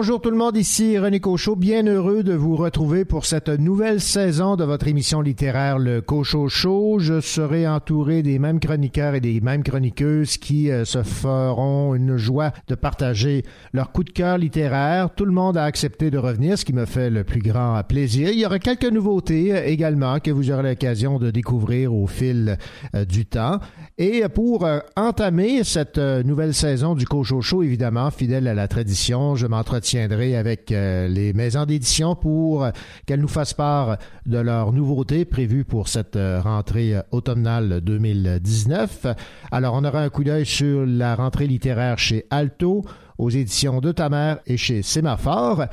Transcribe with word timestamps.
Bonjour 0.00 0.18
tout 0.18 0.30
le 0.30 0.36
monde, 0.38 0.56
ici 0.56 0.98
René 0.98 1.20
Cochot, 1.20 1.56
bien 1.56 1.86
heureux 1.86 2.22
de 2.22 2.32
vous 2.32 2.56
retrouver 2.56 3.04
pour 3.04 3.26
cette 3.26 3.50
nouvelle 3.50 4.00
saison 4.00 4.56
de 4.56 4.64
votre 4.64 4.88
émission 4.88 5.20
littéraire 5.20 5.78
Le 5.78 6.00
Cochot 6.00 6.48
Show. 6.48 6.96
Je 7.00 7.20
serai 7.20 7.68
entouré 7.68 8.22
des 8.22 8.38
mêmes 8.38 8.60
chroniqueurs 8.60 9.14
et 9.14 9.20
des 9.20 9.42
mêmes 9.42 9.62
chroniqueuses 9.62 10.38
qui 10.38 10.70
euh, 10.70 10.86
se 10.86 11.02
feront 11.02 11.94
une 11.94 12.16
joie 12.16 12.52
de 12.68 12.76
partager 12.76 13.44
leur 13.74 13.92
coup 13.92 14.02
de 14.02 14.08
cœur 14.08 14.38
littéraire. 14.38 15.10
Tout 15.14 15.26
le 15.26 15.32
monde 15.32 15.58
a 15.58 15.64
accepté 15.64 16.10
de 16.10 16.16
revenir, 16.16 16.56
ce 16.56 16.64
qui 16.64 16.72
me 16.72 16.86
fait 16.86 17.10
le 17.10 17.22
plus 17.22 17.42
grand 17.42 17.78
plaisir. 17.86 18.30
Il 18.30 18.38
y 18.38 18.46
aura 18.46 18.58
quelques 18.58 18.90
nouveautés 18.90 19.54
euh, 19.54 19.66
également 19.66 20.18
que 20.18 20.30
vous 20.30 20.50
aurez 20.50 20.62
l'occasion 20.62 21.18
de 21.18 21.30
découvrir 21.30 21.94
au 21.94 22.06
fil 22.06 22.56
euh, 22.94 23.04
du 23.04 23.26
temps. 23.26 23.60
Et 23.98 24.24
pour 24.34 24.66
entamer 24.96 25.62
cette 25.62 25.98
nouvelle 25.98 26.54
saison 26.54 26.94
du 26.94 27.04
Cochot 27.04 27.42
Show, 27.42 27.62
évidemment, 27.62 28.10
fidèle 28.10 28.48
à 28.48 28.54
la 28.54 28.66
tradition, 28.66 29.36
je 29.36 29.46
m'en 29.46 29.62
m'entretiendrai 29.96 30.36
avec 30.36 30.70
euh, 30.70 31.08
les 31.08 31.32
maisons 31.32 31.64
d'édition 31.64 32.14
pour 32.14 32.68
qu'elles 33.06 33.20
nous 33.20 33.28
fassent 33.28 33.54
part 33.54 33.96
de 34.24 34.38
leurs 34.38 34.72
nouveautés 34.72 35.24
prévues 35.24 35.64
pour 35.64 35.88
cette 35.88 36.16
euh, 36.16 36.40
rentrée 36.40 36.94
euh, 36.94 37.02
automnale 37.10 37.80
2019. 37.80 39.06
Alors, 39.50 39.74
on 39.74 39.84
aura 39.84 40.02
un 40.02 40.08
coup 40.08 40.22
d'œil 40.22 40.46
sur 40.46 40.86
la 40.86 41.16
rentrée 41.16 41.46
littéraire 41.46 41.98
chez 41.98 42.26
Alto, 42.30 42.84
aux 43.18 43.30
éditions 43.30 43.80
de 43.80 43.90
ta 43.90 44.08
et 44.46 44.56
chez 44.56 44.82
Sémaphore. 44.82 45.64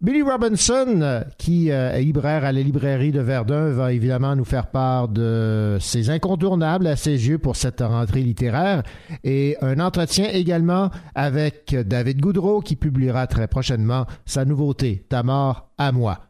Billy 0.00 0.22
Robinson, 0.22 1.24
qui 1.36 1.70
euh, 1.70 1.92
est 1.92 2.00
libraire 2.02 2.42
à 2.46 2.52
la 2.52 2.62
librairie 2.62 3.12
de 3.12 3.20
Verdun, 3.20 3.70
va 3.72 3.92
évidemment 3.92 4.34
nous 4.34 4.46
faire 4.46 4.68
part 4.68 5.08
de 5.08 5.76
ses 5.78 6.08
incontournables 6.08 6.86
à 6.86 6.96
ses 6.96 7.28
yeux 7.28 7.36
pour 7.36 7.54
cette 7.54 7.80
rentrée 7.80 8.22
littéraire 8.22 8.82
et 9.24 9.58
un 9.60 9.78
entretien 9.78 10.30
également 10.32 10.88
avec 11.14 11.74
David 11.74 12.18
Goudreau 12.18 12.62
qui 12.62 12.76
publiera 12.76 13.26
très 13.26 13.46
prochainement 13.46 14.06
sa 14.24 14.46
nouveauté 14.46 15.04
Ta 15.10 15.22
mort 15.22 15.68
à 15.76 15.92
moi. 15.92 16.20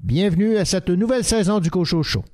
Bienvenue 0.00 0.56
à 0.56 0.64
cette 0.64 0.90
nouvelle 0.90 1.22
saison 1.22 1.60
du 1.60 1.70
Cochot 1.70 2.02
Show. 2.02 2.24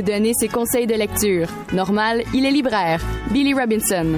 Nous 0.00 0.06
donner 0.06 0.32
ses 0.32 0.48
conseils 0.48 0.86
de 0.86 0.94
lecture. 0.94 1.48
Normal, 1.74 2.22
il 2.32 2.46
est 2.46 2.50
libraire. 2.50 3.02
Billy 3.30 3.52
Robinson. 3.52 4.16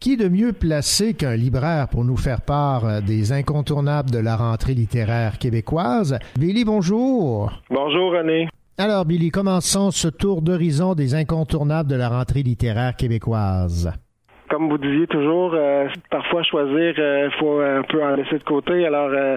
Qui 0.00 0.16
de 0.16 0.28
mieux 0.28 0.52
placé 0.52 1.14
qu'un 1.14 1.36
libraire 1.36 1.88
pour 1.88 2.04
nous 2.04 2.16
faire 2.16 2.40
part 2.40 2.86
euh, 2.86 3.00
des 3.00 3.32
incontournables 3.32 4.10
de 4.10 4.18
la 4.18 4.36
rentrée 4.36 4.74
littéraire 4.74 5.38
québécoise? 5.38 6.18
Billy, 6.38 6.64
bonjour. 6.64 7.52
Bonjour, 7.68 8.12
René. 8.12 8.48
Alors, 8.78 9.04
Billy, 9.04 9.30
commençons 9.30 9.90
ce 9.90 10.08
tour 10.08 10.40
d'horizon 10.40 10.94
des 10.94 11.14
incontournables 11.14 11.90
de 11.90 11.96
la 11.96 12.08
rentrée 12.08 12.42
littéraire 12.42 12.96
québécoise 12.96 13.92
comme 14.48 14.68
vous 14.68 14.78
disiez 14.78 15.06
toujours, 15.06 15.52
euh, 15.54 15.88
parfois 16.10 16.42
choisir, 16.42 16.94
il 16.96 17.00
euh, 17.00 17.30
faut 17.32 17.60
un 17.60 17.82
peu 17.82 18.02
en 18.02 18.14
laisser 18.14 18.38
de 18.38 18.44
côté. 18.44 18.86
Alors 18.86 19.10
euh, 19.12 19.36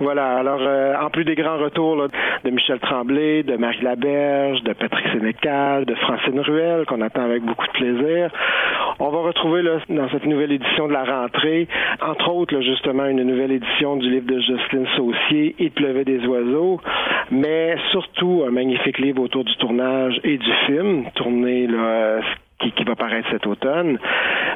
voilà. 0.00 0.36
Alors 0.36 0.60
en 1.02 1.10
plus 1.10 1.24
des 1.24 1.34
grands 1.34 1.58
retours 1.58 2.08
de 2.44 2.50
Michel 2.50 2.78
Tremblay, 2.80 3.42
de 3.42 3.56
Marie 3.56 3.82
Laberge, 3.82 4.62
de 4.62 4.72
Patrick 4.72 5.06
Sénécal, 5.12 5.84
de 5.84 5.94
Francine 5.94 6.40
Ruel, 6.40 6.86
qu'on 6.86 7.00
attend 7.00 7.22
avec 7.22 7.42
beaucoup 7.42 7.66
de 7.66 7.72
plaisir, 7.72 8.30
on 9.00 9.10
va 9.10 9.18
retrouver 9.18 9.62
là, 9.62 9.78
dans 9.88 10.08
cette 10.10 10.26
nouvelle 10.26 10.52
édition 10.52 10.88
de 10.88 10.92
la 10.92 11.04
rentrée, 11.04 11.66
entre 12.00 12.30
autres 12.30 12.60
justement 12.60 13.06
une 13.06 13.22
nouvelle 13.22 13.52
édition 13.52 13.96
du 13.96 14.08
livre 14.08 14.26
de 14.26 14.40
Jocelyne 14.40 14.86
Saucier, 14.96 15.54
Il 15.58 15.70
pleuvait 15.72 16.04
des 16.04 16.24
oiseaux, 16.26 16.80
mais 17.30 17.76
surtout 17.90 18.44
un 18.46 18.50
magnifique 18.50 18.98
livre 18.98 19.22
autour 19.22 19.44
du 19.44 19.54
tournage 19.56 20.20
et 20.22 20.38
du 20.38 20.52
film, 20.66 21.04
tourné 21.14 21.66
là, 21.66 22.20
qui, 22.72 22.84
va 22.84 22.96
paraître 22.96 23.28
cet 23.30 23.46
automne. 23.46 23.98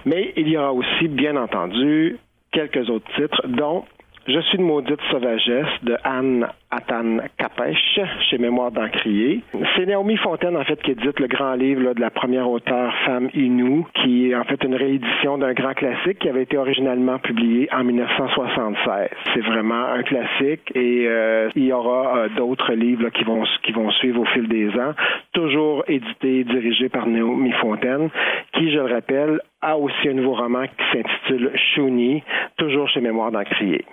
Mais 0.05 0.33
il 0.37 0.49
y 0.49 0.57
aura 0.57 0.73
aussi, 0.73 1.09
bien 1.09 1.37
entendu, 1.37 2.19
quelques 2.53 2.89
autres 2.89 3.11
titres, 3.17 3.47
dont 3.47 3.85
je 4.29 4.41
suis 4.41 4.59
de 4.59 4.63
maudite 4.63 5.01
sauvagesse 5.11 5.83
de 5.83 5.97
Anne 6.05 6.47
Atan 6.71 7.17
Kapèche 7.39 7.99
chez 8.29 8.37
Mémoire 8.37 8.71
d'Encrier. 8.71 9.41
C'est 9.75 9.87
Naomi 9.87 10.19
Fontaine, 10.19 10.55
en 10.55 10.65
fait, 10.65 10.81
qui 10.83 10.91
édite 10.91 11.19
le 11.19 11.29
grand 11.29 11.55
livre 11.55 11.95
de 11.95 12.01
la 12.01 12.11
première 12.11 12.47
auteure 12.49 12.93
femme 13.07 13.31
Inou, 13.33 13.87
qui 13.95 14.29
est 14.31 14.35
en 14.35 14.45
fait 14.45 14.63
une 14.65 14.75
réédition 14.75 15.39
d'un 15.39 15.55
grand 15.55 15.73
classique 15.73 16.19
qui 16.19 16.29
avait 16.29 16.43
été 16.43 16.59
originalement 16.59 17.19
publié 17.19 17.71
en 17.73 17.85
1976. 17.85 19.09
C'est 19.33 19.41
vraiment 19.41 19.87
un 19.87 20.03
classique 20.03 20.71
et 20.75 21.07
euh, 21.09 21.49
il 21.57 21.65
y 21.65 21.73
aura 21.73 22.19
euh, 22.19 22.29
d'autres 22.37 22.75
livres 22.75 23.09
qui 23.09 23.25
vont 23.25 23.45
qui 23.63 23.73
vont 23.73 23.91
suivre 23.93 24.21
au 24.21 24.27
fil 24.27 24.47
des 24.47 24.69
ans, 24.79 24.93
toujours 25.33 25.85
édités 25.89 26.41
et 26.41 26.45
dirigés 26.45 26.91
par 26.91 27.07
Naomi 27.07 27.53
Fontaine, 27.53 28.11
qui, 28.53 28.71
je 28.71 28.79
le 28.79 28.93
rappelle, 28.93 29.41
a 29.63 29.79
aussi 29.79 30.09
un 30.09 30.15
nouveau 30.15 30.35
roman 30.35 30.65
qui 30.67 30.85
s'intitule 30.93 31.51
Chouni, 31.75 32.23
toujours 32.59 32.89
chez 32.91 33.01
Mémoire 33.01 33.33
d'Encrier. 33.33 33.87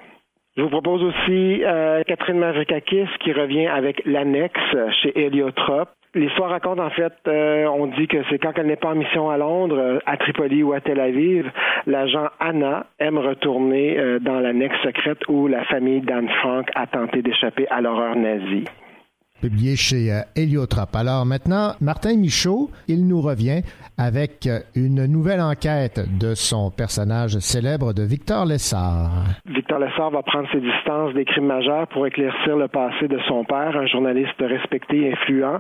Je 0.58 0.62
vous 0.62 0.70
propose 0.70 1.04
aussi 1.04 1.66
euh, 1.66 2.04
Catherine 2.04 2.38
Mavrikakis 2.38 3.08
qui 3.20 3.34
revient 3.34 3.68
avec 3.68 4.02
l'annexe 4.06 4.76
chez 5.02 5.12
Héliotrope. 5.20 5.90
L'histoire 6.14 6.50
raconte 6.50 6.80
en 6.80 6.90
fait, 6.92 7.12
euh, 7.28 7.66
on 7.66 7.88
dit 7.88 8.08
que 8.08 8.24
c'est 8.30 8.40
quand 8.40 8.54
elle 8.56 8.68
n'est 8.68 8.78
pas 8.78 8.92
en 8.92 8.96
mission 8.96 9.30
à 9.30 9.38
Londres, 9.38 9.78
euh, 9.78 10.00
à 10.06 10.16
Tripoli 10.16 10.64
ou 10.64 10.72
à 10.72 10.80
Tel 10.80 11.02
Aviv, 11.02 11.52
l'agent 11.88 12.30
Anna 12.40 12.86
aime 13.00 13.18
retourner 13.18 13.98
dans 14.22 14.40
l'annexe 14.40 14.78
secrète 14.82 15.28
où 15.28 15.48
la 15.48 15.66
famille 15.66 16.00
d'Anne 16.00 16.30
Frank 16.40 16.70
a 16.74 16.88
tenté 16.88 17.22
d'échapper 17.22 17.68
à 17.68 17.82
l'horreur 17.82 18.16
nazie 18.16 18.64
publié 19.46 19.76
chez 19.76 20.12
euh. 20.12 20.22
Alors 20.94 21.26
maintenant, 21.26 21.74
Martin 21.80 22.18
Michaud, 22.18 22.72
il 22.88 23.08
nous 23.08 23.22
revient 23.22 23.62
avec 23.98 24.48
euh, 24.48 24.60
une 24.76 25.06
nouvelle 25.06 25.42
enquête 25.42 26.02
de 26.20 26.34
son 26.34 26.72
personnage 26.72 27.38
célèbre 27.40 27.94
de 27.94 28.02
Victor 28.02 28.46
Lessard. 28.46 29.12
Victor 29.46 29.80
Lessard 29.80 30.10
va 30.10 30.24
prendre 30.24 30.48
ses 30.52 30.62
distances 30.62 31.14
des 31.14 31.26
crimes 31.26 31.46
majeurs 31.46 31.88
pour 31.90 32.08
éclaircir 32.08 32.58
le 32.58 32.68
passé 32.68 33.08
de 33.08 33.20
son 33.28 33.44
père, 33.46 33.78
un 33.78 33.86
journaliste 33.86 34.40
respecté 34.40 34.98
et 34.98 35.14
influent, 35.14 35.60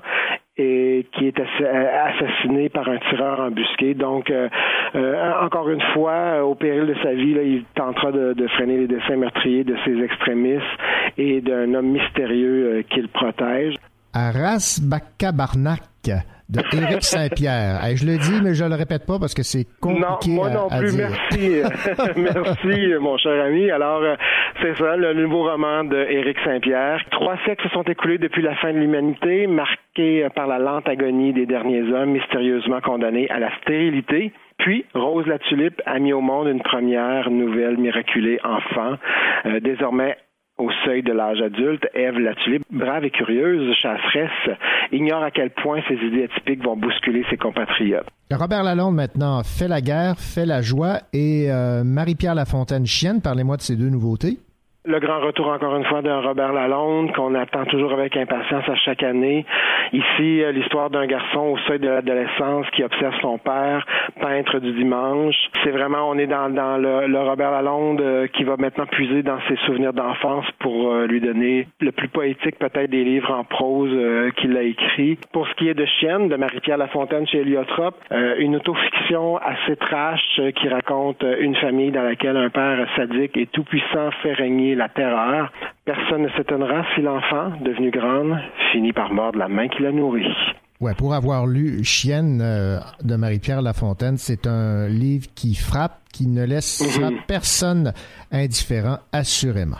et 0.58 1.06
qui 1.14 1.28
est 1.28 1.40
euh, 1.40 2.08
assassiné 2.08 2.70
par 2.70 2.88
un 2.88 2.98
tireur 3.10 3.40
embusqué. 3.42 3.94
Donc, 3.94 4.30
euh, 4.30 4.48
euh, 4.96 5.34
encore 5.42 5.70
une 5.70 5.82
fois, 5.94 6.46
au 6.46 6.56
péril 6.56 6.88
de 6.88 6.96
sa 7.04 7.14
vie, 7.14 7.34
là, 7.34 7.44
il 7.44 7.66
tentera 7.76 8.12
de, 8.12 8.48
freiner 8.56 8.78
les 8.78 8.88
dessins 8.88 9.18
meurtriers 9.18 9.64
de 9.64 9.76
ses 9.84 10.02
extrémistes 10.02 10.64
et 11.18 11.42
d'un 11.42 11.74
homme 11.74 11.92
mystérieux 11.92 12.84
qu'il 12.90 13.10
protège. 13.10 13.76
Arras 14.14 14.80
Bakabarnak 14.82 15.82
de 16.50 16.60
Éric 16.76 17.04
Saint-Pierre. 17.04 17.80
je 17.96 18.06
le 18.06 18.18
dis, 18.18 18.42
mais 18.44 18.54
je 18.54 18.66
le 18.66 18.76
répète 18.76 19.06
pas 19.06 19.18
parce 19.20 19.34
que 19.34 19.44
c'est 19.44 19.66
compliqué 19.80 20.30
non, 20.30 20.36
moi 20.36 20.50
non 20.50 20.68
plus, 20.70 20.96
Merci, 20.96 21.62
merci, 22.18 22.94
mon 23.00 23.18
cher 23.18 23.44
ami. 23.46 23.72
Alors, 23.72 24.02
euh, 24.02 24.16
c'est 24.62 24.78
ça, 24.78 24.96
le 24.96 25.14
nouveau 25.14 25.50
roman 25.50 25.84
de 25.84 25.98
Éric 25.98 26.38
Saint-Pierre. 26.46 27.02
Trois 27.12 27.38
siècles 27.46 27.68
se 27.68 27.74
sont 27.74 27.84
écoulés 27.84 28.18
depuis 28.18 28.42
la 28.42 28.56
fin 28.56 28.72
de 28.74 28.78
l'humanité, 28.78 29.48
marqués 29.48 30.28
par 30.36 30.48
la 30.48 30.60
lente 30.60 30.88
agonie 30.88 31.34
des 31.34 31.46
derniers 31.46 31.92
hommes 31.92 32.12
mystérieusement 32.12 32.82
condamnés 32.82 33.30
à 33.30 33.40
la 33.40 33.50
stérilité. 33.62 34.32
Puis, 34.58 34.86
Rose 34.94 35.26
la 35.28 35.40
Tulipe 35.40 35.82
a 35.86 36.00
mis 36.00 36.14
au 36.14 36.22
monde 36.22 36.48
une 36.48 36.62
première 36.62 37.30
nouvelle 37.30 37.78
miraculée 37.78 38.40
enfant, 38.44 38.96
euh, 39.46 39.60
désormais 39.60 40.16
au 40.58 40.70
seuil 40.86 41.04
de 41.04 41.12
l'âge 41.12 41.42
adulte, 41.42 41.86
Ève 41.94 42.18
la 42.18 42.34
tulipe, 42.36 42.64
brave 42.72 43.04
et 43.04 43.10
curieuse, 43.10 43.74
chasseresse, 43.76 44.58
ignore 44.92 45.24
à 45.24 45.32
quel 45.32 45.50
point 45.52 45.82
ses 45.88 45.96
idées 45.96 46.24
atypiques 46.24 46.64
vont 46.64 46.78
bousculer 46.78 47.26
ses 47.30 47.38
compatriotes. 47.38 48.08
Robert 48.32 48.64
Lalonde 48.64 48.96
maintenant 48.96 49.44
fait 49.44 49.68
la 49.68 49.82
guerre, 49.82 50.18
fait 50.18 50.46
la 50.46 50.62
joie 50.62 51.00
et 51.14 51.52
euh, 51.52 51.84
Marie-Pierre 51.84 52.36
Lafontaine 52.36 52.86
chienne. 52.86 53.22
Parlez-moi 53.22 53.58
de 53.58 53.62
ces 53.62 53.76
deux 53.76 53.90
nouveautés. 53.90 54.40
Le 54.88 55.00
grand 55.00 55.20
retour, 55.20 55.48
encore 55.48 55.76
une 55.76 55.84
fois, 55.86 56.04
d'un 56.04 56.22
Robert 56.22 56.54
Lalonde 56.54 57.12
qu'on 57.14 57.34
attend 57.34 57.66
toujours 57.66 57.92
avec 57.94 58.16
impatience 58.18 58.70
à 58.70 58.76
chaque 58.76 59.02
année. 59.02 59.44
Ici, 59.94 60.44
euh, 60.44 60.52
l'histoire 60.52 60.92
d'un 60.92 61.08
garçon 61.08 61.40
au 61.40 61.58
seuil 61.68 61.80
de 61.80 61.90
l'adolescence 61.90 62.70
qui 62.70 62.84
observe 62.84 63.16
son 63.20 63.40
père, 63.40 63.84
peintre 64.22 64.60
du 64.60 64.74
dimanche. 64.74 65.36
C'est 65.64 65.72
vraiment, 65.72 66.08
on 66.08 66.20
est 66.20 66.28
dans, 66.28 66.50
le, 66.78 67.20
Robert 67.20 67.50
Lalonde 67.50 68.00
euh, 68.00 68.28
qui 68.28 68.44
va 68.44 68.58
maintenant 68.58 68.86
puiser 68.86 69.24
dans 69.24 69.40
ses 69.48 69.56
souvenirs 69.66 69.92
d'enfance 69.92 70.46
pour 70.60 70.92
euh, 70.92 71.08
lui 71.08 71.20
donner 71.20 71.68
le 71.82 71.92
plus 71.92 72.08
poétique 72.08 72.60
peut-être 72.60 72.92
des 72.92 73.04
livres 73.04 73.32
en 73.32 73.44
prose 73.44 73.90
qu'il 74.38 74.56
a 74.56 74.62
écrit. 74.62 75.18
Pour 75.34 75.48
ce 75.48 75.54
qui 75.56 75.68
est 75.68 75.74
de 75.74 75.86
Chienne, 75.86 76.30
de 76.30 76.36
Marie-Pierre 76.36 76.78
Lafontaine 76.78 77.26
chez 77.26 77.40
Héliotrope, 77.40 77.96
une 78.38 78.56
autofiction 78.56 79.38
assez 79.38 79.76
trash 79.78 80.42
qui 80.56 80.68
raconte 80.70 81.26
une 81.40 81.56
famille 81.56 81.92
dans 81.92 82.04
laquelle 82.04 82.38
un 82.38 82.50
père 82.50 82.88
sadique 82.96 83.36
et 83.36 83.48
tout-puissant 83.48 84.12
fait 84.22 84.34
régner 84.34 84.75
la 84.76 84.90
terreur. 84.90 85.52
Personne 85.86 86.24
ne 86.24 86.30
s'étonnera 86.30 86.84
si 86.94 87.02
l'enfant, 87.02 87.52
devenu 87.62 87.92
grande, 87.92 88.38
finit 88.72 88.94
par 88.94 89.12
mordre 89.12 89.40
la 89.40 89.48
main 89.48 89.68
qui 89.68 89.84
l'a 89.84 89.92
nourri. 89.92 90.26
Ouais, 90.82 90.94
pour 90.94 91.14
avoir 91.14 91.48
lu 91.48 91.84
Chienne 91.84 92.42
euh, 92.42 92.80
de 93.02 93.16
Marie-Pierre 93.16 93.62
Lafontaine, 93.62 94.18
c'est 94.18 94.46
un 94.46 94.88
livre 94.88 95.28
qui 95.34 95.56
frappe, 95.56 96.00
qui 96.12 96.28
ne 96.28 96.44
laisse 96.44 97.00
mhm. 97.00 97.20
personne 97.28 97.94
indifférent, 98.32 98.98
assurément. 99.14 99.78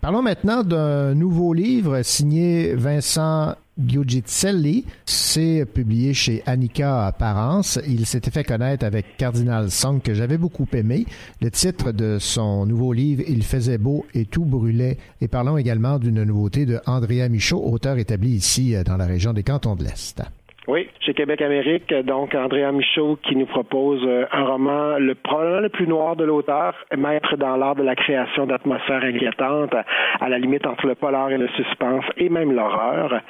Parlons 0.00 0.22
maintenant 0.22 0.64
d'un 0.64 1.14
nouveau 1.14 1.52
livre 1.52 2.02
signé 2.02 2.74
Vincent 2.74 3.54
Giugizelli. 3.78 4.84
C'est 5.06 5.64
publié 5.64 6.14
chez 6.14 6.42
Annika 6.46 7.06
Apparence. 7.06 7.78
Il 7.86 8.06
s'était 8.06 8.30
fait 8.30 8.44
connaître 8.44 8.84
avec 8.84 9.16
Cardinal 9.16 9.70
Song 9.70 10.00
que 10.00 10.14
j'avais 10.14 10.38
beaucoup 10.38 10.66
aimé. 10.72 11.06
Le 11.40 11.50
titre 11.50 11.92
de 11.92 12.18
son 12.18 12.66
nouveau 12.66 12.92
livre, 12.92 13.22
Il 13.28 13.42
faisait 13.42 13.78
beau 13.78 14.06
et 14.14 14.24
tout 14.24 14.44
brûlait. 14.44 14.98
Et 15.20 15.28
parlons 15.28 15.56
également 15.56 15.98
d'une 15.98 16.22
nouveauté 16.24 16.66
de 16.66 16.80
Andrea 16.86 17.28
Michaud, 17.28 17.62
auteur 17.64 17.98
établi 17.98 18.30
ici 18.30 18.74
euh, 18.74 18.84
dans 18.84 18.96
la 18.96 19.06
région 19.06 19.32
des 19.32 19.42
Cantons 19.42 19.76
de 19.76 19.84
l'Est. 19.84 20.22
Oui, 20.68 20.88
chez 21.00 21.12
Québec 21.12 21.42
Amérique, 21.42 21.92
donc 22.04 22.36
Andrea 22.36 22.70
Michaud 22.70 23.18
qui 23.24 23.34
nous 23.34 23.46
propose 23.46 24.00
euh, 24.06 24.26
un 24.30 24.44
roman, 24.44 24.96
le 24.96 25.16
probablement 25.16 25.58
le 25.60 25.68
plus 25.70 25.88
noir 25.88 26.14
de 26.14 26.22
l'auteur, 26.22 26.76
maître 26.96 27.36
dans 27.36 27.56
l'art 27.56 27.74
de 27.74 27.82
la 27.82 27.96
création 27.96 28.46
d'atmosphères 28.46 29.02
inquiétantes, 29.02 29.74
à 30.20 30.28
la 30.28 30.38
limite 30.38 30.64
entre 30.64 30.86
le 30.86 30.94
polar 30.94 31.32
et 31.32 31.38
le 31.38 31.48
suspense 31.56 32.04
et 32.16 32.28
même 32.28 32.52
l'horreur. 32.52 33.20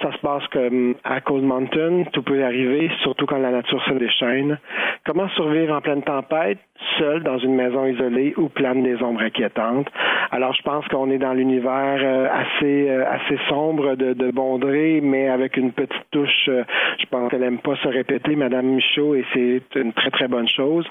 Ça 0.00 0.12
se 0.12 0.18
passe 0.18 0.46
comme 0.52 0.94
à 1.02 1.20
Cold 1.20 1.42
Mountain, 1.42 2.04
tout 2.12 2.22
peut 2.22 2.44
arriver, 2.44 2.88
surtout 3.02 3.26
quand 3.26 3.38
la 3.38 3.50
nature 3.50 3.82
se 3.84 3.94
déchaîne. 3.94 4.56
Comment 5.04 5.28
survivre 5.30 5.74
en 5.74 5.80
pleine 5.80 6.02
tempête, 6.02 6.58
seul 6.98 7.24
dans 7.24 7.38
une 7.38 7.56
maison 7.56 7.84
isolée 7.86 8.32
où 8.36 8.48
planent 8.48 8.84
des 8.84 9.02
ombres 9.02 9.22
inquiétantes? 9.22 9.88
Alors 10.30 10.52
je 10.54 10.62
pense 10.62 10.86
qu'on 10.86 11.10
est 11.10 11.18
dans 11.18 11.32
l'univers 11.32 11.98
euh, 12.00 12.28
assez 12.30 12.88
euh, 12.88 13.04
assez 13.10 13.38
sombre 13.48 13.96
de, 13.96 14.12
de 14.12 14.30
Bondré, 14.30 15.00
mais 15.02 15.28
avec 15.28 15.56
une 15.56 15.72
petite 15.72 16.06
touche. 16.12 16.48
Je 16.98 17.06
pense 17.06 17.30
qu'elle 17.30 17.42
aime 17.42 17.58
pas 17.58 17.76
se 17.76 17.88
répéter, 17.88 18.36
Madame 18.36 18.66
Michaud, 18.66 19.14
et 19.14 19.24
c'est 19.32 19.62
une 19.80 19.92
très 19.92 20.10
très 20.10 20.28
bonne 20.28 20.48
chose. 20.48 20.86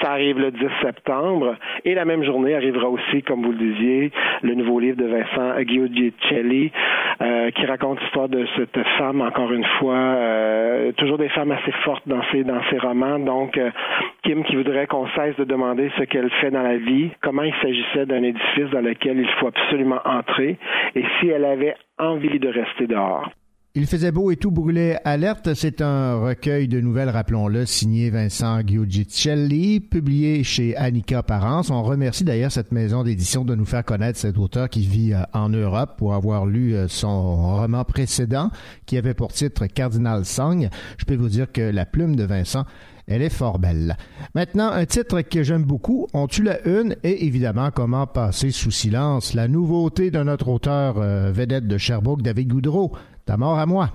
Ça 0.00 0.12
arrive 0.12 0.38
le 0.38 0.50
10 0.50 0.58
septembre, 0.82 1.56
et 1.84 1.94
la 1.94 2.04
même 2.04 2.24
journée 2.24 2.54
arrivera 2.54 2.88
aussi, 2.88 3.22
comme 3.22 3.42
vous 3.42 3.52
le 3.52 3.58
disiez, 3.58 4.10
le 4.42 4.54
nouveau 4.54 4.80
livre 4.80 4.96
de 4.96 5.06
Vincent 5.06 5.58
Giudicelli, 5.66 6.72
euh, 7.20 7.50
qui 7.50 7.66
raconte 7.66 8.00
l'histoire 8.00 8.28
de 8.28 8.46
cette 8.56 8.78
femme, 8.98 9.20
encore 9.20 9.52
une 9.52 9.64
fois, 9.78 10.16
toujours 10.96 11.18
des 11.18 11.28
femmes 11.28 11.52
assez 11.52 11.72
fortes 11.84 12.06
dans 12.06 12.22
ses, 12.32 12.44
dans 12.44 12.60
ses 12.70 12.78
romans. 12.78 13.18
Donc, 13.18 13.58
Kim 14.22 14.44
qui 14.44 14.56
voudrait 14.56 14.86
qu'on 14.86 15.06
cesse 15.08 15.36
de 15.36 15.44
demander 15.44 15.90
ce 15.98 16.04
qu'elle 16.04 16.30
fait 16.40 16.50
dans 16.50 16.62
la 16.62 16.76
vie, 16.76 17.10
comment 17.22 17.42
il 17.42 17.54
s'agissait 17.62 18.06
d'un 18.06 18.22
édifice 18.22 18.70
dans 18.70 18.80
lequel 18.80 19.18
il 19.18 19.28
faut 19.38 19.48
absolument 19.48 20.00
entrer, 20.04 20.58
et 20.94 21.04
si 21.18 21.28
elle 21.28 21.44
avait 21.44 21.74
envie 21.98 22.38
de 22.38 22.48
rester 22.48 22.86
dehors. 22.86 23.30
Il 23.74 23.86
faisait 23.86 24.12
beau 24.12 24.30
et 24.30 24.36
tout 24.36 24.50
brûlait 24.50 24.98
alerte. 25.02 25.54
C'est 25.54 25.80
un 25.80 26.16
recueil 26.16 26.68
de 26.68 26.78
nouvelles, 26.78 27.08
rappelons-le, 27.08 27.64
signé 27.64 28.10
Vincent 28.10 28.60
Giudicelli, 28.60 29.80
publié 29.80 30.44
chez 30.44 30.76
Annika 30.76 31.22
Parence. 31.22 31.70
On 31.70 31.82
remercie 31.82 32.22
d'ailleurs 32.22 32.52
cette 32.52 32.70
maison 32.70 33.02
d'édition 33.02 33.46
de 33.46 33.54
nous 33.54 33.64
faire 33.64 33.82
connaître 33.82 34.18
cet 34.18 34.36
auteur 34.36 34.68
qui 34.68 34.86
vit 34.86 35.14
euh, 35.14 35.22
en 35.32 35.48
Europe 35.48 35.94
pour 35.96 36.12
avoir 36.12 36.44
lu 36.44 36.74
euh, 36.74 36.86
son 36.86 37.56
roman 37.56 37.82
précédent 37.84 38.50
qui 38.84 38.98
avait 38.98 39.14
pour 39.14 39.32
titre 39.32 39.64
Cardinal 39.64 40.26
Song. 40.26 40.68
Je 40.98 41.06
peux 41.06 41.16
vous 41.16 41.30
dire 41.30 41.50
que 41.50 41.62
la 41.62 41.86
plume 41.86 42.14
de 42.14 42.24
Vincent 42.24 42.66
elle 43.08 43.22
est 43.22 43.30
fort 43.30 43.58
belle. 43.58 43.96
Maintenant, 44.34 44.70
un 44.70 44.86
titre 44.86 45.20
que 45.22 45.42
j'aime 45.42 45.64
beaucoup, 45.64 46.06
On 46.14 46.26
tue 46.26 46.44
la 46.44 46.66
une, 46.66 46.96
et 47.02 47.26
évidemment, 47.26 47.70
comment 47.70 48.06
passer 48.06 48.50
sous 48.50 48.70
silence? 48.70 49.34
La 49.34 49.48
nouveauté 49.48 50.10
de 50.10 50.22
notre 50.22 50.48
auteur 50.48 50.98
euh, 50.98 51.32
vedette 51.32 51.66
de 51.66 51.78
Sherbrooke, 51.78 52.22
David 52.22 52.48
Goudreau. 52.48 52.92
Ta 53.26 53.36
mort 53.36 53.58
à 53.58 53.66
moi. 53.66 53.88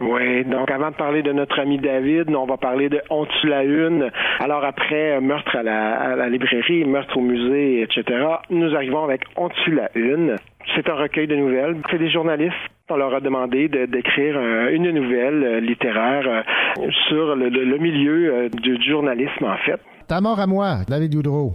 Oui, 0.00 0.44
donc 0.44 0.70
avant 0.70 0.90
de 0.90 0.96
parler 0.96 1.22
de 1.22 1.32
notre 1.32 1.58
ami 1.58 1.78
David, 1.78 2.28
on 2.34 2.44
va 2.44 2.58
parler 2.58 2.90
de 2.90 3.00
On 3.08 3.24
tue 3.24 3.48
la 3.48 3.64
une. 3.64 4.10
Alors 4.40 4.62
après 4.62 5.16
euh, 5.16 5.20
meurtre 5.22 5.56
à 5.56 5.62
la, 5.62 6.28
librairie, 6.28 6.84
meurtre 6.84 7.16
au 7.16 7.22
musée, 7.22 7.80
etc., 7.80 8.04
nous 8.50 8.74
arrivons 8.74 9.04
avec 9.04 9.22
On 9.36 9.48
tue 9.48 9.74
la 9.74 9.88
une. 9.94 10.36
C'est 10.74 10.88
un 10.90 10.96
recueil 10.96 11.26
de 11.26 11.36
nouvelles. 11.36 11.76
C'est 11.90 11.98
des 11.98 12.10
journalistes. 12.10 12.54
On 12.90 12.96
leur 12.96 13.14
a 13.14 13.20
demandé 13.20 13.68
d'écrire 13.68 14.38
une 14.70 14.90
nouvelle 14.90 15.42
euh, 15.42 15.60
littéraire 15.60 16.28
euh, 16.28 16.90
sur 17.08 17.34
le, 17.34 17.78
milieu 17.78 18.48
du 18.50 18.80
journalisme, 18.82 19.44
en 19.44 19.56
fait. 19.64 19.80
Ta 20.08 20.20
mort 20.20 20.38
à 20.38 20.46
moi, 20.46 20.80
David 20.88 21.14
Goudreau. 21.14 21.54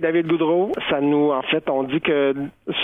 David 0.00 0.28
Goudreau, 0.28 0.72
ça 0.90 1.00
nous, 1.00 1.30
en 1.30 1.42
fait, 1.42 1.68
on 1.68 1.82
dit 1.82 2.00
que 2.00 2.34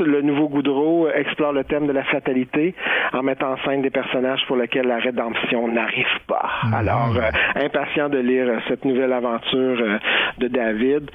le 0.00 0.22
nouveau 0.22 0.48
Goudreau 0.48 1.08
explore 1.08 1.52
le 1.52 1.64
thème 1.64 1.86
de 1.86 1.92
la 1.92 2.04
fatalité 2.04 2.74
en 3.12 3.22
mettant 3.22 3.52
en 3.52 3.56
scène 3.64 3.82
des 3.82 3.90
personnages 3.90 4.40
pour 4.48 4.56
lesquels 4.56 4.86
la 4.86 4.98
rédemption 4.98 5.68
n'arrive 5.68 6.06
pas. 6.26 6.48
Mhm. 6.64 6.74
Alors, 6.74 7.16
euh, 7.16 7.30
impatient 7.64 8.08
de 8.08 8.18
lire 8.18 8.46
cette 8.68 8.84
nouvelle 8.84 9.12
aventure 9.12 9.78
euh, 9.80 9.98
de 10.38 10.48
David. 10.48 11.10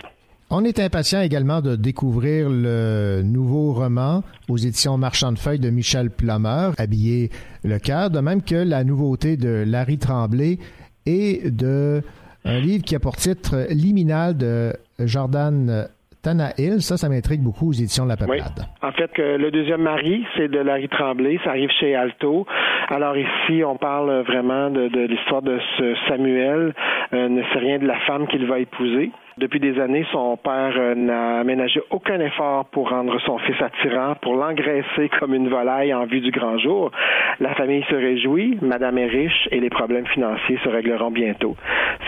On 0.51 0.63
est 0.63 0.79
impatient 0.79 1.22
également 1.22 1.62
de 1.62 1.75
découvrir 1.75 2.50
le 2.50 3.22
nouveau 3.24 3.74
roman 3.74 4.24
aux 4.50 4.58
éditions 4.58 4.98
Marchand 4.98 5.32
de 5.32 5.38
Feuilles 5.38 5.60
de 5.60 5.70
Michel 5.70 6.10
Plameur, 6.10 6.74
habillé 6.79 7.29
le 7.63 7.77
cœur, 7.77 8.10
de 8.10 8.20
même 8.20 8.41
que 8.41 8.56
la 8.56 8.84
nouveauté 8.84 9.38
de 9.38 9.63
Larry 9.68 10.00
Tremblay 10.00 10.58
et 11.06 11.51
de 11.51 12.01
un 12.46 12.60
livre 12.60 12.84
qui 12.84 12.96
a 12.96 13.00
pour 13.00 13.15
titre 13.15 13.67
Liminal 13.69 14.38
de 14.38 14.74
Jordan 15.00 15.88
Tanahill, 16.22 16.81
ça, 16.81 16.98
ça 16.98 17.08
m'intrigue 17.08 17.41
beaucoup 17.41 17.69
aux 17.69 17.74
éditions 17.74 18.03
de 18.03 18.10
la 18.10 18.17
Peuplade. 18.17 18.67
En 18.81 18.91
fait, 18.91 19.12
le 19.17 19.51
deuxième 19.51 19.81
mari, 19.81 20.25
c'est 20.36 20.50
de 20.50 20.60
Larry 20.60 20.89
Tremblay, 20.89 21.39
ça 21.43 21.51
arrive 21.51 21.69
chez 21.79 21.96
Alto. 21.96 22.46
Alors 22.89 23.15
ici, 23.15 23.63
on 23.63 23.77
parle 23.77 24.24
vraiment 24.24 24.69
de, 24.69 25.08
l'histoire 25.08 25.41
de 25.41 25.60
ce 25.77 25.96
Samuel, 26.08 26.74
euh, 27.13 27.29
ne 27.29 27.41
sait 27.53 27.60
rien 27.60 27.79
de 27.79 27.88
la 27.88 28.00
femme 28.01 28.27
qu'il 28.27 28.46
va 28.48 28.60
épouser. 28.60 29.12
Depuis 29.39 29.62
des 29.62 29.79
années, 29.79 30.05
son 30.12 30.36
père 30.36 30.74
euh, 30.77 30.96
n'a 30.96 31.46
ménagé 31.46 31.79
aucun 31.91 32.19
effort 32.19 32.65
pour 32.65 32.89
rendre 32.89 33.17
son 33.22 33.38
fils 33.38 33.55
attirant, 33.62 34.15
pour 34.22 34.36
l'engraisser 34.36 35.10
comme 35.17 35.34
une 35.34 35.48
volaille 35.48 35.93
en 35.93 36.05
vue 36.05 36.19
du 36.19 36.29
grand 36.29 36.58
jour. 36.58 36.91
La 37.39 37.55
famille 37.55 37.86
se 37.89 37.96
réjouit, 37.96 38.58
Madame 38.62 38.98
est 38.98 39.05
riche 39.05 39.48
et 39.51 39.62
les 39.62 39.69
problèmes 39.69 40.05
financiers 40.08 40.60
se 40.62 40.67
régleront 40.67 41.12
bientôt. 41.12 41.55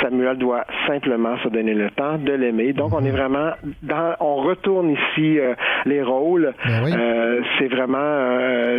Samuel 0.02 0.38
doit 0.40 0.66
simplement 0.88 1.38
se 1.38 1.48
donner 1.48 1.74
le 1.74 1.90
temps 1.92 2.18
de 2.18 2.34
l'aimer. 2.34 2.74
Donc, 2.74 2.92
on 2.94 3.06
est 3.06 3.12
vraiment 3.12 3.52
dans, 3.82 4.14
on 4.20 4.36
retourne 4.36 4.90
ici 4.90 5.40
euh, 5.40 5.54
les 5.86 6.04
rôles. 6.04 6.54
Ben 6.66 6.84
euh, 6.86 7.42
c'est 7.58 7.68
vraiment, 7.68 7.98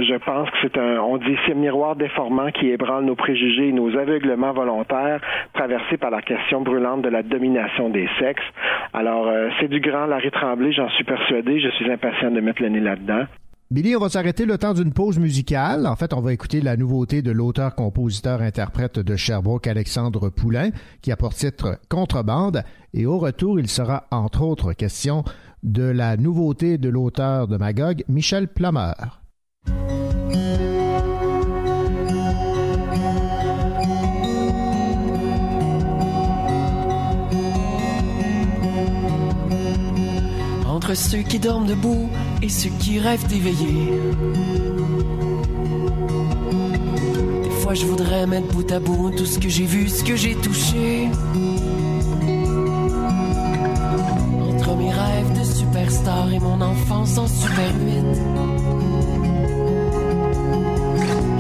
je 0.03 0.17
pense 0.27 0.51
que 0.51 0.57
c'est 0.61 0.77
un, 0.77 1.01
on 1.01 1.17
dit 1.17 1.33
ici 1.33 1.53
un 1.53 1.55
miroir 1.55 1.97
déformant 1.97 2.51
qui 2.51 2.69
ébranle 2.69 3.07
nos 3.07 3.15
préjugés 3.15 3.69
et 3.69 3.73
nos 3.73 3.97
aveuglements 3.97 4.53
volontaires, 4.53 5.21
traversés 5.55 5.97
par 5.97 6.11
la 6.11 6.21
question 6.21 6.61
brûlante 6.61 7.01
de 7.01 7.09
la 7.09 7.23
domination 7.23 7.89
des 7.89 8.09
sexes. 8.19 8.42
Alors, 8.93 9.27
euh, 9.27 9.49
c'est 9.61 9.69
du 9.69 9.81
grand 9.81 10.07
Larry 10.07 10.31
Tremblay, 10.31 10.73
j'en 10.73 10.89
suis 10.91 11.05
persuadé. 11.05 11.61
Je 11.61 11.71
suis 11.71 11.91
impatient 11.91 12.31
de 12.31 12.41
mettre 12.41 12.63
le 12.63 12.69
nez 12.69 12.81
là-dedans. 12.81 13.25
Billy, 13.71 13.97
on 13.97 14.01
va 14.01 14.11
s'arrêter 14.11 14.45
le 14.45 14.59
temps 14.59 14.75
d'une 14.75 14.93
pause 14.93 15.19
musicale. 15.19 15.87
En 15.87 15.97
fait, 15.97 16.13
on 16.13 16.21
va 16.21 16.35
écouter 16.35 16.61
la 16.61 16.77
nouveauté 16.77 17.23
de 17.23 17.31
l'auteur, 17.31 17.75
compositeur, 17.75 18.43
interprète 18.43 18.99
de 18.99 19.17
Sherbrooke, 19.17 19.67
Alexandre 19.67 20.29
Poulain, 20.29 20.71
qui 21.01 21.11
a 21.11 21.17
pour 21.17 21.33
titre 21.33 21.79
Contrebande. 21.89 22.65
Et 22.93 23.07
au 23.07 23.17
retour, 23.17 23.59
il 23.59 23.69
sera 23.69 24.05
entre 24.11 24.43
autres 24.43 24.75
question 24.75 25.25
de 25.63 25.85
la 25.85 26.19
nouveauté 26.19 26.77
de 26.77 26.91
l'auteur 26.91 27.49
de 27.49 27.57
Magog, 27.57 28.05
Michel 28.09 28.49
Plameur. 28.49 29.23
Ceux 40.95 41.23
qui 41.23 41.39
dorment 41.39 41.67
debout 41.67 42.09
et 42.43 42.49
ceux 42.49 42.71
qui 42.81 42.99
rêvent 42.99 43.27
d'éveiller. 43.27 43.93
Des 47.45 47.51
fois 47.63 47.75
je 47.75 47.87
voudrais 47.87 48.27
mettre 48.27 48.49
bout 48.49 48.71
à 48.71 48.81
bout 48.81 49.11
tout 49.11 49.25
ce 49.25 49.39
que 49.39 49.49
j'ai 49.49 49.65
vu, 49.65 49.89
ce 49.89 50.05
que 50.05 50.17
j'ai 50.17 50.35
touché. 50.35 51.09
Entre 54.49 54.77
mes 54.77 54.91
rêves 54.91 55.39
de 55.39 55.45
superstar 55.45 56.33
et 56.33 56.39
mon 56.39 56.61
enfance 56.61 57.17
en 57.19 57.27
super 57.27 57.71
8. 57.81 58.05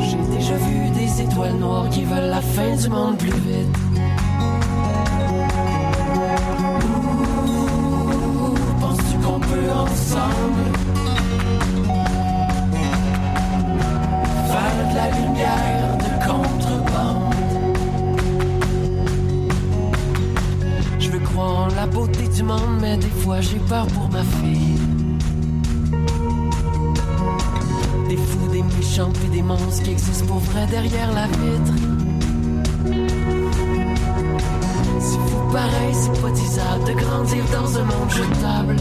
J'ai 0.00 0.36
déjà 0.36 0.56
vu 0.56 0.90
des 0.90 1.22
étoiles 1.22 1.56
noires 1.56 1.88
qui 1.90 2.04
veulent 2.04 2.30
la 2.30 2.40
fin 2.40 2.76
du 2.76 2.88
monde 2.88 3.18
plus 3.18 3.30
vite. 3.30 3.91
Ensemble 9.72 10.64
faire 14.50 14.76
de 14.90 14.94
la 14.94 15.10
lumière 15.18 15.98
de 15.98 16.10
contrebande. 16.26 17.34
Je 20.98 21.10
veux 21.10 21.20
croire 21.20 21.64
en 21.64 21.68
la 21.74 21.86
beauté 21.86 22.28
du 22.28 22.42
monde, 22.42 22.78
mais 22.80 22.96
des 22.96 23.14
fois 23.22 23.40
j'ai 23.40 23.58
peur 23.58 23.86
pour 23.86 24.08
ma 24.10 24.22
fille. 24.22 24.78
Des 28.08 28.16
fous, 28.16 28.48
des 28.50 28.62
méchants, 28.62 29.12
puis 29.14 29.28
des 29.28 29.42
monstres 29.42 29.82
qui 29.82 29.90
existent 29.90 30.26
pour 30.26 30.38
vrai 30.38 30.66
derrière 30.66 31.12
la 31.12 31.26
vitre. 31.26 31.74
C'est 35.00 35.18
fou 35.28 35.52
pareil, 35.52 35.92
c'est 35.92 36.22
pas 36.22 36.30
disable 36.30 36.84
de 36.84 36.92
grandir 36.92 37.44
dans 37.52 37.78
un 37.78 37.84
monde 37.84 38.10
jetable. 38.10 38.76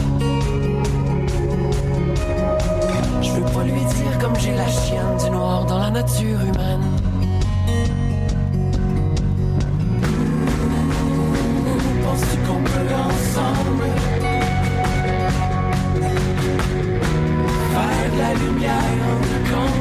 Je 3.33 3.39
veux 3.39 3.53
pas 3.53 3.63
lui 3.63 3.71
dire 3.71 4.17
comme 4.19 4.35
j'ai 4.38 4.53
la 4.53 4.67
chienne 4.67 5.17
du 5.23 5.29
noir 5.29 5.65
dans 5.65 5.79
la 5.79 5.89
nature 5.89 6.41
humaine. 6.41 6.81
Penses-tu 12.03 12.38
qu'on 12.39 12.61
peut 12.61 12.93
ensemble 12.93 13.85
faire 17.71 18.11
de 18.11 18.17
la 18.19 18.33
lumière 18.33 18.81
de 19.23 19.38
contrebande? 19.50 19.80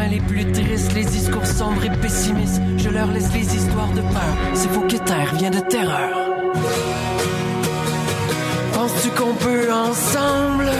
Les 0.00 0.20
plus 0.20 0.50
tristes, 0.52 0.94
les 0.94 1.04
discours 1.04 1.46
sombres 1.46 1.84
et 1.84 1.90
pessimistes. 2.00 2.60
Je 2.78 2.88
leur 2.88 3.10
laisse 3.10 3.32
les 3.32 3.56
histoires 3.56 3.92
de 3.92 4.00
peur. 4.00 4.36
C'est 4.54 4.68
faux 4.68 4.82
que 4.82 4.96
terre 4.96 5.34
vient 5.34 5.50
de 5.50 5.60
terreur. 5.60 6.10
Penses-tu 8.72 9.10
qu'on 9.10 9.34
peut 9.34 9.72
ensemble 9.72 10.70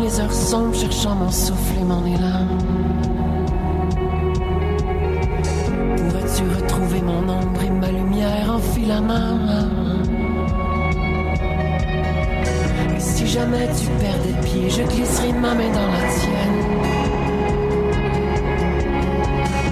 les 0.00 0.20
heures 0.20 0.32
sombres, 0.32 0.74
cherchant 0.74 1.14
mon 1.14 1.30
souffle 1.30 1.78
et 1.80 1.84
mon 1.84 2.04
élan. 2.06 2.46
Pourrais-tu 5.96 6.42
retrouver 6.62 7.00
mon 7.02 7.28
ombre 7.28 7.62
et 7.64 7.70
ma 7.70 7.90
lumière 7.90 8.50
en 8.52 8.58
filament? 8.58 9.38
Et 12.96 13.00
si 13.00 13.26
jamais 13.26 13.68
tu 13.78 13.88
perdais 14.00 14.48
pied, 14.48 14.70
je 14.70 14.82
glisserai 14.82 15.32
ma 15.32 15.54
main 15.54 15.70
dans 15.72 15.90
la 15.94 16.04
tienne. 16.18 16.60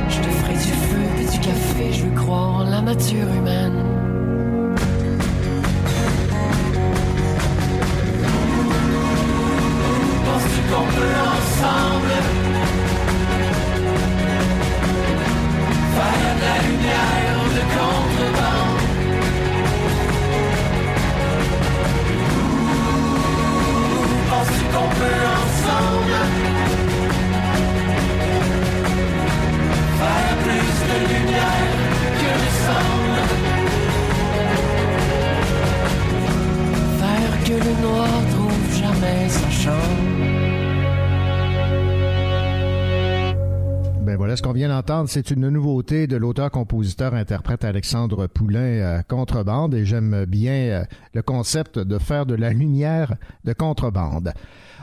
Je 0.09 0.21
te 0.21 0.29
ferai 0.29 0.55
du 0.55 0.75
feu 0.89 1.05
et 1.21 1.27
du 1.31 1.39
café, 1.39 1.93
je 1.93 2.09
croire 2.21 2.57
en 2.57 2.65
la 2.65 2.81
nature 2.83 3.29
humaine. 3.39 3.86
C'est 45.07 45.33
une 45.33 45.49
nouveauté 45.49 46.07
de 46.07 46.17
l'auteur-compositeur-interprète 46.17 47.65
Alexandre 47.65 48.29
Poulain, 48.29 48.59
euh, 48.59 49.03
Contrebande, 49.09 49.75
et 49.75 49.85
j'aime 49.85 50.27
bien 50.27 50.53
euh, 50.53 50.85
le 51.13 51.23
concept 51.23 51.79
de 51.79 51.99
faire 51.99 52.25
de 52.25 52.35
la 52.35 52.51
lumière 52.51 53.17
de 53.45 53.53
contrebande. 53.53 54.33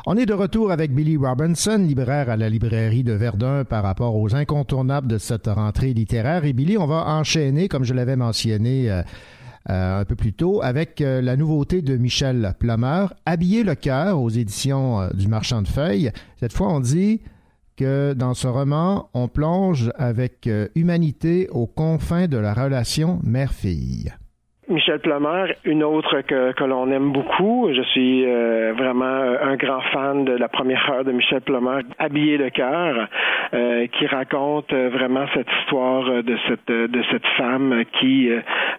On 0.06 0.18
est 0.18 0.26
de 0.26 0.34
retour 0.34 0.72
avec 0.72 0.94
Billy 0.94 1.16
Robinson, 1.16 1.78
libraire 1.78 2.30
à 2.30 2.36
la 2.36 2.50
librairie 2.50 3.04
de 3.04 3.14
Verdun 3.14 3.64
par 3.64 3.84
rapport 3.84 4.16
aux 4.18 4.36
incontournables 4.36 5.08
de 5.08 5.18
cette 5.18 5.48
rentrée 5.48 5.94
littéraire. 5.94 6.44
Et 6.44 6.52
Billy, 6.52 6.78
on 6.78 6.88
va 6.88 7.06
enchaîner, 7.08 7.70
comme 7.70 7.86
je 7.86 7.94
l'avais 7.94 8.18
mentionné 8.18 8.92
euh, 8.92 9.04
un 9.68 10.04
peu 10.04 10.16
plus 10.16 10.34
tôt, 10.34 10.62
avec 10.62 11.00
la 11.00 11.38
nouveauté 11.38 11.82
de 11.82 11.96
Michel 11.96 12.56
Plummer, 12.60 13.06
Habiller 13.26 13.64
le 13.64 13.76
cœur 13.76 14.20
aux 14.22 14.30
éditions 14.30 15.08
du 15.14 15.30
Marchand 15.30 15.62
de 15.62 15.68
Feuilles. 15.70 16.12
Cette 16.42 16.52
fois, 16.52 16.74
on 16.74 16.82
dit 16.82 17.22
que 17.78 18.14
dans 18.14 18.34
ce 18.34 18.48
roman, 18.48 19.10
on 19.14 19.28
plonge 19.28 19.92
avec 19.98 20.48
euh, 20.48 20.68
humanité 20.76 21.48
aux 21.52 21.68
confins 21.68 22.28
de 22.28 22.38
la 22.38 22.54
relation 22.54 23.20
mère-fille. 23.24 24.12
Michel 24.70 25.00
Plummer, 25.00 25.54
une 25.66 25.84
autre 25.84 26.22
que, 26.22 26.54
que 26.54 26.64
l'on 26.64 26.90
aime 26.90 27.12
beaucoup. 27.12 27.70
Je 27.74 27.82
suis 27.82 28.26
euh, 28.26 28.74
vraiment 28.78 29.04
un 29.42 29.56
grand 29.58 29.82
fan 29.92 30.24
de 30.24 30.32
la 30.32 30.48
première 30.48 30.90
heure 30.90 31.04
de 31.04 31.12
Michel 31.12 31.42
Plummer, 31.42 31.82
Habillé 32.00 32.38
de 32.38 32.50
cœur, 32.50 33.10
euh, 33.54 33.88
qui 33.88 34.08
raconte 34.08 34.74
vraiment 34.74 35.26
cette 35.34 35.50
histoire 35.62 36.24
de 36.24 36.38
cette 36.48 36.68
de 36.68 37.04
cette 37.12 37.28
femme 37.38 37.84
qui 38.00 38.30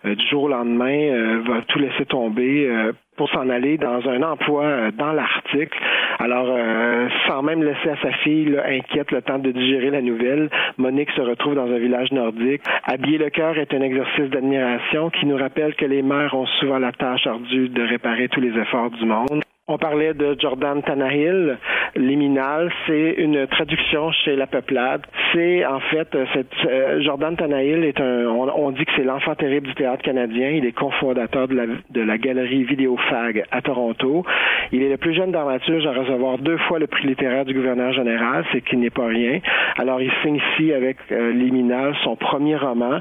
du 0.04 0.28
jour 0.30 0.44
au 0.44 0.48
lendemain 0.48 1.42
va 1.46 1.61
tout 1.68 1.78
laisser 1.78 2.07
tomber 2.07 2.92
pour 3.16 3.29
s'en 3.31 3.48
aller 3.48 3.79
dans 3.79 4.07
un 4.09 4.22
emploi 4.22 4.64
euh, 4.64 4.90
dans 4.92 5.12
l'Arctique. 5.12 5.72
Alors, 6.18 6.46
euh, 6.48 7.09
sans 7.29 7.42
même 7.42 7.62
laisser 7.62 7.90
à 7.90 7.96
sa 8.03 8.12
fille 8.24 8.57
inquiète 8.64 9.11
le 9.11 9.22
temps 9.22 9.38
de 9.38 9.50
digérer 9.50 9.90
la 9.90 10.03
nouvelle, 10.03 10.50
Monique 10.79 11.11
se 11.12 11.20
retrouve 11.20 11.55
dans 11.55 11.66
un 11.66 11.79
village 11.79 12.12
nordique. 12.12 12.62
Habiller 12.85 13.18
le 13.18 13.31
cœur 13.31 13.59
est 13.59 13.72
un 13.74 13.83
exercice 13.83 14.31
d'admiration 14.31 15.11
qui 15.11 15.27
nous 15.27 15.37
rappelle 15.37 15.74
que 15.74 15.85
les 15.85 16.03
mères 16.03 16.35
ont 16.35 16.46
souvent 16.61 16.79
la 16.79 16.92
tâche 16.92 17.27
ardue 17.27 17.68
de 17.68 17.83
réparer 17.83 18.29
tous 18.29 18.40
les 18.40 18.59
efforts 18.59 18.90
du 18.90 19.05
monde. 19.05 19.42
On 19.66 19.79
parlait 19.79 20.12
de 20.12 20.37
Jordan 20.38 20.83
Tanahil, 20.83 21.57
Liminal, 21.96 22.70
c'est 22.87 23.14
une 23.16 23.46
traduction 23.46 24.12
chez 24.12 24.37
La 24.37 24.46
Peuplade. 24.46 25.00
C'est 25.33 25.64
en 25.64 25.81
fait, 25.81 26.07
cette, 26.35 26.53
euh, 26.66 27.00
Jordan 27.00 27.35
Tanahil 27.35 27.83
est 27.83 27.98
un, 27.98 28.27
on, 28.27 28.70
dit 28.72 28.85
que 28.85 28.92
c'est 28.94 29.05
l'enfant 29.05 29.35
terrible 29.35 29.68
du 29.68 29.74
théâtre 29.74 30.03
canadien. 30.03 30.50
Il 30.50 30.66
est 30.66 30.72
cofondateur 30.72 31.48
de 31.48 31.55
la, 31.55 31.64
de 31.88 32.00
la 32.03 32.18
galerie 32.18 32.64
Vidéofag 32.64 33.44
à 33.50 33.62
Toronto. 33.62 34.27
Il 34.70 34.83
est 34.83 34.90
le 34.90 34.98
plus 34.98 35.14
jeune 35.14 35.33
dramaturge 35.33 35.87
à 35.87 35.92
recevoir 35.92 36.37
deux 36.37 36.59
fois 36.59 36.79
le 36.79 36.87
prix 36.87 37.07
littéraire 37.07 37.46
du 37.46 37.55
gouverneur 37.55 37.94
général, 37.94 38.44
c'est 38.53 38.61
qu'il 38.61 38.81
n'est 38.81 38.90
pas 38.90 39.07
rien. 39.07 39.40
Alors 39.79 40.03
il 40.03 40.12
signe 40.22 40.40
ici 40.53 40.74
avec 40.74 40.98
euh, 41.11 41.33
Liminal 41.33 41.94
son 42.05 42.16
premier 42.16 42.57
roman. 42.57 43.00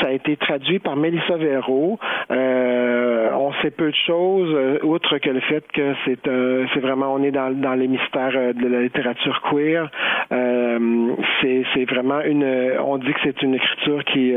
Ça 0.00 0.08
a 0.08 0.10
été 0.10 0.36
traduit 0.36 0.80
par 0.80 0.96
Melissa 0.96 1.36
Véro. 1.36 2.00
Euh, 2.32 3.30
on 3.32 3.52
sait 3.62 3.70
peu 3.70 3.90
de 3.90 3.96
choses, 4.06 4.52
euh, 4.52 4.78
outre 4.82 5.18
que 5.18 5.30
le 5.30 5.40
fait 5.40 5.64
que 5.72 5.83
c'est 6.04 6.26
euh, 6.26 6.66
c'est 6.72 6.80
vraiment 6.80 7.12
on 7.14 7.22
est 7.22 7.30
dans, 7.30 7.74
les 7.74 7.88
mystères 7.88 8.32
euh, 8.34 8.52
de 8.52 8.66
la 8.66 8.82
littérature 8.82 9.40
queer. 9.50 9.90
Euh, 10.32 11.16
c'est 11.42 11.84
vraiment 11.84 12.20
une 12.20 12.44
on 12.80 12.98
dit 12.98 13.12
que 13.12 13.20
c'est 13.24 13.42
une 13.42 13.54
écriture 13.54 14.04
qui 14.04 14.32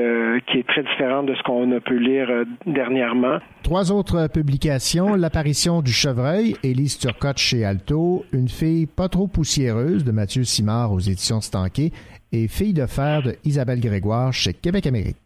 qui 0.48 0.60
est 0.60 0.68
très 0.68 0.84
différente 0.84 1.28
de 1.28 1.36
ce 1.36 1.44
qu'on 1.44 1.72
a 1.72 1.80
pu 1.80 2.00
lire 2.00 2.28
dernièrement. 2.66 3.38
Trois 3.64 3.92
autres 3.92 4.28
publications 4.32 5.16
l'apparition 5.16 5.82
du 5.82 5.92
chevreuil, 5.92 6.56
Élise 6.64 6.98
Turcotte 6.98 7.38
chez 7.38 7.64
Alto, 7.64 8.26
une 8.34 8.50
fille 8.50 8.88
pas 8.88 9.08
trop 9.08 9.28
poussiéreuse 9.28 10.04
de 10.04 10.12
Mathieu 10.12 10.44
Simard 10.44 10.92
aux 10.92 11.00
éditions 11.00 11.42
Stanquet 11.42 11.92
et 12.32 12.48
Fille 12.48 12.74
de 12.74 12.86
fer 12.86 13.22
de 13.24 13.36
Isabelle 13.46 13.80
Grégoire 13.80 14.34
chez 14.34 14.54
Québec 14.54 14.86
Amérique. 14.88 15.18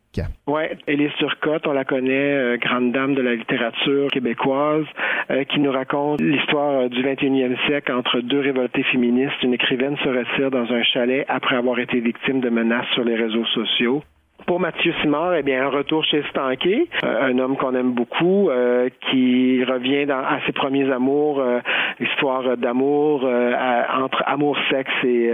Oui, 0.47 0.63
Élise 0.87 1.13
Turcotte, 1.17 1.67
on 1.67 1.71
la 1.71 1.85
connaît, 1.85 2.33
euh, 2.33 2.57
grande 2.57 2.91
dame 2.91 3.15
de 3.15 3.21
la 3.21 3.35
littérature 3.35 4.09
québécoise, 4.09 4.85
euh, 5.29 5.45
qui 5.45 5.59
nous 5.59 5.71
raconte 5.71 6.19
l'histoire 6.19 6.81
euh, 6.81 6.89
du 6.89 7.01
21e 7.01 7.55
siècle 7.65 7.93
entre 7.93 8.19
deux 8.19 8.41
révoltées 8.41 8.83
féministes. 8.83 9.41
Une 9.43 9.53
écrivaine 9.53 9.95
se 9.97 10.09
retire 10.09 10.51
dans 10.51 10.71
un 10.73 10.83
chalet 10.83 11.25
après 11.29 11.55
avoir 11.55 11.79
été 11.79 12.01
victime 12.01 12.41
de 12.41 12.49
menaces 12.49 12.89
sur 12.93 13.05
les 13.05 13.15
réseaux 13.15 13.45
sociaux. 13.45 14.03
Pour 14.45 14.59
Mathieu 14.59 14.93
Simard, 15.01 15.35
eh 15.35 15.43
bien, 15.43 15.65
un 15.65 15.69
retour 15.69 16.03
chez 16.03 16.23
Stanké, 16.29 16.87
euh, 17.03 17.29
un 17.29 17.39
homme 17.39 17.57
qu'on 17.57 17.75
aime 17.75 17.93
beaucoup, 17.93 18.49
euh, 18.49 18.89
qui 19.09 19.63
revient 19.63 20.05
dans, 20.05 20.19
à 20.19 20.39
ses 20.45 20.51
premiers 20.51 20.91
amours, 20.91 21.39
euh, 21.39 21.59
histoire 21.99 22.57
d'amour 22.57 23.23
entre 23.23 24.23
amour, 24.25 24.57
sexe 24.69 24.91
et, 25.03 25.31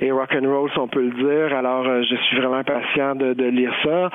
et 0.00 0.10
rock 0.10 0.34
and 0.34 0.46
roll, 0.48 0.70
si 0.70 0.78
on 0.78 0.88
peut 0.88 1.02
le 1.02 1.10
dire. 1.10 1.56
Alors, 1.56 1.84
je 1.84 2.16
suis 2.16 2.36
vraiment 2.36 2.56
impatient 2.56 3.14
de, 3.14 3.34
de 3.34 3.44
lire 3.44 3.72
ça. 3.84 4.10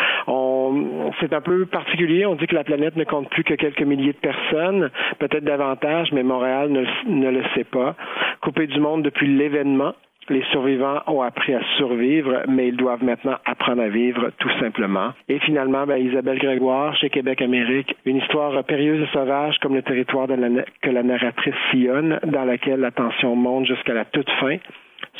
C'est 1.19 1.33
un 1.33 1.41
peu 1.41 1.65
particulier. 1.65 2.25
On 2.25 2.35
dit 2.35 2.47
que 2.47 2.55
la 2.55 2.63
planète 2.63 2.95
ne 2.95 3.03
compte 3.03 3.29
plus 3.29 3.43
que 3.43 3.53
quelques 3.53 3.81
milliers 3.81 4.13
de 4.13 4.17
personnes, 4.17 4.89
peut-être 5.19 5.43
davantage, 5.43 6.11
mais 6.11 6.23
Montréal 6.23 6.69
ne, 6.69 6.83
ne 7.07 7.29
le 7.29 7.43
sait 7.55 7.63
pas. 7.63 7.95
Coupé 8.41 8.67
du 8.67 8.79
monde 8.79 9.03
depuis 9.03 9.27
l'événement, 9.27 9.93
les 10.29 10.43
survivants 10.51 11.01
ont 11.07 11.21
appris 11.21 11.53
à 11.53 11.61
survivre, 11.77 12.43
mais 12.47 12.69
ils 12.69 12.77
doivent 12.77 13.03
maintenant 13.03 13.37
apprendre 13.45 13.81
à 13.81 13.89
vivre 13.89 14.31
tout 14.39 14.51
simplement. 14.59 15.11
Et 15.29 15.39
finalement, 15.39 15.85
ben, 15.85 15.97
Isabelle 15.97 16.39
Grégoire, 16.39 16.95
chez 16.97 17.09
Québec 17.09 17.41
Amérique, 17.41 17.95
une 18.05 18.17
histoire 18.17 18.63
périlleuse 18.63 19.03
et 19.03 19.13
sauvage 19.13 19.57
comme 19.59 19.75
le 19.75 19.81
territoire 19.81 20.27
que 20.27 20.89
la 20.89 21.03
narratrice 21.03 21.55
sillonne, 21.71 22.19
dans 22.25 22.45
laquelle 22.45 22.79
la 22.79 22.91
tension 22.91 23.35
monte 23.35 23.65
jusqu'à 23.65 23.93
la 23.93 24.05
toute 24.05 24.29
fin. 24.39 24.57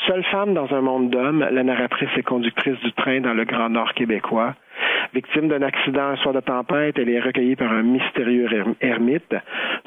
Seule 0.06 0.24
femme 0.24 0.54
dans 0.54 0.74
un 0.74 0.80
monde 0.80 1.10
d'hommes, 1.10 1.46
la 1.50 1.62
narratrice 1.62 2.10
est 2.16 2.22
conductrice 2.22 2.78
du 2.80 2.92
train 2.92 3.20
dans 3.20 3.32
le 3.32 3.44
Grand 3.44 3.70
Nord 3.70 3.94
québécois. 3.94 4.54
Victime 5.14 5.48
d'un 5.48 5.62
accident 5.62 6.08
un 6.08 6.16
soir 6.16 6.34
de 6.34 6.40
tempête, 6.40 6.98
elle 6.98 7.08
est 7.08 7.20
recueillie 7.20 7.54
par 7.54 7.72
un 7.72 7.82
mystérieux 7.82 8.48
ermite. 8.80 9.34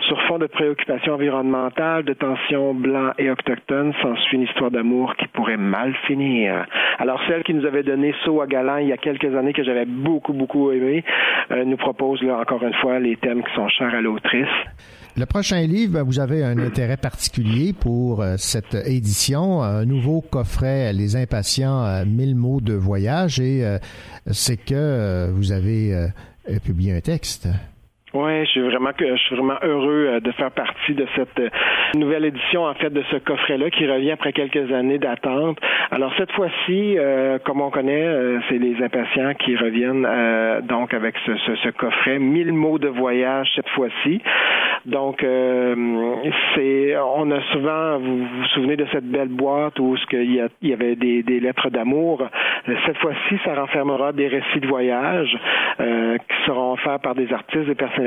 Sur 0.07 0.21
fond 0.23 0.37
de 0.37 0.47
préoccupations 0.47 1.15
environnementales, 1.15 2.05
de 2.05 2.13
tensions 2.13 2.73
blancs 2.73 3.13
et 3.17 3.29
autochtones, 3.29 3.93
s'ensuit 4.01 4.37
une 4.37 4.43
histoire 4.43 4.71
d'amour 4.71 5.15
qui 5.17 5.27
pourrait 5.27 5.57
mal 5.57 5.93
finir. 6.07 6.65
Alors, 6.97 7.21
celle 7.27 7.43
qui 7.43 7.53
nous 7.53 7.65
avait 7.65 7.83
donné 7.83 8.15
Saut 8.23 8.41
à 8.41 8.47
Galant 8.47 8.77
il 8.77 8.87
y 8.87 8.93
a 8.93 8.97
quelques 8.97 9.35
années, 9.35 9.53
que 9.53 9.63
j'avais 9.63 9.85
beaucoup, 9.85 10.33
beaucoup 10.33 10.71
aimé, 10.71 11.03
euh, 11.51 11.65
nous 11.65 11.77
propose 11.77 12.21
là, 12.23 12.39
encore 12.39 12.63
une 12.63 12.73
fois 12.75 12.99
les 12.99 13.17
thèmes 13.17 13.43
qui 13.43 13.53
sont 13.53 13.67
chers 13.67 13.93
à 13.93 14.01
l'autrice. 14.01 14.47
Le 15.17 15.25
prochain 15.25 15.61
livre, 15.61 15.93
ben, 15.93 16.03
vous 16.03 16.19
avez 16.19 16.43
un 16.43 16.59
intérêt 16.59 16.95
particulier 16.95 17.73
pour 17.73 18.21
euh, 18.21 18.35
cette 18.37 18.75
édition, 18.75 19.63
un 19.63 19.83
nouveau 19.83 20.21
coffret 20.21 20.93
Les 20.93 21.15
impatients, 21.15 22.05
1000 22.05 22.29
euh, 22.29 22.35
mots 22.35 22.61
de 22.61 22.75
voyage, 22.75 23.39
et 23.39 23.65
c'est 24.29 24.57
que 24.57 25.31
vous 25.33 25.51
avez 25.51 26.09
publié 26.63 26.95
un 26.95 27.01
texte. 27.01 27.47
Oui, 28.19 28.45
je 28.45 28.49
suis 28.49 29.35
vraiment 29.35 29.57
heureux 29.61 30.07
euh, 30.09 30.19
de 30.19 30.31
faire 30.31 30.49
partie 30.49 30.95
de 30.95 31.05
cette 31.15 31.39
euh, 31.39 31.49
nouvelle 31.93 32.25
édition 32.25 32.63
en 32.63 32.73
fait 32.73 32.89
de 32.89 33.03
ce 33.11 33.17
coffret-là 33.17 33.69
qui 33.69 33.85
revient 33.85 34.09
après 34.09 34.33
quelques 34.33 34.71
années 34.73 34.97
d'attente. 34.97 35.59
Alors 35.91 36.11
cette 36.17 36.31
fois-ci, 36.31 36.97
euh, 36.97 37.37
comme 37.45 37.61
on 37.61 37.69
connaît, 37.69 38.07
c'est 38.49 38.57
les 38.57 38.83
impatients 38.83 39.35
qui 39.35 39.55
reviennent 39.55 40.07
donc 40.63 40.95
avec 40.95 41.15
ce, 41.27 41.69
coffret, 41.69 42.17
1000 42.17 42.53
mots 42.53 42.79
de 42.79 42.87
voyage 42.87 43.51
cette 43.55 43.69
fois-ci. 43.69 44.19
Donc 44.85 45.19
c'est, 45.21 46.95
on 46.97 47.29
a 47.31 47.41
souvent, 47.51 47.99
vous 47.99 48.17
vous 48.17 48.45
souvenez 48.53 48.77
de 48.77 48.87
cette 48.91 49.05
belle 49.05 49.27
boîte 49.27 49.79
où 49.79 49.95
ce 49.97 50.05
qu'il 50.07 50.31
y, 50.31 50.41
y, 50.67 50.73
avait 50.73 50.95
des, 50.95 51.23
des 51.23 51.39
lettres 51.39 51.69
d'amour. 51.69 52.23
Cette 52.85 52.97
fois-ci, 52.97 53.37
ça 53.45 53.53
renfermera 53.55 54.11
des 54.11 54.27
récits 54.27 54.59
de 54.59 54.67
voyage 54.67 55.37
qui 55.77 56.45
seront 56.45 56.73
offerts 56.73 56.99
par 56.99 57.15
des 57.15 57.31
artistes, 57.31 57.65
des 57.65 57.75
personnalités 57.75 58.06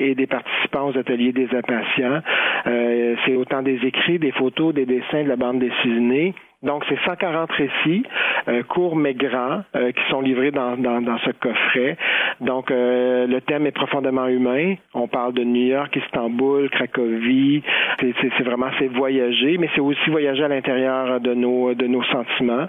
et 0.00 0.14
des 0.14 0.26
participants 0.26 0.90
aux 0.90 0.98
ateliers 0.98 1.32
des 1.32 1.48
impatients. 1.54 2.22
Euh, 2.66 3.16
c'est 3.24 3.36
autant 3.36 3.62
des 3.62 3.78
écrits, 3.84 4.18
des 4.18 4.32
photos, 4.32 4.74
des 4.74 4.86
dessins 4.86 5.22
de 5.22 5.28
la 5.28 5.36
bande 5.36 5.60
dessinée. 5.60 6.34
Donc, 6.62 6.82
c'est 6.88 6.98
140 7.04 7.52
récits, 7.52 8.02
euh, 8.48 8.64
courts 8.64 8.96
mais 8.96 9.14
grands, 9.14 9.62
euh, 9.76 9.92
qui 9.92 10.02
sont 10.10 10.20
livrés 10.20 10.50
dans, 10.50 10.76
dans, 10.76 11.00
dans 11.00 11.18
ce 11.18 11.30
coffret. 11.30 11.96
Donc, 12.40 12.72
euh, 12.72 13.28
le 13.28 13.40
thème 13.40 13.66
est 13.66 13.72
profondément 13.72 14.26
humain. 14.26 14.74
On 14.92 15.06
parle 15.06 15.34
de 15.34 15.44
New 15.44 15.66
York, 15.66 15.94
Istanbul, 15.94 16.68
Cracovie. 16.70 17.62
C'est 18.00 18.42
vraiment, 18.42 18.70
c'est 18.80 18.88
voyager, 18.88 19.56
mais 19.58 19.68
c'est 19.76 19.80
aussi 19.80 20.10
voyager 20.10 20.42
à 20.42 20.48
l'intérieur 20.48 21.20
de 21.20 21.32
nos, 21.32 21.74
de 21.74 21.86
nos 21.86 22.02
sentiments. 22.02 22.66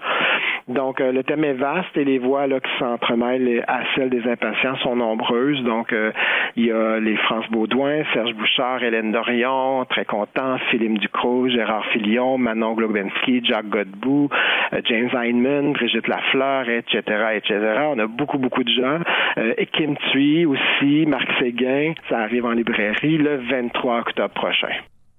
Donc, 0.70 1.02
euh, 1.02 1.12
le 1.12 1.24
thème 1.24 1.44
est 1.44 1.54
vaste 1.54 1.98
et 1.98 2.06
les 2.06 2.20
voix 2.20 2.46
là, 2.46 2.60
qui 2.60 2.70
s'entremêlent 2.78 3.66
à 3.68 3.80
celles 3.96 4.12
des 4.12 4.26
impatients 4.30 4.78
sont 4.78 4.96
nombreuses. 4.96 5.64
Donc, 5.64 5.92
euh, 5.92 6.12
il 6.56 6.68
y 6.68 6.72
a 6.72 7.00
les 7.00 7.18
France 7.18 7.46
Baudouin, 7.50 8.04
Serge 8.14 8.36
Bouchard, 8.36 8.84
Hélène 8.84 9.12
Dorion, 9.12 9.86
très 9.86 10.06
content, 10.06 10.60
Philippe 10.70 11.00
Ducrot, 11.00 11.50
Gérard 11.50 11.86
Filion, 11.88 12.38
Manon 12.38 12.74
Globensky, 12.74 13.42
Jack 13.44 13.66
Godbout, 13.84 14.30
euh, 14.74 14.82
James 14.86 15.10
Heinemann, 15.14 15.74
Brigitte 15.74 16.08
Lafleur, 16.08 16.70
etc., 16.70 17.02
etc. 17.36 17.54
On 17.94 18.00
a 18.00 18.08
beaucoup, 18.08 18.38
beaucoup 18.38 18.64
de 18.64 18.72
gens. 18.72 19.00
et 19.58 19.66
Kim 19.68 19.96
Thuy 20.12 20.46
aussi, 20.46 21.06
Marc 21.06 21.28
Séguin, 21.40 21.94
ça 22.10 22.20
arrive 22.20 22.46
en 22.46 22.52
librairie 22.52 23.18
le 23.18 23.38
23 23.50 24.00
octobre 24.00 24.34
prochain. 24.34 24.74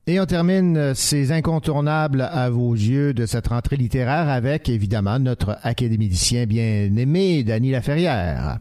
Et 0.07 0.19
on 0.19 0.25
termine 0.25 0.77
euh, 0.77 0.95
ces 0.95 1.31
incontournables 1.31 2.23
à 2.33 2.51
vos 2.51 2.73
yeux 2.73 3.13
de 3.13 3.27
cette 3.27 3.47
rentrée 3.47 3.77
littéraire 3.77 4.29
avec, 4.29 4.69
évidemment, 4.69 5.21
notre 5.21 5.59
académicien 5.63 6.47
bien 6.47 6.89
aimé, 6.99 7.45
Dany 7.45 7.71
Laferrière. 7.71 8.59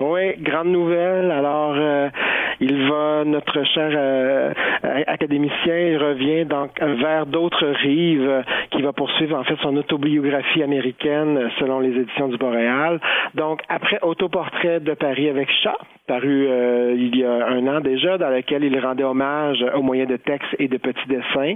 Oui, 0.00 0.36
grande 0.42 0.68
nouvelle. 0.68 1.30
Alors, 1.30 1.74
euh, 1.74 2.10
il 2.60 2.88
va, 2.88 3.24
notre 3.24 3.64
cher 3.64 3.90
euh, 3.94 4.52
académicien, 5.06 5.98
revient 5.98 6.44
donc 6.44 6.80
vers 6.80 7.26
d'autres 7.26 7.66
rives, 7.66 8.44
qui 8.70 8.82
va 8.82 8.92
poursuivre 8.92 9.36
en 9.38 9.44
fait 9.44 9.56
son 9.62 9.76
autobiographie 9.76 10.62
américaine 10.62 11.50
selon 11.58 11.80
les 11.80 11.90
éditions 11.98 12.28
du 12.28 12.36
Boréal. 12.36 13.00
Donc, 13.34 13.62
après 13.68 13.98
Autoportrait 14.02 14.80
de 14.80 14.94
Paris 14.94 15.28
avec 15.28 15.48
chat, 15.62 15.76
paru 16.10 16.48
euh, 16.48 16.92
il 16.96 17.14
y 17.16 17.24
a 17.24 17.46
un 17.46 17.64
an 17.68 17.80
déjà, 17.80 18.18
dans 18.18 18.30
lequel 18.30 18.64
il 18.64 18.76
rendait 18.80 19.04
hommage 19.04 19.64
au 19.76 19.82
moyen 19.82 20.06
de 20.06 20.16
textes 20.16 20.56
et 20.58 20.66
de 20.66 20.76
petits 20.76 21.06
dessins 21.06 21.54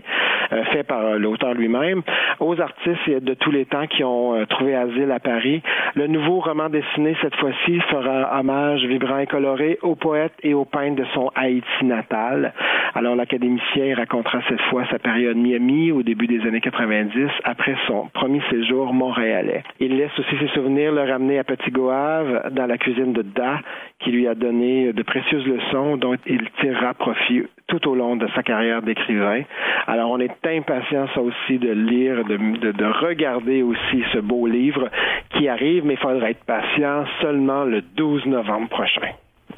euh, 0.53 0.63
faits 0.67 0.87
par 0.87 1.05
euh, 1.05 1.19
l'auteur 1.19 1.55
lui-même 1.55 2.03
aux 2.39 2.61
artistes 2.61 3.11
de 3.11 3.35
tous 3.35 3.51
les 3.51 3.65
temps 3.65 3.89
qui 3.89 4.05
ont 4.05 4.47
trouvé 4.49 4.77
asile 4.77 5.11
à 5.11 5.19
Paris. 5.19 5.61
Le 5.97 6.07
nouveau 6.07 6.39
roman 6.39 6.69
dessiné, 6.69 7.17
cette 7.21 7.35
fois-ci, 7.35 7.81
fera 7.91 8.39
hommage 8.39 8.85
vibrant 8.85 9.19
et 9.19 9.27
coloré 9.27 9.79
aux 9.83 9.97
poètes 9.97 10.35
et 10.45 10.55
aux 10.55 10.65
peintres 10.65 11.03
de 11.03 11.07
son 11.15 11.31
Haïti 11.35 11.85
natal. 11.85 12.53
Alors, 12.95 13.17
l'académicien 13.17 13.97
racontera 13.97 14.39
cette 14.49 14.61
fois 14.71 14.85
sa 14.89 15.01
période 15.01 15.37
Miami 15.37 15.91
au 15.91 16.05
début 16.05 16.29
des 16.29 16.47
années 16.47 16.61
90, 16.61 17.29
après 17.43 17.75
son 17.89 18.07
premier 18.15 18.41
séjour 18.51 18.93
montréalais. 18.93 19.65
Il 19.81 19.97
laisse 19.97 20.17
aussi 20.17 20.37
ses 20.39 20.49
souvenirs 20.55 20.93
le 20.93 21.03
ramener 21.03 21.41
à 21.41 21.45
Petit 21.45 21.73
Goave, 21.73 22.51
dans 22.53 22.67
la 22.67 22.79
cuisine 22.79 23.13
de 23.13 23.23
Da, 23.23 23.59
qui 23.99 24.11
lui 24.11 24.29
a 24.29 24.35
donné 24.45 24.93
de 24.93 25.03
précieuses 25.03 25.47
leçons 25.47 25.97
dont 25.97 26.17
il 26.27 26.43
tirera 26.61 26.95
profit 26.95 27.43
tout 27.67 27.89
au 27.89 27.95
long 27.95 28.17
de 28.17 28.27
sa 28.35 28.43
carrière 28.43 28.83
d'écrivain. 28.83 29.43
Alors, 29.87 30.11
on 30.11 30.21
est 30.21 30.47
impatient, 30.47 31.07
ça 31.15 31.21
aussi, 31.21 31.59
de 31.59 31.71
lire, 31.71 32.25
de, 32.25 32.37
de, 32.73 33.07
regarder 33.07 33.63
aussi 33.63 34.03
ce 34.13 34.19
beau 34.19 34.47
livre 34.47 34.91
qui 35.31 35.49
arrive, 35.49 35.85
mais 35.85 35.95
il 35.95 35.99
faudra 35.99 36.31
être 36.31 36.45
patient 36.45 37.05
seulement 37.23 37.65
le 37.65 37.81
12 37.97 38.27
novembre 38.27 38.69
prochain. 38.69 39.09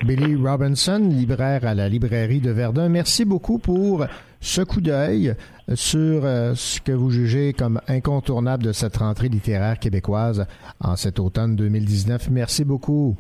Billy 0.05 0.37
Robinson, 0.37 1.09
libraire 1.11 1.65
à 1.65 1.75
la 1.75 1.89
librairie 1.89 2.41
de 2.41 2.51
Verdun, 2.51 2.89
merci 2.89 3.25
beaucoup 3.25 3.59
pour 3.59 4.05
ce 4.41 4.61
coup 4.61 4.81
d'œil 4.81 5.35
sur 5.75 6.25
euh, 6.25 6.53
ce 6.55 6.81
que 6.81 6.93
vous 6.93 7.11
jugez 7.11 7.53
comme 7.53 7.81
incontournable 7.89 8.63
de 8.63 8.73
cette 8.73 8.99
rentrée 8.99 9.29
littéraire 9.29 9.79
québécoise 9.79 10.47
en 10.81 10.97
cet 10.97 11.19
automne 11.19 11.57
2019. 11.57 12.29
Merci 12.31 12.65
beaucoup. 12.65 13.17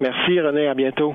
Merci 0.00 0.40
René, 0.40 0.66
à 0.66 0.74
bientôt. 0.74 1.14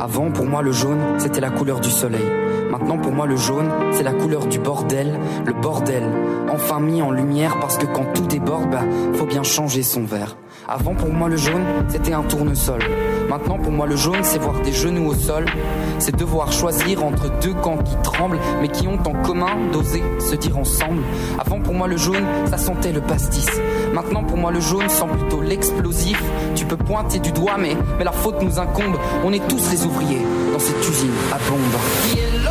Avant, 0.00 0.30
pour 0.30 0.46
moi, 0.46 0.62
le 0.62 0.72
jaune, 0.72 1.00
c'était 1.18 1.42
la 1.42 1.50
couleur 1.50 1.80
du 1.80 1.90
soleil. 1.90 2.24
Maintenant, 2.70 2.96
pour 2.96 3.12
moi, 3.12 3.26
le 3.26 3.36
jaune, 3.36 3.70
c'est 3.90 4.02
la 4.02 4.14
couleur 4.14 4.46
du 4.46 4.58
bordel, 4.58 5.18
le 5.44 5.52
bordel. 5.52 6.04
Enfin 6.48 6.80
mis 6.80 7.02
en 7.02 7.10
lumière 7.10 7.58
parce 7.60 7.76
que 7.76 7.84
quand 7.84 8.10
tout 8.14 8.26
déborde, 8.26 8.70
bah, 8.70 8.84
faut 9.12 9.26
bien 9.26 9.42
changer 9.42 9.82
son 9.82 10.04
verre. 10.04 10.36
Avant, 10.66 10.94
pour 10.94 11.12
moi, 11.12 11.28
le 11.28 11.36
jaune, 11.36 11.62
c'était 11.88 12.14
un 12.14 12.22
tournesol. 12.22 12.80
Maintenant, 13.32 13.56
pour 13.56 13.72
moi, 13.72 13.86
le 13.86 13.96
jaune, 13.96 14.22
c'est 14.24 14.38
voir 14.38 14.60
des 14.60 14.74
genoux 14.74 15.08
au 15.08 15.14
sol. 15.14 15.46
C'est 15.98 16.14
devoir 16.14 16.52
choisir 16.52 17.02
entre 17.02 17.30
deux 17.40 17.54
camps 17.54 17.78
qui 17.78 17.96
tremblent, 18.02 18.38
mais 18.60 18.68
qui 18.68 18.86
ont 18.86 18.98
en 19.06 19.22
commun 19.22 19.56
d'oser 19.72 20.02
se 20.20 20.34
dire 20.34 20.58
ensemble. 20.58 21.00
Avant, 21.38 21.58
pour 21.58 21.72
moi, 21.72 21.88
le 21.88 21.96
jaune, 21.96 22.26
ça 22.50 22.58
sentait 22.58 22.92
le 22.92 23.00
pastis. 23.00 23.48
Maintenant, 23.94 24.22
pour 24.22 24.36
moi, 24.36 24.52
le 24.52 24.60
jaune 24.60 24.86
sent 24.90 25.06
plutôt 25.18 25.40
l'explosif. 25.40 26.22
Tu 26.54 26.66
peux 26.66 26.76
pointer 26.76 27.20
du 27.20 27.32
doigt, 27.32 27.56
mais, 27.58 27.74
la 28.04 28.12
faute 28.12 28.42
nous 28.42 28.58
incombe. 28.58 28.98
On 29.24 29.32
est 29.32 29.48
tous 29.48 29.70
les 29.70 29.86
ouvriers 29.86 30.20
dans 30.52 30.58
cette 30.58 30.86
usine 30.86 31.14
à 31.32 31.38
bombe. 31.48 32.41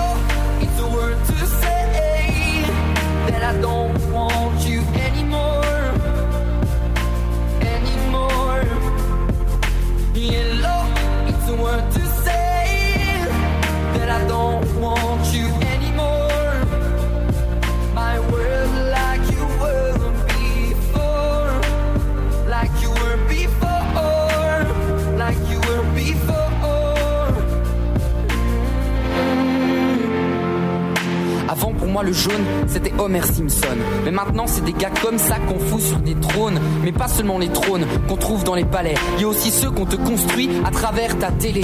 Moi 31.92 32.04
le 32.04 32.14
jaune, 32.14 32.44
c'était 32.68 32.94
Homer 32.98 33.22
Simpson. 33.22 33.78
Mais 34.06 34.12
maintenant 34.12 34.48
c'est 34.48 34.64
des 34.64 34.74
gars 34.74 34.92
comme 35.02 35.18
ça 35.18 35.38
qu'on 35.40 35.60
fout 35.60 35.82
sur 35.82 35.98
des 35.98 36.16
trônes. 36.16 36.60
Mais 36.84 36.92
pas 36.92 37.08
seulement 37.08 37.38
les 37.38 37.50
trônes 37.50 37.86
qu'on 38.08 38.16
trouve 38.16 38.44
dans 38.44 38.56
les 38.56 38.66
palais. 38.66 38.96
Il 39.18 39.22
y 39.22 39.26
a 39.26 39.28
aussi 39.28 39.52
ceux 39.52 39.70
qu'on 39.70 39.86
te 39.86 39.98
construit 39.98 40.50
à 40.66 40.72
travers 40.72 41.18
ta 41.20 41.32
télé. 41.32 41.62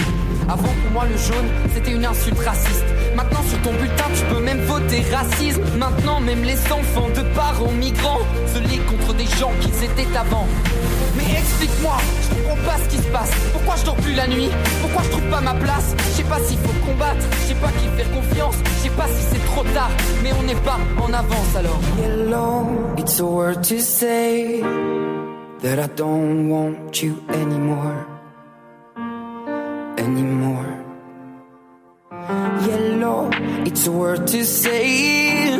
Avant 0.49 0.63
pour 0.63 0.91
moi 0.93 1.05
le 1.09 1.17
jaune, 1.17 1.47
c'était 1.73 1.91
une 1.91 2.05
insulte 2.05 2.39
raciste. 2.39 2.85
Maintenant 3.15 3.41
sur 3.49 3.61
ton 3.61 3.71
bulletin 3.73 4.05
tu 4.15 4.23
peux 4.25 4.41
même 4.41 4.61
voter 4.61 5.03
racisme. 5.11 5.61
Maintenant 5.77 6.19
même 6.19 6.43
les 6.43 6.59
enfants 6.71 7.09
de 7.15 7.21
parents 7.33 7.71
migrants 7.71 8.19
se 8.53 8.59
lient 8.59 8.81
contre 8.89 9.13
des 9.13 9.25
gens 9.25 9.51
qui 9.61 9.69
étaient 9.69 10.17
avant. 10.17 10.47
Mais 11.15 11.23
explique-moi, 11.39 11.97
comprends 12.57 12.71
pas 12.71 12.83
ce 12.83 12.89
qui 12.89 12.97
se 12.97 13.11
passe. 13.11 13.31
Pourquoi 13.53 13.75
je 13.75 13.85
dors 13.85 13.95
plus 13.95 14.13
la 14.13 14.27
nuit? 14.27 14.49
Pourquoi 14.81 15.03
je 15.03 15.09
trouve 15.09 15.29
pas 15.29 15.41
ma 15.41 15.53
place? 15.53 15.95
Je 15.97 16.11
sais 16.17 16.23
pas 16.23 16.39
s'il 16.39 16.57
faut 16.57 16.85
combattre, 16.85 17.25
je 17.41 17.47
sais 17.47 17.55
pas 17.55 17.67
qui 17.67 17.87
faire 17.97 18.11
confiance, 18.11 18.55
je 18.65 18.83
sais 18.83 18.95
pas 18.95 19.07
si 19.07 19.23
c'est 19.31 19.45
trop 19.45 19.63
tard, 19.73 19.89
mais 20.23 20.31
on 20.39 20.43
n'est 20.43 20.55
pas 20.55 20.79
en 21.01 21.13
avance 21.13 21.55
alors. 21.55 21.79
Yellow, 22.01 22.67
it's 22.97 23.19
a 23.19 23.25
word 23.25 23.63
to 23.63 23.79
say 23.79 24.61
that 25.61 25.79
I 25.79 25.87
don't 25.95 26.49
want 26.49 27.01
you 27.01 27.17
anymore. 27.33 28.05
Anymore. 29.97 30.65
Yellow, 32.67 33.29
it's 33.65 33.87
a 33.87 33.91
word 33.91 34.27
to 34.27 34.43
say 34.43 35.59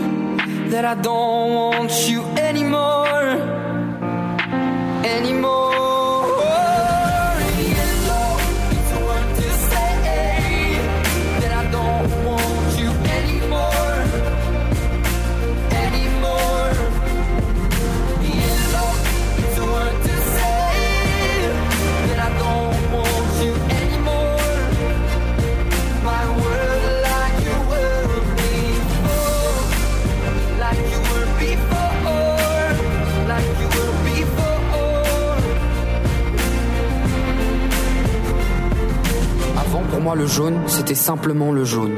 that 0.70 0.86
I 0.86 0.96
don't 1.02 1.54
want 1.54 2.10
you 2.10 2.24
anymore 2.38 3.07
moi, 40.08 40.16
le 40.16 40.26
jaune, 40.26 40.62
c'était 40.68 40.96
simplement 40.96 41.52
le 41.52 41.66
jaune. 41.66 41.98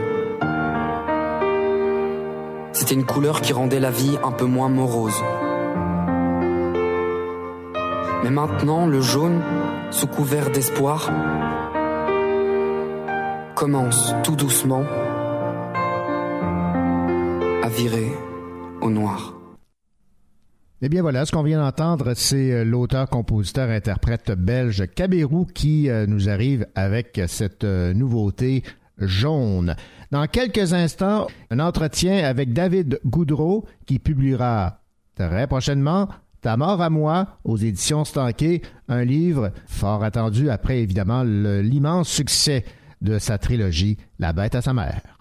C'était 2.73 2.95
une 2.95 3.05
couleur 3.05 3.39
qui 3.39 3.53
rendait 3.53 3.79
la 3.79 3.91
vie 3.91 4.17
un 4.23 4.31
peu 4.31 4.45
moins 4.45 4.67
morose. 4.67 5.23
Mais 8.23 8.31
maintenant, 8.31 8.87
le 8.87 8.99
jaune, 8.99 9.43
sous 9.91 10.07
couvert 10.07 10.49
d'espoir, 10.49 11.11
commence 13.53 14.15
tout 14.23 14.35
doucement 14.35 14.85
à 17.61 17.69
virer 17.69 18.11
au 18.81 18.89
noir. 18.89 19.38
Eh 20.81 20.87
bien 20.87 21.01
voilà, 21.01 21.25
ce 21.25 21.33
qu'on 21.33 21.43
vient 21.43 21.59
d'entendre, 21.59 22.13
c'est 22.15 22.53
euh, 22.53 22.63
l'auteur, 22.63 23.09
compositeur, 23.09 23.69
interprète 23.69 24.31
belge 24.31 24.85
Cabérou 24.95 25.45
qui 25.45 25.89
euh, 25.89 26.05
nous 26.07 26.29
arrive 26.29 26.67
avec 26.73 27.19
cette 27.27 27.65
euh, 27.65 27.93
nouveauté 27.93 28.63
jaune. 28.97 29.75
Dans 30.11 30.25
quelques 30.27 30.71
instants, 30.71 31.27
un 31.49 31.59
entretien 31.59 32.23
avec 32.23 32.53
David 32.53 33.01
Goudreau 33.05 33.65
qui 33.85 33.99
publiera 33.99 34.79
très 35.15 35.47
prochainement 35.47 36.07
Ta 36.41 36.55
mort 36.55 36.81
à 36.81 36.89
moi 36.89 37.27
aux 37.43 37.57
éditions 37.57 38.05
Stanquet, 38.05 38.61
un 38.87 39.03
livre 39.03 39.51
fort 39.67 40.05
attendu 40.05 40.49
après 40.49 40.79
évidemment 40.79 41.23
l'immense 41.23 42.07
succès 42.07 42.63
de 43.01 43.19
sa 43.19 43.37
trilogie 43.37 43.97
La 44.19 44.31
bête 44.31 44.55
à 44.55 44.61
sa 44.61 44.73
mère. 44.73 45.18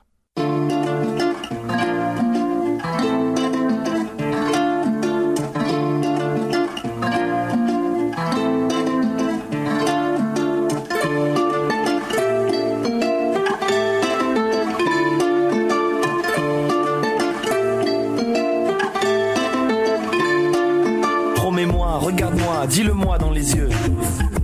Dis-le-moi 22.67 23.19
dans 23.19 23.31
les 23.31 23.55
yeux. 23.55 23.69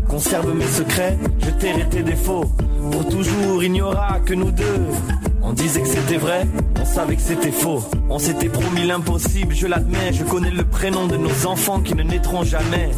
Conserve 0.09 0.55
mes 0.55 0.67
secrets, 0.67 1.19
je 1.41 1.51
t'ai 1.51 1.73
tes 1.91 2.03
défauts. 2.03 2.45
Pour 2.91 3.09
toujours, 3.09 3.63
il 3.63 3.73
n'y 3.73 3.83
aura 3.83 4.21
que 4.21 4.35
nous 4.35 4.51
deux. 4.51 4.87
On 5.43 5.53
disait 5.53 5.83
que 5.83 5.89
c'était 5.89 6.17
vrai, 6.17 6.47
on 6.81 6.85
savait 6.85 7.17
que 7.17 7.23
c'était 7.23 7.53
faux. 7.53 7.83
On 8.09 8.19
s'était 8.19 8.49
promis 8.49 8.87
l'impossible, 8.87 9.55
je 9.55 9.67
l'admets. 9.67 10.13
Je 10.13 10.25
connais 10.25 10.51
le 10.51 10.65
prénom 10.65 11.07
de 11.07 11.17
nos 11.17 11.47
enfants 11.47 11.81
qui 11.81 11.95
ne 11.95 12.03
naîtront 12.03 12.45
jamais. 12.45 12.91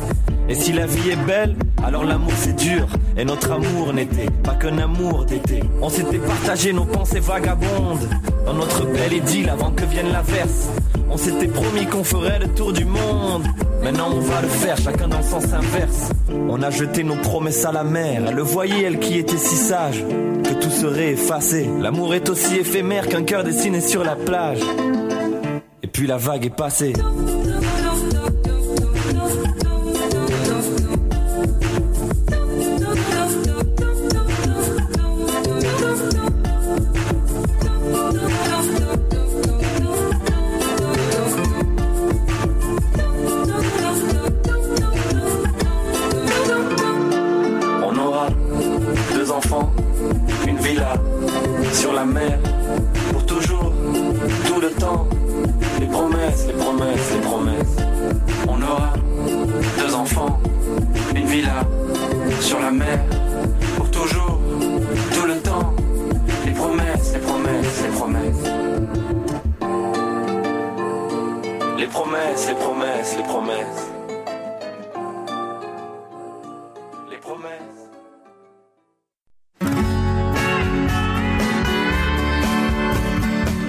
Et 0.48 0.54
si 0.54 0.72
la 0.72 0.86
vie 0.86 1.10
est 1.10 1.26
belle, 1.26 1.56
alors 1.84 2.04
l'amour 2.04 2.32
c'est 2.36 2.54
dur. 2.54 2.86
Et 3.16 3.24
notre 3.24 3.52
amour 3.52 3.92
n'était 3.92 4.30
pas 4.44 4.54
qu'un 4.54 4.78
amour 4.78 5.24
d'été. 5.24 5.62
On 5.80 5.88
s'était 5.88 6.18
partagé 6.18 6.72
nos 6.72 6.84
pensées 6.84 7.20
vagabondes. 7.20 8.08
Dans 8.44 8.54
notre 8.54 8.84
belle 8.86 9.14
idylle 9.14 9.48
avant 9.48 9.70
que 9.70 9.84
vienne 9.84 10.12
l'averse. 10.12 10.68
On 11.10 11.16
s'était 11.16 11.48
promis 11.48 11.86
qu'on 11.86 12.04
ferait 12.04 12.38
le 12.38 12.48
tour 12.48 12.72
du 12.72 12.84
monde. 12.84 13.44
Maintenant 13.86 14.10
on 14.16 14.18
va 14.18 14.42
le 14.42 14.48
faire, 14.48 14.76
chacun 14.76 15.06
dans 15.06 15.18
le 15.18 15.22
sens 15.22 15.44
inverse. 15.52 16.10
On 16.48 16.60
a 16.60 16.70
jeté 16.70 17.04
nos 17.04 17.14
promesses 17.14 17.64
à 17.64 17.70
la 17.70 17.84
mer. 17.84 18.24
Elle 18.26 18.34
le 18.34 18.42
voyait, 18.42 18.82
elle 18.82 18.98
qui 18.98 19.16
était 19.16 19.36
si 19.36 19.54
sage, 19.54 20.02
que 20.02 20.54
tout 20.60 20.72
serait 20.72 21.12
effacé. 21.12 21.70
L'amour 21.80 22.12
est 22.12 22.28
aussi 22.28 22.56
éphémère 22.56 23.06
qu'un 23.06 23.22
cœur 23.22 23.44
dessiné 23.44 23.80
sur 23.80 24.02
la 24.02 24.16
plage. 24.16 24.58
Et 25.84 25.86
puis 25.86 26.08
la 26.08 26.16
vague 26.16 26.46
est 26.46 26.56
passée. 26.56 26.94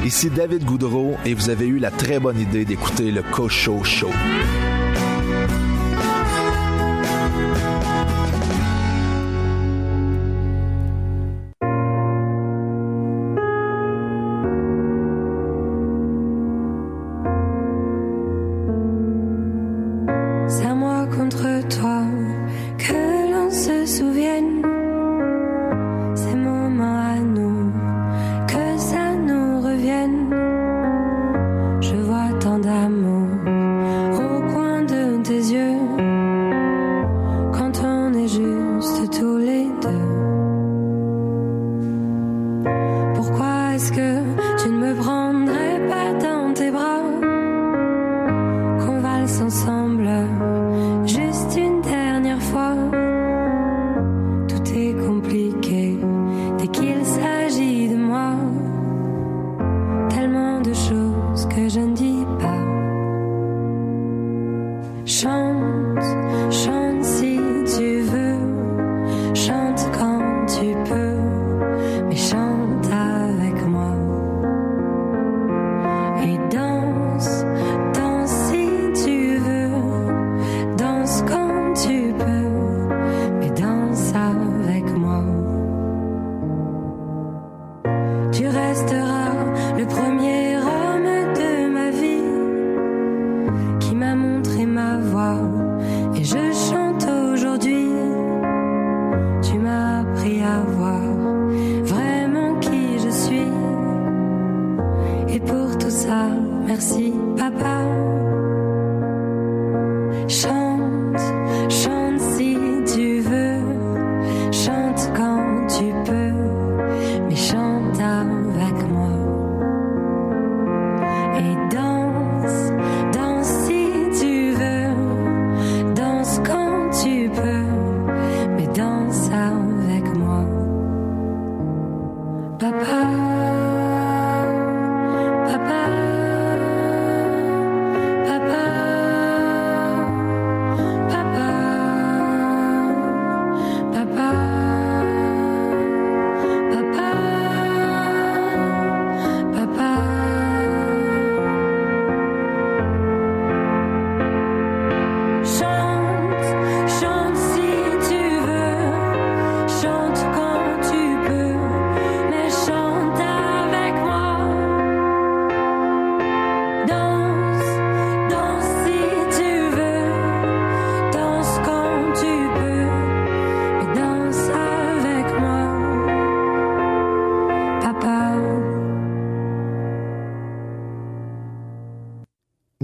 David 0.09 0.63
Goudreau 0.63 1.17
et 1.25 1.33
vous 1.33 1.49
avez 1.49 1.67
eu 1.67 1.79
la 1.79 1.91
très 1.91 2.17
bonne 2.19 2.39
idée 2.39 2.63
d'écouter 2.63 3.11
le 3.11 3.21
Cocho 3.21 3.83
Show. 3.83 4.09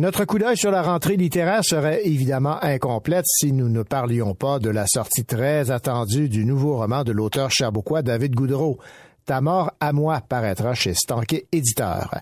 Notre 0.03 0.25
coup 0.25 0.37
d'œil 0.37 0.57
sur 0.57 0.69
la 0.69 0.81
rentrée 0.81 1.15
littéraire 1.15 1.63
serait 1.63 2.05
évidemment 2.05 2.61
incomplète 2.61 3.23
si 3.25 3.53
nous 3.53 3.69
ne 3.69 3.83
parlions 3.83 4.35
pas 4.35 4.59
de 4.59 4.69
la 4.69 4.85
sortie 4.85 5.23
très 5.23 5.71
attendue 5.71 6.27
du 6.27 6.43
nouveau 6.43 6.75
roman 6.75 7.05
de 7.05 7.13
l'auteur 7.13 7.49
cherbourgois 7.49 8.01
David 8.01 8.35
Goudreau. 8.35 8.79
Ta 9.23 9.39
mort 9.39 9.71
à 9.79 9.93
moi 9.93 10.19
paraîtra 10.19 10.73
chez 10.73 10.93
Stanké 10.93 11.47
Éditeur. 11.53 12.15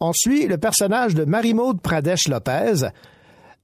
On 0.00 0.12
suit 0.12 0.48
le 0.48 0.58
personnage 0.58 1.14
de 1.14 1.24
Marie-Maude 1.24 1.80
Pradesh-Lopez. 1.80 2.88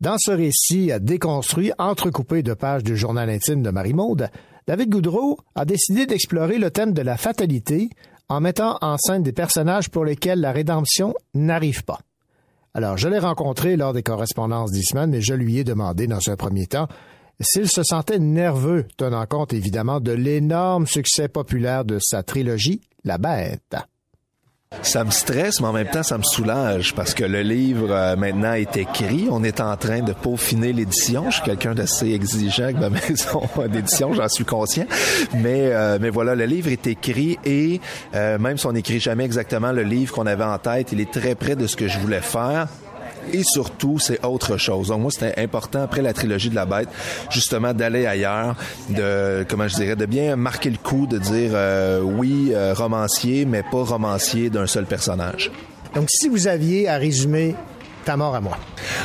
Dans 0.01 0.19
ce 0.21 0.31
récit 0.31 0.93
déconstruit, 1.01 1.73
entrecoupé 1.79 2.45
de 2.45 2.55
pages 2.55 2.85
du 2.85 2.97
journal 2.97 3.29
intime 3.29 3.65
de 3.65 3.71
Marie-Maude, 3.71 4.31
David 4.69 4.89
Goudreau 4.89 5.37
a 5.57 5.65
décidé 5.65 6.07
d'explorer 6.07 6.59
le 6.59 6.71
thème 6.71 6.93
de 6.93 7.03
la 7.03 7.17
fatalité 7.17 7.91
en 8.29 8.41
mettant 8.41 8.79
en 8.83 8.97
scène 8.99 9.25
des 9.25 9.33
personnages 9.33 9.91
pour 9.91 10.05
lesquels 10.05 10.41
la 10.41 10.53
rédemption 10.53 11.13
n'arrive 11.35 11.83
pas. 11.83 11.99
Alors, 12.79 12.97
je 12.97 13.09
l'ai 13.09 13.19
rencontré 13.19 13.77
lors 13.77 13.93
des 13.93 14.05
correspondances 14.05 14.71
d'Isman, 14.71 15.11
mais 15.11 15.21
je 15.21 15.35
lui 15.35 15.59
ai 15.59 15.65
demandé 15.65 16.07
dans 16.07 16.21
un 16.29 16.37
premier 16.37 16.69
temps 16.69 16.87
s'il 17.41 17.69
se 17.69 17.83
sentait 17.83 18.21
nerveux, 18.21 18.87
tenant 18.97 19.27
compte 19.27 19.53
évidemment 19.53 19.99
de 19.99 20.13
l'énorme 20.13 20.87
succès 20.87 21.27
populaire 21.27 21.85
de 21.85 21.99
sa 22.01 22.23
trilogie 22.23 22.81
La 23.03 23.19
Bête. 23.19 23.75
Ça 24.83 25.03
me 25.03 25.11
stresse, 25.11 25.61
mais 25.61 25.67
en 25.67 25.73
même 25.73 25.89
temps, 25.89 26.03
ça 26.03 26.19
me 26.19 26.23
soulage 26.23 26.95
parce 26.95 27.15
que 27.15 27.25
le 27.25 27.41
livre 27.41 27.91
euh, 27.91 28.17
maintenant 28.17 28.53
est 28.53 28.77
écrit. 28.77 29.27
On 29.31 29.43
est 29.43 29.61
en 29.61 29.77
train 29.77 30.01
de 30.01 30.13
peaufiner 30.13 30.75
l'édition. 30.75 31.31
Je 31.31 31.37
suis 31.37 31.45
quelqu'un 31.45 31.75
d'assez 31.75 32.13
exigeant 32.13 32.65
avec 32.65 32.79
ma 32.79 32.91
maison 33.09 33.43
d'édition, 33.67 34.13
j'en 34.13 34.29
suis 34.29 34.45
conscient. 34.45 34.85
Mais 35.35 35.71
euh, 35.73 35.99
mais 36.01 36.11
voilà, 36.11 36.35
le 36.35 36.45
livre 36.45 36.69
est 36.69 36.87
écrit 36.87 37.39
et 37.45 37.81
euh, 38.15 38.39
même 38.39 38.59
si 38.59 38.67
on 38.67 38.73
n'écrit 38.73 39.01
jamais 39.01 39.25
exactement 39.25 39.73
le 39.73 39.83
livre 39.83 40.13
qu'on 40.15 40.27
avait 40.27 40.45
en 40.45 40.59
tête, 40.59 40.93
il 40.93 41.01
est 41.01 41.11
très 41.11 41.35
près 41.35 41.57
de 41.57 41.67
ce 41.67 41.75
que 41.75 41.89
je 41.89 41.99
voulais 41.99 42.21
faire 42.21 42.69
et 43.33 43.43
surtout, 43.45 43.99
c'est 43.99 44.25
autre 44.25 44.57
chose. 44.57 44.89
Donc 44.89 45.01
moi, 45.01 45.11
c'était 45.11 45.41
important 45.41 45.83
après 45.83 46.03
la 46.03 46.13
trilogie 46.13 46.51
de 46.51 46.55
la 46.55 46.67
bête, 46.67 46.89
justement 47.31 47.73
d'aller 47.73 48.07
ailleurs, 48.07 48.57
de 48.91 49.45
comment 49.49 49.69
je 49.69 49.77
dirais, 49.77 49.97
de 49.97 50.07
bien 50.07 50.37
marquer 50.37 50.71
le 50.71 50.79
coup, 50.79 51.07
de 51.07 51.19
dire 51.19 51.51
euh, 51.55 52.01
oui, 52.01 52.53
euh, 52.53 52.75
romancier, 52.75 53.45
mais 53.45 53.63
pas 53.63 53.83
romancier 53.83 54.51
d'un 54.51 54.67
seul 54.67 54.87
personnage. 54.87 55.51
Donc 55.95 56.09
si 56.11 56.29
vous 56.29 56.47
aviez 56.47 56.89
à 56.89 56.97
résumer 56.97 57.55
ta 58.09 58.17
mort 58.17 58.35
à 58.35 58.41
moi. 58.41 58.57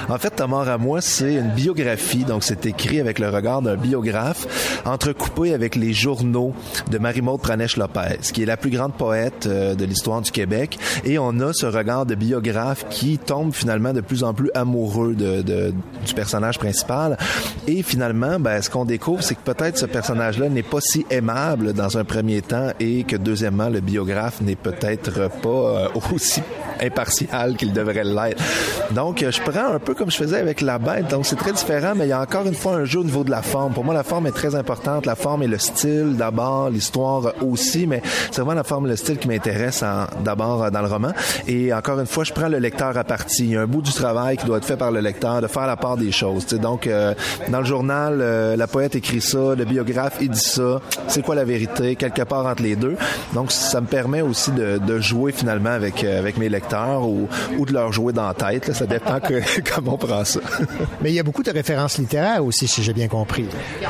En 0.07 0.17
fait, 0.17 0.29
Ta 0.29 0.47
mort 0.47 0.67
à 0.69 0.77
moi, 0.77 1.01
c'est 1.01 1.33
une 1.33 1.49
biographie, 1.49 2.23
donc 2.23 2.45
c'est 2.45 2.65
écrit 2.65 3.01
avec 3.01 3.19
le 3.19 3.29
regard 3.29 3.61
d'un 3.61 3.75
biographe, 3.75 4.81
entrecoupé 4.85 5.53
avec 5.53 5.75
les 5.75 5.91
journaux 5.91 6.53
de 6.89 6.97
Marie-Maude 6.97 7.41
Pranesh-Lopez, 7.41 8.31
qui 8.33 8.43
est 8.43 8.45
la 8.45 8.55
plus 8.55 8.69
grande 8.69 8.93
poète 8.93 9.45
euh, 9.45 9.75
de 9.75 9.83
l'histoire 9.83 10.21
du 10.21 10.31
Québec. 10.31 10.79
Et 11.03 11.19
on 11.19 11.39
a 11.41 11.51
ce 11.51 11.65
regard 11.65 12.05
de 12.05 12.15
biographe 12.15 12.85
qui 12.89 13.17
tombe 13.17 13.53
finalement 13.53 13.91
de 13.91 13.99
plus 13.99 14.23
en 14.23 14.33
plus 14.33 14.49
amoureux 14.55 15.15
du 15.15 16.13
personnage 16.13 16.57
principal. 16.57 17.17
Et 17.67 17.83
finalement, 17.83 18.39
ben, 18.39 18.61
ce 18.61 18.69
qu'on 18.69 18.85
découvre, 18.85 19.21
c'est 19.21 19.35
que 19.35 19.43
peut-être 19.43 19.77
ce 19.77 19.85
personnage-là 19.85 20.47
n'est 20.47 20.63
pas 20.63 20.79
si 20.79 21.05
aimable 21.09 21.73
dans 21.73 21.97
un 21.97 22.05
premier 22.05 22.41
temps 22.41 22.69
et 22.79 23.03
que 23.03 23.17
deuxièmement, 23.17 23.67
le 23.67 23.81
biographe 23.81 24.39
n'est 24.39 24.55
peut-être 24.55 25.29
pas 25.41 25.49
euh, 25.49 25.87
aussi 26.13 26.41
impartial 26.81 27.55
qu'il 27.55 27.73
devrait 27.73 28.03
l'être. 28.03 28.41
Donc, 28.93 29.25
je 29.27 29.41
prends 29.41 29.73
un 29.73 29.79
peu 29.79 29.93
comme 29.95 30.11
je 30.11 30.17
faisais 30.17 30.37
avec 30.37 30.61
la 30.61 30.77
bête. 30.77 31.07
Donc, 31.09 31.25
c'est 31.25 31.35
très 31.35 31.51
différent, 31.51 31.93
mais 31.95 32.05
il 32.05 32.09
y 32.09 32.13
a 32.13 32.21
encore 32.21 32.45
une 32.45 32.53
fois 32.53 32.73
un 32.73 32.85
jeu 32.85 32.99
au 32.99 33.03
niveau 33.03 33.23
de 33.23 33.31
la 33.31 33.41
forme. 33.41 33.73
Pour 33.73 33.83
moi, 33.83 33.93
la 33.93 34.03
forme 34.03 34.27
est 34.27 34.31
très 34.31 34.53
importante. 34.55 35.05
La 35.05 35.15
forme 35.15 35.43
et 35.43 35.47
le 35.47 35.57
style 35.57 36.15
d'abord, 36.15 36.69
l'histoire 36.69 37.33
aussi, 37.41 37.87
mais 37.87 38.01
c'est 38.31 38.41
vraiment 38.41 38.53
la 38.53 38.63
forme 38.63 38.85
et 38.85 38.89
le 38.89 38.95
style 38.95 39.17
qui 39.17 39.27
m'intéresse 39.27 39.83
d'abord 40.23 40.69
dans 40.69 40.81
le 40.81 40.87
roman. 40.87 41.11
Et 41.47 41.73
encore 41.73 41.99
une 41.99 42.05
fois, 42.05 42.23
je 42.23 42.33
prends 42.33 42.49
le 42.49 42.59
lecteur 42.59 42.95
à 42.97 43.03
partie. 43.03 43.45
Il 43.45 43.51
y 43.51 43.57
a 43.57 43.61
un 43.61 43.67
bout 43.67 43.81
du 43.81 43.91
travail 43.91 44.37
qui 44.37 44.45
doit 44.45 44.57
être 44.57 44.65
fait 44.65 44.77
par 44.77 44.91
le 44.91 44.99
lecteur, 44.99 45.41
de 45.41 45.47
faire 45.47 45.65
la 45.65 45.77
part 45.77 45.97
des 45.97 46.11
choses. 46.11 46.45
Donc, 46.45 46.85
euh, 46.85 47.15
dans 47.49 47.59
le 47.59 47.65
journal, 47.65 48.19
euh, 48.21 48.55
la 48.55 48.67
poète 48.67 48.95
écrit 48.95 49.21
ça, 49.21 49.55
le 49.57 49.65
biographe, 49.65 50.17
il 50.21 50.29
dit 50.29 50.39
ça. 50.39 50.81
C'est 51.07 51.23
quoi 51.23 51.35
la 51.35 51.45
vérité? 51.45 51.95
Quelque 51.95 52.23
part 52.23 52.45
entre 52.45 52.61
les 52.61 52.75
deux. 52.75 52.95
Donc, 53.33 53.51
ça 53.51 53.81
me 53.81 53.87
permet 53.87 54.21
aussi 54.21 54.51
de, 54.51 54.77
de 54.77 54.99
jouer 54.99 55.31
finalement 55.31 55.71
avec, 55.71 56.03
euh, 56.03 56.19
avec 56.19 56.37
mes 56.37 56.49
lecteurs 56.49 57.07
ou, 57.07 57.27
ou 57.57 57.65
de 57.65 57.73
leur 57.73 57.91
jouer 57.91 58.13
dans 58.13 58.27
la 58.27 58.33
tête. 58.33 58.67
Là. 58.67 58.82
Ça 58.83 58.87
dépend 58.87 59.19
que, 59.21 59.35
comment 59.73 59.93
on 59.93 59.97
prend 59.97 60.25
ça. 60.25 60.41
Mais 61.01 61.11
il 61.11 61.15
y 61.15 61.19
a 61.19 61.23
beaucoup 61.23 61.41
de 61.41 61.51
références 61.51 61.97
littéraires 61.97 62.43
aussi, 62.43 62.67
si 62.67 62.83
j'ai 62.83 62.91
bien 62.91 63.07
compris. 63.07 63.45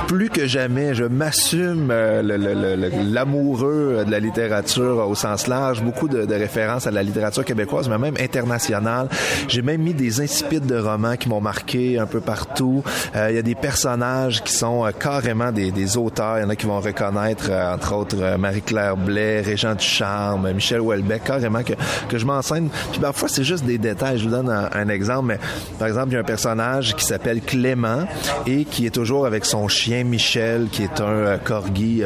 Plus 0.07 0.29
que 0.29 0.45
jamais, 0.45 0.93
je 0.93 1.05
m'assume 1.05 1.89
euh, 1.89 2.21
l'amoureux 2.21 4.03
de 4.05 4.11
la 4.11 4.19
littérature 4.19 5.07
au 5.09 5.15
sens 5.15 5.47
large, 5.47 5.81
beaucoup 5.81 6.07
de, 6.07 6.25
de, 6.25 6.33
références 6.35 6.85
à 6.85 6.91
la 6.91 7.01
littérature 7.01 7.43
québécoise, 7.43 7.89
mais 7.89 7.97
même 7.97 8.17
internationale. 8.19 9.09
J'ai 9.47 9.63
même 9.63 9.81
mis 9.81 9.95
des 9.95 10.21
insipides 10.21 10.67
de 10.67 10.77
romans 10.77 11.15
qui 11.15 11.27
m'ont 11.27 11.41
marqué 11.41 11.97
un 11.97 12.05
peu 12.05 12.19
partout. 12.19 12.83
Euh, 13.15 13.31
il 13.31 13.35
y 13.35 13.39
a 13.39 13.41
des 13.41 13.55
personnages 13.55 14.43
qui 14.43 14.53
sont 14.53 14.85
euh, 14.85 14.91
carrément 14.91 15.51
des, 15.51 15.71
des, 15.71 15.97
auteurs. 15.97 16.37
Il 16.37 16.41
y 16.41 16.45
en 16.45 16.49
a 16.49 16.55
qui 16.55 16.67
vont 16.67 16.79
reconnaître, 16.79 17.47
euh, 17.49 17.73
entre 17.73 17.95
autres, 17.95 18.17
euh, 18.19 18.37
Marie-Claire 18.37 18.95
Blais, 18.95 19.41
Régent 19.41 19.73
Ducharme, 19.73 20.51
Michel 20.51 20.81
Houellebecq, 20.81 21.23
carrément 21.23 21.63
que, 21.63 21.73
que 22.09 22.17
je 22.19 22.25
m'enseigne. 22.25 22.69
Puis 22.91 22.99
parfois, 22.99 23.27
c'est 23.27 23.43
juste 23.43 23.65
des 23.65 23.77
détails. 23.77 24.19
Je 24.19 24.25
vous 24.25 24.31
donne 24.31 24.49
un, 24.49 24.69
un 24.71 24.82
exemple, 24.89 25.37
par 25.79 25.87
exemple, 25.87 26.09
il 26.09 26.13
y 26.13 26.17
a 26.17 26.19
un 26.19 26.23
personnage 26.23 26.95
qui 26.95 27.05
s'appelle 27.05 27.41
Clément 27.41 28.05
et 28.45 28.65
qui 28.65 28.85
est 28.85 28.93
toujours 28.93 29.25
avec 29.25 29.45
son 29.45 29.67
chien 29.67 30.03
Michel, 30.03 30.67
qui 30.71 30.83
est 30.83 31.01
un 31.01 31.05
euh, 31.05 31.37
corgi 31.37 32.03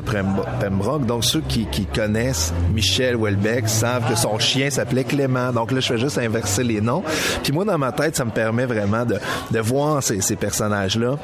Pembroke. 0.60 1.06
Donc, 1.06 1.24
ceux 1.24 1.42
qui, 1.42 1.68
connaissent 1.94 2.54
Michel 2.74 3.16
Houellebecq 3.16 3.70
savent 3.70 4.10
que 4.10 4.16
son 4.16 4.38
chien 4.40 4.70
s'appelait 4.70 5.04
Clément. 5.04 5.52
Donc 5.52 5.72
là, 5.72 5.80
je 5.80 5.88
fais 5.88 5.98
juste 5.98 6.18
inverser 6.18 6.64
les 6.64 6.82
noms. 6.82 7.04
Puis 7.44 7.54
moi, 7.54 7.66
dans 7.66 7.78
ma 7.78 7.92
tête, 7.92 8.16
ça 8.16 8.26
me 8.26 8.32
permet 8.32 8.66
vraiment 8.66 9.06
de, 9.06 9.60
voir 9.60 10.04
ces 10.04 10.36
personnages-là 10.36 11.18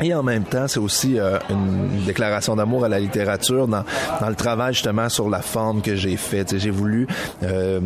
et 0.00 0.14
en 0.14 0.22
même 0.22 0.44
temps, 0.44 0.66
c'est 0.68 0.80
aussi 0.80 1.18
euh, 1.18 1.38
une 1.50 2.04
déclaration 2.04 2.56
d'amour 2.56 2.84
à 2.84 2.88
la 2.88 3.00
littérature 3.00 3.68
dans, 3.68 3.84
dans 4.20 4.28
le 4.28 4.34
travail 4.34 4.74
justement 4.74 5.08
sur 5.08 5.28
la 5.28 5.40
forme 5.40 5.82
que 5.82 5.94
j'ai 5.94 6.16
faite. 6.16 6.58
J'ai 6.58 6.70
voulu 6.70 7.06
euh, 7.42 7.80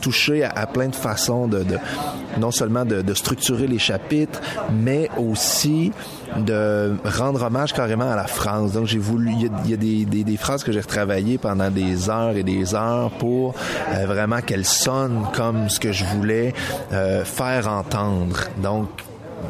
toucher 0.00 0.44
à, 0.44 0.66
plein 0.66 0.88
de 0.88 0.94
façons 0.94 1.48
de, 1.48 1.62
de 1.62 1.78
non 2.38 2.50
seulement 2.50 2.84
de, 2.84 3.02
de, 3.02 3.14
structurer 3.14 3.66
les 3.66 3.78
chapitres, 3.78 4.40
mais 4.72 5.08
aussi 5.16 5.92
de 6.36 6.94
rendre 7.04 7.42
hommage 7.42 7.72
carrément 7.72 8.10
à 8.10 8.16
la 8.16 8.26
France. 8.26 8.72
Donc 8.72 8.86
j'ai 8.86 8.98
voulu, 8.98 9.32
il 9.32 9.42
y 9.42 9.46
a, 9.46 9.50
y 9.66 9.74
a 9.74 9.76
des, 9.76 10.04
des, 10.04 10.24
des, 10.24 10.36
phrases 10.36 10.62
que 10.62 10.72
j'ai 10.72 10.80
retravaillées 10.80 11.38
pendant 11.38 11.70
des 11.70 12.10
heures 12.10 12.36
et 12.36 12.42
des 12.42 12.74
heures 12.74 13.10
pour 13.18 13.54
euh, 13.94 14.06
vraiment 14.06 14.40
qu'elles 14.40 14.66
sonnent 14.66 15.26
comme 15.34 15.68
ce 15.68 15.80
que 15.80 15.92
je 15.92 16.04
voulais 16.04 16.52
euh, 16.92 17.24
faire 17.24 17.68
entendre. 17.68 18.44
Donc 18.62 18.88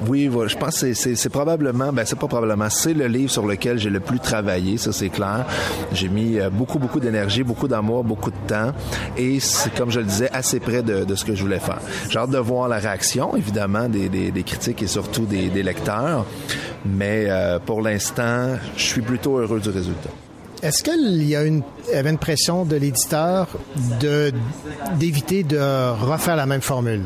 oui, 0.06 0.30
je 0.46 0.56
pense 0.56 0.80
que 0.80 0.94
c'est 0.94 1.28
probablement, 1.28 1.92
ben 1.92 2.04
c'est 2.04 2.18
pas 2.18 2.28
probablement, 2.28 2.70
c'est 2.70 2.94
le 2.94 3.06
livre 3.06 3.30
sur 3.30 3.46
lequel 3.46 3.78
j'ai 3.78 3.90
le 3.90 4.00
plus 4.00 4.20
travaillé, 4.20 4.78
ça 4.78 4.92
c'est 4.92 5.08
clair. 5.08 5.44
J'ai 5.92 6.08
mis 6.08 6.38
euh, 6.38 6.50
beaucoup, 6.50 6.78
beaucoup 6.78 7.00
d'énergie, 7.00 7.42
beaucoup 7.42 7.68
d'amour, 7.68 8.04
beaucoup 8.04 8.30
de 8.30 8.46
temps, 8.46 8.72
et 9.16 9.40
c'est 9.40 9.74
comme 9.74 9.90
je 9.90 10.00
le 10.00 10.06
disais, 10.06 10.30
assez 10.32 10.60
près 10.60 10.82
de, 10.82 11.14
ce 11.14 11.24
que 11.24 11.34
je 11.34 11.42
voulais 11.42 11.58
faire. 11.58 11.80
J'ai 12.08 12.18
hâte 12.18 12.30
de 12.30 12.38
voir 12.38 12.68
la 12.68 12.78
réaction, 12.78 13.36
évidemment, 13.36 13.88
des, 13.88 14.42
critiques 14.44 14.82
et 14.82 14.86
surtout 14.86 15.26
des, 15.26 15.62
lecteurs, 15.62 16.24
mais 16.86 17.26
euh, 17.28 17.58
pour 17.58 17.82
l'instant, 17.82 18.56
je 18.76 18.82
suis 18.82 19.02
plutôt 19.02 19.38
heureux 19.38 19.60
du 19.60 19.70
résultat. 19.70 20.10
Est-ce 20.62 20.82
qu'il 20.82 21.22
y 21.24 21.36
a 21.36 21.44
une, 21.44 21.62
avait 21.94 22.10
une 22.10 22.18
pression 22.18 22.64
de 22.64 22.76
l'éditeur 22.76 23.46
d'éviter 24.98 25.44
de 25.44 25.90
refaire 26.04 26.36
la 26.36 26.46
même 26.46 26.62
formule? 26.62 27.02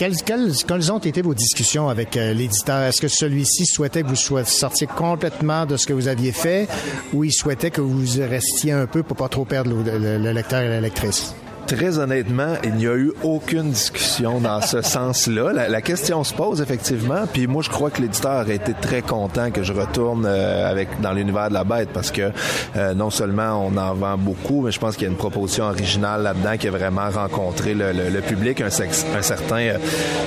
Quelles, 0.00 0.92
ont 0.92 0.98
été 0.98 1.20
vos 1.20 1.34
discussions 1.34 1.90
avec 1.90 2.16
euh, 2.16 2.32
l'éditeur? 2.32 2.84
Est-ce 2.84 3.02
que 3.02 3.08
celui-ci 3.08 3.66
souhaitait 3.66 4.02
que 4.02 4.08
vous 4.08 4.16
sortiez 4.46 4.86
complètement 4.86 5.66
de 5.66 5.76
ce 5.76 5.86
que 5.86 5.92
vous 5.92 6.08
aviez 6.08 6.32
fait 6.32 6.68
ou 7.12 7.22
il 7.22 7.32
souhaitait 7.32 7.70
que 7.70 7.82
vous 7.82 8.02
restiez 8.18 8.72
un 8.72 8.86
peu 8.86 9.02
pour 9.02 9.18
pas 9.18 9.28
trop 9.28 9.44
perdre 9.44 9.70
le, 9.74 10.16
le 10.16 10.32
lecteur 10.32 10.62
et 10.62 10.70
la 10.70 10.80
lectrice? 10.80 11.34
Très 11.76 12.00
honnêtement, 12.00 12.54
il 12.64 12.74
n'y 12.74 12.88
a 12.88 12.96
eu 12.96 13.12
aucune 13.22 13.70
discussion 13.70 14.40
dans 14.40 14.60
ce 14.60 14.82
sens-là. 14.82 15.52
La, 15.52 15.68
la, 15.68 15.80
question 15.80 16.24
se 16.24 16.34
pose 16.34 16.60
effectivement, 16.60 17.28
puis 17.32 17.46
moi 17.46 17.62
je 17.62 17.70
crois 17.70 17.90
que 17.90 18.02
l'éditeur 18.02 18.44
a 18.48 18.52
été 18.52 18.74
très 18.74 19.02
content 19.02 19.52
que 19.52 19.62
je 19.62 19.72
retourne 19.72 20.26
euh, 20.26 20.68
avec 20.68 21.00
dans 21.00 21.12
l'univers 21.12 21.48
de 21.48 21.54
la 21.54 21.62
bête 21.62 21.90
parce 21.94 22.10
que 22.10 22.32
euh, 22.76 22.94
non 22.94 23.10
seulement 23.10 23.64
on 23.64 23.76
en 23.76 23.94
vend 23.94 24.18
beaucoup, 24.18 24.62
mais 24.62 24.72
je 24.72 24.80
pense 24.80 24.96
qu'il 24.96 25.04
y 25.04 25.06
a 25.06 25.10
une 25.10 25.16
proposition 25.16 25.66
originale 25.66 26.24
là-dedans 26.24 26.56
qui 26.58 26.66
a 26.66 26.72
vraiment 26.72 27.08
rencontré 27.08 27.72
le, 27.74 27.92
le, 27.92 28.10
le 28.10 28.20
public, 28.20 28.60
un, 28.62 28.70
sex, 28.70 29.06
un 29.16 29.22
certain 29.22 29.60
euh, 29.60 29.78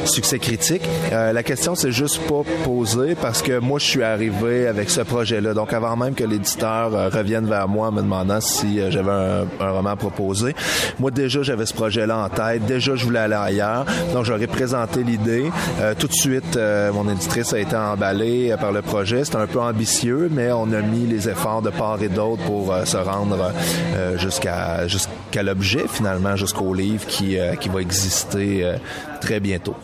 succès 0.05 0.39
critique. 0.39 0.83
la 1.11 1.43
question 1.43 1.75
s'est 1.75 1.91
juste 1.91 2.21
pas 2.21 2.43
posée 2.63 3.15
parce 3.15 3.41
que 3.41 3.59
moi 3.59 3.79
je 3.79 3.85
suis 3.85 4.03
arrivé 4.03 4.65
avec 4.65 4.89
ce 4.89 5.01
projet-là. 5.01 5.53
Donc 5.53 5.73
avant 5.73 5.97
même 5.97 6.15
que 6.15 6.23
l'éditeur 6.23 7.11
revienne 7.11 7.47
vers 7.47 7.67
moi 7.67 7.91
me 7.91 8.01
demandant 8.01 8.39
si 8.39 8.79
j'avais 8.89 9.11
un, 9.11 9.45
un 9.59 9.71
roman 9.71 9.97
proposé, 9.97 10.55
moi 10.99 11.11
déjà 11.11 11.32
j'avais 11.41 11.65
ce 11.65 11.73
projet-là 11.73 12.17
en 12.17 12.29
tête. 12.29 12.65
Déjà, 12.65 12.95
je 12.95 13.05
voulais 13.05 13.19
aller 13.19 13.33
ailleurs. 13.35 13.85
Donc, 14.13 14.25
j'aurais 14.25 14.47
présenté 14.47 15.03
l'idée. 15.03 15.49
Euh, 15.79 15.93
tout 15.97 16.07
de 16.07 16.13
suite, 16.13 16.57
euh, 16.57 16.91
mon 16.91 17.09
éditrice 17.09 17.53
a 17.53 17.59
été 17.59 17.75
emballée 17.75 18.51
euh, 18.51 18.57
par 18.57 18.71
le 18.71 18.81
projet. 18.81 19.23
C'était 19.23 19.37
un 19.37 19.47
peu 19.47 19.61
ambitieux, 19.61 20.29
mais 20.31 20.51
on 20.51 20.71
a 20.73 20.81
mis 20.81 21.07
les 21.07 21.29
efforts 21.29 21.61
de 21.61 21.69
part 21.69 22.01
et 22.03 22.09
d'autre 22.09 22.43
pour 22.43 22.73
euh, 22.73 22.85
se 22.85 22.97
rendre 22.97 23.51
euh, 23.95 24.17
jusqu'à 24.17 24.87
jusqu'à 24.87 25.43
l'objet, 25.43 25.85
finalement, 25.89 26.35
jusqu'au 26.35 26.73
livre 26.73 27.05
qui, 27.07 27.37
qui 27.59 27.69
va 27.69 27.81
exister 27.81 28.75
très 29.21 29.39
bientôt. 29.39 29.75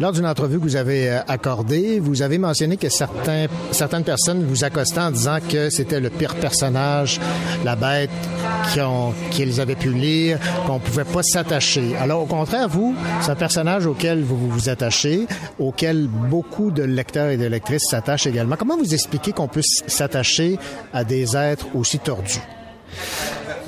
Lors 0.00 0.12
d'une 0.12 0.26
entrevue 0.26 0.58
que 0.58 0.62
vous 0.62 0.76
avez 0.76 1.10
euh, 1.10 1.20
accordée, 1.26 1.98
vous 1.98 2.22
avez 2.22 2.38
mentionné 2.38 2.76
que 2.76 2.88
certaines 2.88 4.04
personnes 4.04 4.44
vous 4.44 4.64
accostaient 4.64 5.00
en 5.00 5.10
disant 5.10 5.38
que 5.48 5.70
c'était 5.70 5.98
le 5.98 6.08
pire 6.10 6.36
personnage, 6.36 7.20
la 7.64 7.74
bête 7.74 8.10
qu'ils 9.32 9.60
avaient 9.60 9.74
pu 9.74 9.92
lire, 9.92 10.38
qu'on 10.66 10.78
pouvait 10.78 11.04
pas 11.04 11.22
s'attacher. 11.22 11.96
Alors, 11.96 12.22
au 12.22 12.26
contraire, 12.26 12.68
vous, 12.68 12.94
c'est 13.20 13.30
un 13.30 13.36
personnage 13.36 13.86
auquel 13.86 14.22
vous 14.22 14.36
vous 14.36 14.68
attachez, 14.68 15.26
auquel 15.58 16.06
beaucoup 16.06 16.70
de 16.70 16.82
lecteurs 16.84 17.30
et 17.30 17.36
de 17.36 17.46
lectrices 17.46 17.88
s'attachent 17.88 18.26
également. 18.26 18.56
Comment 18.56 18.76
vous 18.76 18.94
expliquez 18.94 19.32
qu'on 19.32 19.48
puisse 19.48 19.82
s'attacher 19.86 20.58
à 20.92 21.02
des 21.02 21.36
êtres 21.36 21.66
aussi 21.74 21.98
tordus? 21.98 22.40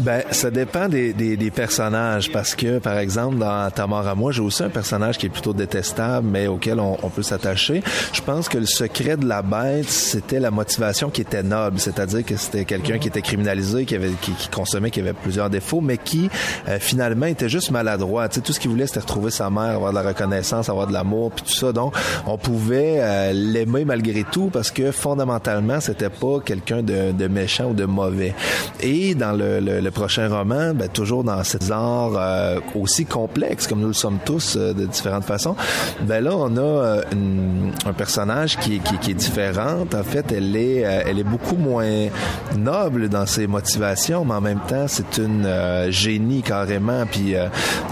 Ben, 0.02 0.22
ça 0.30 0.50
dépend 0.50 0.88
des, 0.88 1.12
des, 1.12 1.36
des, 1.36 1.50
personnages 1.50 2.32
parce 2.32 2.54
que, 2.54 2.78
par 2.78 2.96
exemple, 2.98 3.36
dans 3.36 3.70
Ta 3.70 3.86
mort 3.86 4.06
à 4.06 4.14
moi, 4.14 4.32
j'ai 4.32 4.40
aussi 4.40 4.62
un 4.62 4.70
personnage 4.70 5.18
qui 5.18 5.26
est 5.26 5.30
plutôt 5.30 5.52
détestable, 5.52 6.26
mais 6.26 6.46
auquel 6.46 6.80
on, 6.80 6.96
on 7.02 7.10
peut 7.10 7.22
s'attacher. 7.22 7.82
Je 8.14 8.22
pense 8.22 8.48
que 8.48 8.56
le 8.56 8.64
secret 8.64 9.18
de 9.18 9.26
la 9.26 9.42
bête, 9.42 9.90
c'était 9.90 10.40
la 10.40 10.50
motivation 10.50 11.10
qui 11.10 11.20
était 11.20 11.42
noble, 11.42 11.78
c'est-à-dire 11.78 12.24
que 12.24 12.36
c'était 12.36 12.64
quelqu'un 12.64 12.98
qui 12.98 13.08
était 13.08 13.20
criminalisé, 13.20 13.84
qui 13.84 13.94
avait 13.94 14.12
qui, 14.22 14.32
qui, 14.32 14.48
consommait, 14.48 14.90
qui 14.90 15.00
avait 15.00 15.12
plusieurs 15.12 15.50
défauts, 15.50 15.82
mais 15.82 15.98
qui 15.98 16.30
euh, 16.68 16.78
finalement 16.80 17.26
était 17.26 17.50
juste 17.50 17.70
maladroit. 17.70 18.28
Tu 18.28 18.36
sais, 18.36 18.40
tout 18.40 18.54
ce 18.54 18.60
qu'il 18.60 18.70
voulait, 18.70 18.86
c'était 18.86 19.00
retrouver 19.00 19.30
sa 19.30 19.50
mère, 19.50 19.74
avoir 19.74 19.90
de 19.90 19.96
la 19.96 20.02
reconnaissance, 20.02 20.70
avoir 20.70 20.86
de 20.86 20.94
l'amour, 20.94 21.30
puis 21.32 21.44
tout 21.44 21.52
ça. 21.52 21.72
Donc, 21.72 21.94
on 22.26 22.38
pouvait 22.38 22.96
euh, 23.00 23.32
l'aimer 23.32 23.84
malgré 23.84 24.24
tout 24.24 24.48
parce 24.50 24.70
que 24.70 24.92
fondamentalement, 24.92 25.80
c'était 25.80 26.10
pas 26.10 26.40
quelqu'un 26.44 26.82
de, 26.82 27.12
de, 27.12 27.28
méchant 27.28 27.70
ou 27.70 27.74
de 27.74 27.84
mauvais. 27.84 28.34
Et 28.80 29.14
dans 29.14 29.32
le, 29.32 29.60
le, 29.60 29.80
le 29.80 29.89
le 29.90 29.92
prochain 29.92 30.28
roman, 30.28 30.72
ben, 30.72 30.88
toujours 30.88 31.24
dans 31.24 31.42
cet 31.42 31.64
genre 31.64 32.14
euh, 32.16 32.60
aussi 32.74 33.06
complexe 33.06 33.66
comme 33.66 33.80
nous 33.80 33.88
le 33.88 33.92
sommes 33.92 34.18
tous 34.24 34.56
euh, 34.56 34.72
de 34.72 34.86
différentes 34.86 35.24
façons, 35.24 35.56
ben 36.02 36.22
là 36.22 36.30
on 36.34 36.56
a 36.56 36.60
euh, 36.60 37.02
une, 37.12 37.72
un 37.84 37.92
personnage 37.92 38.56
qui, 38.58 38.78
qui, 38.78 38.98
qui, 38.98 39.10
est 39.10 39.14
différente. 39.14 39.94
En 39.94 40.04
fait, 40.04 40.30
elle 40.32 40.54
est 40.54 40.84
euh, 40.84 41.02
elle 41.06 41.18
est 41.18 41.24
beaucoup 41.24 41.56
moins 41.56 42.08
noble 42.56 43.08
dans 43.08 43.26
ses 43.26 43.46
motivations, 43.46 44.24
mais 44.24 44.34
en 44.34 44.40
même 44.40 44.60
temps 44.68 44.86
c'est 44.86 45.18
une 45.18 45.44
euh, 45.44 45.90
génie 45.90 46.42
carrément. 46.42 47.04
Puis 47.10 47.34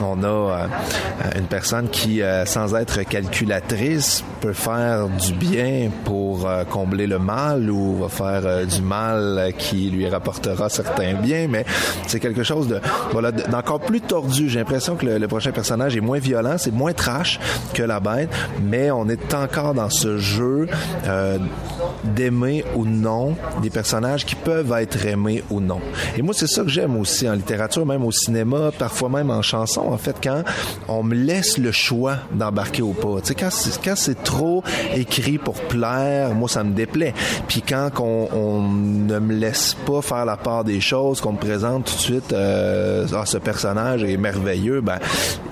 on 0.03 0.23
a 0.23 0.69
une 1.37 1.47
personne 1.47 1.89
qui, 1.89 2.21
sans 2.45 2.75
être 2.75 3.03
calculatrice, 3.03 4.25
peut 4.41 4.53
faire 4.53 5.09
du 5.09 5.33
bien 5.35 5.91
pour 6.05 6.49
combler 6.71 7.07
le 7.07 7.19
mal 7.19 7.71
ou 7.71 7.97
va 7.97 8.09
faire 8.09 8.67
du 8.67 8.83
mal 8.83 9.53
qui 9.59 9.91
lui 9.91 10.09
rapportera 10.09 10.69
certains 10.69 11.15
biens, 11.15 11.47
mais 11.49 11.65
c'est 12.07 12.21
quelque 12.21 12.43
chose 12.43 12.69
de 12.69 12.81
voilà 13.13 13.33
d'encore 13.33 13.81
plus 13.81 14.01
tordu. 14.01 14.49
J'ai 14.49 14.59
l'impression 14.59 14.97
que 14.97 15.07
le, 15.07 15.29
prochain 15.29 15.53
personnage 15.53 15.97
est 15.97 16.01
moins 16.01 16.19
violent, 16.19 16.57
c'est 16.59 16.73
moins 16.73 16.93
trash 16.93 17.39
que 17.75 17.83
la 17.83 18.01
bête, 18.01 18.31
mais 18.63 18.91
on 18.91 19.09
est 19.09 19.35
encore 19.35 19.75
dans 19.75 19.91
ce 19.91 20.19
jeu 20.19 20.69
euh, 21.07 21.39
d'aimer 22.05 22.65
ou 22.75 22.85
non 22.85 23.37
des 23.63 23.71
personnages 23.71 24.25
qui 24.25 24.35
peuvent 24.35 24.73
être 24.79 25.05
aimés 25.07 25.43
ou 25.51 25.61
non. 25.61 25.81
Et 26.17 26.23
moi, 26.23 26.35
c'est 26.35 26.47
ça 26.47 26.63
que 26.63 26.69
j'aime 26.69 26.97
aussi 26.97 27.29
en 27.29 27.35
littérature, 27.35 27.85
même 27.85 28.05
au 28.05 28.13
cinéma, 28.13 28.71
parfois 28.79 29.09
même 29.09 29.31
en 29.31 29.43
chanson. 29.43 29.83
En 29.83 29.99
fait, 29.99 30.17
quand 30.23 30.43
on 30.89 31.03
me 31.03 31.15
laisse 31.15 31.59
le 31.59 31.73
choix 31.73 32.17
d'embarquer 32.33 32.83
ou 32.83 32.93
pas. 32.93 33.21
Tu 33.21 33.29
sais, 33.29 33.35
quand 33.35 33.51
c'est, 33.51 33.97
c'est 33.97 34.23
trop 34.23 34.63
écrit 34.95 35.39
pour 35.39 35.55
plaire, 35.55 36.35
moi, 36.35 36.49
ça 36.49 36.65
me 36.65 36.73
déplaît. 36.73 37.15
Puis 37.47 37.63
quand 37.63 37.91
on 38.01 38.63
ne 38.63 39.19
me 39.19 39.35
laisse 39.35 39.77
pas 39.87 40.03
faire 40.03 40.25
la 40.25 40.37
part 40.37 40.65
des 40.65 40.81
choses, 40.81 41.21
qu'on 41.21 41.33
me 41.33 41.39
présente 41.39 41.68
tout 41.77 41.95
de 41.95 42.01
suite, 42.01 42.33
euh, 42.33 43.07
ah, 43.15 43.25
ce 43.25 43.39
personnage 43.39 44.05
est 44.05 44.17
merveilleux, 44.17 44.81
ben, 44.81 44.99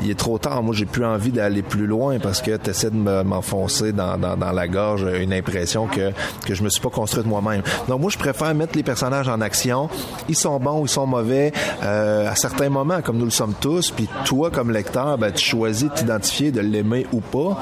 il 0.00 0.10
est 0.10 0.18
trop 0.18 0.38
tard. 0.38 0.62
Moi, 0.62 0.74
j'ai 0.74 0.86
plus 0.86 1.04
envie 1.04 1.30
d'aller 1.30 1.62
plus 1.62 1.86
loin 1.86 2.18
parce 2.18 2.42
que 2.42 2.56
tu 2.56 2.70
essaies 2.70 2.90
de 2.90 3.22
m'enfoncer 3.22 3.92
dans, 3.92 4.16
la 4.52 4.68
gorge 4.68 5.06
une 5.20 5.32
impression 5.32 5.86
que 5.86 6.12
que 6.46 6.54
je 6.54 6.62
me 6.62 6.68
suis 6.68 6.80
pas 6.80 6.90
construite 6.90 7.26
moi-même. 7.26 7.62
Donc 7.88 8.00
moi, 8.00 8.10
je 8.10 8.18
préfère 8.18 8.54
mettre 8.54 8.76
les 8.76 8.82
personnages 8.82 9.28
en 9.28 9.40
action. 9.40 9.88
Ils 10.28 10.36
sont 10.36 10.58
bons, 10.58 10.84
ils 10.84 10.88
sont 10.88 11.06
mauvais 11.06 11.52
euh, 11.82 12.30
à 12.30 12.36
certains 12.36 12.68
moments, 12.68 13.02
comme 13.02 13.18
nous 13.18 13.24
le 13.24 13.30
sommes 13.30 13.54
tous. 13.60 13.90
Puis 13.90 14.08
toi, 14.24 14.50
comme 14.50 14.70
lecteur, 14.70 15.18
ben, 15.18 15.32
tu 15.32 15.44
choisis 15.44 15.90
de 15.90 15.94
t'identifier, 15.94 16.50
de 16.52 16.60
l'aimer 16.60 17.06
ou 17.12 17.20
pas. 17.20 17.58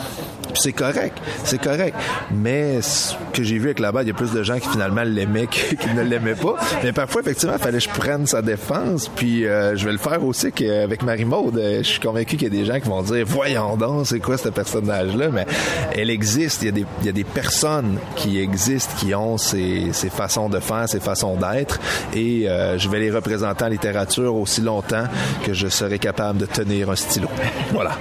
Puis 0.53 0.63
c'est 0.63 0.73
correct, 0.73 1.19
c'est 1.45 1.61
correct. 1.61 1.97
Mais 2.33 2.81
ce 2.83 3.15
que 3.33 3.43
j'ai 3.43 3.59
vu 3.59 3.67
avec 3.67 3.81
la 3.81 3.93
base, 3.93 4.05
il 4.05 4.09
y 4.09 4.11
a 4.13 4.15
plus 4.15 4.33
de 4.33 4.43
gens 4.43 4.59
qui 4.59 4.69
finalement 4.69 5.03
l'aimaient 5.03 5.47
qui 5.47 5.95
ne 5.95 6.03
l'aimaient 6.03 6.35
pas. 6.35 6.57
Mais 6.83 6.93
parfois, 6.93 7.23
effectivement, 7.23 7.55
il 7.57 7.63
fallait 7.63 7.79
que 7.79 7.85
je 7.85 7.89
prenne 7.89 8.27
sa 8.27 8.43
défense. 8.45 9.11
Puis 9.15 9.47
euh, 9.47 9.77
je 9.77 9.85
vais 9.85 9.93
le 9.93 9.99
faire 9.99 10.25
aussi 10.25 10.53
avec 10.69 11.03
Marie-Maude. 11.03 11.61
Je 11.79 11.83
suis 11.83 12.01
convaincu 12.01 12.37
qu'il 12.37 12.45
y 12.45 12.57
a 12.57 12.61
des 12.61 12.65
gens 12.65 12.81
qui 12.81 12.89
vont 12.89 13.03
dire, 13.03 13.25
voyons 13.27 13.77
donc, 13.77 14.07
c'est 14.07 14.21
quoi 14.21 14.37
ce 14.37 14.49
personnage-là? 14.49 15.29
Mais 15.33 15.47
elle 15.95 16.11
existe. 16.11 16.63
Il 16.63 16.67
y 16.67 16.69
a 16.69 16.73
des, 16.73 16.85
il 17.01 17.07
y 17.07 17.09
a 17.09 17.13
des 17.13 17.25
personnes 17.25 17.99
qui 18.17 18.39
existent, 18.41 18.95
qui 18.99 19.15
ont 19.15 19.39
ces, 19.39 19.93
ces 19.93 20.11
façons 20.11 20.49
de 20.49 20.61
faire, 20.61 20.89
ces 20.89 21.01
façons 21.01 21.37
d'être. 21.37 21.81
Et 22.15 22.49
euh, 22.49 22.79
je 22.79 22.89
vais 22.89 23.01
les 23.01 23.11
représenter 23.11 23.65
en 23.65 23.69
littérature 23.69 24.35
aussi 24.35 24.61
longtemps 24.61 25.05
que 25.45 25.53
je 25.53 25.69
serai 25.69 25.99
capable 25.99 26.39
de 26.39 26.47
tenir 26.47 26.91
un 26.91 26.97
stylo. 26.97 27.29
Voilà. 27.73 27.97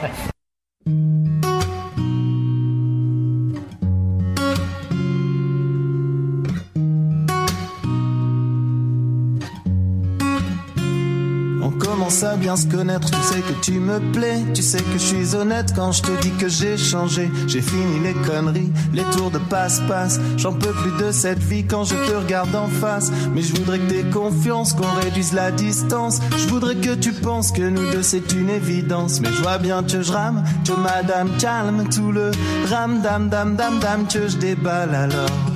À 12.23 12.35
bien 12.35 12.55
se 12.55 12.67
connaître. 12.67 13.09
Tu 13.09 13.21
sais 13.23 13.39
que 13.39 13.53
tu 13.61 13.79
me 13.79 13.99
plais, 14.11 14.43
tu 14.53 14.61
sais 14.61 14.81
que 14.81 14.93
je 14.93 14.97
suis 14.97 15.35
honnête 15.35 15.73
quand 15.75 15.91
je 15.91 16.01
te 16.01 16.21
dis 16.21 16.31
que 16.31 16.49
j'ai 16.49 16.77
changé. 16.77 17.31
J'ai 17.47 17.61
fini 17.61 17.99
les 18.03 18.13
conneries, 18.13 18.71
les 18.93 19.03
tours 19.15 19.31
de 19.31 19.39
passe-passe. 19.39 20.19
J'en 20.37 20.53
peux 20.53 20.73
plus 20.73 21.05
de 21.05 21.11
cette 21.11 21.39
vie 21.39 21.65
quand 21.65 21.85
je 21.85 21.95
te 21.95 22.15
regarde 22.15 22.53
en 22.55 22.67
face. 22.67 23.11
Mais 23.33 23.41
je 23.41 23.55
voudrais 23.55 23.79
que 23.79 23.89
t'aies 23.89 24.09
confiance, 24.09 24.73
qu'on 24.73 24.91
réduise 25.01 25.33
la 25.33 25.51
distance. 25.51 26.19
Je 26.37 26.47
voudrais 26.47 26.75
que 26.75 26.93
tu 26.93 27.13
penses 27.13 27.51
que 27.51 27.61
nous 27.61 27.91
deux 27.91 28.03
c'est 28.03 28.33
une 28.33 28.49
évidence. 28.49 29.21
Mais 29.21 29.31
je 29.31 29.41
vois 29.41 29.57
bien 29.57 29.81
que 29.83 30.01
je 30.01 30.11
rame, 30.11 30.43
que 30.65 30.73
madame 30.73 31.29
calme 31.39 31.87
tout 31.89 32.11
le 32.11 32.31
ram 32.69 33.01
dam 33.01 33.29
dam 33.29 33.55
dam 33.55 33.79
dam 33.79 34.07
que 34.07 34.27
je 34.27 34.37
déballe 34.37 34.93
alors. 34.93 35.52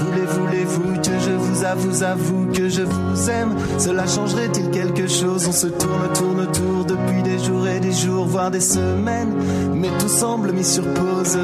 Voulez, 0.00 0.24
voulez-vous 0.24 1.00
que 1.02 1.18
je 1.18 1.30
vous 1.30 1.64
avoue, 1.64 2.02
avoue 2.02 2.46
que 2.52 2.68
je 2.68 2.82
vous 2.82 3.30
aime? 3.30 3.54
Cela 3.78 4.06
changerait-il 4.06 4.70
quelque 4.70 5.06
chose? 5.06 5.46
On 5.46 5.52
se 5.52 5.66
tourne, 5.66 6.12
tourne 6.14 6.40
autour 6.40 6.84
depuis 6.86 7.22
des 7.22 7.38
jours 7.38 7.68
et 7.68 7.80
des 7.80 7.92
jours, 7.92 8.24
voire 8.26 8.50
des 8.50 8.60
semaines, 8.60 9.34
mais 9.74 9.90
tout 9.98 10.08
semble 10.08 10.52
mis 10.52 10.64
sur 10.64 10.84
pause. 10.94 11.38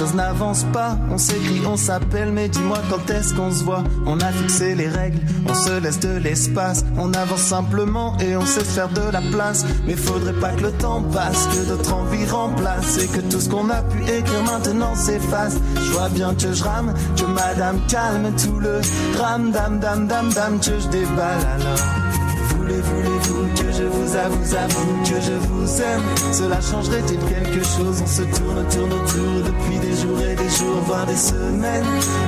Choses 0.00 0.14
n'avancent 0.14 0.66
pas. 0.72 0.96
On 1.10 1.18
s'écrit, 1.18 1.60
on 1.66 1.76
s'appelle, 1.76 2.32
mais 2.32 2.48
dis-moi 2.48 2.78
quand 2.88 3.10
est-ce 3.10 3.34
qu'on 3.34 3.50
se 3.50 3.62
voit? 3.62 3.84
On 4.06 4.18
a 4.20 4.32
fixé 4.32 4.74
les 4.74 4.88
règles, 4.88 5.20
on 5.46 5.54
se 5.54 5.78
laisse 5.78 6.00
de 6.00 6.16
l'espace, 6.16 6.86
on 6.96 7.12
avance 7.12 7.42
simplement 7.42 8.16
et 8.18 8.34
on 8.34 8.46
sait 8.46 8.64
faire 8.64 8.88
de 8.88 9.10
la 9.12 9.20
place. 9.20 9.66
Mais 9.86 9.96
faudrait 9.96 10.40
pas 10.40 10.52
que 10.52 10.62
le 10.62 10.72
temps 10.72 11.02
passe, 11.02 11.46
que 11.48 11.68
d'autres 11.68 11.92
envies 11.92 12.24
remplacent 12.24 12.96
et 12.98 13.08
que 13.08 13.20
tout 13.30 13.40
ce 13.40 13.50
qu'on 13.50 13.68
a 13.68 13.82
pu 13.82 14.02
écrire 14.04 14.42
maintenant 14.44 14.94
s'efface. 14.94 15.56
Je 15.74 15.90
vois 15.90 16.08
bien 16.08 16.34
que 16.34 16.50
je 16.50 16.64
rame, 16.64 16.94
que 17.16 17.26
madame 17.26 17.78
calme 17.86 18.32
tout 18.42 18.58
le 18.58 18.80
ram 19.20 19.50
dam 19.50 19.80
dam 19.80 20.06
dam 20.06 20.32
dam 20.32 20.58
que 20.60 20.80
je 20.80 20.88
déballe 20.88 21.46
alors. 21.56 22.09
Avoue, 24.16 24.56
avoue 24.56 25.02
que 25.04 25.20
je 25.20 25.32
vous 25.32 25.82
aime. 25.82 26.02
Cela 26.32 26.60
changerait-il 26.60 27.18
quelque 27.18 27.64
chose 27.64 28.02
On 28.02 28.06
se 28.06 28.22
tourne, 28.22 28.66
tourne 28.68 28.92
autour 28.92 29.42
depuis 29.44 29.78
des 29.78 29.94
jours 29.96 30.20
et 30.20 30.34
des 30.34 30.48
jours, 30.48 30.80
voire 30.86 31.06
des 31.06 31.16
semaines? 31.16 31.84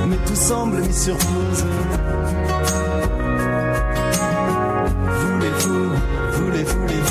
Mais 0.07 0.17
tout 0.25 0.35
semble 0.35 0.79
mis 0.81 0.93
sur 0.93 1.17
pause. 1.17 1.65
Voulez-vous, 5.21 5.89
voulez, 6.33 6.63
voulez-vous 6.63 6.93
Et 6.93 7.02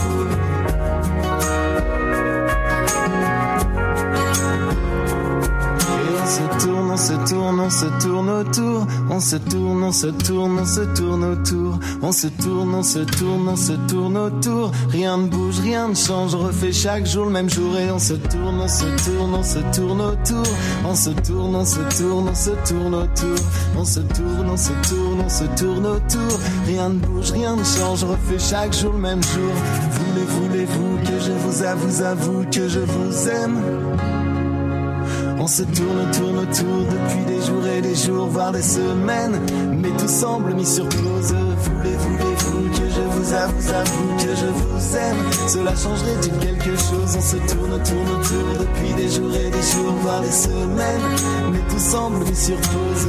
se 7.12 7.34
tourne, 7.34 7.60
on 7.60 7.70
se 7.70 7.86
tourne, 8.00 8.00
on 8.00 8.00
se 8.00 8.00
tourne 8.00 8.30
autour 8.30 8.86
on 9.10 9.20
se 9.20 9.36
tourne, 9.36 9.82
on 9.82 9.92
se 9.92 10.06
tourne, 10.06 10.58
on 10.58 10.66
se 10.66 10.80
tourne 10.94 11.24
autour. 11.24 11.78
On 12.02 12.12
se 12.12 12.26
tourne, 12.28 12.74
on 12.74 12.82
se 12.82 12.98
tourne, 13.00 13.48
on 13.48 13.56
se 13.56 13.72
tourne 13.88 14.16
autour. 14.16 14.72
Rien 14.88 15.16
ne 15.16 15.28
bouge, 15.28 15.60
rien 15.60 15.88
ne 15.88 15.94
change. 15.94 16.34
Refait 16.34 16.72
chaque 16.72 17.06
jour 17.06 17.26
le 17.26 17.32
même 17.32 17.50
jour 17.50 17.76
et 17.78 17.90
on 17.90 17.98
se 17.98 18.14
tourne, 18.14 18.60
on 18.60 18.68
se 18.68 18.84
tourne, 19.04 19.34
on 19.34 19.42
se 19.42 19.58
tourne 19.74 20.00
autour. 20.00 20.46
On 20.84 20.94
se 20.94 21.10
tourne, 21.10 21.56
on 21.56 21.64
se 21.64 21.80
tourne, 21.98 22.28
on 22.28 22.34
se 22.34 22.50
tourne 22.68 22.94
autour. 22.94 23.38
On 23.76 23.84
se 23.84 24.00
tourne, 24.00 24.50
on 24.50 24.56
se 24.56 24.72
tourne, 24.88 25.20
on 25.24 25.28
se 25.28 25.44
tourne 25.62 25.86
autour. 25.86 26.38
Rien 26.66 26.88
ne 26.88 26.98
bouge, 26.98 27.32
rien 27.32 27.56
ne 27.56 27.64
change. 27.64 28.04
Refait 28.04 28.38
chaque 28.38 28.74
jour 28.74 28.92
le 28.92 28.98
même 28.98 29.22
jour. 29.22 29.52
Voulez, 29.90 30.26
voulez-vous 30.26 30.98
que 31.04 31.20
je 31.20 31.32
vous 31.32 31.62
avoue, 31.62 32.04
avoue 32.04 32.44
que 32.50 32.68
je 32.68 32.80
vous 32.80 33.28
aime? 33.28 34.11
On 35.42 35.46
se 35.48 35.64
tourne, 35.64 36.08
tourne 36.12 36.38
autour 36.38 36.84
depuis 36.88 37.24
des 37.24 37.44
jours 37.44 37.66
et 37.66 37.80
des 37.80 37.96
jours, 37.96 38.28
voire 38.28 38.52
des 38.52 38.62
semaines. 38.62 39.40
Mais 39.76 39.90
tout 39.98 40.06
semble 40.06 40.54
mis 40.54 40.64
sur 40.64 40.88
pause. 40.88 41.34
Voulez, 41.34 41.96
voulez-vous 41.96 42.70
que 42.70 42.88
je 42.88 43.00
vous 43.00 43.34
avoue, 43.34 43.74
avoue 43.74 44.16
que 44.18 44.36
je 44.36 44.46
vous 44.46 44.96
aime? 44.96 45.16
Cela 45.48 45.74
changerait-il 45.74 46.38
quelque 46.38 46.76
chose? 46.76 47.16
On 47.16 47.20
se 47.20 47.36
tourne, 47.52 47.82
tourne 47.82 48.20
autour 48.20 48.60
depuis 48.60 48.94
des 48.94 49.08
jours 49.08 49.34
et 49.34 49.50
des 49.50 49.62
jours, 49.62 49.92
voire 50.00 50.20
des 50.20 50.30
semaines. 50.30 51.02
Mais 51.50 51.58
tout 51.68 51.80
semble 51.80 52.24
mis 52.24 52.36
sur 52.36 52.56
pause. 52.58 53.08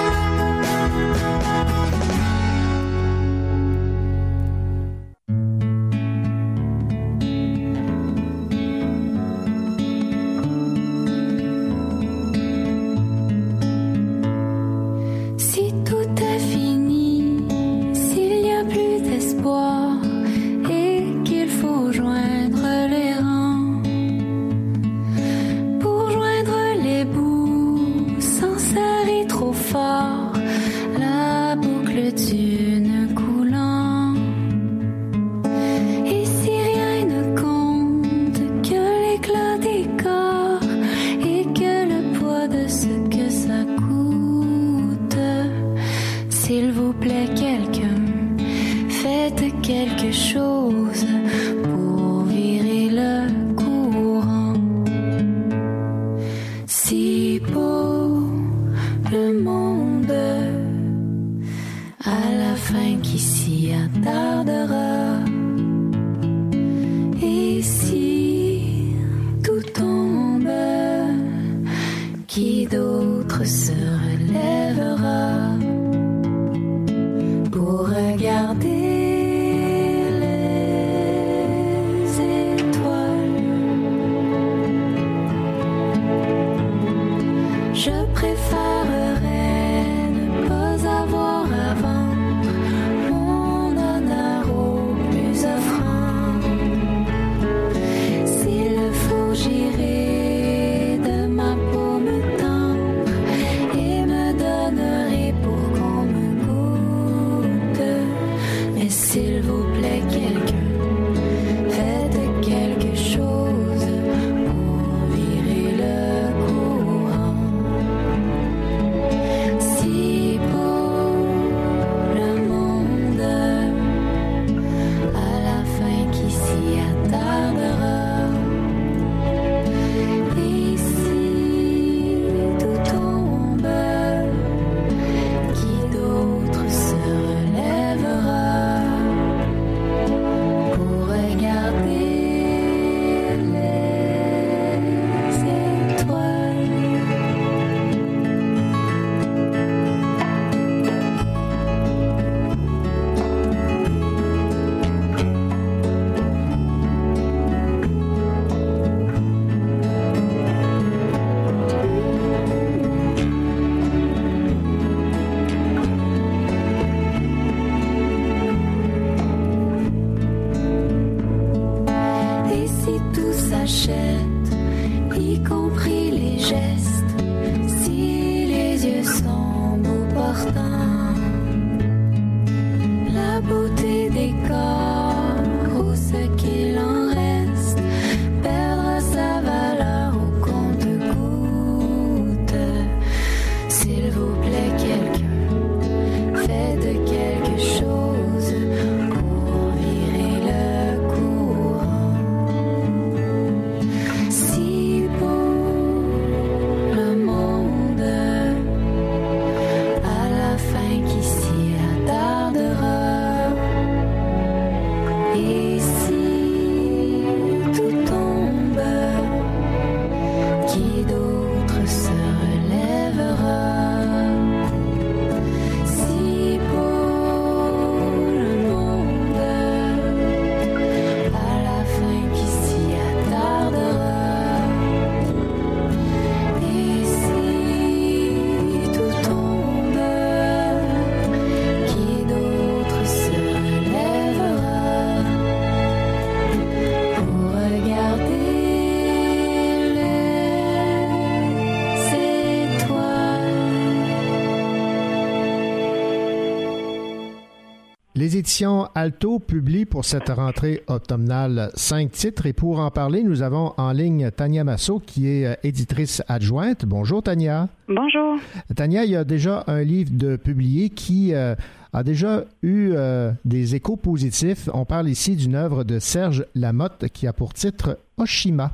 Éditions 258.51 258.87
Alto 258.95 259.39
publient 259.39 259.85
pour 259.85 260.03
cette 260.03 260.27
rentrée 260.27 260.81
automnale 260.89 261.69
cinq 261.75 262.11
titres 262.11 262.47
et 262.47 262.51
pour 262.51 262.79
en 262.79 262.91
parler, 262.91 263.23
nous 263.23 263.43
avons 263.43 263.71
en 263.77 263.93
ligne 263.93 264.29
Tania 264.29 264.65
Massot 264.65 264.99
qui 264.99 265.29
est 265.29 265.45
euh, 265.45 265.53
éditrice 265.63 266.21
adjointe. 266.27 266.85
Bonjour 266.85 267.23
Tania. 267.23 267.69
Bonjour. 267.87 268.35
Tania, 268.75 269.05
il 269.05 269.11
y 269.11 269.15
a 269.15 269.23
déjà 269.23 269.63
un 269.67 269.83
livre 269.83 270.11
de 270.11 270.35
publié 270.35 270.89
qui 270.89 271.33
euh, 271.33 271.55
a 271.93 272.03
déjà 272.03 272.41
eu 272.61 272.91
euh, 272.91 273.31
des 273.45 273.73
échos 273.73 273.95
positifs. 273.95 274.67
On 274.73 274.83
parle 274.83 275.07
ici 275.07 275.37
d'une 275.37 275.55
œuvre 275.55 275.85
de 275.85 275.99
Serge 275.99 276.43
Lamotte 276.53 277.05
qui 277.13 277.27
a 277.27 277.33
pour 277.33 277.53
titre 277.53 277.99
Oshima. 278.17 278.71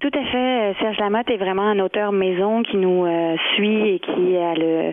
Tout 0.00 0.10
à 0.12 0.24
fait. 0.32 0.74
Serge 0.80 0.98
Lamotte 0.98 1.30
est 1.30 1.36
vraiment 1.36 1.68
un 1.68 1.78
auteur 1.78 2.10
maison 2.10 2.64
qui 2.64 2.78
nous 2.78 3.06
suit 3.54 3.90
et 3.90 4.00
qui 4.00 4.36
a 4.36 4.54
le 4.54 4.92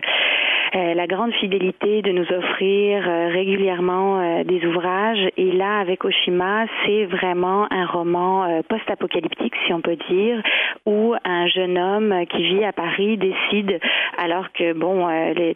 la 0.74 1.06
grande 1.06 1.32
fidélité 1.34 2.02
de 2.02 2.12
nous 2.12 2.30
offrir 2.32 3.08
euh, 3.08 3.28
régulièrement 3.28 4.20
euh, 4.20 4.44
des 4.44 4.64
ouvrages. 4.66 5.28
Et 5.36 5.52
là, 5.52 5.78
avec 5.78 6.04
Oshima, 6.04 6.66
c'est 6.84 7.04
vraiment 7.06 7.66
un 7.70 7.86
roman 7.86 8.62
post-apocalyptique, 8.68 9.54
si 9.66 9.72
on 9.72 9.80
peut 9.80 9.96
dire, 10.10 10.42
où 10.86 11.14
un 11.24 11.46
jeune 11.46 11.78
homme 11.78 12.24
qui 12.30 12.42
vit 12.42 12.64
à 12.64 12.72
Paris 12.72 13.16
décide, 13.16 13.80
alors 14.16 14.52
que 14.52 14.72
bon, 14.72 15.06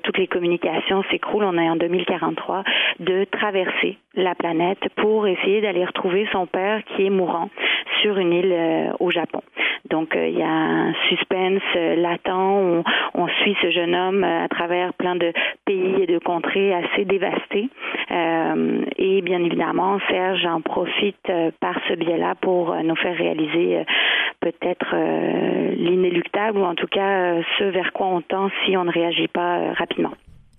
toutes 0.03 0.19
les 0.19 0.27
communications 0.27 1.03
s'écroulent, 1.11 1.45
on 1.45 1.59
est 1.59 1.69
en 1.69 1.77
2043, 1.77 2.65
de 3.01 3.25
traverser 3.25 3.99
la 4.15 4.35
planète 4.35 4.81
pour 4.97 5.27
essayer 5.27 5.61
d'aller 5.61 5.85
retrouver 5.85 6.29
son 6.33 6.47
père 6.47 6.83
qui 6.85 7.07
est 7.07 7.11
mourant 7.11 7.51
sur 8.03 8.19
une 8.19 8.33
île 8.33 8.93
au 9.01 9.11
Japon. 9.11 9.43
Donc 9.91 10.13
il 10.15 10.39
y 10.39 10.43
a 10.43 10.49
un 10.49 10.95
suspense 11.09 11.63
latent, 11.75 12.85
on 13.15 13.29
suit 13.43 13.57
ce 13.63 13.71
jeune 13.71 13.95
homme 13.95 14.25
à 14.25 14.49
travers 14.49 14.93
plein 15.03 15.17
de 15.17 15.33
pays 15.65 16.03
et 16.03 16.07
de 16.07 16.19
contrées 16.19 16.73
assez 16.73 17.05
dévastés. 17.05 17.69
Euh, 18.13 18.85
et 18.97 19.21
bien 19.23 19.41
évidemment, 19.43 19.99
Serge 20.09 20.47
en 20.47 20.61
profite 20.61 21.29
euh, 21.29 21.51
par 21.61 21.75
ce 21.89 21.95
biais-là 21.95 22.37
pour 22.41 22.71
euh, 22.71 22.83
nous 22.85 22.95
faire 22.97 23.17
réaliser 23.17 23.85
peut-être 24.41 24.95
l'inéluctable 25.77 26.59
ou 26.59 26.65
en 26.65 26.75
tout 26.75 26.87
cas 26.87 27.41
ce 27.59 27.65
vers 27.65 27.93
quoi 27.93 28.09
on 28.09 28.21
tend 28.23 28.49
si 28.65 28.77
on 28.77 28.85
ne 28.85 28.91
réagit 28.91 29.29
pas 29.29 29.73
rapidement. 29.75 30.13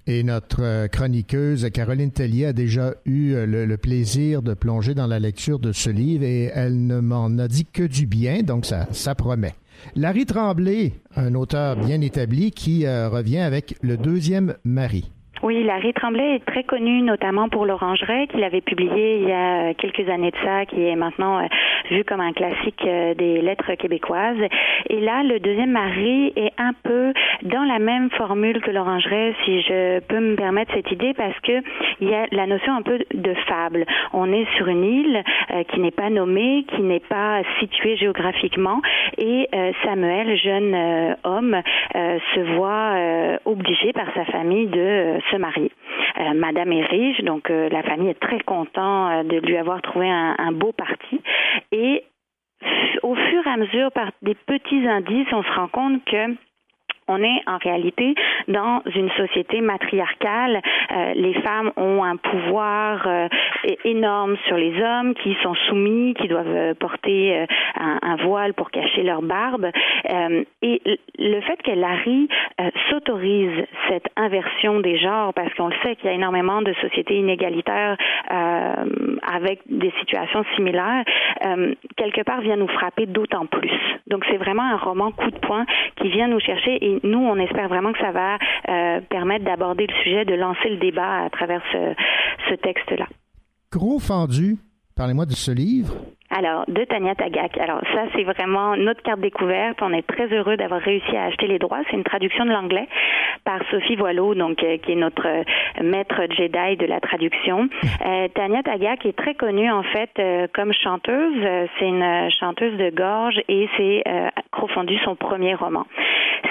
Et 0.07 0.23
notre 0.23 0.87
chroniqueuse 0.87 1.69
Caroline 1.73 2.11
Tellier 2.11 2.47
a 2.47 2.53
déjà 2.53 2.91
eu 3.05 3.33
le, 3.45 3.65
le, 3.65 3.77
plaisir 3.77 4.41
de 4.41 4.53
plonger 4.53 4.93
dans 4.93 5.07
la 5.07 5.19
lecture 5.19 5.59
de 5.59 5.71
ce 5.71 5.89
livre 5.89 6.23
et 6.23 6.49
elle 6.53 6.85
ne 6.87 6.99
m'en 6.99 7.37
a 7.39 7.47
dit 7.47 7.65
que 7.65 7.83
du 7.83 8.05
bien, 8.05 8.41
donc 8.41 8.65
ça, 8.65 8.85
ça 8.91 9.15
promet. 9.15 9.53
Larry 9.95 10.25
Tremblay, 10.25 10.93
un 11.15 11.35
auteur 11.35 11.75
bien 11.75 12.01
établi 12.01 12.51
qui 12.51 12.85
euh, 12.85 13.09
revient 13.09 13.39
avec 13.39 13.77
Le 13.81 13.97
deuxième 13.97 14.55
mari. 14.63 15.11
Oui, 15.43 15.61
Larry 15.61 15.91
Tremblay 15.91 16.35
est 16.35 16.45
très 16.45 16.63
connu 16.63 17.01
notamment 17.01 17.49
pour 17.49 17.65
l'Orangerie 17.65 18.29
qu'il 18.29 18.45
avait 18.45 18.61
publié 18.61 19.17
il 19.17 19.27
y 19.27 19.33
a 19.33 19.73
quelques 19.73 20.07
années 20.07 20.31
de 20.31 20.37
ça, 20.41 20.65
qui 20.65 20.87
est 20.87 20.95
maintenant 20.95 21.39
euh, 21.39 21.47
vu 21.91 22.05
comme 22.05 22.21
un 22.21 22.31
classique 22.31 22.81
euh, 22.85 23.13
des 23.13 23.41
lettres 23.41 23.73
québécoises. 23.73 24.39
Et 24.89 25.01
là, 25.01 25.21
le 25.21 25.41
deuxième 25.41 25.71
mari 25.71 26.31
est 26.37 26.53
un 26.57 26.71
peu 26.83 27.11
dans 27.41 27.63
la 27.63 27.79
même 27.79 28.09
formule 28.11 28.61
que 28.61 28.71
l'Orangerie, 28.71 29.35
si 29.43 29.61
je 29.63 29.99
peux 29.99 30.21
me 30.21 30.37
permettre 30.37 30.73
cette 30.75 30.89
idée, 30.93 31.13
parce 31.13 31.37
que 31.41 31.61
il 31.99 32.09
y 32.09 32.15
a 32.15 32.25
la 32.31 32.47
notion 32.47 32.73
un 32.73 32.81
peu 32.81 32.99
de 33.13 33.33
fable. 33.45 33.85
On 34.13 34.31
est 34.31 34.47
sur 34.55 34.69
une 34.69 34.85
île 34.85 35.23
euh, 35.51 35.63
qui 35.73 35.81
n'est 35.81 35.91
pas 35.91 36.09
nommée, 36.09 36.63
qui 36.69 36.81
n'est 36.83 37.01
pas 37.01 37.41
située 37.59 37.97
géographiquement, 37.97 38.81
et 39.17 39.49
Samuel, 39.83 40.37
jeune 40.37 41.15
homme, 41.23 41.61
se 41.93 42.55
voit 42.55 43.39
obligé 43.45 43.93
par 43.93 44.05
sa 44.13 44.25
famille 44.25 44.67
de 44.67 45.19
se 45.33 45.37
marier. 45.37 45.71
Euh, 46.19 46.33
Madame 46.33 46.71
est 46.71 46.85
riche, 46.85 47.21
donc 47.21 47.49
euh, 47.49 47.69
la 47.69 47.83
famille 47.83 48.09
est 48.09 48.19
très 48.19 48.39
content 48.41 49.09
euh, 49.09 49.23
de 49.23 49.37
lui 49.39 49.57
avoir 49.57 49.81
trouvé 49.81 50.09
un, 50.09 50.35
un 50.37 50.51
beau 50.51 50.71
parti. 50.71 51.21
Et 51.71 52.03
au 53.01 53.15
fur 53.15 53.45
et 53.45 53.49
à 53.49 53.57
mesure, 53.57 53.91
par 53.91 54.11
des 54.21 54.35
petits 54.35 54.87
indices, 54.87 55.27
on 55.31 55.43
se 55.43 55.51
rend 55.51 55.67
compte 55.67 56.05
que 56.05 56.35
on 57.07 57.21
est 57.21 57.41
en 57.47 57.57
réalité 57.57 58.15
dans 58.47 58.81
une 58.95 59.09
société 59.11 59.61
matriarcale. 59.61 60.61
Euh, 60.91 61.13
les 61.15 61.33
femmes 61.41 61.71
ont 61.77 62.03
un 62.03 62.17
pouvoir 62.17 63.05
euh, 63.07 63.27
énorme 63.83 64.37
sur 64.47 64.57
les 64.57 64.81
hommes 64.81 65.13
qui 65.15 65.35
sont 65.41 65.55
soumis, 65.67 66.13
qui 66.15 66.27
doivent 66.27 66.47
euh, 66.47 66.73
porter 66.73 67.45
un, 67.79 68.15
voile 68.23 68.53
pour 68.53 68.69
cacher 68.71 69.03
leur 69.03 69.21
barbe. 69.21 69.67
et 70.61 70.81
le 71.17 71.41
fait 71.41 71.61
que 71.63 71.71
Larry 71.71 72.27
s'autorise 72.89 73.65
cette 73.89 74.05
inversion 74.15 74.79
des 74.79 74.97
genres, 74.97 75.33
parce 75.33 75.53
qu'on 75.55 75.67
le 75.67 75.75
sait 75.83 75.95
qu'il 75.95 76.05
y 76.05 76.09
a 76.09 76.13
énormément 76.13 76.61
de 76.61 76.73
sociétés 76.73 77.15
inégalitaires 77.15 77.97
avec 78.29 79.61
des 79.67 79.91
situations 79.99 80.43
similaires, 80.55 81.03
quelque 81.97 82.21
part 82.21 82.41
vient 82.41 82.57
nous 82.57 82.67
frapper 82.67 83.05
d'autant 83.05 83.45
plus. 83.45 83.71
Donc 84.07 84.25
c'est 84.29 84.37
vraiment 84.37 84.63
un 84.63 84.77
roman 84.77 85.11
coup 85.11 85.31
de 85.31 85.39
poing 85.39 85.65
qui 85.97 86.09
vient 86.09 86.27
nous 86.27 86.39
chercher 86.39 86.77
et 86.85 86.92
nous, 87.03 87.19
on 87.19 87.37
espère 87.37 87.67
vraiment 87.69 87.93
que 87.93 87.99
ça 87.99 88.11
va 88.11 88.35
euh, 88.35 89.01
permettre 89.09 89.45
d'aborder 89.45 89.87
le 89.87 89.93
sujet, 90.03 90.25
de 90.25 90.35
lancer 90.35 90.69
le 90.69 90.77
débat 90.77 91.25
à 91.25 91.29
travers 91.29 91.61
ce, 91.71 91.93
ce 92.49 92.55
texte-là. 92.55 93.07
Gros 93.71 93.99
fendu, 93.99 94.57
parlez-moi 94.95 95.25
de 95.25 95.33
ce 95.33 95.51
livre. 95.51 95.93
Alors, 96.35 96.65
de 96.67 96.83
Tania 96.85 97.13
Tagak. 97.13 97.57
Alors, 97.59 97.79
ça, 97.93 98.05
c'est 98.15 98.23
vraiment 98.23 98.75
notre 98.75 99.03
carte 99.03 99.19
découverte. 99.19 99.77
On 99.81 99.93
est 99.93 100.01
très 100.07 100.25
heureux 100.33 100.57
d'avoir 100.57 100.81
réussi 100.81 101.15
à 101.15 101.25
acheter 101.25 101.45
les 101.45 101.59
droits. 101.59 101.81
C'est 101.89 101.95
une 101.95 102.03
traduction 102.03 102.45
de 102.45 102.49
l'anglais 102.49 102.87
par 103.45 103.59
Sophie 103.69 103.95
Voileau, 103.95 104.33
donc, 104.33 104.63
euh, 104.63 104.77
qui 104.77 104.93
est 104.93 104.95
notre 104.95 105.27
euh, 105.27 105.43
maître 105.83 106.21
Jedi 106.35 106.77
de 106.77 106.85
la 106.85 106.99
traduction. 106.99 107.69
Euh, 108.03 108.27
Tania 108.33 108.61
Tagak 108.63 109.05
est 109.05 109.15
très 109.15 109.33
connue, 109.33 109.71
en 109.71 109.83
fait, 109.83 110.09
comme 110.53 110.73
chanteuse. 110.73 111.69
C'est 111.77 111.87
une 111.87 112.29
chanteuse 112.31 112.75
de 112.77 112.89
gorge 112.89 113.39
et 113.47 113.69
c'est 113.77 114.03
profondu 114.51 114.97
son 115.05 115.15
premier 115.15 115.55
roman. 115.55 115.85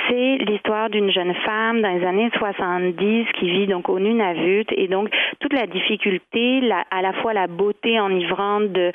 C'est 0.08 0.38
l'histoire 0.38 0.88
d'une 0.88 1.10
jeune 1.10 1.34
femme 1.34 1.82
dans 1.82 1.90
les 1.90 2.06
années 2.06 2.30
70 2.38 3.26
qui 3.38 3.50
vit 3.50 3.66
donc 3.66 3.88
au 3.88 3.98
Nunavut 3.98 4.64
et 4.70 4.88
donc 4.88 5.10
toute 5.40 5.52
la 5.52 5.66
difficulté, 5.66 6.60
la, 6.60 6.84
à 6.90 7.02
la 7.02 7.12
fois 7.14 7.34
la 7.34 7.48
beauté 7.48 8.00
enivrante 8.00 8.72
de 8.72 8.92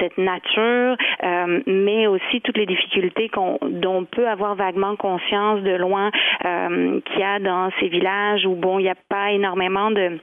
cette 0.00 0.15
nature, 0.18 0.96
euh, 1.22 1.60
mais 1.66 2.06
aussi 2.06 2.40
toutes 2.42 2.56
les 2.56 2.66
difficultés 2.66 3.30
dont 3.34 3.96
on 3.96 4.04
peut 4.04 4.28
avoir 4.28 4.54
vaguement 4.54 4.96
conscience 4.96 5.62
de 5.62 5.76
loin 5.76 6.10
euh, 6.44 7.00
qu'il 7.00 7.20
y 7.20 7.24
a 7.24 7.38
dans 7.38 7.70
ces 7.80 7.88
villages 7.88 8.46
où 8.46 8.54
bon, 8.54 8.78
il 8.78 8.84
n'y 8.84 8.90
a 8.90 8.96
pas 9.08 9.32
énormément 9.32 9.90
de 9.90 10.18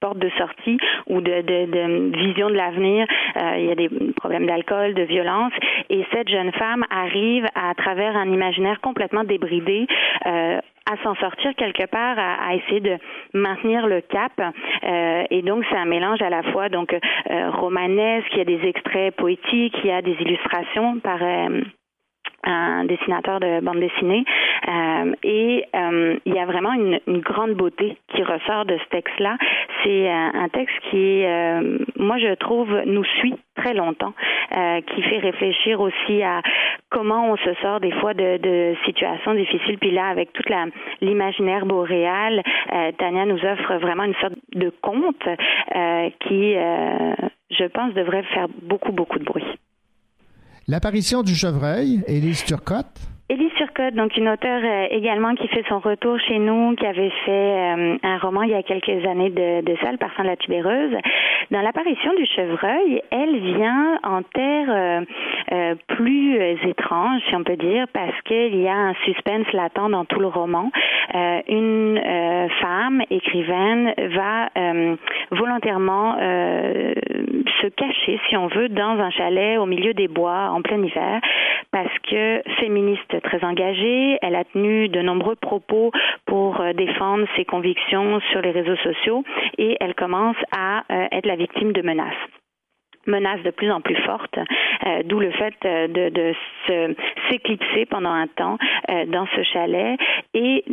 porte 0.00 0.18
de 0.18 0.30
sortie 0.38 0.78
ou 1.08 1.20
de, 1.20 1.42
de, 1.42 2.16
vision 2.16 2.48
de 2.48 2.54
l'avenir. 2.54 3.06
Euh, 3.36 3.58
il 3.58 3.66
y 3.66 3.70
a 3.70 3.74
des 3.74 3.90
problèmes 4.16 4.46
d'alcool, 4.46 4.94
de 4.94 5.02
violence. 5.02 5.52
Et 5.90 6.06
cette 6.12 6.28
jeune 6.28 6.52
femme 6.52 6.84
arrive 6.90 7.46
à 7.54 7.74
travers 7.74 8.16
un 8.16 8.30
imaginaire 8.32 8.80
complètement 8.80 9.24
débridé 9.24 9.86
à 10.86 10.96
s'en 11.02 11.14
sortir 11.16 11.54
quelque 11.56 11.86
part, 11.86 12.18
à, 12.18 12.54
essayer 12.54 12.80
de 12.80 12.96
maintenir 13.34 13.86
le 13.86 14.00
cap. 14.00 14.32
Euh, 14.38 15.24
et 15.30 15.42
donc 15.42 15.64
c'est 15.70 15.76
un 15.76 15.84
mélange 15.84 16.22
à 16.22 16.30
la 16.30 16.42
fois 16.52 16.68
donc 16.68 16.92
euh, 16.92 17.50
romanesque, 17.50 18.28
il 18.32 18.38
y 18.38 18.40
a 18.40 18.44
des 18.44 18.68
extraits 18.68 19.14
poétiques, 19.16 19.76
il 19.84 19.86
y 19.86 19.92
a 19.92 20.02
des 20.02 20.16
illustrations 20.20 20.98
par 21.00 21.18
euh, 21.22 21.60
un 22.44 22.84
dessinateur 22.84 23.40
de 23.40 23.60
bande 23.60 23.80
dessinée 23.80 24.24
euh, 24.68 25.12
et 25.22 25.64
euh, 25.74 26.16
il 26.24 26.34
y 26.34 26.38
a 26.38 26.46
vraiment 26.46 26.72
une, 26.72 27.00
une, 27.06 27.20
grande 27.20 27.52
beauté 27.52 27.96
qui 28.08 28.22
ressort 28.22 28.64
de 28.66 28.76
ce 28.76 28.88
texte-là. 28.90 29.36
C'est 29.82 30.08
un, 30.08 30.32
un, 30.34 30.48
texte 30.48 30.76
qui, 30.90 31.24
euh, 31.24 31.78
moi 31.96 32.18
je 32.18 32.34
trouve, 32.34 32.70
nous 32.86 33.04
suit 33.04 33.34
très 33.56 33.74
longtemps, 33.74 34.12
euh, 34.56 34.80
qui 34.82 35.02
fait 35.02 35.18
réfléchir 35.18 35.80
aussi 35.80 36.22
à 36.22 36.42
comment 36.90 37.30
on 37.32 37.36
se 37.36 37.54
sort 37.62 37.80
des 37.80 37.92
fois 37.92 38.14
de, 38.14 38.36
de 38.38 38.74
situations 38.84 39.34
difficiles. 39.34 39.78
Puis 39.78 39.90
là, 39.90 40.08
avec 40.08 40.32
toute 40.32 40.50
l'imaginaire 41.00 41.66
boréal, 41.66 42.42
euh, 42.72 42.92
Tania 42.98 43.24
nous 43.26 43.42
offre 43.44 43.76
vraiment 43.76 44.04
une 44.04 44.14
sorte 44.16 44.34
de 44.54 44.72
conte 44.82 45.28
qui, 46.20 46.54
je 46.54 47.64
pense, 47.66 47.94
devrait 47.94 48.22
faire 48.34 48.48
beaucoup, 48.62 48.92
beaucoup 48.92 49.18
de 49.18 49.24
bruit. 49.24 49.44
L'apparition 50.70 51.24
du 51.24 51.34
chevreuil, 51.34 52.00
Élise 52.06 52.44
Turcotte. 52.44 53.00
Élise 53.30 53.52
Turcotte, 53.54 53.94
donc 53.94 54.16
une 54.16 54.28
auteure 54.28 54.60
euh, 54.64 54.86
également 54.90 55.36
qui 55.36 55.46
fait 55.46 55.62
son 55.68 55.78
retour 55.78 56.18
chez 56.18 56.40
nous, 56.40 56.74
qui 56.74 56.84
avait 56.84 57.12
fait 57.24 57.30
euh, 57.30 57.96
un 58.02 58.18
roman 58.18 58.42
il 58.42 58.50
y 58.50 58.54
a 58.54 58.64
quelques 58.64 59.06
années 59.06 59.30
de, 59.30 59.60
de 59.60 59.76
ça, 59.80 59.92
Le 59.92 59.98
parfum 59.98 60.24
de 60.24 60.30
la 60.30 60.36
tubéreuse. 60.36 60.96
Dans 61.52 61.60
l'apparition 61.60 62.12
du 62.14 62.26
chevreuil, 62.26 63.00
elle 63.12 63.38
vient 63.38 64.00
en 64.02 64.22
terre 64.24 64.66
euh, 65.52 65.74
plus 65.86 66.40
étrange, 66.66 67.20
si 67.28 67.36
on 67.36 67.44
peut 67.44 67.56
dire, 67.56 67.86
parce 67.92 68.20
qu'il 68.22 68.56
y 68.56 68.66
a 68.66 68.74
un 68.74 68.94
suspense 69.04 69.46
latent 69.52 69.90
dans 69.90 70.04
tout 70.04 70.18
le 70.18 70.26
roman. 70.26 70.70
une 71.48 72.00
femme 72.60 73.02
écrivaine 73.10 73.94
va 74.14 74.48
volontairement 75.30 76.16
se 76.16 77.66
cacher, 77.68 78.20
si 78.28 78.36
on 78.36 78.46
veut, 78.46 78.68
dans 78.68 78.98
un 78.98 79.10
chalet 79.10 79.58
au 79.58 79.66
milieu 79.66 79.92
des 79.94 80.08
bois 80.08 80.50
en 80.50 80.62
plein 80.62 80.82
hiver, 80.82 81.20
parce 81.72 81.98
que 82.08 82.42
féministe 82.60 83.19
très 83.20 83.44
engagée. 83.44 84.18
Elle 84.22 84.34
a 84.34 84.44
tenu 84.44 84.88
de 84.88 85.00
nombreux 85.00 85.36
propos 85.36 85.92
pour 86.26 86.62
défendre 86.74 87.26
ses 87.36 87.44
convictions 87.44 88.20
sur 88.30 88.40
les 88.42 88.50
réseaux 88.50 88.76
sociaux 88.76 89.24
et 89.58 89.76
elle 89.80 89.94
commence 89.94 90.36
à 90.56 90.84
être 91.12 91.26
la 91.26 91.36
victime 91.36 91.72
de 91.72 91.82
menaces 91.82 92.14
menaces 93.06 93.42
de 93.42 93.50
plus 93.50 93.70
en 93.70 93.80
plus 93.80 93.96
fortes, 94.04 94.38
d'où 95.04 95.20
le 95.20 95.30
fait 95.32 95.54
de, 95.62 96.10
de 96.10 96.34
s'éclipser 97.30 97.86
pendant 97.86 98.12
un 98.12 98.26
temps 98.26 98.58
dans 99.08 99.26
ce 99.34 99.42
chalet 99.42 99.98
et 100.34 100.64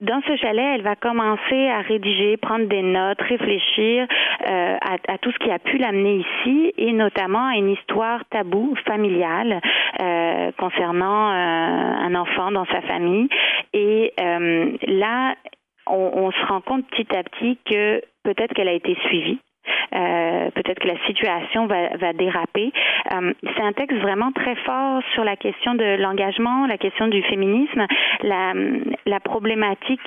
dans 0.00 0.20
ce 0.26 0.36
chalet, 0.36 0.74
elle 0.74 0.82
va 0.82 0.94
commencer 0.94 1.68
à 1.68 1.80
rédiger, 1.80 2.36
prendre 2.36 2.66
des 2.66 2.82
notes, 2.82 3.20
réfléchir 3.20 4.06
euh, 4.46 4.76
à, 4.80 5.18
tout 5.18 5.32
ce 5.32 5.38
qui 5.38 5.50
a 5.50 5.58
pu 5.58 5.78
l'amener 5.78 6.16
ici 6.16 6.74
et 6.76 6.92
notamment 6.92 7.46
à 7.48 7.56
une 7.56 7.70
histoire 7.70 8.22
taboue 8.30 8.74
familiale 8.86 9.60
euh, 10.02 10.52
concernant 10.58 11.30
euh, 11.30 11.34
un 11.34 12.14
enfant 12.14 12.52
dans 12.52 12.66
sa 12.66 12.82
famille. 12.82 13.28
Et 13.72 14.12
là, 14.18 15.34
on, 15.86 16.10
on 16.14 16.30
se 16.30 16.46
rend 16.46 16.60
compte 16.60 16.86
petit 16.88 17.06
à 17.16 17.22
petit 17.22 17.58
que 17.64 18.02
peut-être 18.22 18.52
qu'elle 18.54 18.68
a 18.68 18.72
été 18.72 18.96
suivie 19.06 19.38
euh, 19.94 20.50
peut-être 20.50 20.80
que 20.80 20.88
la 20.88 20.98
situation 21.06 21.66
va, 21.66 21.96
va 21.96 22.12
déraper. 22.12 22.72
Euh, 23.12 23.32
c'est 23.42 23.62
un 23.62 23.72
texte 23.72 23.98
vraiment 23.98 24.32
très 24.32 24.54
fort 24.56 25.00
sur 25.14 25.24
la 25.24 25.36
question 25.36 25.74
de 25.74 25.96
l'engagement, 26.00 26.66
la 26.66 26.78
question 26.78 27.08
du 27.08 27.22
féminisme, 27.22 27.86
la, 28.22 28.52
la 29.06 29.20
problématique 29.20 30.00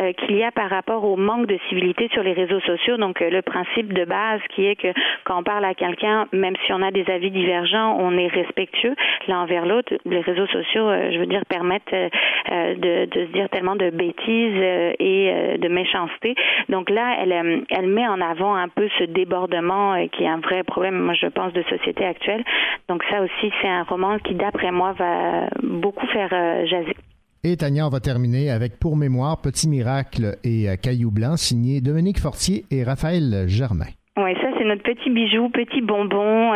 euh, 0.00 0.12
qu'il 0.12 0.36
y 0.36 0.44
a 0.44 0.50
par 0.50 0.70
rapport 0.70 1.04
au 1.04 1.16
manque 1.16 1.46
de 1.46 1.58
civilité 1.68 2.08
sur 2.12 2.22
les 2.22 2.32
réseaux 2.32 2.60
sociaux. 2.60 2.96
Donc 2.96 3.20
le 3.20 3.42
principe 3.42 3.92
de 3.92 4.04
base 4.04 4.40
qui 4.50 4.66
est 4.66 4.76
que 4.76 4.92
quand 5.24 5.38
on 5.38 5.42
parle 5.42 5.64
à 5.64 5.74
quelqu'un, 5.74 6.26
même 6.32 6.54
si 6.64 6.72
on 6.72 6.82
a 6.82 6.90
des 6.90 7.04
avis 7.10 7.30
divergents, 7.30 7.96
on 7.98 8.16
est 8.16 8.28
respectueux 8.28 8.94
l'un 9.26 9.42
envers 9.42 9.66
l'autre. 9.66 9.94
Les 10.04 10.20
réseaux 10.20 10.46
sociaux, 10.46 10.88
je 11.12 11.18
veux 11.18 11.26
dire, 11.26 11.42
permettent 11.48 11.92
de, 11.92 13.04
de, 13.06 13.26
se 13.26 13.32
dire 13.32 13.48
tellement 13.50 13.76
de 13.76 13.90
bêtises 13.90 14.62
et 14.98 15.58
de 15.58 15.68
méchanceté. 15.68 16.34
Donc 16.68 16.90
là, 16.90 17.16
elle, 17.20 17.64
elle 17.70 17.86
met 17.86 18.06
en 18.06 18.20
avant 18.20 18.54
un 18.54 18.68
peu 18.68 18.88
ce 18.98 19.04
débordement 19.04 19.94
euh, 19.94 20.06
qui 20.08 20.24
est 20.24 20.28
un 20.28 20.40
vrai 20.40 20.62
problème, 20.62 20.98
moi 20.98 21.14
je 21.14 21.26
pense, 21.26 21.52
de 21.52 21.62
société 21.62 22.04
actuelle. 22.04 22.44
Donc 22.88 23.02
ça 23.10 23.22
aussi, 23.22 23.52
c'est 23.60 23.68
un 23.68 23.84
roman 23.84 24.18
qui, 24.18 24.34
d'après 24.34 24.70
moi, 24.70 24.92
va 24.92 25.48
beaucoup 25.62 26.06
faire 26.08 26.30
euh, 26.32 26.66
jaser. 26.66 26.96
Et 27.44 27.56
Tania, 27.56 27.86
on 27.86 27.90
va 27.90 28.00
terminer 28.00 28.50
avec 28.50 28.78
Pour 28.80 28.96
mémoire, 28.96 29.40
Petit 29.40 29.68
miracle 29.68 30.36
et 30.44 30.68
euh, 30.68 30.76
Caillou 30.76 31.10
blanc, 31.10 31.36
signé 31.36 31.80
Dominique 31.80 32.18
Fortier 32.18 32.64
et 32.70 32.82
Raphaël 32.82 33.44
Germain. 33.46 33.86
Oui, 34.16 34.34
ça 34.42 34.48
c'est 34.58 34.64
notre 34.64 34.82
petit 34.82 35.10
bijou, 35.10 35.48
petit 35.48 35.80
bonbon, 35.80 36.52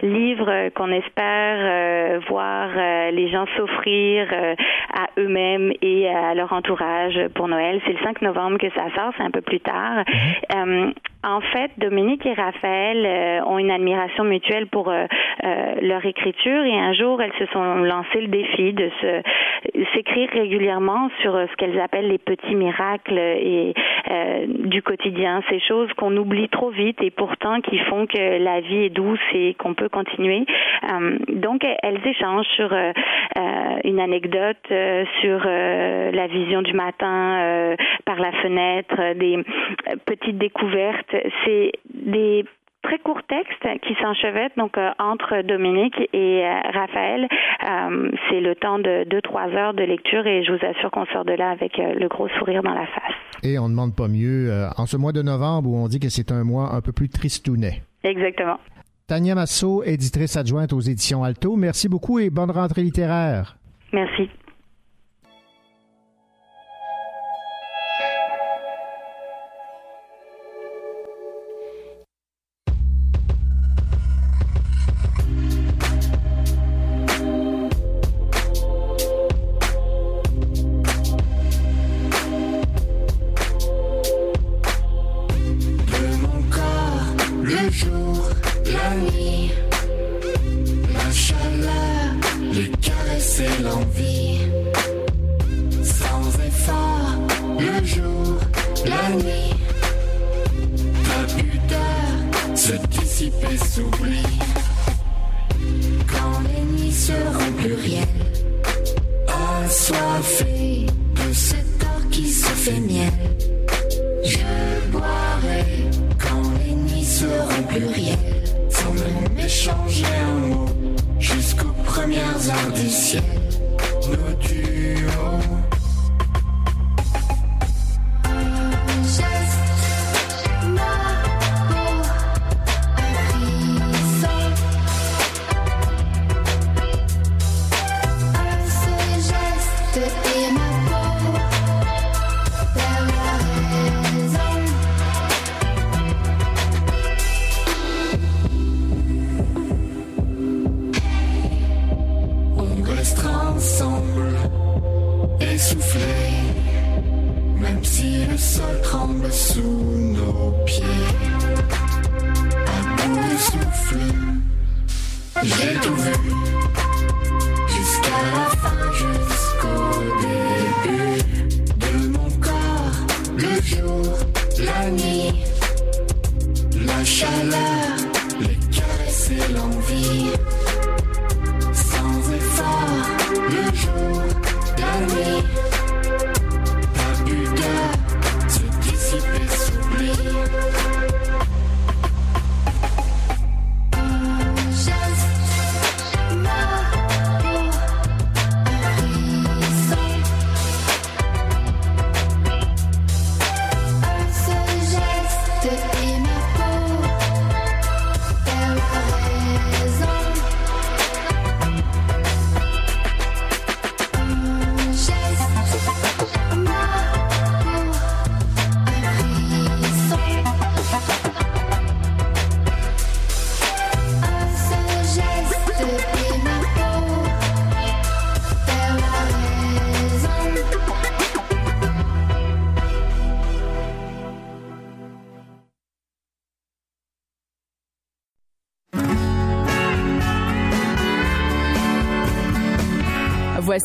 livre 0.00 0.68
qu'on 0.76 0.92
espère 0.92 2.20
voir 2.28 2.68
les 3.10 3.28
gens 3.32 3.46
s'offrir 3.56 4.28
à 4.96 5.08
eux-mêmes 5.18 5.72
et 5.82 6.08
à 6.08 6.34
leur 6.34 6.52
entourage 6.52 7.18
pour 7.34 7.48
Noël. 7.48 7.80
C'est 7.84 7.94
le 7.94 7.98
5 8.04 8.22
novembre 8.22 8.58
que 8.58 8.70
ça 8.70 8.84
sort, 8.94 9.12
c'est 9.16 9.24
un 9.24 9.32
peu 9.32 9.40
plus 9.40 9.58
tard. 9.58 10.04
Mhm. 10.54 10.92
En 11.22 11.42
fait, 11.42 11.70
Dominique 11.76 12.24
et 12.24 12.32
Raphaël 12.32 13.04
euh, 13.04 13.44
ont 13.44 13.58
une 13.58 13.70
admiration 13.70 14.24
mutuelle 14.24 14.66
pour 14.68 14.88
euh, 14.88 15.04
euh, 15.44 15.74
leur 15.82 16.06
écriture 16.06 16.64
et 16.64 16.78
un 16.78 16.94
jour, 16.94 17.20
elles 17.20 17.34
se 17.38 17.44
sont 17.52 17.62
lancées 17.62 18.22
le 18.22 18.28
défi 18.28 18.72
de 18.72 18.90
se 19.02 19.22
s'écrire 19.94 20.30
régulièrement 20.30 21.10
sur 21.20 21.32
ce 21.34 21.56
qu'elles 21.56 21.78
appellent 21.78 22.08
les 22.08 22.18
petits 22.18 22.54
miracles 22.54 23.18
et 23.18 23.74
du 24.48 24.82
quotidien, 24.82 25.42
ces 25.50 25.60
choses 25.60 25.92
qu'on 25.94 26.16
oublie 26.16 26.48
trop 26.48 26.70
vite 26.70 27.02
et 27.02 27.10
pourtant 27.10 27.60
qui 27.60 27.78
font 27.78 28.06
que 28.06 28.42
la 28.42 28.60
vie 28.60 28.84
est 28.84 28.90
douce 28.90 29.20
et 29.34 29.54
qu'on 29.54 29.74
peut 29.74 29.90
continuer. 29.90 30.46
donc, 31.28 31.64
elles 31.82 32.00
échangent 32.06 32.48
sur 32.56 32.72
une 33.84 34.00
anecdote 34.00 34.56
sur 35.20 35.44
la 35.44 36.26
vision 36.28 36.62
du 36.62 36.72
matin 36.72 37.76
par 38.06 38.18
la 38.18 38.32
fenêtre, 38.32 39.14
des 39.16 39.44
petites 40.06 40.38
découvertes 40.38 41.09
c'est 41.44 41.72
des 41.92 42.44
très 42.82 42.98
courts 42.98 43.22
textes 43.28 43.80
qui 43.82 43.94
s'enchevêtrent 44.00 44.56
donc 44.56 44.76
euh, 44.78 44.90
entre 44.98 45.42
Dominique 45.42 45.96
et 46.12 46.44
euh, 46.44 46.60
Raphaël. 46.72 47.28
Euh, 47.68 48.10
c'est 48.28 48.40
le 48.40 48.54
temps 48.54 48.78
de 48.78 49.04
2-3 49.04 49.54
heures 49.54 49.74
de 49.74 49.82
lecture 49.82 50.26
et 50.26 50.44
je 50.44 50.52
vous 50.52 50.64
assure 50.64 50.90
qu'on 50.90 51.06
sort 51.06 51.24
de 51.24 51.32
là 51.32 51.50
avec 51.50 51.76
le 51.76 52.08
gros 52.08 52.28
sourire 52.38 52.62
dans 52.62 52.74
la 52.74 52.86
face. 52.86 53.14
Et 53.42 53.58
on 53.58 53.64
ne 53.64 53.70
demande 53.70 53.94
pas 53.94 54.08
mieux 54.08 54.50
en 54.76 54.86
ce 54.86 54.96
mois 54.96 55.12
de 55.12 55.22
novembre 55.22 55.70
où 55.70 55.76
on 55.76 55.88
dit 55.88 56.00
que 56.00 56.08
c'est 56.08 56.32
un 56.32 56.44
mois 56.44 56.74
un 56.74 56.80
peu 56.80 56.92
plus 56.92 57.08
tristounet. 57.08 57.82
Exactement. 58.02 58.58
Tania 59.06 59.34
Massot, 59.34 59.82
éditrice 59.84 60.36
adjointe 60.36 60.72
aux 60.72 60.80
éditions 60.80 61.24
Alto, 61.24 61.56
merci 61.56 61.88
beaucoup 61.88 62.18
et 62.18 62.30
bonne 62.30 62.50
rentrée 62.50 62.82
littéraire. 62.82 63.56
Merci. 63.92 64.30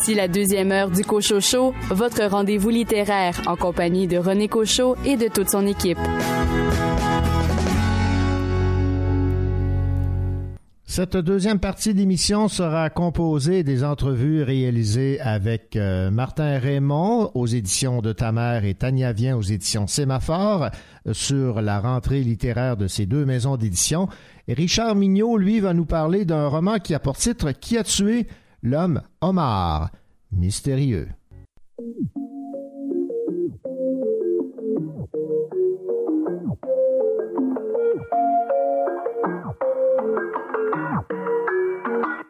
Voici 0.06 0.18
la 0.18 0.28
deuxième 0.28 0.72
heure 0.72 0.92
du 0.92 1.04
Cochocho, 1.04 1.74
votre 1.90 2.24
rendez-vous 2.26 2.70
littéraire 2.70 3.42
en 3.48 3.56
compagnie 3.56 4.06
de 4.06 4.20
René 4.20 4.48
Cochot 4.48 4.96
et 5.04 5.18
de 5.18 5.28
toute 5.28 5.50
son 5.50 5.66
équipe. 5.66 5.98
Cette 10.86 11.18
deuxième 11.18 11.60
partie 11.60 11.96
d'émission 11.96 12.50
sera 12.50 12.92
composée 12.92 13.64
des 13.64 13.84
entrevues 13.84 14.44
réalisées 14.44 15.20
avec 15.22 15.76
euh, 15.76 16.12
Martin 16.12 16.60
Raymond 16.60 17.32
aux 17.34 17.48
éditions 17.48 18.04
de 18.04 18.14
Ta 18.14 18.32
mère 18.32 18.64
et 18.64 18.76
Tania 18.76 19.12
Vien 19.12 19.36
aux 19.36 19.42
éditions 19.42 19.88
Sémaphore 19.88 20.70
euh, 21.08 21.14
sur 21.14 21.62
la 21.62 21.80
rentrée 21.80 22.20
littéraire 22.20 22.78
de 22.78 22.86
ces 22.86 23.08
deux 23.08 23.26
maisons 23.26 23.58
d'édition. 23.58 24.08
Richard 24.48 24.94
Mignot, 24.94 25.36
lui, 25.38 25.62
va 25.62 25.74
nous 25.74 25.86
parler 25.86 26.26
d'un 26.26 26.48
roman 26.48 26.78
qui 26.78 26.94
a 26.94 27.00
pour 27.00 27.18
titre 27.18 27.54
Qui 27.54 27.80
a 27.80 27.84
tué 27.84 28.28
l'homme 28.66 29.02
Omar 29.22 29.92
Mystérieux. 30.32 31.10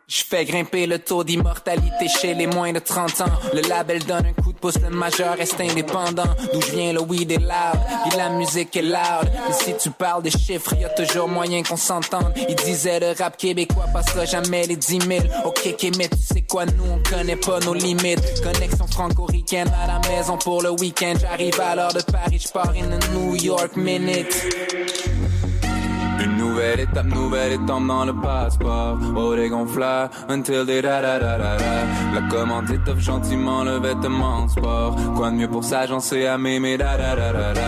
Je 0.07 0.23
fais 0.23 0.45
grimper 0.45 0.85
le 0.85 0.99
taux 0.99 1.23
d'immortalité 1.23 2.07
chez 2.07 2.35
les 2.35 2.45
moins 2.45 2.71
de 2.71 2.77
30 2.77 3.21
ans. 3.21 3.39
Le 3.55 3.61
label 3.61 4.05
donne 4.05 4.27
un 4.27 4.33
coup 4.33 4.53
de 4.53 4.57
pouce, 4.59 4.77
le 4.79 4.91
majeur 4.95 5.35
reste 5.35 5.59
indépendant. 5.59 6.27
D'où 6.53 6.61
je 6.61 6.71
viens, 6.73 6.93
le 6.93 7.01
weed 7.01 7.31
est 7.31 7.39
loud, 7.39 7.79
et 8.05 8.15
la 8.15 8.29
musique 8.29 8.75
est 8.75 8.83
loud. 8.83 9.31
Et 9.49 9.53
si 9.53 9.75
tu 9.75 9.89
parles 9.89 10.21
de 10.21 10.29
chiffres, 10.29 10.75
y 10.79 10.85
a 10.85 10.89
toujours 10.89 11.27
moyen 11.27 11.63
qu'on 11.63 11.75
s'entende. 11.75 12.33
Il 12.47 12.55
disait 12.55 12.99
le 12.99 13.15
rap 13.17 13.35
québécois 13.35 13.87
passera 13.91 14.25
jamais 14.25 14.67
les 14.67 14.75
10 14.75 14.99
000. 15.07 15.25
Ok, 15.43 15.75
mais 15.97 16.07
tu 16.07 16.19
sais 16.19 16.43
quoi, 16.43 16.67
nous 16.67 16.83
on 16.87 17.01
connaît 17.09 17.35
pas 17.35 17.59
nos 17.61 17.73
limites. 17.73 18.43
Connexion 18.43 18.85
franco-ricaine 18.85 19.71
à 19.83 19.87
la 19.87 19.99
maison 20.07 20.37
pour 20.37 20.61
le 20.61 20.69
week-end. 20.69 21.15
J'arrive 21.19 21.59
à 21.59 21.75
l'heure 21.75 21.93
de 21.93 22.01
Paris, 22.01 22.39
je 22.45 22.51
pars 22.51 22.73
in 22.77 22.95
the 22.95 23.09
New 23.09 23.35
York 23.37 23.75
minute. 23.75 24.35
Nouvelle 26.55 26.79
étape, 26.79 27.05
nouvelle 27.07 27.51
étape 27.51 27.85
dans 27.85 28.05
le 28.05 28.13
passeport. 28.13 28.97
Oh, 29.13 29.35
gonflats, 29.49 30.09
until 30.29 30.65
they 30.65 30.81
da 30.81 31.01
da 31.01 31.19
da 31.19 31.37
da 31.37 31.57
da. 31.57 31.85
La 32.13 32.21
commande 32.29 32.71
étoffe 32.71 33.01
gentiment 33.01 33.65
le 33.65 33.77
vêtement 33.79 34.47
sport. 34.47 34.95
Quoi 35.17 35.31
de 35.31 35.35
mieux 35.35 35.49
pour 35.49 35.65
s'agencer 35.65 36.25
à 36.27 36.37
m'aimer 36.37 36.77
da 36.77 36.95
da 36.95 37.13
da 37.13 37.33
da. 37.33 37.61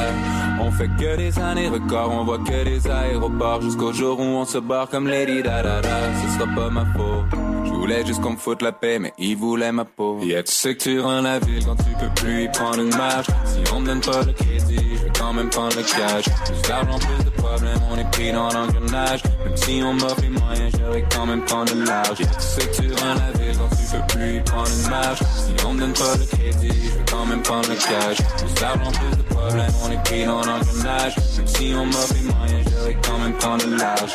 On 0.62 0.72
fait 0.72 0.88
que 0.98 1.18
des 1.18 1.38
années 1.38 1.68
records, 1.68 2.14
on 2.14 2.24
voit 2.24 2.38
que 2.38 2.64
des 2.64 2.88
aéroports. 2.90 3.62
Jusqu'au 3.62 3.92
jour 3.92 4.22
où 4.22 4.24
on 4.24 4.46
se 4.46 4.58
barre 4.58 4.88
comme 4.88 5.10
Lady 5.10 5.44
da 5.44 5.62
da 5.62 5.82
da. 5.82 5.98
Ce 6.22 6.40
sera 6.40 6.56
pas 6.56 6.70
ma 6.70 6.86
faute. 6.86 7.38
Je 7.66 7.72
voulais 7.74 8.06
juste 8.06 8.22
qu'on 8.22 8.32
me 8.32 8.38
foute 8.38 8.62
la 8.62 8.72
paix, 8.72 9.00
mais 9.00 9.12
il 9.18 9.36
voulait 9.36 9.74
ma 9.74 9.84
peau. 9.84 10.20
Yeah, 10.22 10.44
tu 10.44 10.54
sais 10.54 10.76
que 10.76 10.84
tu 10.84 11.02
rends 11.02 11.22
la 11.22 11.40
ville 11.40 11.66
quand 11.66 11.76
tu 11.76 11.92
peux 12.00 12.14
plus 12.16 12.46
y 12.46 12.48
prendre 12.48 12.80
une 12.80 12.96
marche? 12.96 13.28
Si 13.44 13.60
on 13.74 13.82
me 13.82 13.88
donne 13.88 14.00
pas 14.00 14.24
le 14.24 14.32
crédit, 14.32 14.87
quand 15.28 15.34
même 15.34 15.50
prendre 15.50 15.76
le 15.76 15.84
cash. 15.84 16.26
Plus 16.46 16.62
d'argent, 16.70 17.00
plus 17.00 17.26
de 17.26 17.30
problèmes, 17.32 17.80
on 17.92 17.98
est 17.98 18.12
pris 18.12 18.32
dans 18.32 18.50
l'engrenage. 18.50 19.22
Même 19.44 19.58
si 19.58 19.82
on 19.84 19.94
m'offre 19.94 20.22
les 20.22 20.30
moyens, 20.30 20.72
j'aurais 20.80 21.06
quand 21.14 21.26
même 21.26 21.44
prendre 21.44 21.74
le 21.74 21.84
large. 21.84 22.18
Tu 22.18 22.24
sais 22.40 22.68
que 22.68 22.82
tu 22.82 22.94
rends 22.94 23.16
tu 23.38 23.98
peux 23.98 24.18
plus 24.18 24.42
prendre 24.44 24.70
une 24.70 24.90
marche. 24.90 25.20
Si 25.20 25.66
on 25.66 25.74
me 25.74 25.80
donne 25.80 25.94
pas 25.94 26.16
le 26.18 26.26
crédit, 26.26 26.68
je 26.70 26.98
vais 26.98 27.06
quand 27.12 27.26
même 27.26 27.42
prendre 27.42 27.70
le 27.70 27.76
cash. 27.76 28.18
Plus 28.38 28.54
d'argent, 28.54 28.92
plus 28.92 29.18
de 29.18 29.24
problèmes, 29.24 29.74
on 29.84 29.92
est 29.92 30.04
pris 30.04 30.26
dans 30.26 30.44
l'engrenage. 30.46 31.16
Même 31.38 31.48
si 31.48 31.74
on 31.76 31.86
m'offre 31.86 32.14
les 32.14 32.34
moyens, 32.34 32.70
j'aurais 32.72 32.98
quand 33.04 33.20
même 33.20 33.34
prendre 33.34 33.66
le 33.66 33.76
large. 33.76 34.14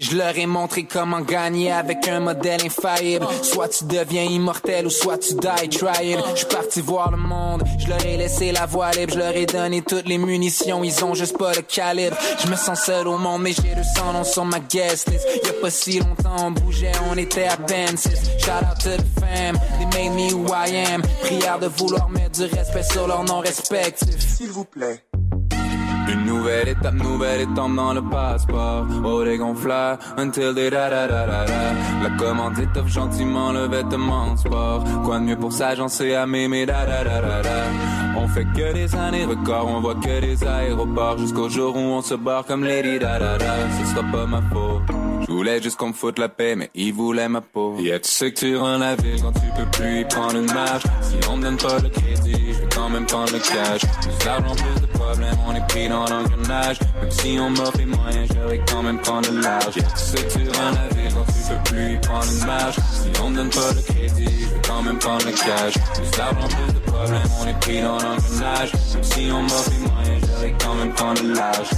Je 0.00 0.16
leur 0.16 0.36
ai 0.38 0.46
montré 0.46 0.84
comment 0.84 1.20
gagner 1.20 1.70
avec 1.70 2.08
un 2.08 2.20
modèle 2.20 2.60
infaillible. 2.64 3.26
Soit 3.42 3.68
tu 3.68 3.84
deviens 3.84 4.22
immortel 4.22 4.86
ou 4.86 4.90
soit 4.90 5.18
tu 5.18 5.34
die 5.34 5.68
trying. 5.68 6.18
Je 6.34 6.46
parti 6.46 6.80
voir 6.80 7.10
le 7.10 7.18
monde, 7.18 7.62
je 7.78 7.86
leur 7.86 8.04
ai 8.06 8.16
laissé 8.16 8.50
la 8.50 8.64
voie 8.64 8.90
libre, 8.92 9.12
je 9.12 9.18
leur 9.18 9.36
ai 9.36 9.44
donné 9.44 9.82
toutes 9.82 10.08
les 10.08 10.16
munitions, 10.16 10.82
ils 10.82 11.04
ont 11.04 11.12
juste 11.12 11.36
pas 11.36 11.52
le 11.52 11.60
calibre. 11.60 12.16
Je 12.42 12.50
me 12.50 12.56
sens 12.56 12.80
seul 12.80 13.06
au 13.08 13.18
monde, 13.18 13.42
mais 13.42 13.52
j'ai 13.52 13.74
200 13.74 14.12
noms 14.14 14.24
sur 14.24 14.46
ma 14.46 14.58
guest 14.60 15.10
list. 15.10 15.26
Y'a 15.44 15.52
pas 15.60 15.70
si 15.70 15.98
longtemps 15.98 16.46
on 16.46 16.50
bougeait, 16.52 16.92
on 17.10 17.18
était 17.18 17.44
à 17.44 17.58
six. 17.96 18.10
Shout 18.38 18.50
out 18.50 18.78
to 18.78 18.96
the 18.96 19.20
fam, 19.20 19.58
they 19.78 20.08
made 20.08 20.14
me 20.16 20.30
who 20.32 20.46
I 20.48 20.76
am. 20.92 21.02
Prière 21.20 21.58
de 21.58 21.66
vouloir 21.66 22.08
mettre 22.08 22.40
du 22.40 22.44
respect 22.44 22.84
sur 22.84 23.06
leur 23.06 23.22
nom 23.24 23.40
respectif. 23.40 24.18
S'il 24.18 24.48
vous 24.48 24.64
plaît. 24.64 25.04
Une 26.08 26.24
nouvelle 26.24 26.68
étape, 26.68 26.94
nouvelle 26.94 27.42
étape 27.42 27.74
dans 27.74 27.92
le 27.92 28.02
passeport. 28.02 28.86
Oh, 29.04 29.22
les 29.22 29.38
until 29.40 30.54
they 30.54 30.70
da 30.70 30.90
da 30.90 31.06
da 31.06 31.26
da 31.26 31.44
da. 31.44 31.72
La 32.02 32.10
commande 32.18 32.58
étoffe 32.58 32.88
gentiment 32.88 33.52
le 33.52 33.68
vêtement 33.68 34.36
sport. 34.36 34.84
Quoi 35.04 35.18
de 35.18 35.24
mieux 35.24 35.36
pour 35.36 35.52
s'agencer 35.52 36.14
à 36.14 36.26
m'aimer 36.26 36.66
da 36.66 36.84
da 36.86 37.04
da 37.04 37.20
da 37.20 37.42
da. 37.42 37.64
On 38.16 38.28
fait 38.28 38.44
que 38.44 38.72
des 38.72 38.94
années 38.94 39.24
records, 39.24 39.68
on 39.68 39.80
voit 39.80 39.94
que 39.94 40.20
des 40.20 40.44
aéroports. 40.44 41.18
Jusqu'au 41.18 41.48
jour 41.48 41.76
où 41.76 41.78
on 41.78 42.02
se 42.02 42.14
barre 42.14 42.44
comme 42.44 42.64
Lady 42.64 42.98
da 42.98 43.18
da 43.18 43.38
da. 43.38 43.54
Ce 43.78 43.90
sera 43.90 44.02
pas 44.10 44.26
ma 44.26 44.42
faute. 44.52 44.82
Je 45.26 45.32
voulais 45.32 45.62
juste 45.62 45.76
qu'on 45.76 45.88
me 45.88 45.92
foute 45.92 46.18
la 46.18 46.28
paix, 46.28 46.56
mais 46.56 46.70
il 46.74 46.92
voulait 46.92 47.28
ma 47.28 47.40
peau. 47.40 47.76
Yeah, 47.78 48.00
tu 48.00 48.10
sais 48.10 48.32
que 48.32 48.40
tu 48.40 48.56
rends 48.56 48.78
la 48.78 48.96
ville 48.96 49.22
quand 49.22 49.32
tu 49.32 49.46
peux 49.56 49.70
plus 49.70 50.00
y 50.00 50.04
prendre 50.04 50.36
une 50.36 50.52
marche. 50.52 50.82
Si 51.02 51.16
on 51.30 51.36
me 51.36 51.42
donne 51.42 51.56
pas 51.56 51.78
le 51.78 51.88
crédit, 51.88 52.54
quand 52.80 52.88
même 52.88 53.06
prendre 53.06 53.32
le 53.32 53.38
cash. 53.38 53.82
Plus 54.00 54.24
d'argent, 54.24 54.54
plus 54.54 54.80
de 54.80 54.86
problèmes, 54.86 55.36
on 55.46 55.54
est 55.54 55.66
pris 55.68 55.88
dans 55.88 56.06
l'engrenage. 56.06 56.78
Même 57.00 57.10
si 57.10 57.38
on 57.38 57.50
m'offre 57.50 57.78
les 57.78 57.86
moyens, 57.86 58.28
j'aurais 58.34 58.60
quand 58.70 58.82
même 58.82 58.98
prendre 59.00 59.30
le 59.30 59.40
large. 59.40 59.74
Sais 59.94 60.16
que 60.16 60.32
tu 60.32 60.48
rends 60.48 60.72
quand 61.14 61.26
tu 61.32 61.40
peux 61.48 61.62
plus 61.70 61.92
y 61.94 61.96
prendre 61.98 62.26
une 62.32 62.46
marche. 62.46 62.76
Si 62.76 63.20
on 63.22 63.30
me 63.30 63.36
donne 63.36 63.50
pas 63.50 63.72
le 63.76 63.82
crédit, 63.82 64.30
je 64.40 64.54
vais 64.54 64.62
quand 64.66 64.82
même 64.82 64.98
prendre 64.98 65.26
le 65.26 65.32
cash. 65.32 65.74
Plus 65.94 66.10
d'argent, 66.16 66.48
plus 66.48 66.74
de 66.74 66.78
problèmes, 66.78 67.30
on 67.42 67.46
est 67.48 67.60
pris 67.60 67.82
dans 67.82 67.98
l'engrenage. 67.98 68.72
Même 68.94 69.04
si 69.04 69.30
on 69.32 69.42
m'offre 69.42 69.70
les 69.70 69.88
moyens, 69.88 70.26
j'aurais 70.26 70.54
quand 70.64 70.74
même 70.74 70.92
prendre 70.94 71.22
le 71.22 71.34
large. 71.34 71.68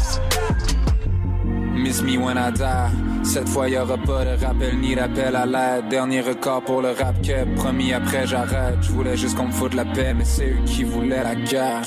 Miss 1.75 2.03
me 2.03 2.19
when 2.19 2.37
I 2.37 2.51
die. 2.51 2.91
Cette 3.25 3.49
fois 3.49 3.69
y 3.69 3.77
aura 3.77 3.97
pas 3.97 4.25
de 4.25 4.45
rappel 4.45 4.79
ni 4.81 4.95
d'appel 4.95 5.37
à 5.37 5.47
l'aide. 5.47 5.89
Dernier 5.89 6.21
record 6.21 6.63
pour 6.63 6.83
le 6.83 6.91
rap 6.91 7.21
que 7.23 7.45
promis 7.57 7.93
après 7.93 8.27
j'arrête. 8.27 8.79
Je 8.83 8.93
voulais 8.93 9.17
juste 9.17 9.37
qu'on 9.37 9.47
me 9.47 9.53
foute 9.53 9.75
la 9.75 9.85
paix, 9.85 10.15
mais 10.15 10.25
c'est 10.25 10.51
eux 10.51 10.65
qui 10.67 10.85
voulaient 10.85 11.23
la 11.23 11.35
guerre. 11.35 11.83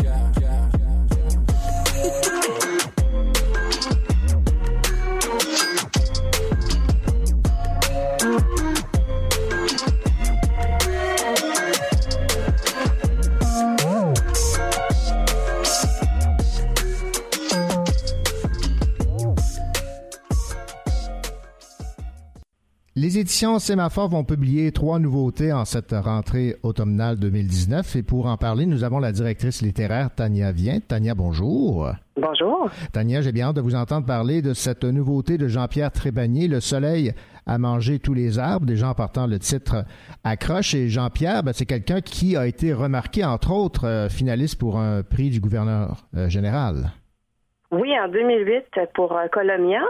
Les 22.97 23.17
éditions 23.17 23.59
Sémaphore 23.59 24.07
vont 24.07 24.23
publier 24.23 24.71
trois 24.71 24.99
nouveautés 24.99 25.51
en 25.51 25.65
cette 25.65 25.91
rentrée 25.91 26.55
automnale 26.63 27.17
2019 27.19 27.97
et 27.97 28.03
pour 28.03 28.25
en 28.27 28.37
parler, 28.37 28.65
nous 28.65 28.85
avons 28.85 28.99
la 28.99 29.11
directrice 29.11 29.61
littéraire 29.61 30.15
Tania 30.15 30.53
Vient. 30.53 30.79
Tania, 30.79 31.13
bonjour. 31.13 31.91
Bonjour. 32.15 32.69
Tania, 32.93 33.21
j'ai 33.21 33.33
bien 33.33 33.47
hâte 33.49 33.57
de 33.57 33.61
vous 33.61 33.75
entendre 33.75 34.05
parler 34.05 34.41
de 34.41 34.53
cette 34.53 34.85
nouveauté 34.85 35.37
de 35.37 35.49
Jean-Pierre 35.49 35.91
Trébanier, 35.91 36.47
Le 36.47 36.61
soleil 36.61 37.11
a 37.45 37.57
mangé 37.57 37.99
tous 37.99 38.13
les 38.13 38.39
arbres, 38.39 38.65
déjà 38.65 38.87
en 38.91 38.93
partant 38.93 39.27
le 39.27 39.39
titre 39.39 39.83
accroche. 40.23 40.73
Et 40.73 40.87
Jean-Pierre, 40.87 41.43
ben, 41.43 41.51
c'est 41.53 41.65
quelqu'un 41.65 41.99
qui 41.99 42.37
a 42.37 42.47
été 42.47 42.71
remarqué, 42.71 43.25
entre 43.25 43.51
autres, 43.51 43.85
euh, 43.85 44.07
finaliste 44.07 44.57
pour 44.57 44.79
un 44.79 45.03
prix 45.03 45.29
du 45.29 45.41
gouverneur 45.41 46.07
euh, 46.15 46.29
général. 46.29 46.93
Oui, 47.71 47.97
en 47.99 48.07
2008 48.07 48.93
pour 48.93 49.17
euh, 49.17 49.27
Colomia. 49.27 49.81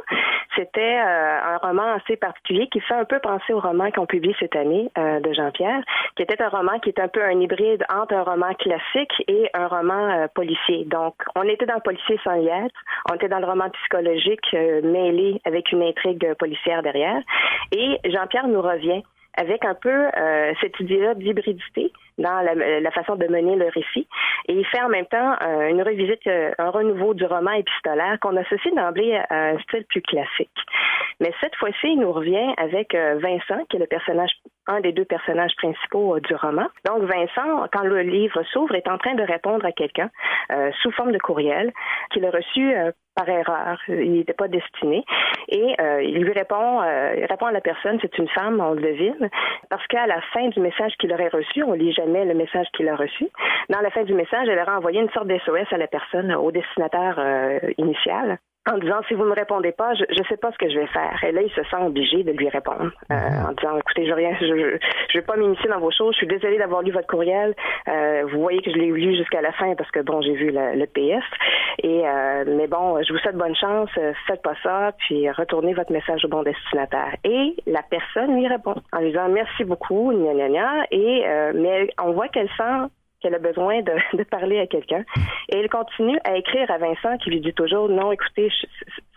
C'était 0.55 0.99
euh, 0.99 1.39
un 1.43 1.57
roman 1.57 1.95
assez 1.95 2.15
particulier 2.15 2.67
qui 2.67 2.79
fait 2.79 2.93
un 2.93 3.03
peu 3.03 3.19
penser 3.19 3.51
au 3.51 3.59
roman 3.59 3.91
qu'on 3.91 4.05
publie 4.05 4.35
cette 4.39 4.55
année 4.55 4.89
euh, 4.97 5.19
de 5.19 5.33
Jean-Pierre, 5.33 5.81
qui 6.15 6.23
était 6.23 6.41
un 6.41 6.49
roman 6.49 6.79
qui 6.79 6.89
est 6.89 6.99
un 6.99 7.09
peu 7.09 7.21
un 7.21 7.39
hybride 7.39 7.83
entre 7.93 8.13
un 8.13 8.23
roman 8.23 8.53
classique 8.53 9.23
et 9.27 9.49
un 9.53 9.67
roman 9.67 10.09
euh, 10.09 10.27
policier. 10.33 10.85
Donc, 10.85 11.15
on 11.35 11.43
était 11.43 11.65
dans 11.65 11.75
le 11.75 11.81
policier 11.81 12.19
sans 12.23 12.35
y 12.35 12.49
on 13.09 13.15
était 13.15 13.27
dans 13.27 13.39
le 13.39 13.45
roman 13.45 13.69
psychologique 13.69 14.53
mêlé 14.53 15.41
avec 15.45 15.71
une 15.71 15.83
intrigue 15.83 16.33
policière 16.35 16.83
derrière. 16.83 17.19
Et 17.71 17.99
Jean-Pierre 18.05 18.47
nous 18.47 18.61
revient 18.61 19.03
avec 19.37 19.65
un 19.65 19.73
peu 19.73 20.05
cette 20.61 20.79
idée-là 20.79 21.15
d'hybridité, 21.15 21.91
dans 22.17 22.41
la, 22.41 22.91
façon 22.91 23.15
de 23.15 23.27
mener 23.27 23.55
le 23.55 23.65
récit. 23.65 24.07
Et 24.47 24.53
il 24.53 24.65
fait 24.65 24.81
en 24.81 24.89
même 24.89 25.05
temps 25.07 25.35
une 25.69 25.81
revisite, 25.81 26.27
un 26.27 26.69
renouveau 26.69 27.13
du 27.13 27.25
roman 27.25 27.51
épistolaire 27.51 28.17
qu'on 28.21 28.35
associe 28.37 28.73
d'emblée 28.73 29.19
à 29.29 29.49
un 29.49 29.59
style 29.59 29.85
plus 29.85 30.01
classique. 30.01 30.49
Mais 31.19 31.31
cette 31.41 31.55
fois-ci, 31.55 31.87
il 31.87 31.99
nous 31.99 32.11
revient 32.11 32.53
avec 32.57 32.93
Vincent, 32.93 33.63
qui 33.69 33.77
est 33.77 33.79
le 33.79 33.87
personnage, 33.87 34.31
un 34.67 34.81
des 34.81 34.91
deux 34.91 35.05
personnages 35.05 35.55
principaux 35.57 36.19
du 36.19 36.35
roman. 36.35 36.67
Donc 36.85 37.03
Vincent, 37.03 37.67
quand 37.73 37.83
le 37.83 38.01
livre 38.01 38.43
s'ouvre, 38.51 38.75
est 38.75 38.87
en 38.87 38.97
train 38.97 39.15
de 39.15 39.23
répondre 39.23 39.65
à 39.65 39.71
quelqu'un 39.71 40.09
sous 40.81 40.91
forme 40.91 41.11
de 41.11 41.19
courriel 41.19 41.73
qu'il 42.11 42.25
a 42.25 42.31
reçu 42.31 42.73
par 43.15 43.27
erreur. 43.29 43.79
Il 43.87 44.11
n'était 44.11 44.33
pas 44.33 44.47
destiné. 44.47 45.03
Et 45.47 45.75
euh, 45.79 46.03
il 46.03 46.21
lui 46.21 46.33
répond, 46.33 46.81
euh, 46.81 47.25
répond 47.29 47.45
à 47.45 47.51
la 47.51 47.61
personne, 47.61 47.97
c'est 48.01 48.17
une 48.17 48.27
femme, 48.29 48.59
on 48.59 48.73
le 48.73 48.81
devine, 48.81 49.29
parce 49.69 49.85
qu'à 49.87 50.05
la 50.05 50.21
fin 50.33 50.49
du 50.49 50.59
message 50.59 50.93
qu'il 50.99 51.13
aurait 51.13 51.29
reçu, 51.29 51.63
on 51.63 51.73
lit 51.73 51.93
le 52.05 52.33
message 52.33 52.67
qu'il 52.73 52.87
a 52.89 52.95
reçu. 52.95 53.27
Dans 53.69 53.81
la 53.81 53.89
fin 53.89 54.03
du 54.03 54.13
message, 54.13 54.47
elle 54.47 54.59
aurait 54.59 54.77
envoyé 54.77 55.01
une 55.01 55.09
sorte 55.11 55.27
d'SOS 55.27 55.71
à 55.71 55.77
la 55.77 55.87
personne, 55.87 56.33
au 56.33 56.51
destinataire 56.51 57.15
euh, 57.19 57.59
initial 57.77 58.39
en 58.67 58.77
disant 58.79 59.01
si 59.07 59.13
vous 59.13 59.23
me 59.23 59.33
répondez 59.33 59.71
pas, 59.71 59.93
je 59.93 60.03
ne 60.03 60.25
sais 60.27 60.37
pas 60.37 60.51
ce 60.51 60.57
que 60.57 60.69
je 60.69 60.79
vais 60.79 60.87
faire. 60.87 61.23
Et 61.23 61.31
là, 61.31 61.41
il 61.41 61.51
se 61.51 61.63
sent 61.63 61.77
obligé 61.85 62.23
de 62.23 62.31
lui 62.31 62.49
répondre 62.49 62.91
euh, 63.11 63.15
mhm. 63.15 63.45
en 63.45 63.51
disant 63.53 63.77
écoutez, 63.77 64.05
je 64.07 64.15
je, 64.15 64.77
je, 65.09 65.17
vais 65.17 65.25
pas 65.25 65.35
m'initier 65.35 65.69
dans 65.69 65.79
vos 65.79 65.91
choses. 65.91 66.13
Je 66.13 66.19
suis 66.19 66.27
désolée 66.27 66.57
d'avoir 66.57 66.81
lu 66.81 66.91
votre 66.91 67.07
courriel. 67.07 67.53
Euh, 67.87 68.23
vous 68.31 68.41
voyez 68.41 68.61
que 68.61 68.71
je 68.71 68.77
l'ai 68.77 68.91
lu 68.91 69.15
jusqu'à 69.15 69.41
la 69.41 69.51
fin 69.51 69.75
parce 69.75 69.91
que 69.91 69.99
bon, 69.99 70.21
j'ai 70.21 70.33
vu 70.33 70.51
le, 70.51 70.75
le, 70.75 70.85
PS. 70.87 71.25
Et 71.83 72.07
euh, 72.07 72.45
mais 72.47 72.67
bon, 72.67 73.01
je 73.03 73.13
vous 73.13 73.19
souhaite 73.19 73.35
bonne 73.35 73.55
chance. 73.55 73.89
Faites 74.27 74.41
pas 74.41 74.55
ça, 74.63 74.91
puis 74.97 75.29
retournez 75.29 75.73
votre 75.73 75.91
message 75.91 76.25
au 76.25 76.27
bon 76.27 76.43
destinataire. 76.43 77.15
Et 77.23 77.55
la 77.67 77.83
personne 77.83 78.35
lui 78.35 78.47
répond 78.47 78.75
en 78.93 78.99
lui 78.99 79.09
disant 79.09 79.29
merci 79.29 79.63
beaucoup, 79.63 80.11
gna 80.11 80.33
gna 80.33 80.49
gna. 80.49 80.85
Et 80.91 81.23
mais 81.53 81.89
on 82.01 82.11
voit 82.11 82.29
qu'elle 82.29 82.49
sent 82.57 82.89
qu'elle 83.25 83.35
a 83.35 83.39
besoin 83.39 83.81
de, 84.13 84.23
parler 84.23 84.59
à 84.59 84.67
quelqu'un. 84.67 85.03
Et 85.49 85.57
elle 85.57 85.69
continue 85.69 86.19
à 86.23 86.37
écrire 86.37 86.69
à 86.69 86.77
Vincent 86.77 87.17
qui 87.17 87.31
lui 87.31 87.41
dit 87.41 87.53
toujours 87.53 87.89
non, 87.89 88.11
écoutez, 88.11 88.51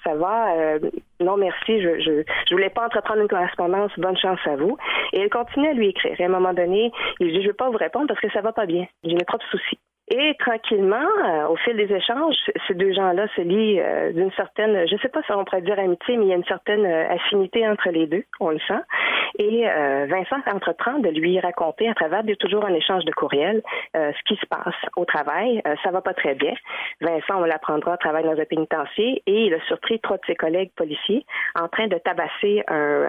ça 0.02 0.14
va, 0.14 0.54
euh, 0.56 0.78
non 1.20 1.36
merci, 1.36 1.82
je, 1.82 2.00
je, 2.00 2.22
je 2.48 2.54
voulais 2.54 2.70
pas 2.70 2.86
entreprendre 2.86 3.20
une 3.20 3.28
correspondance, 3.28 3.92
bonne 3.98 4.16
chance 4.16 4.40
à 4.46 4.56
vous. 4.56 4.78
Et 5.12 5.20
elle 5.20 5.30
continue 5.30 5.68
à 5.68 5.72
lui 5.74 5.88
écrire. 5.88 6.18
Et 6.18 6.22
à 6.22 6.26
un 6.26 6.30
moment 6.30 6.54
donné, 6.54 6.90
il 7.20 7.32
dit 7.32 7.42
je 7.42 7.48
vais 7.48 7.52
pas 7.52 7.68
vous 7.68 7.76
répondre 7.76 8.06
parce 8.08 8.20
que 8.20 8.30
ça 8.30 8.40
va 8.40 8.52
pas 8.52 8.66
bien, 8.66 8.86
j'ai 9.04 9.14
mes 9.14 9.24
propres 9.24 9.46
soucis. 9.50 9.78
Et 10.10 10.34
tranquillement, 10.38 11.06
euh, 11.26 11.48
au 11.48 11.56
fil 11.56 11.76
des 11.76 11.92
échanges, 11.92 12.34
ces 12.66 12.74
deux 12.74 12.94
gens-là 12.94 13.26
se 13.36 13.42
lient 13.42 13.78
euh, 13.78 14.10
d'une 14.12 14.32
certaine, 14.32 14.88
je 14.88 14.94
ne 14.94 15.00
sais 15.00 15.08
pas 15.10 15.22
si 15.22 15.32
on 15.32 15.44
pourrait 15.44 15.60
dire 15.60 15.78
amitié, 15.78 16.16
mais 16.16 16.24
il 16.24 16.28
y 16.28 16.32
a 16.32 16.36
une 16.36 16.44
certaine 16.44 16.86
euh, 16.86 17.10
affinité 17.10 17.68
entre 17.68 17.90
les 17.90 18.06
deux, 18.06 18.24
on 18.40 18.50
le 18.50 18.58
sent. 18.60 18.80
Et 19.38 19.66
Vincent 20.08 20.40
entreprend 20.52 20.98
de 20.98 21.10
lui 21.10 21.38
raconter 21.38 21.88
à 21.88 21.94
travers 21.94 22.22
toujours 22.40 22.64
un 22.64 22.74
échange 22.74 23.04
de 23.04 23.12
courriel 23.12 23.62
ce 23.94 24.22
qui 24.26 24.34
se 24.36 24.46
passe 24.46 24.74
au 24.96 25.04
travail. 25.04 25.62
ça 25.84 25.90
va 25.90 26.00
pas 26.00 26.14
très 26.14 26.34
bien. 26.34 26.54
Vincent, 27.00 27.34
on 27.36 27.44
l'apprendra, 27.44 27.96
travaille 27.98 28.24
dans 28.24 28.40
un 28.40 28.44
pénitencier 28.44 29.22
et 29.26 29.46
il 29.46 29.54
a 29.54 29.60
surpris 29.66 30.00
trois 30.00 30.16
de 30.16 30.22
ses 30.26 30.34
collègues 30.34 30.72
policiers 30.74 31.24
en 31.54 31.68
train 31.68 31.86
de 31.86 31.98
tabasser 31.98 32.64
un, 32.68 33.06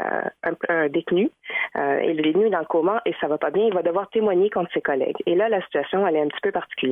un, 0.68 0.88
détenu. 0.90 1.32
et 1.76 2.14
le 2.14 2.22
détenu 2.22 2.50
dans 2.50 2.60
le 2.60 2.66
coma 2.66 3.02
et 3.06 3.16
ça 3.22 3.28
va 3.28 3.38
pas 3.38 3.50
bien. 3.50 3.66
Il 3.66 3.74
va 3.74 3.82
devoir 3.82 4.10
témoigner 4.10 4.50
contre 4.50 4.72
ses 4.74 4.82
collègues. 4.82 5.18
Et 5.26 5.36
là, 5.36 5.50
la 5.50 5.62
situation, 5.64 6.06
elle 6.06 6.18
est 6.18 6.22
un 6.22 6.28
petit 6.28 6.42
peu 6.44 6.52
particulière 6.52 6.89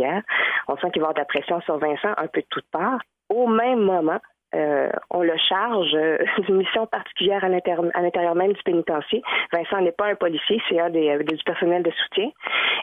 on 0.68 0.78
sent 0.78 0.92
qu'il 0.92 1.02
va 1.02 1.08
y 1.08 1.10
avoir 1.10 1.14
de 1.14 1.20
la 1.20 1.26
pression 1.26 1.62
sur 1.62 1.78
Vincent 1.78 2.14
un 2.18 2.28
peu 2.28 2.42
de 2.42 2.48
toutes 2.50 2.70
parts. 2.72 3.00
Au 3.30 3.48
même 3.48 3.80
moment, 3.80 4.20
euh, 4.56 4.90
on 5.10 5.22
le 5.22 5.36
charge 5.50 5.94
euh, 5.94 6.18
d'une 6.46 6.58
mission 6.58 6.88
particulière 6.88 7.44
à 7.44 7.50
l'intérieur 7.50 8.36
même 8.36 8.54
du 8.54 8.64
pénitencier. 8.64 9.22
Vincent 9.52 9.82
n'est 9.82 9.92
pas 9.92 10.08
un 10.08 10.16
policier, 10.16 10.62
c'est 10.70 10.80
un 10.80 10.90
des, 10.90 11.18
du 11.18 11.44
personnel 11.44 11.84
de 11.84 11.92
soutien. 11.92 12.30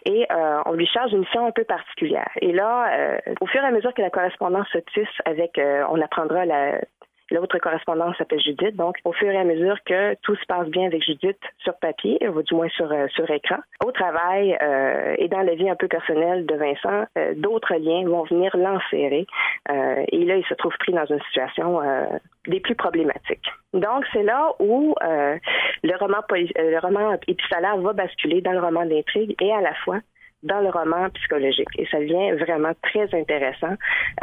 Et 0.04 0.26
euh, 0.30 0.60
on 0.66 0.72
lui 0.72 0.86
charge 0.86 1.12
une 1.12 1.20
mission 1.20 1.46
un 1.46 1.52
peu 1.52 1.64
particulière. 1.64 2.30
Et 2.42 2.52
là, 2.52 3.18
au 3.40 3.46
fur 3.46 3.62
et 3.62 3.66
à 3.66 3.70
mesure 3.70 3.94
que 3.94 4.02
la 4.02 4.10
correspondance 4.10 4.68
se 4.72 4.78
tisse 4.92 5.08
avec, 5.24 5.58
on 5.88 6.00
apprendra 6.00 6.44
la, 6.44 6.80
L'autre 7.30 7.58
correspondance 7.58 8.16
s'appelle 8.18 8.40
Judith. 8.40 8.76
Donc, 8.76 8.96
au 9.04 9.12
fur 9.12 9.30
et 9.30 9.38
à 9.38 9.44
mesure 9.44 9.76
que 9.84 10.14
tout 10.22 10.36
se 10.36 10.44
passe 10.46 10.68
bien 10.68 10.86
avec 10.86 11.02
Judith 11.02 11.38
sur 11.58 11.74
papier, 11.74 12.18
ou 12.28 12.42
du 12.42 12.54
moins 12.54 12.68
sur, 12.68 12.90
euh, 12.92 13.06
sur 13.08 13.30
écran, 13.30 13.56
au 13.84 13.92
travail 13.92 14.56
euh, 14.60 15.14
et 15.18 15.28
dans 15.28 15.40
la 15.40 15.54
vie 15.54 15.68
un 15.70 15.76
peu 15.76 15.88
personnelle 15.88 16.44
de 16.44 16.54
Vincent, 16.54 17.06
euh, 17.16 17.34
d'autres 17.36 17.74
liens 17.74 18.06
vont 18.06 18.24
venir 18.24 18.54
l'enserrer. 18.56 19.26
et 19.68 20.24
là, 20.24 20.36
il 20.36 20.44
se 20.48 20.54
trouve 20.54 20.74
pris 20.78 20.92
dans 20.92 21.06
une 21.06 21.20
situation 21.22 21.80
des 22.46 22.60
plus 22.60 22.74
problématiques. 22.74 23.48
Donc, 23.72 24.04
c'est 24.12 24.22
là 24.22 24.52
où 24.58 24.94
le 25.00 25.96
roman 25.98 26.22
le 26.30 26.78
roman 26.78 27.16
épistolaire 27.26 27.76
va 27.78 27.92
basculer 27.92 28.40
dans 28.42 28.52
le 28.52 28.60
roman 28.60 28.84
d'intrigue 28.84 29.34
et 29.40 29.52
à 29.52 29.60
la 29.60 29.74
fois 29.84 30.00
dans 30.44 30.60
le 30.60 30.68
roman 30.68 31.08
psychologique. 31.10 31.68
Et 31.78 31.86
ça 31.86 31.98
devient 31.98 32.32
vraiment 32.38 32.72
très 32.82 33.12
intéressant. 33.14 33.74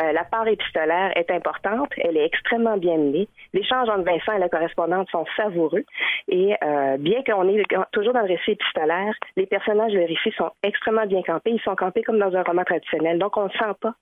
Euh, 0.01 0.11
la 0.11 0.23
part 0.23 0.47
épistolaire 0.47 1.11
est 1.15 1.29
importante, 1.31 1.89
elle 1.97 2.17
est 2.17 2.25
extrêmement 2.25 2.77
bien 2.77 2.97
menée. 2.97 3.27
L'échange 3.53 3.89
entre 3.89 4.03
Vincent 4.03 4.33
et 4.33 4.39
la 4.39 4.49
correspondante 4.49 5.09
sont 5.09 5.25
savoureux. 5.35 5.83
Et 6.27 6.55
euh, 6.63 6.97
bien 6.97 7.23
qu'on 7.23 7.47
est 7.49 7.63
toujours 7.91 8.13
dans 8.13 8.21
le 8.21 8.27
récit 8.27 8.51
épistolaire, 8.51 9.13
les 9.35 9.45
personnages 9.45 9.93
de 9.93 9.99
récit 9.99 10.31
sont 10.37 10.51
extrêmement 10.63 11.05
bien 11.05 11.21
campés. 11.23 11.51
Ils 11.51 11.61
sont 11.61 11.75
campés 11.75 12.03
comme 12.03 12.19
dans 12.19 12.35
un 12.35 12.43
roman 12.43 12.63
traditionnel. 12.63 13.19
Donc, 13.19 13.35
on 13.37 13.45
ne 13.45 13.49
sent 13.49 13.75
pas 13.81 13.93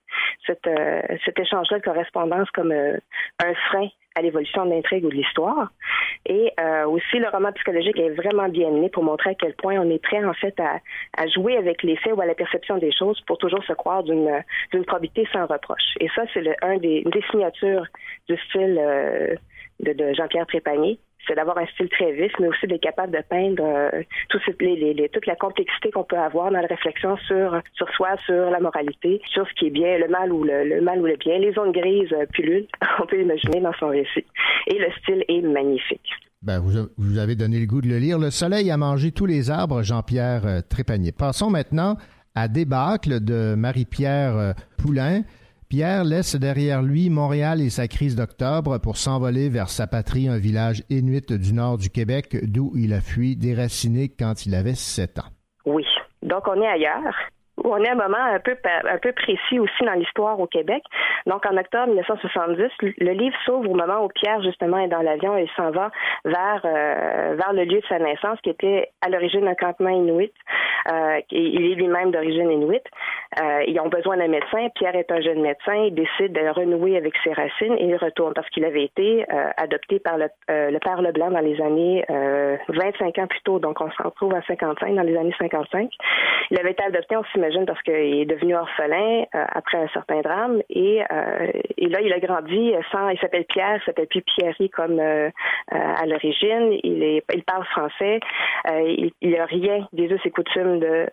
cette, 0.46 0.66
euh, 0.66 1.00
cet 1.24 1.38
échange-là 1.38 1.78
de 1.78 1.84
correspondance 1.84 2.50
comme 2.50 2.72
un 2.72 3.54
frein 3.68 3.88
l'évolution 4.22 4.66
de 4.66 4.70
l'intrigue 4.70 5.04
ou 5.04 5.10
de 5.10 5.14
l'histoire. 5.14 5.72
Et 6.26 6.52
euh, 6.60 6.86
aussi, 6.86 7.18
le 7.18 7.28
roman 7.28 7.52
psychologique 7.52 7.98
est 7.98 8.10
vraiment 8.10 8.48
bien 8.48 8.70
mené 8.70 8.88
pour 8.88 9.02
montrer 9.02 9.30
à 9.30 9.34
quel 9.34 9.54
point 9.54 9.78
on 9.78 9.90
est 9.90 10.02
prêt 10.02 10.24
en 10.24 10.34
fait 10.34 10.54
à, 10.60 11.26
jouer 11.28 11.56
avec 11.56 11.82
les 11.82 11.96
faits 11.96 12.14
ou 12.14 12.20
à 12.20 12.26
la 12.26 12.34
perception 12.34 12.78
des 12.78 12.92
choses 12.92 13.20
pour 13.26 13.38
toujours 13.38 13.62
se 13.64 13.72
croire 13.72 14.02
d'une 14.02 14.42
probité 14.86 15.26
sans 15.32 15.46
reproche. 15.46 15.94
Et 16.00 16.08
ça, 16.14 16.22
c'est 16.34 16.44
un 16.62 16.76
des, 16.78 17.02
des 17.02 17.22
signatures 17.30 17.86
du 18.28 18.36
style 18.48 18.78
euh, 18.78 19.34
de, 19.80 19.92
de 19.92 20.12
Jean-Pierre 20.14 20.46
Trépanier 20.46 20.98
c'est 21.26 21.34
d'avoir 21.34 21.58
un 21.58 21.66
style 21.66 21.88
très 21.88 22.12
vif, 22.12 22.32
mais 22.40 22.48
aussi 22.48 22.66
d'être 22.66 22.80
capable 22.80 23.12
de 23.12 23.22
peindre 23.28 23.62
euh, 23.64 24.02
toute 24.28 25.26
la 25.26 25.36
complexité 25.36 25.90
qu'on 25.90 26.04
peut 26.04 26.18
avoir 26.18 26.50
dans 26.50 26.60
la 26.60 26.66
réflexion 26.66 27.16
sur, 27.26 27.60
sur 27.74 27.88
soi, 27.90 28.16
sur 28.26 28.50
la 28.50 28.60
moralité, 28.60 29.20
sur 29.32 29.46
ce 29.46 29.54
qui 29.54 29.66
est 29.66 29.70
bien, 29.70 29.98
le 29.98 30.08
mal 30.08 30.32
ou 30.32 30.44
le, 30.44 30.80
mal 30.80 31.00
ou 31.00 31.06
le 31.06 31.16
bien, 31.16 31.38
les 31.38 31.52
zones 31.52 31.72
grises 31.72 32.12
euh, 32.12 32.26
pullulent, 32.32 32.66
on 33.02 33.06
peut 33.06 33.20
imaginer 33.20 33.60
dans 33.60 33.74
son 33.78 33.88
récit. 33.88 34.24
Et 34.66 34.78
le 34.78 34.90
style 35.00 35.24
est 35.28 35.42
magnifique. 35.42 36.10
Ben, 36.42 36.58
vous, 36.58 36.88
vous 36.96 37.18
avez 37.18 37.34
donné 37.34 37.58
le 37.58 37.66
goût 37.66 37.82
de 37.82 37.88
le 37.88 37.98
lire. 37.98 38.18
Le 38.18 38.30
soleil 38.30 38.70
a 38.70 38.76
mangé 38.76 39.12
tous 39.12 39.26
les 39.26 39.50
arbres, 39.50 39.82
Jean-Pierre 39.82 40.46
euh, 40.46 40.60
Trépanier. 40.66 41.12
Passons 41.12 41.50
maintenant 41.50 41.96
à 42.34 42.48
Débâcle 42.48 43.22
de 43.22 43.54
Marie-Pierre 43.56 44.54
Poulain. 44.78 45.22
Pierre 45.70 46.02
laisse 46.02 46.34
derrière 46.34 46.82
lui 46.82 47.10
Montréal 47.10 47.60
et 47.60 47.70
sa 47.70 47.86
crise 47.86 48.16
d'octobre 48.16 48.78
pour 48.78 48.96
s'envoler 48.96 49.48
vers 49.48 49.68
sa 49.68 49.86
patrie, 49.86 50.26
un 50.26 50.36
village 50.36 50.82
inuit 50.90 51.32
du 51.32 51.52
nord 51.52 51.78
du 51.78 51.90
Québec, 51.90 52.36
d'où 52.42 52.72
il 52.74 52.92
a 52.92 53.00
fui 53.00 53.36
déraciné 53.36 54.08
quand 54.08 54.46
il 54.46 54.56
avait 54.56 54.74
sept 54.74 55.20
ans. 55.20 55.30
Oui. 55.66 55.86
Donc, 56.22 56.48
on 56.48 56.60
est 56.60 56.66
ailleurs 56.66 57.14
on 57.64 57.76
est 57.82 57.88
à 57.88 57.92
un 57.92 57.96
moment 57.96 58.18
un 58.18 58.38
peu 58.38 58.56
un 58.64 58.98
peu 58.98 59.12
précis 59.12 59.58
aussi 59.58 59.84
dans 59.84 59.92
l'histoire 59.92 60.38
au 60.40 60.46
Québec. 60.46 60.82
Donc 61.26 61.44
en 61.46 61.56
octobre 61.56 61.88
1970, 61.88 62.70
le 62.80 63.12
livre 63.12 63.36
s'ouvre 63.44 63.70
au 63.70 63.74
moment 63.74 64.04
où 64.04 64.08
Pierre 64.08 64.42
justement 64.42 64.78
est 64.78 64.88
dans 64.88 65.02
l'avion 65.02 65.36
et 65.36 65.48
s'en 65.56 65.70
va 65.70 65.90
vers 66.24 66.62
euh, 66.64 67.34
vers 67.36 67.52
le 67.52 67.64
lieu 67.64 67.80
de 67.80 67.86
sa 67.88 67.98
naissance 67.98 68.40
qui 68.42 68.50
était 68.50 68.88
à 69.02 69.08
l'origine 69.08 69.46
un 69.46 69.54
campement 69.54 69.90
inuit. 69.90 70.32
Euh, 70.90 71.20
il 71.30 71.72
est 71.72 71.74
lui-même 71.74 72.10
d'origine 72.10 72.50
inuit. 72.50 72.80
Euh, 73.40 73.64
ils 73.66 73.78
ont 73.80 73.88
besoin 73.88 74.16
d'un 74.16 74.28
médecin. 74.28 74.68
Pierre 74.74 74.96
est 74.96 75.10
un 75.12 75.20
jeune 75.20 75.42
médecin. 75.42 75.74
Il 75.74 75.94
décide 75.94 76.32
de 76.32 76.48
renouer 76.48 76.96
avec 76.96 77.14
ses 77.22 77.32
racines 77.32 77.74
et 77.78 77.84
il 77.84 77.96
retourne 77.96 78.32
parce 78.34 78.48
qu'il 78.50 78.64
avait 78.64 78.84
été 78.84 79.24
adopté 79.56 79.98
par 79.98 80.16
le, 80.16 80.28
le 80.48 80.78
père 80.78 81.02
Leblanc 81.02 81.30
dans 81.30 81.40
les 81.40 81.60
années 81.60 82.04
25 82.08 83.18
ans 83.18 83.26
plus 83.26 83.42
tôt. 83.42 83.58
Donc 83.58 83.80
on 83.80 83.90
s'en 83.92 84.04
retrouve 84.04 84.34
à 84.34 84.42
55 84.42 84.94
dans 84.94 85.02
les 85.02 85.16
années 85.16 85.34
55. 85.38 85.90
Il 86.50 86.58
avait 86.58 86.72
été 86.72 86.82
adopté, 86.82 87.16
on 87.16 87.24
s'imagine 87.32 87.49
parce 87.66 87.82
qu'il 87.82 87.94
est 87.94 88.24
devenu 88.24 88.54
orphelin 88.54 89.24
euh, 89.34 89.44
après 89.52 89.78
un 89.78 89.88
certain 89.88 90.20
drame 90.20 90.62
et, 90.68 91.02
euh, 91.10 91.50
et, 91.76 91.88
là 91.88 92.00
il 92.00 92.12
a 92.12 92.20
grandi 92.20 92.72
sans 92.92 93.08
il 93.08 93.18
s'appelle 93.18 93.44
Pierre, 93.44 93.76
il 93.76 93.84
s'appelle 93.84 94.06
plus 94.06 94.22
Pierry 94.22 94.70
comme 94.70 94.98
euh, 94.98 95.30
à 95.70 96.06
l'origine, 96.06 96.78
il 96.82 97.42
parle 97.46 97.64
français, 97.66 98.20
il, 98.68 99.12
il 99.20 99.36
a 99.36 99.46
rien 99.46 99.86
des 99.92 100.04
us 100.04 100.20
et 100.24 100.30
coutumes 100.30 100.80
de 100.80 101.06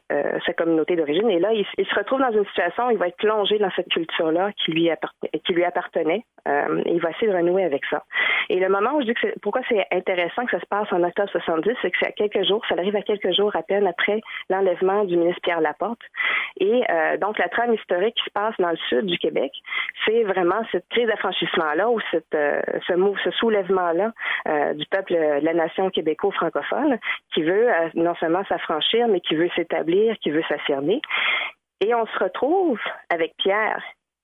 sa 0.46 0.54
communauté 0.54 0.96
d'origine 0.96 1.30
et 1.30 1.40
là 1.40 1.54
il, 1.54 1.66
se 1.86 1.96
retrouve 1.96 2.20
dans 2.20 2.32
une 2.32 2.46
situation 2.46 2.88
où 2.88 2.92
il 2.92 2.98
va 2.98 3.08
être 3.08 3.18
plongé 3.18 3.58
dans 3.60 3.72
cette 3.76 3.90
culture-là 3.90 4.52
qui 4.54 4.72
lui, 4.72 4.90
appartenait. 4.90 6.24
Il 6.86 7.00
va 7.02 7.10
essayer 7.12 7.28
de 7.28 7.36
renouer 7.36 7.64
avec 7.64 7.84
ça. 7.90 8.04
Et 8.50 8.60
le 8.60 8.70
moment 8.70 8.96
où 8.96 9.02
je 9.02 9.08
dis 9.08 9.14
que 9.14 9.40
pourquoi 9.42 9.62
c'est 9.68 9.86
intéressant 9.92 10.46
que 10.46 10.52
ça 10.52 10.60
se 10.60 10.66
passe 10.66 10.92
en 10.92 11.04
octobre 11.04 11.30
70, 11.30 11.72
c'est 11.82 11.92
que 11.92 11.98
c'est 12.00 12.08
à 12.08 12.12
quelques 12.12 12.48
jours, 12.48 12.64
ça 12.68 12.76
arrive 12.78 12.96
à 12.96 13.02
quelques 13.02 13.34
jours 13.34 13.56
à 13.56 13.64
peine 13.64 13.88
après 13.88 14.22
l'enlèvement 14.50 15.04
du 15.04 15.18
ministre 15.18 15.42
Pierre 15.42 15.62
Laporte. 15.62 16.02
Et 16.60 16.84
euh, 16.90 17.18
donc 17.18 17.38
la 17.38 17.50
trame 17.50 17.74
historique 17.74 18.16
qui 18.16 18.24
se 18.24 18.32
passe 18.32 18.56
dans 18.60 18.72
le 18.72 18.78
sud 18.90 19.06
du 19.06 19.18
Québec, 19.18 19.52
c'est 20.06 20.24
vraiment 20.24 20.62
cette 20.72 20.88
crise 20.90 21.08
d'affranchissement-là 21.08 21.90
ou 21.90 22.00
cette, 22.12 22.34
euh, 22.36 22.62
ce, 22.88 22.94
ce 23.24 23.32
soulèvement-là 23.32 24.14
du 24.74 24.86
peuple 24.88 25.14
de 25.14 25.46
la 25.46 25.54
nation 25.54 25.90
québéco-francophone 25.90 26.98
qui 27.34 27.44
veut 27.44 27.68
non 27.96 28.16
seulement 28.16 28.44
s'affranchir, 28.46 29.08
mais 29.08 29.20
qui 29.20 29.36
veut 29.36 29.50
s'établir, 29.56 30.18
qui 30.20 30.32
veut 30.32 30.44
s'affirmer. 30.48 31.02
Et 31.82 31.94
on 31.94 32.06
se 32.06 32.20
retrouve 32.20 32.80
avec 33.10 33.36
Pierre, 33.38 33.82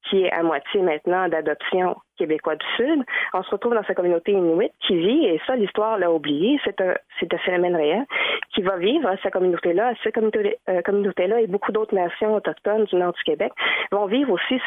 qui 0.10 0.24
est 0.24 0.32
à 0.32 0.44
moitié 0.44 0.82
maintenant 0.82 1.28
d'adoption 1.28 1.96
québécois 2.18 2.56
du 2.56 2.66
Sud. 2.76 3.04
On 3.34 3.44
se 3.44 3.50
retrouve 3.50 3.74
dans 3.74 3.84
sa 3.84 3.94
communauté 3.94 4.32
inuit 4.32 4.72
qui 4.82 4.96
vit, 4.96 5.26
et 5.26 5.42
ça, 5.48 5.56
l'histoire 5.56 5.98
l'a 5.98 6.12
oublié, 6.12 6.60
c'est 6.64 6.80
un, 6.82 6.94
un 6.94 7.38
phénomène 7.38 7.76
réel, 7.76 8.06
qui 8.54 8.62
va 8.62 8.78
vivre 8.78 9.10
sa 9.24 9.32
communauté-là, 9.32 9.94
cette 10.04 10.18
euh, 10.18 10.82
communauté-là 10.82 11.42
et 11.42 11.48
beaucoup 11.48 11.72
d'autres 11.72 11.96
nations 11.96 12.36
autochtones 12.36 12.86
du 12.86 12.96
nord 12.96 13.14
du 13.14 13.24
Québec 13.24 13.52
vont 13.92 14.06
vivre 14.06 14.32
aussi 14.32 14.62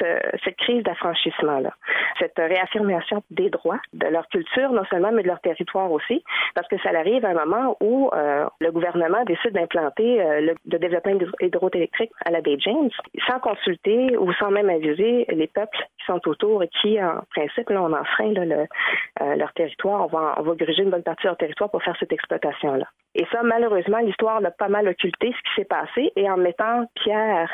cette 0.44 0.56
crise 0.56 0.82
d'affranchissement-là, 0.82 1.70
cette 2.18 2.36
réaffirmation 2.36 3.22
des 3.30 3.50
droits 3.50 3.80
de 3.92 4.06
leur 4.06 4.26
culture, 4.28 4.70
non 4.70 4.84
seulement, 4.90 5.12
mais 5.12 5.22
de 5.22 5.28
leur 5.28 5.40
territoire 5.40 5.90
aussi, 5.90 6.22
parce 6.54 6.68
que 6.68 6.78
ça 6.78 6.90
arrive 6.90 7.24
à 7.24 7.30
un 7.30 7.44
moment 7.44 7.76
où 7.80 8.10
euh, 8.14 8.46
le 8.60 8.70
gouvernement 8.72 9.24
décide 9.24 9.52
d'implanter 9.52 10.20
euh, 10.20 10.54
le, 10.66 10.78
développement 10.78 11.18
hydroélectrique 11.40 12.10
à 12.24 12.30
la 12.30 12.40
baie 12.40 12.56
James, 12.60 12.90
sans 13.26 13.40
consulter 13.40 14.16
ou 14.16 14.32
sans 14.34 14.50
même 14.50 14.70
aviser 14.70 15.26
les 15.28 15.46
peuples 15.46 15.78
sont 16.06 16.26
autour 16.28 16.62
et 16.62 16.68
qui, 16.80 17.02
en 17.02 17.22
principe, 17.30 17.70
là, 17.70 17.82
on 17.82 17.92
enfreint 17.92 18.34
euh, 18.36 19.34
leur 19.36 19.52
territoire, 19.52 20.02
on 20.02 20.06
va, 20.06 20.34
on 20.38 20.42
va 20.42 20.54
gruger 20.54 20.82
une 20.82 20.90
bonne 20.90 21.02
partie 21.02 21.24
de 21.24 21.28
leur 21.28 21.36
territoire 21.36 21.70
pour 21.70 21.82
faire 21.82 21.96
cette 21.98 22.12
exploitation-là. 22.12 22.86
Et 23.14 23.26
ça, 23.32 23.42
malheureusement, 23.42 23.98
l'histoire 23.98 24.40
l'a 24.40 24.50
pas 24.50 24.68
mal 24.68 24.88
occulté 24.88 25.32
ce 25.32 25.42
qui 25.48 25.54
s'est 25.56 25.64
passé, 25.64 26.12
et 26.16 26.30
en 26.30 26.36
mettant 26.36 26.86
Pierre, 26.94 27.50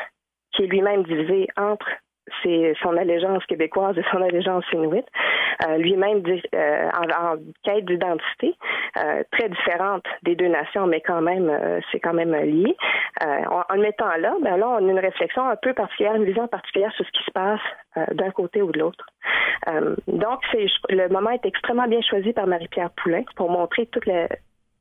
qui 0.51 0.63
est 0.63 0.67
lui-même 0.67 1.03
divisé 1.03 1.47
entre 1.57 1.87
c'est 2.41 2.73
son 2.81 2.95
allégeance 2.97 3.45
québécoise 3.45 3.97
et 3.97 4.03
son 4.11 4.21
allégeance 4.21 4.65
inuite, 4.73 5.07
euh, 5.67 5.77
lui-même 5.77 6.23
euh, 6.55 6.89
en, 6.91 7.35
quête 7.63 7.85
d'identité, 7.85 8.55
euh, 8.97 9.23
très 9.31 9.49
différente 9.49 10.05
des 10.23 10.35
deux 10.35 10.47
nations, 10.47 10.87
mais 10.87 11.01
quand 11.01 11.21
même, 11.21 11.51
c'est 11.91 11.99
quand 11.99 12.13
même 12.13 12.33
lié. 12.35 12.75
En, 13.21 13.75
le 13.75 13.81
mettant 13.81 14.15
là, 14.17 14.35
ben 14.41 14.57
là, 14.57 14.69
on 14.69 14.87
a 14.87 14.91
une 14.91 14.99
réflexion 14.99 15.47
un 15.49 15.55
peu 15.55 15.73
particulière, 15.73 16.15
une 16.15 16.25
vision 16.25 16.47
particulière 16.47 16.91
sur 16.93 17.05
ce 17.05 17.11
qui 17.11 17.23
se 17.23 17.31
passe 17.31 17.61
d'un 18.11 18.31
côté 18.31 18.61
ou 18.61 18.71
de 18.71 18.79
l'autre. 18.79 19.05
donc, 20.07 20.39
c'est, 20.51 20.65
le 20.89 21.07
moment 21.09 21.29
est 21.31 21.45
extrêmement 21.45 21.87
bien 21.87 22.01
choisi 22.01 22.33
par 22.33 22.47
Marie-Pierre 22.47 22.89
Poulain 22.91 23.23
pour 23.35 23.49
montrer 23.49 23.85
tout 23.87 24.01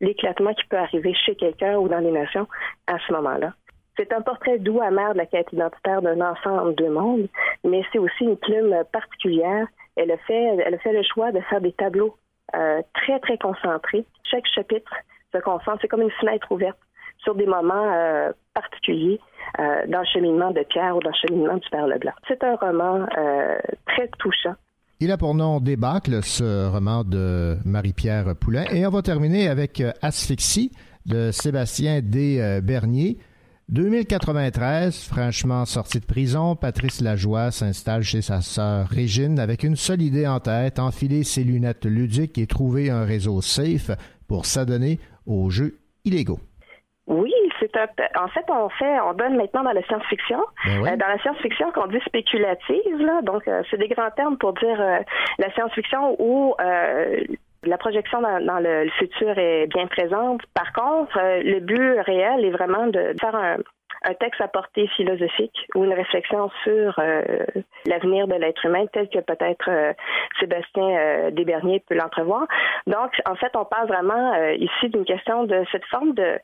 l'éclatement 0.01 0.55
qui 0.55 0.65
peut 0.67 0.79
arriver 0.79 1.15
chez 1.15 1.35
quelqu'un 1.37 1.77
ou 1.77 1.89
dans 1.89 1.99
les 1.99 2.11
nations 2.11 2.49
à 2.87 2.99
ce 3.07 3.13
moment-là. 3.13 3.53
C'est 3.97 4.13
un 4.13 4.23
portrait 4.23 4.59
doux 4.59 4.81
amer 4.81 5.13
de 5.13 5.19
la 5.19 5.27
quête 5.27 5.53
identitaire 5.53 6.01
d'un 6.03 6.21
enfant 6.21 6.59
en 6.59 6.71
deux 6.71 6.91
mondes, 6.91 7.29
mais 7.65 7.83
c'est 7.93 7.99
aussi 7.99 8.25
une 8.25 8.37
plume 8.37 8.75
particulière. 8.93 9.67
Elle 9.97 10.11
a 10.11 10.17
fait, 10.17 10.57
elle 10.65 10.75
a 10.75 10.79
fait 10.79 10.93
le 10.93 11.03
choix 11.03 11.31
de 11.33 11.41
faire 11.41 11.61
des 11.61 11.73
tableaux 11.73 12.17
euh, 12.55 12.83
très, 12.95 13.19
très 13.21 13.39
concentrés. 13.39 14.05
Chaque 14.31 14.47
chapitre 14.55 14.93
se 15.33 15.39
concentre, 15.39 15.79
c'est 15.81 15.89
comme 15.89 16.03
une 16.03 16.11
fenêtre 16.21 16.51
ouverte 16.51 16.79
sur 17.19 17.35
des 17.35 17.47
moments 17.47 17.93
euh, 17.93 18.33
particuliers 18.53 19.21
euh, 19.59 19.87
dans 19.89 20.01
le 20.01 20.07
cheminement 20.07 20.51
de 20.51 20.63
Pierre 20.69 20.97
ou 20.97 21.01
dans 21.01 21.11
le 21.11 21.29
cheminement 21.29 21.57
du 21.57 21.69
Père 21.71 21.87
Leblanc. 21.87 22.13
C'est 22.29 22.43
un 22.45 22.57
roman 22.57 23.07
très 23.87 24.09
touchant. 24.19 24.55
Il 25.01 25.11
a 25.11 25.17
pour 25.17 25.35
nom 25.35 25.61
Débâcle, 25.61 26.23
ce 26.23 26.71
roman 26.71 27.05
de 27.05 27.57
Marie-Pierre 27.65 28.37
Poulain. 28.39 28.65
Et 28.71 28.87
on 28.87 28.91
va 28.91 29.03
terminer 29.03 29.49
avec 29.49 29.83
Asphyxie 30.01 30.71
de 31.07 31.31
Sébastien 31.31 32.01
D. 32.03 32.61
Bernier. 32.63 33.19
2093, 33.73 35.09
franchement 35.09 35.65
sorti 35.65 35.99
de 35.99 36.05
prison, 36.05 36.57
Patrice 36.57 37.01
Lajoie 37.01 37.51
s'installe 37.51 38.03
chez 38.03 38.21
sa 38.21 38.43
sœur 38.43 38.87
Régine 38.87 39.39
avec 39.39 39.63
une 39.63 39.77
seule 39.77 40.03
idée 40.03 40.27
en 40.27 40.41
tête, 40.41 40.79
enfiler 40.79 41.25
ses 41.25 41.43
lunettes 41.43 41.87
ludiques 41.87 42.37
et 42.37 42.47
trouver 42.47 42.91
un 42.91 43.07
réseau 43.07 43.41
safe 43.41 43.91
pour 44.29 44.45
s'adonner 44.45 44.99
aux 45.27 45.49
jeux 45.49 45.79
illégaux. 46.05 46.39
Oui, 47.07 47.33
c'est 47.61 47.75
un, 47.79 47.87
en 48.23 48.29
fait 48.29 48.45
on 48.51 48.69
fait 48.69 49.01
on 49.01 49.15
donne 49.15 49.37
maintenant 49.37 49.63
dans 49.63 49.73
la 49.73 49.83
science-fiction, 49.85 50.41
ben 50.67 50.87
euh, 50.87 50.97
dans 50.99 51.09
la 51.09 51.19
science-fiction 51.23 51.73
qu'on 51.73 51.87
dit 51.87 52.01
spéculative 52.05 52.99
là, 52.99 53.23
donc 53.23 53.49
euh, 53.49 53.63
c'est 53.71 53.79
des 53.79 53.89
grands 53.89 54.11
termes 54.11 54.37
pour 54.37 54.53
dire 54.53 54.79
euh, 54.79 54.99
la 55.39 55.51
science-fiction 55.55 56.15
où 56.19 56.55
la 57.65 57.79
projection 57.79 58.21
dans, 58.21 58.59
le, 58.59 58.89
futur 58.99 59.39
est 59.39 59.67
bien 59.69 59.87
présente. 59.87 60.43
Par 60.55 60.73
contre, 60.73 61.17
euh, 61.19 61.43
le 61.43 61.61
but 61.61 62.01
réel 62.01 62.45
est 62.45 62.51
vraiment 62.51 62.87
de 62.87 63.15
faire 63.21 63.35
un, 63.35 63.59
texte 64.19 64.41
à 64.41 64.49
portée 64.49 64.87
philosophique 64.89 65.67
ou 65.75 65.85
une 65.85 65.93
réflexion 65.93 66.51
sur 66.65 66.99
euh, 66.99 67.23
l'avenir 67.87 68.27
de 68.27 68.35
l'être 68.35 68.65
humain 68.65 68.87
tel 68.93 69.09
que 69.09 69.21
peut-être 69.21 69.69
euh, 69.69 69.93
Sébastien 70.41 71.31
Desberniers 71.31 71.83
peut 71.89 71.95
l'entrevoir. 71.95 72.47
Donc, 72.87 73.13
en 73.27 73.35
fait, 73.37 73.55
on 73.55 73.65
parle 73.65 73.89
vraiment 73.89 74.35
ici 74.53 74.89
d'une 74.89 75.05
question 75.05 75.45
de 75.45 75.65
cette 75.71 75.85
forme 75.87 76.15
de 76.15 76.39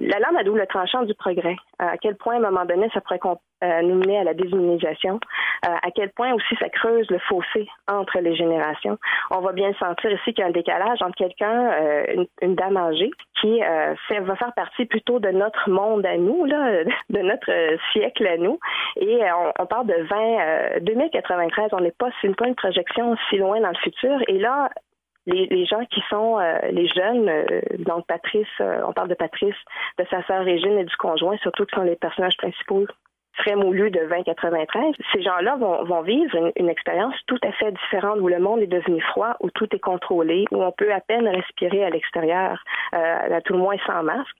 la 0.00 0.18
lame 0.18 0.36
à 0.36 0.44
double 0.44 0.66
tranchant 0.66 1.02
du 1.02 1.14
progrès. 1.14 1.56
À 1.78 1.96
quel 1.98 2.16
point, 2.16 2.34
à 2.34 2.36
un 2.38 2.50
moment 2.50 2.64
donné, 2.64 2.88
ça 2.92 3.00
pourrait 3.00 3.18
euh, 3.64 3.80
nous 3.80 3.94
mener 3.94 4.18
à 4.18 4.24
la 4.24 4.34
déshumanisation, 4.34 5.18
euh, 5.64 5.74
à 5.82 5.90
quel 5.90 6.10
point 6.10 6.34
aussi 6.34 6.54
ça 6.60 6.68
creuse 6.68 7.10
le 7.10 7.18
fossé 7.20 7.66
entre 7.88 8.18
les 8.18 8.36
générations. 8.36 8.98
On 9.30 9.40
va 9.40 9.52
bien 9.52 9.72
sentir 9.78 10.12
ici 10.12 10.34
qu'il 10.34 10.40
y 10.40 10.42
a 10.42 10.48
un 10.48 10.50
décalage 10.50 11.00
entre 11.00 11.16
quelqu'un, 11.16 11.70
euh, 11.72 12.26
une, 12.42 12.54
dame 12.54 12.76
âgée, 12.76 13.10
qui 13.40 13.60
va 13.60 14.36
faire 14.36 14.52
partie 14.54 14.84
plutôt 14.84 15.20
de 15.20 15.30
notre 15.30 15.70
monde 15.70 16.04
à 16.04 16.18
nous, 16.18 16.44
de 17.10 17.18
notre 17.20 17.52
siècle 17.92 18.26
à 18.26 18.36
nous. 18.36 18.58
Et 18.96 19.20
on, 19.32 19.52
on, 19.58 19.66
parle 19.66 19.86
de 19.86 20.06
20, 20.78 20.80
2093, 20.80 21.70
on 21.72 21.80
n'est 21.80 21.90
pas, 21.90 22.08
c'est 22.20 22.34
pas 22.36 22.48
une 22.48 22.54
projection 22.54 23.16
si 23.28 23.36
loin 23.38 23.60
dans 23.60 23.70
le 23.70 23.78
futur. 23.82 24.18
Et 24.28 24.38
là, 24.38 24.70
les, 25.26 25.46
les, 25.46 25.66
gens 25.66 25.84
qui 25.86 26.00
sont 26.08 26.38
les 26.70 26.86
jeunes, 26.88 27.28
donc 27.80 28.06
Patrice, 28.06 28.46
on 28.60 28.92
parle 28.92 29.08
de 29.08 29.14
Patrice, 29.14 29.56
de 29.98 30.04
sa 30.08 30.22
sœur 30.24 30.44
Régine 30.44 30.78
et 30.78 30.84
du 30.84 30.96
conjoint, 30.96 31.36
surtout 31.38 31.66
qui 31.66 31.74
sont 31.74 31.82
les 31.82 31.96
personnages 31.96 32.36
principaux 32.36 32.86
moulu 33.56 33.90
de 33.90 34.00
2093, 34.00 34.94
ces 35.12 35.22
gens-là 35.22 35.56
vont, 35.56 35.84
vont 35.84 36.02
vivre 36.02 36.52
une, 36.56 36.68
expérience 36.68 37.14
tout 37.26 37.38
à 37.42 37.52
fait 37.52 37.72
différente 37.72 38.18
où 38.20 38.28
le 38.28 38.38
monde 38.38 38.60
est 38.60 38.66
devenu 38.66 39.00
froid, 39.00 39.36
où 39.40 39.50
tout 39.50 39.68
est 39.74 39.78
contrôlé, 39.78 40.44
où 40.50 40.62
on 40.62 40.72
peut 40.72 40.92
à 40.92 41.00
peine 41.00 41.28
respirer 41.28 41.84
à 41.84 41.90
l'extérieur, 41.90 42.62
euh, 42.94 43.36
à 43.36 43.40
tout 43.40 43.52
le 43.52 43.60
moins 43.60 43.76
sans 43.86 44.02
masque, 44.02 44.36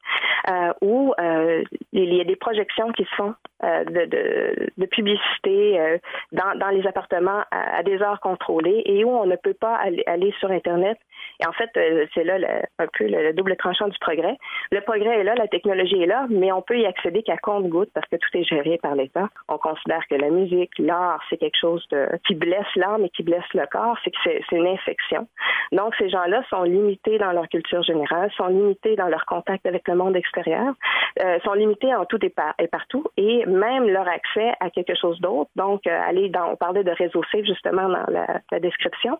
euh, 0.51 0.73
où 0.81 1.15
euh, 1.21 1.63
il 1.93 2.15
y 2.15 2.21
a 2.21 2.25
des 2.25 2.37
projections 2.37 2.93
qui 2.93 3.05
se 3.05 3.15
font 3.15 3.35
euh, 3.65 3.85
de, 3.85 4.05
de, 4.05 4.71
de, 4.77 4.87
publicité 4.87 5.81
euh, 5.81 5.97
dans, 6.33 6.59
dans, 6.59 6.69
les 6.69 6.87
appartements 6.87 7.43
à, 7.51 7.83
des 7.83 8.03
heures 8.03 8.21
contrôlées 8.21 8.83
et 8.85 9.03
où 9.03 9.09
on 9.09 9.25
ne 9.25 9.37
peut 9.37 9.55
pas 9.55 9.75
aller, 9.77 10.03
aller 10.07 10.35
sur 10.39 10.51
Internet. 10.51 10.99
Et 11.41 11.47
en 11.47 11.53
fait, 11.53 11.71
euh, 11.77 12.07
c'est 12.15 12.25
là 12.25 12.39
le, 12.39 12.47
un 12.79 12.87
peu 12.93 13.07
le, 13.07 13.33
double 13.33 13.57
tranchant 13.57 13.89
du 13.89 13.99
progrès. 13.99 14.37
Le 14.71 14.81
progrès 14.81 15.21
est 15.21 15.25
là, 15.25 15.35
la 15.35 15.49
technologie 15.49 16.03
est 16.03 16.07
là, 16.07 16.27
mais 16.31 16.53
on 16.53 16.63
peut 16.63 16.79
y 16.79 16.87
accéder 16.87 17.23
qu'à 17.23 17.37
compte-goutte 17.37 17.91
parce 17.95 18.07
que 18.09 18.17
tout 18.17 18.29
est 18.35 18.45
géré 18.45 18.79
par 18.79 18.95
l'État. 18.95 19.29
On 19.49 19.59
considère 19.59 20.07
que 20.09 20.15
la 20.15 20.31
musique, 20.31 20.73
l'art, 20.79 21.21
c'est 21.29 21.37
quelque 21.37 21.59
chose 21.59 21.87
de, 21.91 22.09
qui 22.27 22.35
blesse 22.35 22.75
l'âme 22.77 23.05
et 23.05 23.11
qui 23.11 23.23
blesse 23.23 23.45
le 23.55 23.67
corps, 23.67 23.99
c'est 24.05 24.11
que 24.11 24.17
c'est 24.25 24.57
une 24.57 24.67
infection. 24.67 25.27
Donc, 25.73 25.95
ces 25.97 26.09
gens-là 26.09 26.43
sont 26.49 26.63
limités 26.63 27.19
dans 27.19 27.33
leur 27.33 27.49
culture 27.49 27.83
générale, 27.83 28.31
sont 28.37 28.47
limités 28.47 28.97
dans 28.97 29.09
leur 29.09 29.25
contact 29.27 29.67
avec 29.67 29.87
le 29.89 29.95
monde 29.95 30.17
extérieur, 30.17 30.75
euh, 31.23 31.39
sont 31.41 31.55
limités 31.55 31.95
en 31.95 32.05
tout 32.05 32.25
et, 32.25 32.31
par, 32.31 32.55
et, 32.59 32.69
partout, 32.69 33.05
et 33.17 33.45
même 33.47 33.89
leur 33.89 34.09
accès 34.09 34.53
à 34.61 34.71
quelque 34.71 34.95
chose 34.95 35.21
d'autre. 35.21 35.51
Donc, 35.57 35.87
euh, 35.87 36.01
aller 36.07 36.29
dans, 36.29 36.53
on 36.53 36.57
parlait 36.57 36.85
de 36.85 36.91
réseau 36.91 37.23
safe 37.33 37.45
justement 37.45 37.89
dans 37.89 38.07
la, 38.09 38.41
la 38.51 38.61
description, 38.61 39.19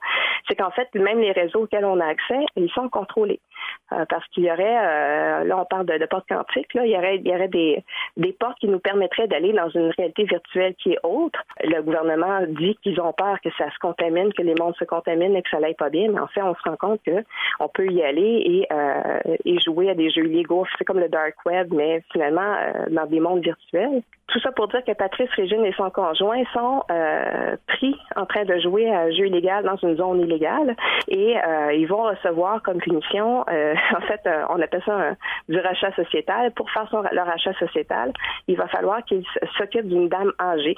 c'est 0.49 0.55
qu'en 0.55 0.71
fait, 0.71 0.89
même 0.95 1.21
les 1.21 1.33
réseaux 1.33 1.63
auxquels 1.63 1.85
on 1.85 1.96
a 2.01 2.07
accès, 2.07 2.45
ils 2.57 2.71
sont 2.71 2.89
contrôlés. 2.89 3.41
Euh, 3.93 4.05
parce 4.09 4.27
qu'il 4.29 4.45
y 4.45 4.51
aurait, 4.51 4.65
euh, 4.65 5.45
là 5.45 5.59
on 5.59 5.65
parle 5.65 5.87
de, 5.87 5.97
de 5.97 6.07
portes 6.07 6.27
quantiques, 6.29 6.75
là, 6.75 6.85
il 6.85 6.91
y 6.91 6.97
aurait, 6.97 7.49
des, 7.49 7.85
des 8.17 8.33
portes 8.33 8.59
qui 8.59 8.67
nous 8.67 8.81
permettraient 8.81 9.29
d'aller 9.29 9.53
dans 9.53 9.69
une 9.69 9.93
réalité 9.97 10.25
virtuelle 10.25 10.75
qui 10.75 10.93
est 10.93 10.99
autre. 11.05 11.41
Le 11.63 11.83
gouvernement 11.83 12.41
dit 12.49 12.77
qu'ils 12.83 13.01
ont 13.01 13.13
peur 13.13 13.37
que 13.45 13.51
ça 13.57 13.71
se 13.71 13.79
contamine, 13.79 14.33
que 14.33 14.43
les 14.43 14.57
mondes 14.59 14.75
se 14.77 14.85
contaminent 14.85 15.37
et 15.37 15.43
que 15.43 15.51
ça 15.51 15.61
n'aille 15.61 15.75
pas 15.75 15.91
bien, 15.91 16.09
mais 16.11 16.19
en 16.19 16.27
fait 16.27 16.43
on 16.43 16.55
se 16.55 16.63
rend 16.69 16.77
compte 16.77 17.01
que 17.07 17.25
on 17.61 17.69
peut 17.69 17.87
y 17.87 18.03
aller 18.03 18.43
et, 18.45 18.67
euh, 18.73 19.37
et 19.45 19.61
jouer 19.61 19.91
à 19.91 19.95
des 19.95 20.11
jeux 20.11 20.27
illégaux. 20.27 20.67
C'est 20.79 20.85
comme 20.85 20.99
le 20.99 21.09
dark 21.09 21.37
web, 21.47 21.73
mais 21.73 22.03
finalement 22.13 22.57
dans 22.91 23.07
des 23.07 23.21
mondes 23.21 23.45
virtuels. 23.45 24.03
Tout 24.27 24.41
ça 24.41 24.51
pour 24.51 24.67
dire 24.67 24.83
que 24.85 24.93
Patrice 24.93 25.31
Régine 25.31 25.65
et 25.65 25.73
son 25.75 25.89
conjoint 25.91 26.43
sont 26.53 26.83
pris 27.69 27.97
en 28.17 28.27
train 28.27 28.45
de 28.45 28.59
jouer 28.59 28.91
à 28.91 29.03
un 29.03 29.11
jeu 29.13 29.29
illégal 29.29 29.65
dans 29.65 29.77
une 29.77 29.97
zone 29.97 30.23
illégale 30.23 30.75
et 31.07 31.37
ils 31.75 31.86
vont 31.87 32.03
recevoir 32.03 32.63
comme 32.63 32.79
punition, 32.79 33.41
en 33.41 34.01
fait, 34.07 34.21
on 34.49 34.61
appelle 34.61 34.83
ça 34.85 35.17
du 35.49 35.59
rachat 35.59 35.93
sociétal. 35.93 36.53
Pour 36.53 36.71
faire 36.71 36.89
son, 36.91 37.03
leur 37.13 37.27
rachat 37.27 37.53
sociétal, 37.55 38.13
il 38.49 38.57
va 38.57 38.69
falloir 38.69 39.05
qu'ils 39.05 39.25
s'occupent 39.57 39.89
d'une 39.89 40.09
dame 40.09 40.33
âgée, 40.41 40.77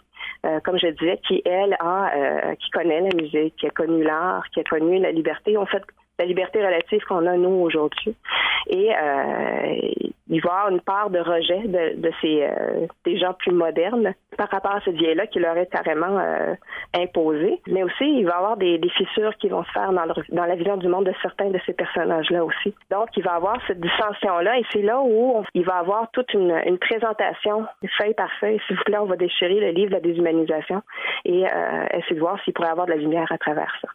comme 0.65 0.79
je 0.79 0.89
disais, 0.89 1.21
qui 1.27 1.43
elle 1.45 1.77
a, 1.81 2.55
qui 2.57 2.71
connaît 2.71 3.01
la 3.01 3.15
musique, 3.15 3.57
qui 3.57 3.67
a 3.67 3.71
connu 3.71 4.03
l'art, 4.03 4.45
qui 4.53 4.61
a 4.61 4.65
connu 4.65 4.99
la 4.99 5.13
liberté. 5.13 5.57
En 5.57 5.67
fait, 5.67 5.83
la 6.19 6.25
liberté 6.25 6.65
relative 6.65 7.03
qu'on 7.09 7.27
a 7.27 7.37
nous 7.37 7.61
aujourd'hui. 7.63 8.15
Et 8.69 8.91
euh, 8.95 9.75
il 10.29 10.41
va 10.43 10.51
y 10.51 10.53
avoir 10.53 10.69
une 10.71 10.81
part 10.81 11.11
de 11.11 11.21
rejet 11.21 11.61
de, 11.67 12.11
ces 12.21 12.43
euh, 12.43 12.87
des 13.05 13.19
gens 13.19 13.33
plus 13.33 13.53
modernes 13.53 14.13
par 14.37 14.49
rapport 14.51 14.73
à 14.73 14.81
cette 14.85 14.97
vieille-là 14.97 15.27
qui 15.27 15.39
leur 15.39 15.57
est 15.57 15.67
carrément 15.67 16.19
euh, 16.19 16.55
imposée. 16.95 17.61
Mais 17.67 17.83
aussi, 17.83 18.05
il 18.05 18.25
va 18.27 18.33
y 18.33 18.35
avoir 18.35 18.57
des, 18.57 18.81
fissures 18.97 19.35
qui 19.37 19.49
vont 19.49 19.65
se 19.65 19.71
faire 19.71 19.93
dans, 19.93 20.45
la 20.45 20.55
vision 20.57 20.77
du 20.77 20.89
monde 20.89 21.07
de 21.07 21.15
certains 21.23 21.51
de 21.51 21.59
ces 21.67 21.73
personnages-là 21.73 22.45
aussi. 22.45 22.75
Donc, 22.91 23.09
il 23.17 23.23
va 23.23 23.33
y 23.33 23.37
avoir 23.37 23.59
cette 23.67 23.81
dissension-là 23.81 24.59
et 24.59 24.65
c'est 24.73 24.83
là 24.83 25.01
où 25.01 25.45
il 25.55 25.65
va 25.65 25.77
y 25.77 25.81
avoir 25.81 26.11
toute 26.13 26.33
une, 26.35 26.79
présentation, 26.79 27.67
feuille 27.97 28.15
par 28.15 28.31
feuille. 28.41 28.61
S'il 28.67 28.77
vous 28.77 28.85
plaît, 28.85 28.99
on 28.99 29.07
va 29.07 29.17
déchirer 29.17 29.61
le 29.61 29.71
livre 29.71 29.91
de 29.91 29.95
la 29.95 30.01
déshumanisation 30.01 30.83
et 31.25 31.45
essayer 31.93 32.17
de 32.17 32.21
voir 32.21 32.39
s'il 32.45 32.55
pourrait 32.55 32.69
y 32.69 32.73
avoir 32.73 32.87
de 32.87 32.93
la 32.93 32.99
lumière 32.99 33.31
à 33.31 33.39
travers 33.39 33.73
ça. 33.81 33.89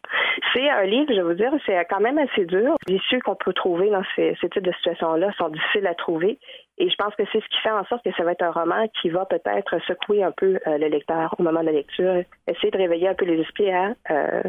C'est 0.53 0.69
un 0.69 0.83
livre, 0.83 1.13
je 1.13 1.21
vous 1.21 1.33
dire, 1.33 1.51
c'est 1.65 1.85
quand 1.89 1.99
même 1.99 2.12
assez 2.18 2.45
dur. 2.45 2.76
Les 2.88 2.95
issues 2.95 3.19
qu'on 3.22 3.35
peut 3.35 3.53
trouver 3.53 3.90
dans 3.90 4.03
ces, 4.15 4.35
types 4.41 4.64
de 4.64 4.72
situations-là 4.73 5.31
sont 5.38 5.49
difficiles 5.49 5.88
à 5.88 5.95
trouver. 5.95 6.40
Et 6.77 6.90
je 6.90 6.95
pense 6.95 7.15
que 7.15 7.23
c'est 7.31 7.40
ce 7.40 7.48
qui 7.48 7.60
fait 7.61 7.72
en 7.72 7.85
sorte 7.85 8.03
que 8.03 8.11
ça 8.18 8.23
va 8.23 8.31
être 8.31 8.41
un 8.41 8.52
roman 8.52 8.88
qui 9.02 9.10
va 9.10 9.26
peut-être 9.26 9.80
secouer 9.88 10.23
un 10.23 10.31
peu 10.31 10.60
euh, 10.65 10.77
le 10.77 10.88
lecteur 10.88 11.35
au 11.38 11.44
moment 11.44 11.61
de 11.61 11.68
la 11.68 11.72
lecture, 11.72 12.23
essayer 12.48 12.72
de 12.72 12.77
réveiller 12.77 13.10
un 13.10 13.14
peu 13.14 13.26
les 13.26 13.40
esprits 13.40 13.72
à, 13.72 13.94
euh, 14.10 14.41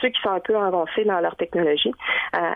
ceux 0.00 0.08
qui 0.08 0.20
sont 0.22 0.30
un 0.30 0.40
peu 0.40 0.56
engoncés 0.56 1.04
dans 1.04 1.20
leur 1.20 1.36
technologie, 1.36 1.92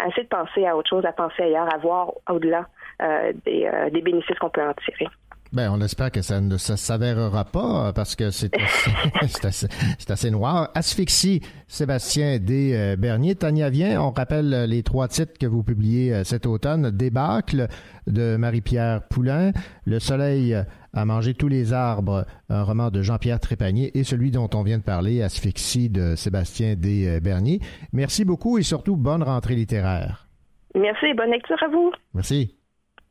essayer 0.07 0.23
de 0.23 0.29
penser 0.29 0.67
à 0.67 0.77
autre 0.77 0.89
chose, 0.89 1.05
à 1.05 1.13
penser 1.13 1.43
ailleurs, 1.43 1.73
à 1.73 1.79
voir 1.79 2.13
au-delà 2.31 2.67
euh, 3.03 3.33
des 3.45 4.03
bénéfices 4.03 4.39
qu'on 4.39 4.51
peut 4.51 4.63
en 4.63 4.75
tirer. 4.75 5.09
Ben, 5.53 5.71
on 5.73 5.81
espère 5.81 6.11
que 6.11 6.23
ça 6.23 6.41
ne 6.41 6.57
s'avérera 6.57 7.45
pas 7.45 7.93
parce 7.93 8.17
que 8.17 8.31
c'est 8.31 8.53
assez, 9.43 9.67
assez, 10.09 10.31
noir. 10.31 10.71
Asphyxie, 10.75 11.41
Sébastien 11.67 12.39
D. 12.39 12.73
Euh, 12.75 12.97
Bernier. 12.97 13.35
Tania 13.35 13.71
vient. 13.71 14.01
On 14.03 14.11
rappelle 14.11 14.65
les 14.65 14.83
trois 14.83 15.09
titres 15.09 15.39
que 15.39 15.47
vous 15.47 15.63
publiez 15.63 16.13
euh, 16.13 16.25
cet 16.25 16.47
automne. 16.47 16.91
Débâcle 16.91 17.69
de 18.07 18.37
Marie-Pierre 18.37 19.03
Poulain. 19.09 19.53
Le 19.85 19.99
soleil 19.99 20.57
a 20.95 21.05
mangé 21.05 21.35
tous 21.35 21.49
les 21.49 21.73
arbres, 21.73 22.25
un 22.49 22.63
roman 22.63 22.91
de 22.91 23.03
Jean-Pierre 23.03 23.41
Trépanier 23.41 23.97
et 23.99 24.05
celui 24.05 24.31
dont 24.31 24.49
on 24.55 24.63
vient 24.63 24.79
de 24.79 24.83
parler, 24.83 25.23
Asphyxie 25.23 25.91
de 25.91 26.15
Sébastien 26.17 26.75
D. 26.77 27.07
Euh, 27.07 27.21
Bernier. 27.21 27.61
Merci 27.93 28.25
beaucoup 28.25 28.59
et 28.59 28.63
surtout 28.63 28.97
bonne 28.97 29.23
rentrée 29.23 29.55
littéraire. 29.55 30.27
Merci 30.75 31.07
et 31.07 31.15
bonne 31.15 31.31
lecture 31.31 31.63
à 31.63 31.69
vous. 31.69 31.93
Merci. 32.15 32.57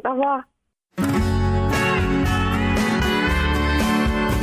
Au 0.06 0.12
revoir. 0.12 1.37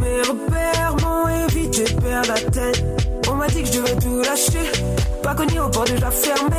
Mes 0.00 0.22
repères 0.22 0.96
m'ont 1.02 1.28
évité 1.46 1.84
de 1.84 2.00
perdre 2.00 2.28
la 2.28 2.40
tête. 2.50 2.84
On 3.30 3.34
m'a 3.34 3.46
dit 3.48 3.62
que 3.62 3.68
je 3.68 3.72
devais 3.80 3.96
tout 3.96 4.20
lâcher. 4.22 4.70
Pas 5.22 5.34
connu 5.34 5.58
au 5.60 5.68
port 5.68 5.84
déjà 5.84 6.10
fermé. 6.10 6.56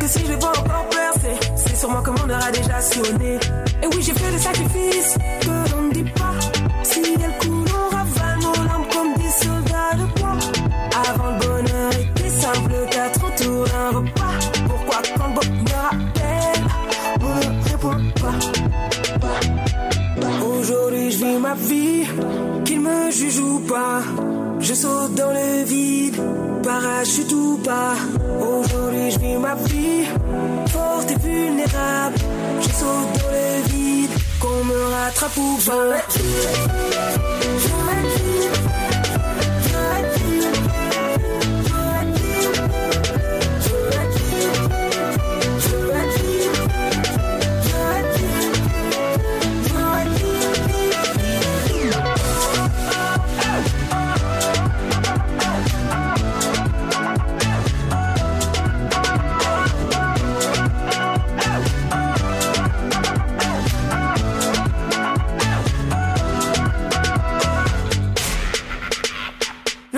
Que 0.00 0.06
si 0.08 0.18
je 0.26 0.32
pas 0.34 0.48
encore 0.48 0.86
percer, 0.90 1.36
c'est 1.56 1.76
sûrement 1.76 2.02
que 2.02 2.10
mon 2.10 2.28
heure 2.30 2.44
a 2.44 2.50
déjà 2.50 2.80
sonné. 2.80 3.38
Et 3.82 3.86
oui, 3.86 4.02
j'ai 4.02 4.14
fait 4.14 4.30
des 4.32 4.38
sacrifices 4.38 5.16
que 5.40 5.70
l'on 5.72 5.82
ne 5.82 5.92
dit 5.92 6.04
pas. 6.04 6.34
Si 6.82 7.00
elle 7.00 7.36
coule, 7.46 7.68
on 7.68 7.88
ravale 7.94 8.38
nos 8.40 8.64
larmes 8.64 8.86
comme 8.92 9.14
des 9.14 9.30
soldats 9.44 9.94
de 9.94 10.20
bois. 10.20 10.38
Avant 11.08 11.30
le 11.30 11.38
bonheur 11.46 11.92
était 11.92 12.30
simple, 12.30 12.72
quatre 12.90 13.20
autour 13.24 13.64
d'un 13.66 13.90
repas. 13.98 14.34
Pourquoi 14.66 14.96
quand 15.16 15.28
le 15.28 15.34
bonheur 15.34 15.90
appelle, 15.92 16.64
on 17.20 17.34
ne 17.36 17.64
répond 17.70 18.00
pas? 18.20 18.38
Aujourd'hui 20.44 21.10
je 21.12 21.16
vis 21.18 21.38
ma 21.38 21.54
vie, 21.54 22.04
qu'il 22.64 22.80
me 22.80 23.10
juge 23.10 23.40
ou 23.40 23.58
pas. 23.60 24.02
Je 24.60 24.74
saute 24.74 25.14
dans 25.14 25.32
le 25.32 25.64
vide, 25.64 26.16
parachute 26.62 27.32
ou 27.32 27.56
pas. 27.58 27.96
Aujourd'hui 28.40 29.10
je 29.10 29.18
vis 29.18 29.36
ma 29.36 29.54
vie, 29.54 30.04
forte 30.68 31.10
et 31.10 31.18
vulnérable. 31.18 32.16
Je 32.60 32.68
saute 32.68 33.12
dans 33.20 33.32
le 33.38 33.62
vide, 33.72 34.10
qu'on 34.40 34.64
me 34.64 34.78
rattrape 34.94 35.36
ou 35.36 35.58
pas. 35.66 35.98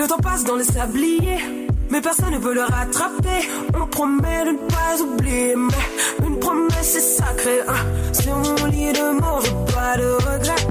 Le 0.05 0.09
temps 0.09 0.19
passe 0.19 0.43
dans 0.43 0.55
les 0.55 0.63
sabliers, 0.65 1.67
mais 1.89 1.99
personne 1.99 2.29
ne 2.29 2.37
peut 2.37 2.53
le 2.53 2.61
rattraper. 2.61 3.49
On 3.73 3.87
promet 3.87 4.45
de 4.45 4.51
ne 4.51 4.57
pas 4.69 5.01
oublier, 5.01 5.55
mais 5.55 6.27
une 6.27 6.37
promesse 6.37 6.95
est 6.95 6.99
sacrée. 6.99 7.61
hein. 7.67 7.73
Mon 8.27 8.65
lit 8.67 8.93
de 8.93 9.19
mort, 9.19 9.41
je 9.43 9.73
pas 9.73 9.97
de 9.97 10.11
regrets. 10.11 10.67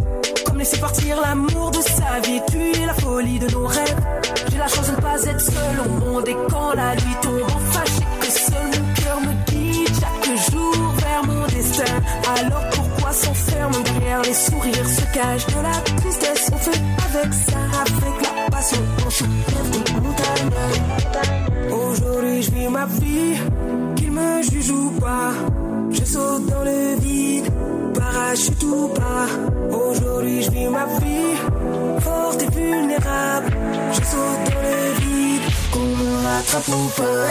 Comme 0.47 0.59
laisser 0.59 0.78
partir 0.78 1.20
l'amour 1.20 1.73
de 1.73 1.81
sa 1.81 2.20
vie, 2.23 2.40
tuer 2.48 2.86
la 2.86 2.94
folie 2.94 3.40
de 3.40 3.51
nos 3.51 3.66
rêves. 3.66 3.97
J'ai 4.52 4.59
la 4.59 4.69
chance 4.69 4.86
de 4.86 4.93
ne 4.94 5.01
pas 5.01 5.20
être 5.24 5.40
seul 5.40 5.81
au 5.85 5.89
monde 5.89 6.28
et 6.28 6.36
quand 6.48 6.73
la 6.77 6.94
nuit 6.94 7.16
tombe, 7.20 7.43
enfin 7.43 7.82
j'ai 7.86 8.27
que 8.27 8.32
seul 8.32 8.66
mon 8.66 8.94
cœur 9.02 9.20
me 9.20 9.51
guide 9.51 9.89
chaque 10.01 10.52
jour 10.52 10.94
vers 10.98 11.24
mon 11.27 11.44
destin. 11.48 11.93
Alors 12.39 12.70
pourquoi 12.70 13.12
s'enferme 13.12 13.73
derrière 13.82 14.23
les 14.23 14.32
sourires, 14.35 14.89
se 14.89 15.05
cache 15.12 15.47
de 15.47 15.61
la 15.61 15.97
tristesse 16.01 16.51
On 16.52 16.56
fait 16.56 16.81
avec 17.19 17.35
ça, 17.35 17.59
avec 17.80 18.16
la 18.22 18.51
passion, 18.51 18.78
on 19.06 19.10
soulève 19.10 19.70
des 19.70 19.92
montagnes. 19.92 20.51
Aujourd'hui 21.72 22.42
je 22.42 22.51
vis 22.51 22.68
ma 22.68 22.86
vie, 22.86 23.36
qu'il 23.96 24.12
me 24.12 24.42
juge 24.42 24.70
ou 24.70 24.90
pas. 25.01 25.32
Je 25.90 26.05
saute 26.05 26.46
dans 26.46 26.64
le 26.64 26.96
vide, 27.01 27.48
parachute 27.94 28.62
ou 28.62 28.88
pas. 28.88 29.26
Aujourd'hui 29.76 30.42
je 30.42 30.51
vis 30.51 30.68
ma 30.68 30.86
vie, 30.86 31.36
forte 32.01 32.42
et 32.42 32.51
vulnérable. 32.56 33.51
Je 33.92 34.01
saute 34.12 34.44
dans 34.48 34.62
le 34.68 34.78
vide, 35.01 35.42
qu'on 35.72 35.80
me 35.80 36.09
rattrape 36.26 36.68
ou 36.68 36.88
pas. 36.96 37.28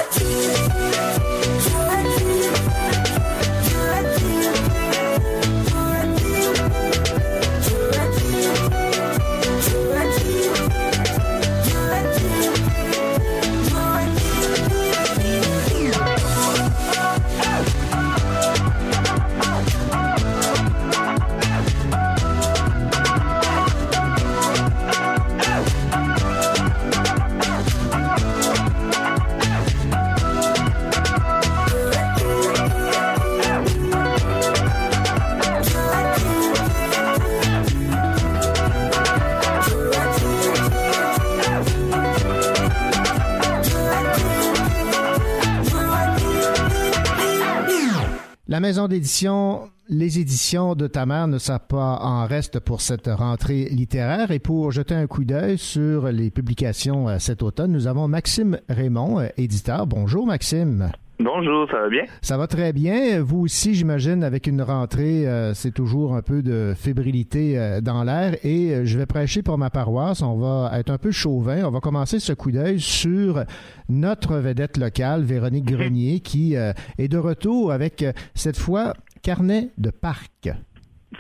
La 48.54 48.60
maison 48.60 48.88
d'édition, 48.88 49.72
les 49.90 50.20
éditions 50.20 50.76
de 50.76 50.86
ta 50.86 51.08
mère 51.08 51.28
ne 51.28 51.40
savent 51.40 51.66
pas 51.68 51.98
en 52.04 52.28
reste 52.28 52.60
pour 52.60 52.82
cette 52.82 53.08
rentrée 53.08 53.68
littéraire. 53.72 54.30
Et 54.30 54.38
pour 54.38 54.72
jeter 54.72 54.94
un 54.94 55.08
coup 55.08 55.26
d'œil 55.26 55.58
sur 55.58 56.12
les 56.12 56.30
publications 56.30 57.10
euh, 57.10 57.18
cet 57.18 57.42
automne, 57.42 57.72
nous 57.72 57.88
avons 57.88 58.08
Maxime 58.08 58.60
Raymond, 58.70 59.22
euh, 59.22 59.28
éditeur. 59.38 59.88
Bonjour 59.88 60.28
Maxime. 60.28 60.92
Bonjour, 61.24 61.70
ça 61.72 61.80
va 61.80 61.90
bien? 61.90 62.04
Ça 62.22 62.38
va 62.38 62.48
très 62.48 62.74
bien. 62.74 63.22
Vous 63.22 63.40
aussi, 63.42 63.74
j'imagine, 63.74 64.24
avec 64.24 64.46
une 64.46 64.62
rentrée, 64.62 65.26
euh, 65.26 65.54
c'est 65.54 65.72
toujours 65.72 66.16
un 66.16 66.22
peu 66.22 66.44
de 66.44 66.74
fébrilité 66.76 67.80
dans 67.82 68.04
l'air. 68.04 68.36
Et 68.44 68.86
je 68.86 68.98
vais 68.98 69.06
prêcher 69.06 69.42
pour 69.42 69.58
ma 69.58 69.70
paroisse. 69.70 70.22
On 70.22 70.38
va 70.38 70.78
être 70.78 70.90
un 70.90 70.98
peu 70.98 71.12
chauvin. 71.12 71.64
On 71.64 71.72
va 71.72 71.80
commencer 71.80 72.20
ce 72.20 72.34
coup 72.34 72.52
d'œil 72.52 72.80
sur 72.80 73.44
notre 73.88 74.36
vedette 74.36 74.78
locale, 74.78 75.24
Véronique 75.24 75.66
Grenier, 75.72 76.20
qui 76.20 76.56
est 76.56 77.08
de 77.08 77.18
retour 77.18 77.72
avec 77.72 78.06
cette 78.36 78.58
fois 78.58 78.94
Carnet 79.22 79.70
de 79.78 79.92
parc. 79.92 80.50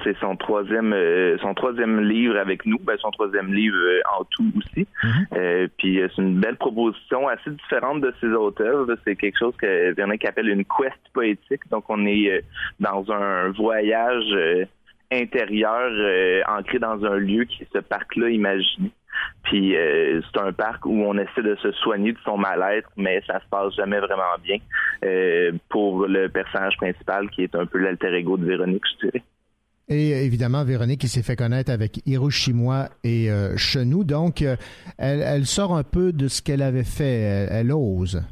C'est 0.04 0.18
son 0.20 0.36
troisième 0.36 0.94
euh, 0.94 1.38
son 1.40 1.54
troisième 1.54 2.02
livre 2.02 2.38
avec 2.38 2.66
nous, 2.66 2.80
ben, 2.80 2.98
son 2.98 3.12
troisième 3.12 3.54
livre 3.54 3.78
euh, 3.78 4.02
en 4.20 4.24
tout 4.26 4.52
aussi. 4.58 4.88
Mhm. 5.04 5.28
Euh, 5.34 5.68
puis 5.78 6.02
c'est 6.02 6.22
une 6.22 6.40
belle 6.40 6.58
proposition 6.58 7.28
assez 7.28 7.52
différente 7.52 8.02
de 8.02 8.14
ses 8.20 8.28
auteurs. 8.28 8.88
C'est 9.06 9.16
quelque 9.16 9.38
chose 9.38 9.56
que 9.58 9.94
Véronique 9.94 10.26
appelle 10.26 10.50
une 10.50 10.66
quest 10.66 11.00
poétique. 11.14 11.62
Donc 11.72 11.86
on 11.90 12.06
est 12.06 12.44
dans 12.80 13.12
un 13.12 13.50
voyage 13.52 14.36
intérieur 15.12 15.92
ancré 16.48 16.80
dans 16.80 17.04
un 17.06 17.18
lieu 17.18 17.44
qui 17.46 17.64
est 17.64 17.68
ce 17.74 17.80
parc-là 17.80 18.30
imaginé. 18.30 18.92
Puis 19.44 19.76
euh, 19.76 20.22
c'est 20.22 20.40
un 20.40 20.54
parc 20.54 20.86
où 20.86 21.04
on 21.04 21.18
essaie 21.18 21.42
de 21.42 21.56
se 21.56 21.72
soigner 21.74 22.14
de 22.14 22.18
son 22.24 22.38
mal-être, 22.38 22.90
mais 22.96 23.22
ça 23.28 23.40
se 23.40 23.46
passe 23.50 23.76
jamais 23.76 24.00
vraiment 24.00 24.38
bien 24.42 24.58
euh, 25.04 25.52
pour 25.70 26.08
le 26.08 26.30
personnage 26.30 26.78
principal 26.78 27.30
qui 27.30 27.44
est 27.44 27.56
un 27.56 27.66
peu 27.66 27.80
l'alter 27.80 28.14
ego 28.14 28.38
de 28.38 28.46
Véronique, 28.46 28.84
je 28.94 29.08
dirais. 29.08 29.24
Et 29.90 30.26
évidemment, 30.26 30.64
Véronique 30.64 31.02
qui 31.02 31.08
s'est 31.08 31.24
fait 31.24 31.36
connaître 31.36 31.72
avec 31.72 32.00
Hiroshima 32.06 32.90
et 33.04 33.30
euh, 33.30 33.58
Chenou. 33.58 34.04
Donc, 34.04 34.44
elle, 34.98 35.46
sort 35.46 35.76
un 35.76 35.84
peu 35.84 36.14
de 36.14 36.28
ce 36.28 36.42
qu'elle 36.42 36.62
avait 36.62 36.86
fait. 36.86 37.48
Elle, 37.52 37.72
ose. 37.72 38.24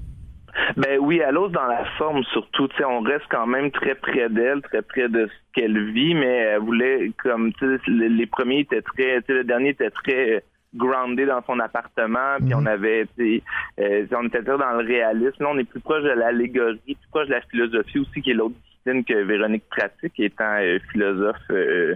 Ben 0.77 0.97
oui, 1.01 1.21
elle 1.25 1.37
ose 1.37 1.51
dans 1.51 1.67
la 1.67 1.83
forme 1.97 2.23
surtout. 2.31 2.67
sais, 2.77 2.85
on 2.85 3.01
reste 3.01 3.25
quand 3.29 3.47
même 3.47 3.71
très 3.71 3.95
près 3.95 4.29
d'elle, 4.29 4.61
très 4.61 4.81
près 4.81 5.09
de 5.09 5.27
ce 5.27 5.59
qu'elle 5.59 5.91
vit, 5.91 6.13
mais 6.13 6.37
elle 6.53 6.61
voulait, 6.61 7.11
comme 7.21 7.51
les 7.87 8.25
premiers 8.25 8.59
étaient 8.59 8.81
très, 8.81 9.19
le 9.27 9.43
dernier 9.43 9.69
était 9.69 9.89
très 9.89 10.43
groundé 10.73 11.25
dans 11.25 11.41
son 11.45 11.59
appartement, 11.59 12.37
puis 12.39 12.53
on 12.55 12.61
mhm. 12.61 12.67
avait, 12.67 13.05
euh, 13.19 14.05
on 14.11 14.27
était 14.27 14.41
dans 14.41 14.57
le 14.57 14.85
réalisme. 14.85 15.43
Là, 15.43 15.49
on 15.51 15.57
est 15.57 15.69
plus 15.69 15.81
proche 15.81 16.03
de 16.03 16.09
l'allégorie, 16.09 16.79
plus 16.85 17.09
proche 17.09 17.27
de 17.27 17.33
la 17.33 17.41
philosophie 17.41 17.99
aussi, 17.99 18.21
qui 18.21 18.31
est 18.31 18.33
l'autre 18.33 18.55
discipline 18.55 19.03
que 19.03 19.23
Véronique 19.23 19.67
pratique, 19.69 20.19
étant 20.19 20.57
euh, 20.59 20.79
philosophe 20.91 21.35
euh, 21.51 21.95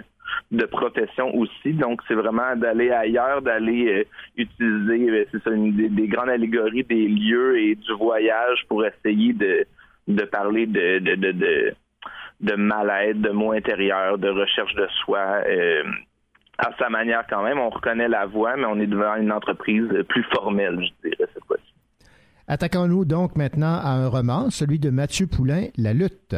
de 0.52 0.65
profession 0.65 1.34
aussi. 1.35 1.73
Donc, 1.73 2.02
c'est 2.07 2.15
vraiment 2.15 2.56
d'aller 2.56 2.91
ailleurs, 2.91 3.41
d'aller 3.41 4.07
utiliser, 4.35 5.27
c'est 5.31 5.43
ça, 5.43 5.52
des, 5.52 6.07
grandes 6.07 6.30
allégories 6.30 6.84
des 6.84 7.07
lieux 7.07 7.57
et 7.60 7.76
du 7.76 7.93
voyage 7.93 8.65
pour 8.68 8.85
essayer 8.85 9.34
de, 9.34 9.65
de 10.07 10.23
parler 10.23 10.65
de, 10.65 10.99
de, 10.99 11.15
de, 11.15 11.31
de, 11.31 11.73
de 12.41 12.56
mal-être, 12.56 13.22
de 13.22 13.30
mots 13.30 13.53
intérieurs, 13.53 14.18
de 14.18 14.30
recherche 14.30 14.73
de 14.76 14.88
soi 15.06 15.43
à 16.57 16.72
sa 16.80 16.90
manière 16.90 17.23
quand 17.30 17.44
même. 17.44 17.60
On 17.60 17.69
reconnaît 17.69 18.07
la 18.07 18.26
voix, 18.26 18.56
mais 18.56 18.65
on 18.65 18.80
est 18.80 18.88
devant 18.88 19.15
une 19.15 19.32
entreprise 19.32 19.88
plus 20.07 20.23
formelle, 20.34 20.80
je 20.82 21.10
dirais, 21.10 21.30
cette 21.34 21.45
fois-ci. 21.45 21.73
Attaquons-nous 22.48 23.06
donc 23.06 23.36
maintenant 23.36 23.80
à 23.82 23.90
un 23.90 24.07
roman, 24.07 24.49
celui 24.49 24.80
de 24.80 24.90
Mathieu 24.90 25.27
Poulain, 25.27 25.68
La 25.77 25.94
lutte. 25.94 26.36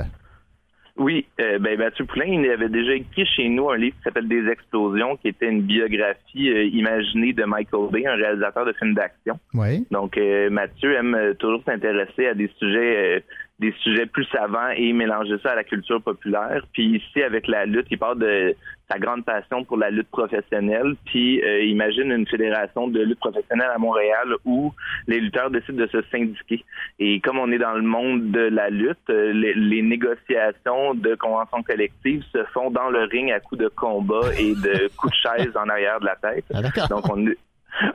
Oui, 0.98 1.28
euh, 1.40 1.60
ben 1.60 1.78
Mathieu 1.78 2.06
Poulain, 2.06 2.26
il 2.26 2.50
avait 2.50 2.70
déjà 2.70 2.94
écrit 2.94 3.26
chez 3.26 3.48
nous 3.50 3.70
un 3.70 3.78
livre 3.78 3.96
qui 3.98 4.04
s'appelle 4.04 4.28
Des 4.28 4.48
explosions, 4.48 5.16
qui 5.18 5.28
était 5.28 5.48
une 5.48 5.62
biographie 5.62 6.50
euh, 6.50 6.66
imaginée 6.66 7.34
de 7.34 7.44
Michael 7.44 7.92
Bay, 7.92 8.08
un 8.08 8.16
réalisateur 8.16 8.66
de 8.66 8.74
films 8.74 8.96
d'action. 8.96 9.40
Oui. 9.54 9.86
Donc 9.92 10.18
euh, 10.18 10.50
Mathieu 10.50 10.96
aime 10.96 11.36
toujours 11.38 11.62
s'intéresser 11.66 12.28
à 12.28 12.34
des 12.34 12.50
sujets 12.58 13.24
des 13.60 13.74
sujets 13.82 14.06
plus 14.06 14.26
savants 14.26 14.70
et 14.76 14.94
mélanger 14.94 15.38
ça 15.42 15.52
à 15.52 15.56
la 15.56 15.64
culture 15.64 16.02
populaire. 16.02 16.62
Puis 16.74 16.98
ici, 16.98 17.24
avec 17.24 17.48
la 17.48 17.66
lutte, 17.66 17.88
il 17.90 17.98
parle 17.98 18.20
de 18.20 18.56
sa 18.90 19.00
grande 19.00 19.26
passion 19.26 19.64
pour 19.64 19.78
la 19.78 19.90
lutte 19.90 20.10
professionnelle. 20.10 20.96
Puis 21.06 21.42
euh, 21.44 21.64
imagine 21.64 22.12
une 22.12 22.28
fédération 22.28 22.88
de 22.88 23.02
lutte 23.02 23.20
professionnelle 23.20 23.70
à 23.74 23.78
Montréal 23.80 24.36
où 24.46 24.74
les 25.08 25.20
lutteurs 25.20 25.50
décident 25.50 25.84
de 25.84 25.88
se 25.88 26.02
syndiquer. 26.12 26.64
Et 27.00 27.20
comme 27.20 27.40
on 27.40 27.52
est 27.52 27.58
dans 27.58 27.74
le 27.74 27.82
monde 27.82 28.32
de 28.32 28.42
la 28.42 28.70
lutte, 28.70 29.10
euh, 29.10 29.34
les, 29.34 29.82
négociations 29.82 30.94
de 30.94 31.16
conventions 31.16 31.64
collectives 31.64 32.24
se 32.32 32.44
font 32.54 32.70
dans 32.70 32.90
le 32.90 33.04
ring 33.04 33.32
à 33.32 33.40
coups 33.40 33.62
de 33.62 33.70
combat 33.70 34.34
et 34.38 34.54
de 34.54 34.88
coups 34.98 35.14
de 35.14 35.30
chaise 35.30 35.58
en 35.58 35.68
arrière 35.68 36.00
de 36.00 36.06
la 36.06 36.16
tête. 36.16 36.46
Ah, 36.54 36.88
Donc 36.90 37.10
on 37.10 37.26
est, 37.28 37.38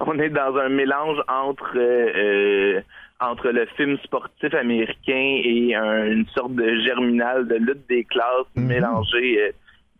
on 0.01 0.19
est 0.19 0.31
dans 0.31 0.57
un 0.57 0.69
mélange 0.69 1.19
entre 1.29 1.73
euh, 1.77 2.81
entre 3.23 3.51
le 3.51 3.67
film 3.77 3.97
sportif 4.05 4.55
américain 4.55 5.41
et 5.45 5.75
une 5.75 6.27
sorte 6.35 6.55
de 6.55 6.81
germinal 6.81 7.47
de 7.47 7.55
lutte 7.57 7.89
des 7.89 8.05
classes 8.05 8.47
mhm. 8.57 8.67
mélangé 8.67 9.41
euh, 9.41 9.53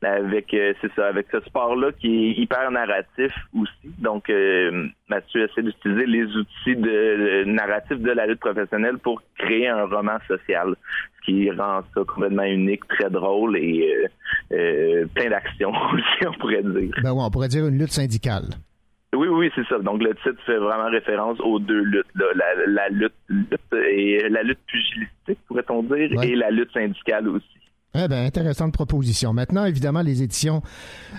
avec 0.05 0.53
euh, 0.53 0.73
c'est 0.81 0.93
ça 0.95 1.07
avec 1.07 1.27
ce 1.31 1.41
sport 1.41 1.77
là 1.77 1.93
qui 1.93 2.09
est 2.09 2.33
hyper 2.33 2.71
narratif 2.73 3.33
aussi. 3.57 3.95
Donc 3.99 4.29
euh, 4.31 4.89
Mathieu 5.09 5.49
essaie 5.49 5.63
d'utiliser 5.63 6.07
les 6.07 6.25
outils 6.25 6.77
de, 6.77 7.45
narratif 7.45 7.99
de 7.99 8.11
la 8.11 8.27
lutte 8.27 8.41
professionnelle 8.41 8.99
pour 8.99 9.23
créer 9.39 9.69
un 9.69 9.85
roman 9.85 10.19
social 10.27 10.75
ce 11.21 11.25
qui 11.27 11.51
rend 11.53 11.83
ça 11.95 12.01
complètement 12.05 12.43
unique 12.43 12.87
très 12.89 13.11
drôle 13.11 13.57
et 13.57 13.89
plein 14.49 15.31
d'action 15.31 15.71
aussi 15.95 16.27
on 16.27 16.33
pourrait 16.41 16.65
dire. 16.65 16.91
Ben 17.03 17.13
ouais, 17.13 17.23
on 17.23 17.31
pourrait 17.31 17.49
dire 17.49 17.67
une 17.67 17.79
lutte 17.79 17.93
syndicale 17.93 18.47
oui, 19.15 19.29
oui, 19.29 19.51
c'est 19.55 19.67
ça. 19.69 19.79
Donc 19.79 20.03
le 20.03 20.15
titre 20.15 20.43
fait 20.47 20.59
vraiment 20.59 20.91
référence 20.91 21.39
aux 21.41 21.59
deux 21.59 21.83
luttes, 21.83 22.07
La, 22.15 22.89
lutte, 22.89 23.13
et 23.91 24.29
la 24.29 24.43
lutte 24.43 24.61
pugilistique, 24.67 25.39
pourrait-on 25.47 25.83
dire, 25.83 26.23
et 26.23 26.35
la 26.35 26.51
lutte 26.51 26.73
syndicale 26.73 27.29
aussi. 27.29 27.47
Eh 27.95 28.09
bien, 28.09 28.25
intéressante 28.25 28.73
proposition. 28.73 29.35
Maintenant, 29.35 29.67
évidemment, 29.67 30.01
les 30.01 30.23
éditions 30.23 30.63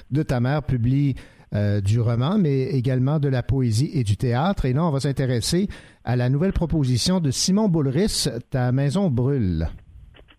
de 0.09 0.23
ta 0.23 0.39
mère 0.39 0.63
publient 0.63 1.13
euh, 1.53 1.81
du 1.81 1.99
roman, 1.99 2.39
mais 2.39 2.63
également 2.63 3.19
de 3.19 3.29
la 3.29 3.43
poésie 3.43 3.91
et 3.93 4.03
du 4.03 4.17
théâtre. 4.17 4.65
Et 4.65 4.73
là, 4.73 4.83
on 4.83 4.89
va 4.89 4.99
s'intéresser 4.99 5.67
à 6.03 6.15
la 6.15 6.29
nouvelle 6.29 6.53
proposition 6.53 7.19
de 7.19 7.29
Simon 7.29 7.69
Boulris, 7.69 8.27
Ta 8.49 8.71
maison 8.71 9.11
brûle. 9.11 9.67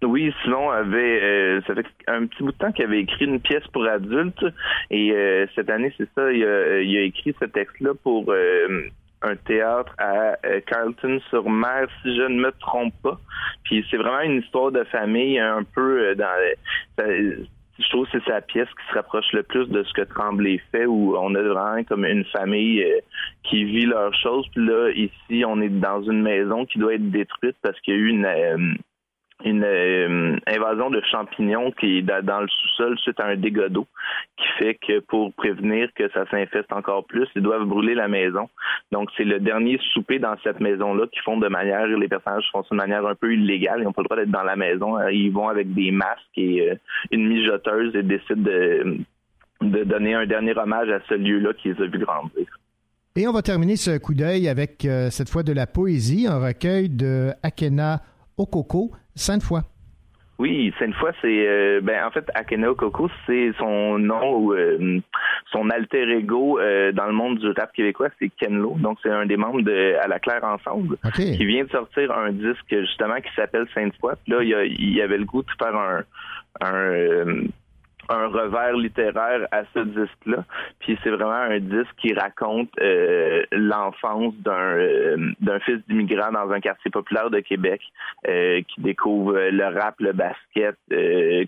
Oui, 0.03 0.33
Simon 0.43 0.71
avait, 0.71 1.23
euh, 1.23 1.61
ça 1.67 1.75
fait 1.75 1.87
un 2.07 2.27
petit 2.27 2.43
bout 2.43 2.53
de 2.53 2.59
temps 2.59 2.73
qu'il 2.73 2.85
avait 2.85 3.01
écrit 3.01 3.25
une 3.25 3.41
pièce 3.41 3.67
pour 3.73 3.87
adultes 3.87 4.45
et 4.91 5.13
euh, 5.13 5.47
cette 5.55 5.71
année, 5.71 5.93
c'est 5.97 6.09
ça, 6.15 6.33
il 6.33 6.45
a, 6.45 6.81
il 6.81 6.97
a, 6.97 7.03
écrit 7.03 7.35
ce 7.41 7.47
texte-là 7.47 7.93
pour 8.03 8.27
euh, 8.29 8.83
un 9.23 9.37
théâtre 9.37 9.95
à 9.99 10.37
Carlton-sur-Mer, 10.67 11.89
si 12.03 12.15
je 12.15 12.23
ne 12.23 12.41
me 12.41 12.53
trompe 12.61 12.93
pas. 13.03 13.19
Puis 13.65 13.87
c'est 13.91 13.97
vraiment 13.97 14.21
une 14.21 14.41
histoire 14.41 14.71
de 14.71 14.85
famille 14.85 15.39
un 15.39 15.63
peu 15.63 16.15
dans... 16.15 16.53
je 16.99 17.89
trouve 17.89 18.07
que 18.07 18.19
c'est 18.19 18.31
sa 18.31 18.43
pièce 18.43 18.69
qui 18.69 18.91
se 18.91 18.95
rapproche 18.95 19.33
le 19.33 19.43
plus 19.43 19.67
de 19.69 19.83
ce 19.83 19.93
que 19.95 20.03
Tremblay 20.03 20.61
fait, 20.71 20.85
où 20.85 21.17
on 21.17 21.35
a 21.35 21.41
vraiment 21.41 21.83
comme 21.85 22.05
une 22.05 22.27
famille 22.27 22.85
qui 23.45 23.65
vit 23.65 23.87
leurs 23.87 24.15
choses. 24.15 24.47
Puis 24.55 24.67
là, 24.67 24.91
ici, 24.91 25.43
on 25.47 25.59
est 25.63 25.71
dans 25.71 26.03
une 26.03 26.21
maison 26.21 26.67
qui 26.67 26.79
doit 26.79 26.93
être 26.93 27.11
détruite 27.11 27.57
parce 27.63 27.81
qu'il 27.81 27.95
y 27.95 27.97
a 27.97 28.01
eu 28.01 28.09
une 28.09 28.77
une 29.45 29.63
euh, 29.63 30.37
invasion 30.47 30.91
de 30.91 31.01
champignons 31.11 31.71
qui 31.73 31.99
est 31.99 32.03
dans 32.03 32.41
le 32.41 32.49
sous-sol 32.49 32.99
suite 32.99 33.21
à 33.21 33.27
un 33.27 33.37
dégât 33.37 33.69
d'eau 33.69 33.87
qui 34.37 34.47
fait 34.59 34.75
que 34.75 35.01
pour 35.01 35.33
prévenir 35.35 35.89
que 35.95 36.09
ça 36.11 36.25
s'infeste 36.31 36.73
encore 36.73 37.05
plus, 37.05 37.29
ils 37.37 37.43
doivent 37.43 37.67
brûler 37.67 37.95
la 37.95 38.09
maison. 38.09 38.49
Donc 38.91 39.11
c'est 39.17 39.25
le 39.25 39.41
dernier 39.41 39.79
souper 39.93 40.19
dans 40.19 40.35
cette 40.43 40.61
maison-là 40.61 41.07
qui 41.13 41.21
font 41.21 41.37
de 41.37 41.49
manière, 41.49 41.87
les 41.87 42.09
personnages 42.09 42.49
font 42.53 42.63
ça 42.63 42.69
de 42.71 42.77
manière 42.77 43.07
un 43.07 43.15
peu 43.15 43.35
illégale, 43.35 43.81
ils 43.81 43.85
n'ont 43.85 43.93
pas 43.93 44.03
le 44.03 44.09
droit 44.09 44.17
d'être 44.17 44.31
dans 44.31 44.43
la 44.43 44.57
maison, 44.57 44.97
ils 45.09 45.31
vont 45.31 45.49
avec 45.49 45.73
des 45.75 45.91
masques 45.91 46.23
et 46.37 46.71
euh, 46.71 46.75
une 47.11 47.29
mijoteuse 47.29 47.95
et 47.95 48.03
décident 48.03 48.43
de, 48.43 48.99
de 49.61 49.85
donner 49.85 50.15
un 50.15 50.27
dernier 50.27 50.57
hommage 50.57 50.91
à 50.91 51.01
ce 51.09 51.15
lieu-là 51.15 51.53
qui 51.55 51.69
les 51.69 51.83
a 51.83 51.87
vus 51.87 51.99
grandir. 51.99 52.47
Et 53.17 53.29
on 53.29 53.33
va 53.33 53.43
terminer 53.43 53.77
ce 53.77 53.97
coup 53.99 54.15
d'œil 54.15 54.49
avec 54.49 54.85
euh, 54.85 55.09
cette 55.11 55.29
fois 55.29 55.45
de 55.45 55.53
la 55.53 55.69
poésie, 55.69 56.27
un 56.27 56.41
recueil 56.41 56.89
de 56.89 57.31
Akena 57.45 58.03
Okoko, 58.37 58.91
Sainte-Foy. 59.15 59.61
Oui, 60.39 60.75
Sainte-Foy, 60.81 61.13
c'est 61.23 61.49
euh, 61.49 61.81
ben 61.81 62.05
en 62.05 62.11
fait 62.11 62.29
Akena 62.35 62.71
Okoko, 62.71 63.09
c'est 63.25 63.53
son 63.57 63.99
nom 64.01 64.37
ou 64.37 64.53
euh, 64.53 65.01
son 65.53 65.71
alter 65.71 66.11
ego 66.11 66.59
euh, 66.59 66.91
dans 66.91 67.07
le 67.07 67.13
monde 67.13 67.39
du 67.39 67.49
rap 67.51 67.73
québécois, 67.73 68.09
c'est 68.19 68.31
Kenlo. 68.31 68.75
Donc 68.81 68.99
c'est 69.03 69.11
un 69.11 69.27
des 69.27 69.37
membres 69.37 69.63
de 69.63 69.95
À 70.03 70.09
la 70.09 70.19
Claire 70.19 70.43
Ensemble 70.43 70.97
qui 71.15 71.45
vient 71.45 71.65
de 71.65 71.71
sortir 71.71 72.11
un 72.11 72.33
disque 72.33 72.69
justement 72.69 73.17
qui 73.17 73.33
s'appelle 73.37 73.67
Sainte-Foy. 73.75 74.15
Là, 74.27 74.43
il, 74.43 74.93
y 74.93 75.01
avait 75.01 75.19
le 75.19 75.25
goût 75.25 75.43
de 75.43 75.51
faire 75.57 75.77
un 75.77 76.03
un 76.61 77.45
revers 78.09 78.77
littéraire 78.77 79.47
à 79.51 79.63
ce 79.75 79.81
disque-là. 79.81 80.45
Puis 80.81 80.99
c'est 81.03 81.11
vraiment 81.11 81.33
un 81.33 81.59
disque 81.59 81.95
qui 81.99 82.13
raconte 82.15 82.71
euh, 82.81 83.43
l'enfance 83.53 84.35
d'un 84.39 84.53
euh, 84.53 85.33
d'un 85.41 85.59
fils 85.61 85.81
d'immigrant 85.89 86.33
dans 86.33 86.51
un 86.51 86.61
quartier 86.61 86.91
populaire 86.91 87.31
de 87.31 87.41
Québec 87.41 87.81
euh, 88.29 88.63
qui 88.63 88.81
découvre 88.81 89.39
le 89.51 89.65
rap, 89.65 89.97
le 90.01 90.13
basket, 90.13 90.77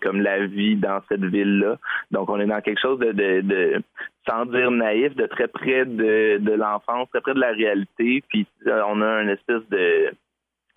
comme 0.02 0.20
la 0.20 0.46
vie 0.46 0.76
dans 0.76 1.00
cette 1.08 1.24
ville-là. 1.24 1.76
Donc 2.10 2.28
on 2.28 2.40
est 2.40 2.46
dans 2.46 2.60
quelque 2.60 2.80
chose 2.80 2.98
de, 2.98 3.12
de, 3.12 3.40
de 3.40 3.82
sans 4.28 4.46
dire 4.46 4.70
naïf, 4.70 5.14
de 5.14 5.26
très 5.26 5.48
près 5.48 5.84
de, 5.84 6.38
de 6.38 6.52
l'enfance, 6.52 7.08
très 7.10 7.20
près 7.20 7.34
de 7.34 7.40
la 7.40 7.52
réalité. 7.52 8.22
Puis 8.28 8.46
on 8.66 9.00
a 9.02 9.22
une 9.22 9.30
espèce 9.30 9.66
de 9.70 10.12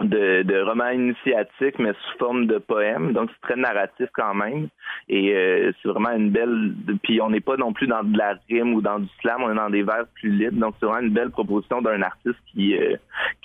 de, 0.01 0.43
de 0.43 0.61
roman 0.61 0.89
initiatique, 0.89 1.77
mais 1.79 1.91
sous 1.91 2.17
forme 2.17 2.47
de 2.47 2.57
poème. 2.57 3.13
Donc, 3.13 3.29
c'est 3.33 3.47
très 3.47 3.59
narratif 3.59 4.07
quand 4.13 4.33
même. 4.33 4.67
Et 5.07 5.33
euh, 5.33 5.71
c'est 5.81 5.89
vraiment 5.89 6.11
une 6.11 6.29
belle... 6.29 6.73
Puis 7.03 7.21
on 7.21 7.29
n'est 7.29 7.41
pas 7.41 7.57
non 7.57 7.73
plus 7.73 7.87
dans 7.87 8.03
de 8.03 8.17
la 8.17 8.35
rime 8.49 8.73
ou 8.73 8.81
dans 8.81 8.99
du 8.99 9.09
slam, 9.21 9.41
on 9.43 9.51
est 9.51 9.55
dans 9.55 9.69
des 9.69 9.83
vers 9.83 10.05
plus 10.15 10.31
libres. 10.31 10.59
Donc, 10.59 10.75
c'est 10.79 10.85
vraiment 10.85 11.05
une 11.05 11.13
belle 11.13 11.31
proposition 11.31 11.81
d'un 11.81 12.01
artiste 12.01 12.39
qui 12.51 12.75
euh, 12.75 12.95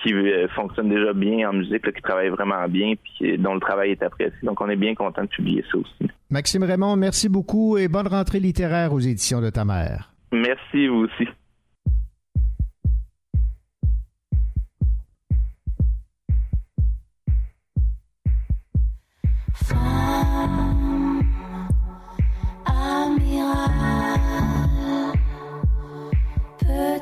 qui 0.03 0.13
euh, 0.13 0.49
fonctionne 0.49 0.89
déjà 0.89 1.13
bien 1.13 1.49
en 1.49 1.53
musique, 1.53 1.91
qui 1.93 2.03
travaille 2.03 2.29
vraiment 2.29 2.67
bien, 2.69 2.95
puis 3.03 3.39
dont 3.39 3.55
le 3.55 3.61
travail 3.61 3.91
est 3.93 4.03
apprécié. 4.03 4.37
Donc, 4.43 4.61
on 4.61 4.69
est 4.69 4.77
bien 4.77 4.95
content 4.95 5.23
de 5.23 5.29
publier 5.29 5.65
ça 5.71 5.79
aussi. 5.79 6.11
Maxime 6.31 6.65
Raymond, 6.65 6.97
merci 6.97 7.29
beaucoup 7.29 7.79
et 7.79 7.89
bonne 7.89 8.09
rentrée 8.09 8.41
littéraire 8.41 8.93
aux 8.93 9.01
éditions 9.01 9.41
de 9.41 9.51
ta 9.51 9.65
mère. 9.65 10.11
Merci, 10.33 10.89
vous 10.89 11.05
aussi. 11.05 11.29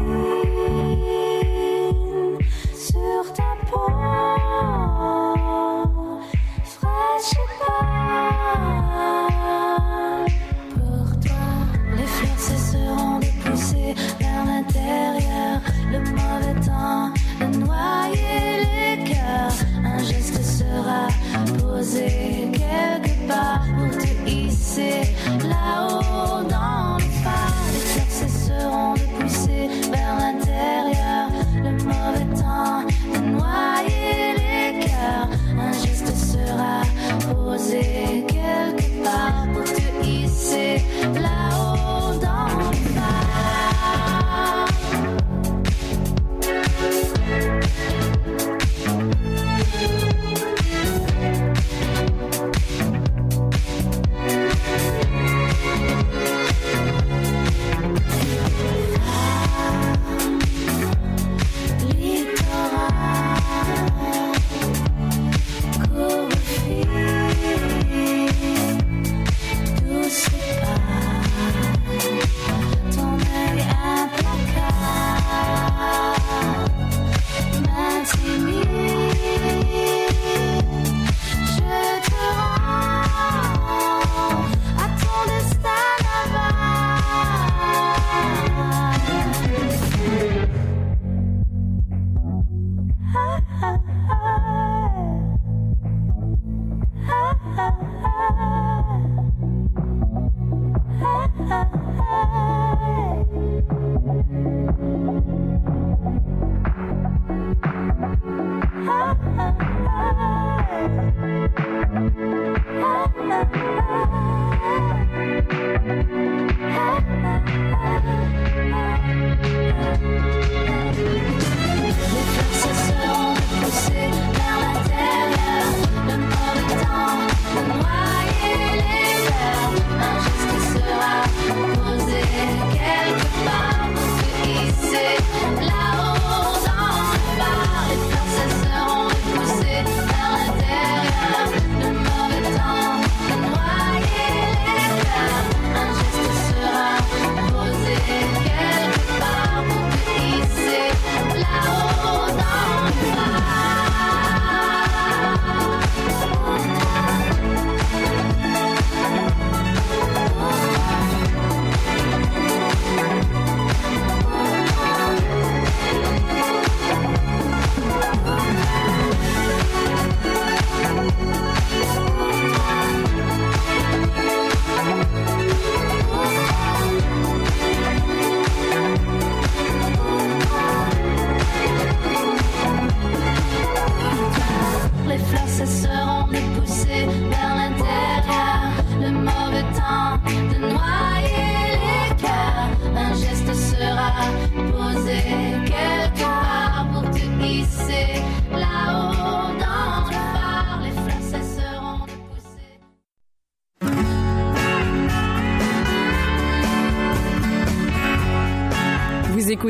sur 2.75 3.33
ta 3.33 3.57
peau, 3.69 4.08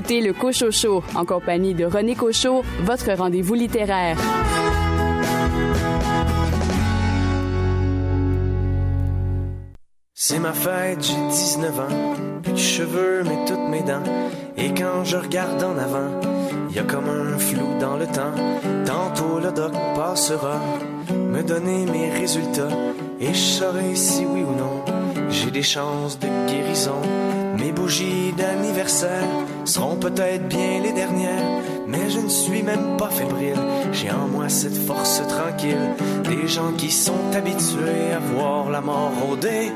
le 0.09 0.33
Cochocho 0.33 1.03
en 1.15 1.25
compagnie 1.25 1.75
de 1.75 1.85
René 1.85 2.15
Cochot, 2.15 2.63
votre 2.83 3.13
rendez-vous 3.13 3.55
littéraire. 3.55 4.17
C'est 10.15 10.39
ma 10.39 10.53
fête, 10.53 11.03
j'ai 11.03 11.15
19 11.15 11.81
ans, 11.81 12.43
plus 12.43 12.53
de 12.53 12.59
cheveux 12.59 13.23
mais 13.25 13.45
toutes 13.47 13.69
mes 13.69 13.83
dents. 13.83 14.03
Et 14.57 14.71
quand 14.75 15.05
je 15.05 15.17
regarde 15.19 15.63
en 15.63 15.77
avant, 15.77 16.11
y 16.75 16.79
a 16.79 16.83
comme 16.85 17.09
un 17.09 17.39
flou 17.39 17.79
dans 17.79 17.97
le 17.97 18.07
temps. 18.07 18.35
Tantôt 18.87 19.39
le 19.39 19.53
doc 19.53 19.73
passera, 19.95 20.61
me 21.11 21.43
donner 21.43 21.85
mes 21.87 22.11
résultats. 22.11 22.69
Et 23.21 23.35
je 23.35 23.39
saurai 23.39 23.95
si 23.95 24.25
oui 24.25 24.43
ou 24.43 24.53
non, 24.53 24.85
j'ai 25.43 25.51
des 25.51 25.63
chances 25.63 26.19
de 26.19 26.29
guérison. 26.49 27.01
Mes 27.57 27.73
bougies 27.73 28.33
d'anniversaire 28.37 29.29
seront 29.65 29.97
peut-être 29.97 30.49
bien 30.49 30.81
les 30.83 30.93
dernières, 30.93 31.63
mais 31.87 32.11
je 32.11 32.21
ne 32.21 32.29
suis 32.29 32.63
même 32.63 32.97
pas 32.97 33.11
fébrile. 33.11 33.61
J'ai 33.93 34.11
en 34.11 34.27
moi 34.29 34.49
cette 34.49 34.77
force 34.77 35.23
tranquille, 35.29 35.95
des 36.25 36.49
gens 36.49 36.73
qui 36.77 36.91
sont 36.91 37.25
habitués 37.35 38.13
à 38.17 38.21
voir 38.35 38.71
la 38.71 38.81
mort 38.81 39.13
rôder. 39.23 39.73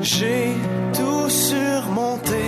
J'ai 0.00 0.52
tout 0.92 1.28
surmonté, 1.28 2.44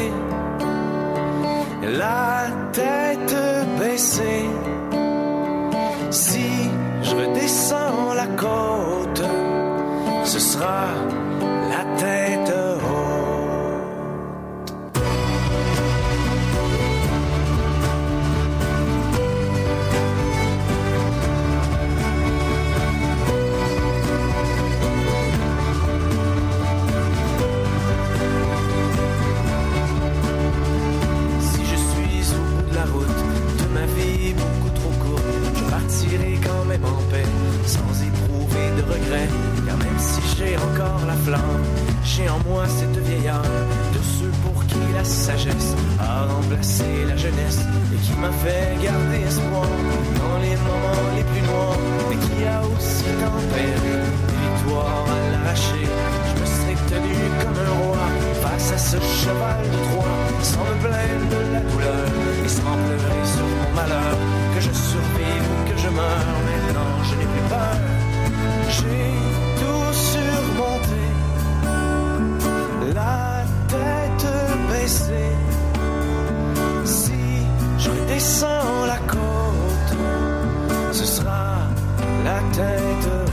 la 1.83 2.47
tête 2.73 3.37
baissée. 3.79 4.45
Si 6.11 6.49
je 7.03 7.15
redescends 7.15 8.15
la 8.15 8.27
côte, 8.27 9.23
ce 10.25 10.39
sera 10.39 10.87
la 11.77 11.85
tête 11.97 12.53
Si 31.41 31.65
je 31.65 31.77
suis 31.77 32.35
au 32.35 32.43
bout 32.51 32.71
de 32.71 32.75
la 32.75 32.85
route 32.85 33.07
de 33.59 33.75
ma 33.75 33.87
vie 33.87 34.35
beaucoup 34.35 34.71
trop 34.75 34.91
courte, 35.05 35.23
je 35.55 35.71
partirai 35.71 36.39
quand 36.43 36.65
même 36.65 36.85
en 36.85 37.03
paix, 37.11 37.25
sans 37.67 38.03
éprouver 38.03 38.67
de 38.77 38.83
regrets. 38.93 39.66
J'ai 40.39 40.55
encore 40.59 41.01
la 41.07 41.15
flamme, 41.15 41.65
j'ai 42.05 42.29
en 42.29 42.39
moi 42.47 42.65
cette 42.69 42.99
vieilleur 42.99 43.41
de 43.41 44.01
ceux 44.19 44.33
pour 44.45 44.67
qui 44.67 44.77
la 44.95 45.03
sagesse 45.03 45.75
a 45.99 46.27
remplacé 46.27 46.85
la 47.09 47.17
jeunesse 47.17 47.61
et 47.91 47.97
qui 47.97 48.13
m'a 48.21 48.31
fait 48.45 48.77
garder 48.85 49.21
espoir 49.27 49.65
dans 50.21 50.39
les 50.45 50.57
moments 50.57 51.07
les 51.17 51.25
plus 51.25 51.41
noirs, 51.41 51.79
mais 52.11 52.17
qui 52.17 52.45
a 52.45 52.61
aussi 52.61 53.09
tempéré 53.25 53.97
des 54.29 54.39
victoires 54.45 55.07
à 55.09 55.31
l'arracher. 55.33 55.89
Je 56.29 56.41
me 56.41 56.47
serais 56.55 56.81
tenu 56.93 57.17
comme 57.41 57.57
un 57.57 57.73
roi 57.81 58.07
face 58.43 58.73
à 58.73 58.79
ce 58.79 58.97
cheval 59.01 59.63
de 59.73 59.79
Troie, 59.89 60.19
sans 60.43 60.65
me 60.69 60.77
plaindre 60.85 61.27
de 61.33 61.41
la 61.55 61.61
douleur 61.61 62.09
et 62.45 62.49
sans 62.49 62.77
pleurer 62.85 63.25
sur 63.25 63.47
mon 63.57 63.71
malheur. 63.75 64.17
Que 64.55 64.61
je 64.61 64.73
survive 64.73 65.47
ou 65.53 65.71
que 65.71 65.79
je 65.81 65.89
meure, 65.89 66.29
maintenant 66.49 66.93
je 67.09 67.15
n'ai 67.15 67.25
plus 67.25 67.47
peur. 67.49 67.77
J'ai 68.69 69.46
tout 69.61 69.93
surmonté, 69.93 71.05
la 72.95 73.45
tête 73.69 74.29
baissée. 74.71 75.37
Si 76.85 77.23
je 77.79 77.91
redescends 77.91 78.87
la 78.87 78.99
côte, 79.15 79.99
ce 80.93 81.05
sera 81.05 81.59
la 82.25 82.41
tête 82.53 83.26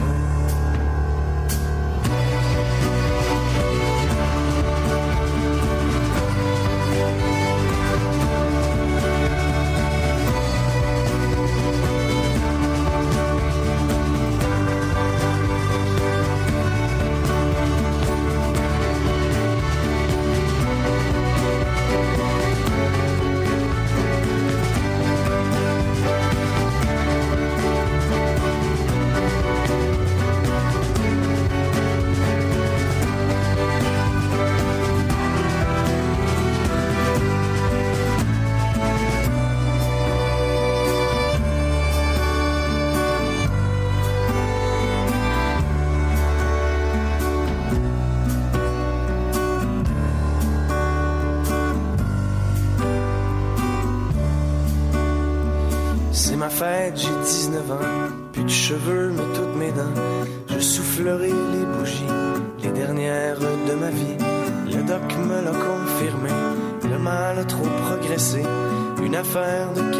Une 69.33 69.39
affaire 69.39 69.73
de 69.73 69.92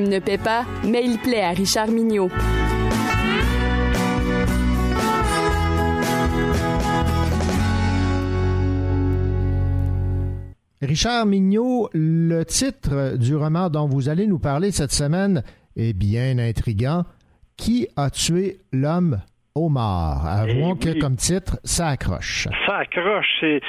ne 0.00 0.18
paie 0.18 0.38
pas, 0.38 0.64
mais 0.84 1.04
il 1.04 1.18
plaît 1.18 1.42
à 1.42 1.50
Richard 1.50 1.88
Mignot. 1.88 2.30
Richard 10.80 11.26
Mignot, 11.26 11.90
le 11.92 12.42
titre 12.44 13.16
du 13.16 13.36
roman 13.36 13.70
dont 13.70 13.86
vous 13.86 14.08
allez 14.08 14.26
nous 14.26 14.38
parler 14.38 14.72
cette 14.72 14.92
semaine 14.92 15.42
est 15.76 15.92
bien 15.92 16.38
intriguant. 16.38 17.04
Qui 17.56 17.86
a 17.96 18.10
tué 18.10 18.58
l'homme 18.72 19.20
Omar. 19.54 20.26
Avouons 20.26 20.74
Eh 20.76 20.84
que 20.84 20.90
oui. 20.94 20.98
comme 20.98 21.16
titre, 21.16 21.58
ça 21.64 21.88
accroche. 21.88 22.48
Ça 22.66 22.78
accroche. 22.78 23.26
c'est- 23.40 23.60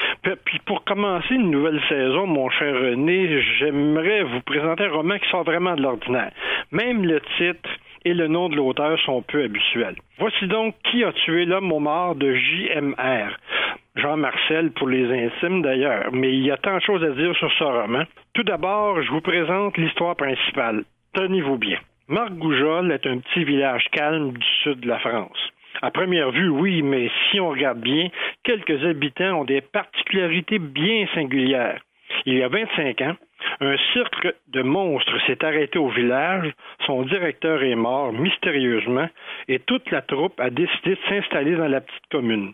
Puis 0.46 0.60
pour 0.66 0.84
commencer 0.86 1.34
une 1.36 1.52
nouvelle 1.52 1.82
saison, 1.90 2.26
mon 2.28 2.50
cher 2.50 2.74
René, 2.74 3.42
j'aimerais 3.60 4.24
vous 4.24 4.42
présenter 4.42 4.86
un 4.86 4.92
roman 4.92 5.18
qui 5.20 5.30
sort 5.30 5.44
vraiment 5.44 5.76
de 5.76 5.82
l'ordinaire. 5.82 6.32
Même 6.72 7.04
le 7.06 7.20
titre 7.38 7.70
et 8.06 8.14
le 8.14 8.28
nom 8.28 8.50
de 8.50 8.56
l'auteur 8.56 8.98
sont 9.06 9.22
peu 9.22 9.44
habituels. 9.44 9.96
Voici 10.20 10.48
donc 10.48 10.76
Qui 10.90 11.04
a 11.04 11.12
tué 11.12 11.46
l'homme 11.46 11.74
mort 11.82 12.16
de 12.16 12.34
JMR. 12.34 13.38
Jean-Marcel 13.96 14.72
pour 14.72 14.88
les 14.88 15.06
intimes 15.26 15.62
d'ailleurs, 15.62 16.10
mais 16.12 16.34
il 16.34 16.44
y 16.46 16.52
a 16.52 16.58
tant 16.58 16.76
de 16.78 16.82
choses 16.82 17.04
à 17.04 17.12
dire 17.12 17.36
sur 17.36 17.52
ce 17.60 17.64
roman. 17.64 18.04
Tout 18.34 18.44
d'abord, 18.44 19.02
je 19.02 19.10
vous 19.12 19.22
présente 19.22 19.78
l'histoire 19.78 20.16
principale. 20.16 20.84
Tenez-vous 21.14 21.58
bien. 21.58 21.78
Marc 22.08 22.32
Goujol 22.34 22.92
est 22.92 23.06
un 23.06 23.20
petit 23.20 23.44
village 23.44 23.86
calme 23.92 24.32
du 24.34 24.46
sud 24.64 24.80
de 24.82 24.88
la 24.88 25.00
France. 25.00 25.38
À 25.82 25.92
première 25.92 26.32
vue, 26.32 26.50
oui, 26.50 26.82
mais 26.82 27.10
si 27.30 27.40
on 27.40 27.50
regarde 27.50 27.80
bien, 27.80 28.10
quelques 28.44 28.86
habitants 28.86 29.42
ont 29.42 29.44
des 29.44 29.62
particularités 29.62 30.60
bien 30.60 31.08
singulières. 31.14 31.82
Il 32.26 32.38
y 32.38 32.44
a 32.44 32.48
25 32.48 33.02
ans, 33.02 33.16
un 33.60 33.76
cirque 33.92 34.28
de 34.48 34.62
monstres 34.62 35.20
s'est 35.26 35.44
arrêté 35.44 35.80
au 35.80 35.90
village, 35.90 36.54
son 36.86 37.04
directeur 37.04 37.64
est 37.64 37.76
mort 37.76 38.14
mystérieusement 38.14 39.10
et 39.48 39.60
toute 39.60 39.90
la 39.92 40.02
troupe 40.02 40.40
a 40.40 40.50
décidé 40.50 40.92
de 40.92 41.00
s'installer 41.10 41.56
dans 41.56 41.68
la 41.68 41.82
petite 41.82 42.08
commune. 42.12 42.54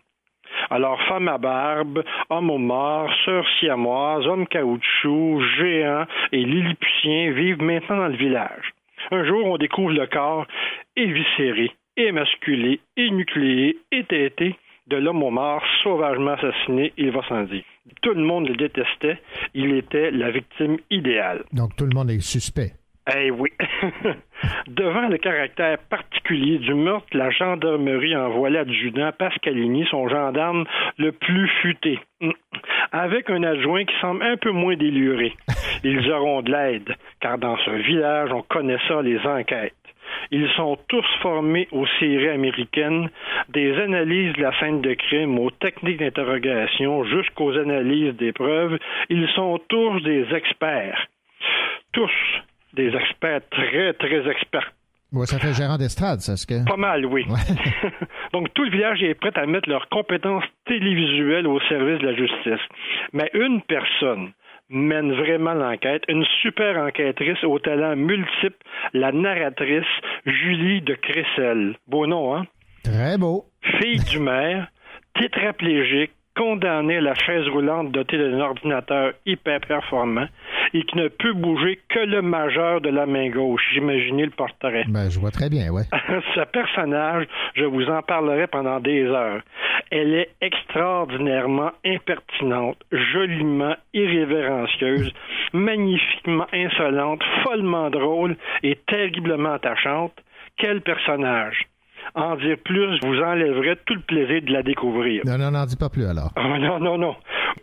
Alors, 0.70 1.02
femme 1.04 1.28
à 1.28 1.38
barbe, 1.38 2.04
homme 2.30 2.50
au 2.50 2.58
mort, 2.58 3.12
sœurs 3.26 3.48
siamoises, 3.60 4.26
hommes 4.28 4.48
caoutchouc, 4.48 5.42
géants 5.58 6.06
et 6.32 6.44
lilliputiens 6.44 7.32
vivent 7.32 7.62
maintenant 7.62 7.98
dans 7.98 8.08
le 8.08 8.18
village. 8.18 8.74
Un 9.12 9.26
jour, 9.26 9.46
on 9.46 9.58
découvre 9.58 9.92
le 9.92 10.08
corps 10.08 10.46
éviscéré, 10.96 11.72
émasculé, 12.00 12.80
énucléé, 12.98 13.78
étêté 13.92 14.56
de 14.88 14.98
l'homme 14.98 15.24
au 15.24 15.30
mort 15.30 15.64
sauvagement 15.84 16.32
assassiné, 16.32 16.94
il 16.98 17.12
va 17.12 17.22
sans 17.28 17.44
dire. 17.44 17.64
Tout 18.02 18.14
le 18.14 18.24
monde 18.24 18.48
le 18.48 18.56
détestait, 18.56 19.20
il 19.54 19.74
était 19.74 20.12
la 20.12 20.32
victime 20.32 20.78
idéale. 20.90 21.44
Donc 21.54 21.76
tout 21.76 21.86
le 21.86 21.94
monde 21.94 22.10
est 22.10 22.20
suspect. 22.20 22.74
Eh 23.16 23.32
oui. 23.32 23.50
Devant 24.68 25.08
le 25.08 25.18
caractère 25.18 25.80
particulier 25.90 26.60
du 26.60 26.74
meurtre, 26.74 27.08
la 27.14 27.32
gendarmerie 27.32 28.16
envoie 28.16 28.50
l'adjudant 28.50 29.12
Pascalini, 29.18 29.86
son 29.90 30.08
gendarme 30.08 30.66
le 30.98 31.12
plus 31.12 31.50
futé, 31.62 32.00
avec 32.92 33.30
un 33.30 33.44
adjoint 33.44 33.86
qui 33.86 33.96
semble 34.00 34.24
un 34.24 34.38
peu 34.38 34.52
moins 34.52 34.76
déluré. 34.76 35.34
Ils 35.84 36.12
auront 36.12 36.42
de 36.42 36.52
l'aide, 36.52 36.96
car 37.20 37.38
dans 37.38 37.58
ce 37.58 37.72
village, 37.72 38.30
on 38.32 38.44
connaît 38.44 38.78
ça, 38.88 39.02
les 39.02 39.20
enquêtes. 39.26 39.74
Ils 40.32 40.50
sont 40.56 40.78
tous 40.88 41.06
formés 41.22 41.68
aux 41.72 41.88
séries 42.00 42.30
américaines, 42.30 43.10
des 43.50 43.76
analyses 43.78 44.34
de 44.34 44.42
la 44.42 44.58
scène 44.60 44.82
de 44.82 44.94
crime 44.94 45.40
aux 45.40 45.52
techniques 45.52 46.00
d'interrogation 46.00 47.04
jusqu'aux 47.06 47.58
analyses 47.58 48.16
des 48.16 48.32
preuves. 48.32 48.78
Ils 49.10 49.28
sont 49.36 49.60
tous 49.68 50.00
des 50.02 50.26
experts. 50.34 51.08
Tous 51.92 52.12
des 52.74 52.96
experts 52.96 53.42
très, 53.50 53.94
très 53.94 54.30
experts. 54.30 54.72
Ouais, 55.12 55.26
ça 55.26 55.40
fait 55.40 55.54
gérant 55.54 55.78
d'estrade, 55.78 56.20
ça, 56.20 56.38
ce 56.38 56.46
que. 56.46 56.64
Pas 56.66 56.78
mal, 56.78 57.04
oui. 57.08 57.26
Donc, 58.34 58.54
tout 58.54 58.64
le 58.64 58.70
village 58.70 59.02
est 59.02 59.16
prêt 59.16 59.32
à 59.36 59.48
mettre 59.48 59.68
leurs 59.68 59.90
compétences 59.90 60.44
télévisuelles 60.68 61.48
au 61.48 61.60
service 61.62 62.00
de 62.00 62.06
la 62.06 62.16
justice. 62.16 62.62
Mais 63.14 63.32
une 63.34 63.62
personne 63.64 64.34
mène 64.70 65.12
vraiment 65.14 65.54
l'enquête, 65.54 66.04
une 66.08 66.26
super 66.42 66.78
enquêtrice 66.78 67.44
au 67.44 67.60
talent 67.60 67.96
multiple, 67.96 68.58
la 68.94 69.12
narratrice 69.12 69.86
Julie 70.26 70.82
de 70.82 70.96
Cressel. 70.96 71.76
Beau 71.88 72.08
nom, 72.08 72.36
hein? 72.36 72.46
Très 72.84 73.18
beau. 73.18 73.46
Fille 73.80 74.04
du 74.04 74.20
maire, 74.20 74.68
tétraplégique, 75.20 76.12
condamnée 76.36 76.98
à 76.98 77.02
la 77.02 77.16
chaise 77.16 77.48
roulante 77.50 77.92
dotée 77.92 78.18
d'un 78.18 78.40
ordinateur 78.40 79.12
hyper 79.26 79.60
performant 79.62 80.28
et 80.74 80.84
qui 80.84 80.98
ne 80.98 81.10
peut 81.10 81.34
bouger 81.34 81.80
que 81.90 82.00
le 82.00 82.22
majeur 82.22 82.80
de 82.80 82.90
la 82.90 83.06
main 83.06 83.30
gauche. 83.30 83.62
J'imaginez 83.74 84.26
le 84.26 84.32
portrait. 84.32 84.86
Ben, 84.88 85.10
je 85.10 85.20
vois 85.20 85.32
très 85.32 85.50
bien, 85.50 85.70
ouais. 85.70 85.84
Ce 86.36 86.46
personnage, 86.46 87.26
je 87.56 87.66
vous 87.66 87.86
en 87.86 88.02
parlerai 88.02 88.48
pendant 88.48 88.80
des 88.80 89.04
heures. 89.04 89.42
Elle 89.92 90.14
est 90.14 90.30
extraordinairement 90.42 91.72
impertinente, 91.86 92.78
joliment 92.92 93.76
irrévérencieuse, 93.94 95.12
magnifiquement 95.54 96.46
insolente, 96.54 97.22
follement 97.44 97.90
drôle 97.90 98.38
et 98.62 98.78
terriblement 98.88 99.54
attachante. 99.54 100.14
Quel 100.58 100.82
personnage! 100.82 101.68
En 102.16 102.36
dire 102.36 102.58
plus 102.64 103.00
vous 103.02 103.20
enlèverait 103.20 103.78
tout 103.86 103.96
le 103.96 104.02
plaisir 104.02 104.42
de 104.42 104.52
la 104.52 104.64
découvrir. 104.64 105.24
Non, 105.26 105.38
non, 105.38 105.52
n'en 105.52 105.66
dis 105.66 105.76
pas 105.76 105.90
plus 105.90 106.06
alors. 106.06 106.32
Oh, 106.38 106.58
non, 106.60 106.80
non, 106.80 106.98
non. 106.98 107.16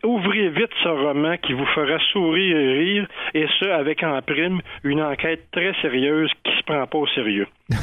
Ouvrez 0.04 0.48
vite 0.50 0.70
ce 0.82 0.88
roman 0.88 1.36
qui 1.38 1.52
vous 1.52 1.66
fera 1.66 1.98
sourire 2.12 2.56
et 2.56 2.72
rire, 2.78 3.06
et 3.34 3.46
ce, 3.58 3.66
avec 3.66 4.02
en 4.02 4.20
prime 4.22 4.60
une 4.84 5.02
enquête 5.02 5.50
très 5.52 5.72
sérieuse 5.82 6.30
qui 6.44 6.52
se 6.56 6.62
prend 6.64 6.86
pas 6.86 6.98
au 6.98 7.06
sérieux. 7.08 7.46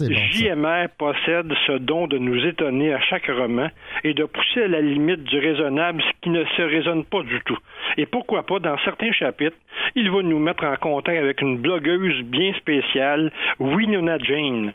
Bon. 0.00 0.14
JMR 0.32 0.88
possède 0.96 1.52
ce 1.66 1.78
don 1.78 2.06
de 2.06 2.18
nous 2.18 2.46
étonner 2.46 2.94
à 2.94 3.00
chaque 3.00 3.26
roman 3.26 3.68
et 4.02 4.14
de 4.14 4.24
pousser 4.24 4.62
à 4.62 4.68
la 4.68 4.80
limite 4.80 5.24
du 5.24 5.38
raisonnable 5.38 6.02
ce 6.02 6.20
qui 6.22 6.30
ne 6.30 6.44
se 6.44 6.62
raisonne 6.62 7.04
pas 7.04 7.22
du 7.22 7.40
tout. 7.44 7.58
Et 7.96 8.06
pourquoi 8.06 8.44
pas, 8.44 8.58
dans 8.58 8.78
certains 8.84 9.12
chapitres, 9.12 9.56
il 9.94 10.10
va 10.10 10.22
nous 10.22 10.38
mettre 10.38 10.64
en 10.64 10.76
contact 10.76 11.18
avec 11.18 11.40
une 11.42 11.58
blogueuse 11.58 12.22
bien 12.22 12.52
spéciale, 12.54 13.32
Winona 13.58 14.18
Jane 14.18 14.72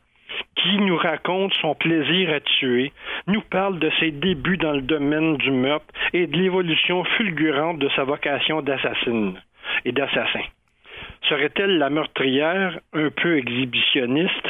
qui 0.55 0.77
nous 0.77 0.97
raconte 0.97 1.53
son 1.55 1.75
plaisir 1.75 2.33
à 2.33 2.39
tuer, 2.39 2.91
nous 3.27 3.41
parle 3.41 3.79
de 3.79 3.91
ses 3.99 4.11
débuts 4.11 4.57
dans 4.57 4.73
le 4.73 4.81
domaine 4.81 5.37
du 5.37 5.51
meurtre 5.51 5.93
et 6.13 6.27
de 6.27 6.37
l'évolution 6.37 7.03
fulgurante 7.03 7.79
de 7.79 7.89
sa 7.95 8.03
vocation 8.03 8.61
d'assassine 8.61 9.39
et 9.85 9.91
d'assassin. 9.91 10.43
Serait-elle 11.29 11.77
la 11.77 11.89
meurtrière 11.89 12.79
un 12.93 13.09
peu 13.09 13.37
exhibitionniste? 13.37 14.47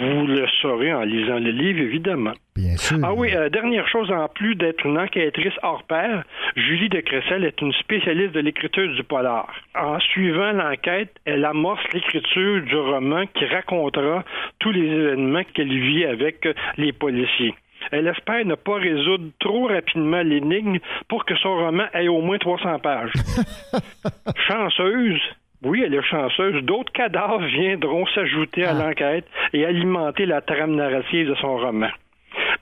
Vous 0.00 0.26
le 0.26 0.46
saurez 0.62 0.94
en 0.94 1.02
lisant 1.02 1.38
le 1.38 1.50
livre, 1.50 1.80
évidemment. 1.80 2.32
Bien 2.56 2.74
sûr. 2.78 2.96
Ah 3.02 3.12
oui, 3.12 3.34
euh, 3.34 3.50
dernière 3.50 3.86
chose, 3.86 4.10
en 4.10 4.28
plus 4.28 4.54
d'être 4.54 4.86
une 4.86 4.98
enquêtrice 4.98 5.52
hors 5.62 5.82
pair, 5.82 6.24
Julie 6.56 6.88
de 6.88 7.00
Cressel 7.00 7.44
est 7.44 7.60
une 7.60 7.72
spécialiste 7.74 8.32
de 8.32 8.40
l'écriture 8.40 8.88
du 8.94 9.02
polar. 9.04 9.52
En 9.74 10.00
suivant 10.00 10.52
l'enquête, 10.52 11.14
elle 11.26 11.44
amorce 11.44 11.84
l'écriture 11.92 12.62
du 12.62 12.76
roman 12.76 13.26
qui 13.34 13.44
racontera 13.44 14.24
tous 14.58 14.72
les 14.72 14.86
événements 14.86 15.44
qu'elle 15.54 15.68
vit 15.68 16.06
avec 16.06 16.48
les 16.78 16.92
policiers. 16.92 17.54
Elle 17.92 18.06
espère 18.06 18.44
ne 18.44 18.54
pas 18.54 18.76
résoudre 18.76 19.30
trop 19.38 19.66
rapidement 19.66 20.22
l'énigme 20.22 20.78
pour 21.08 21.24
que 21.24 21.34
son 21.36 21.56
roman 21.56 21.84
ait 21.92 22.08
au 22.08 22.20
moins 22.20 22.38
300 22.38 22.78
pages. 22.78 23.12
Chanceuse, 24.48 25.20
oui, 25.62 25.82
elle 25.84 25.94
est 25.94 26.02
chanceuse. 26.02 26.62
D'autres 26.64 26.92
cadavres 26.92 27.44
viendront 27.46 28.06
s'ajouter 28.08 28.64
à 28.64 28.72
l'enquête 28.72 29.26
et 29.52 29.64
alimenter 29.66 30.26
la 30.26 30.40
trame 30.40 30.74
narrative 30.74 31.28
de 31.28 31.34
son 31.36 31.56
roman. 31.56 31.90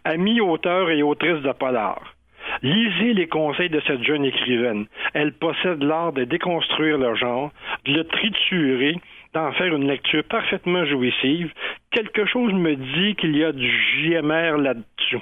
Amis 0.04 0.40
auteurs 0.40 0.90
et 0.90 1.02
autrices 1.02 1.42
de 1.42 1.52
polar, 1.52 2.14
lisez 2.62 3.12
les 3.12 3.28
conseils 3.28 3.68
de 3.68 3.80
cette 3.86 4.02
jeune 4.02 4.24
écrivaine. 4.24 4.86
Elle 5.14 5.32
possède 5.32 5.82
l'art 5.82 6.12
de 6.12 6.24
déconstruire 6.24 6.98
le 6.98 7.14
genre, 7.14 7.50
de 7.84 7.92
le 7.92 8.04
triturer, 8.04 8.96
d'en 9.34 9.52
faire 9.52 9.74
une 9.74 9.86
lecture 9.86 10.24
parfaitement 10.24 10.86
jouissive. 10.86 11.52
Quelque 11.90 12.24
chose 12.26 12.52
me 12.52 12.74
dit 12.74 13.14
qu'il 13.16 13.36
y 13.36 13.44
a 13.44 13.52
du 13.52 13.68
JMR 13.68 14.56
là-dessus. 14.56 15.20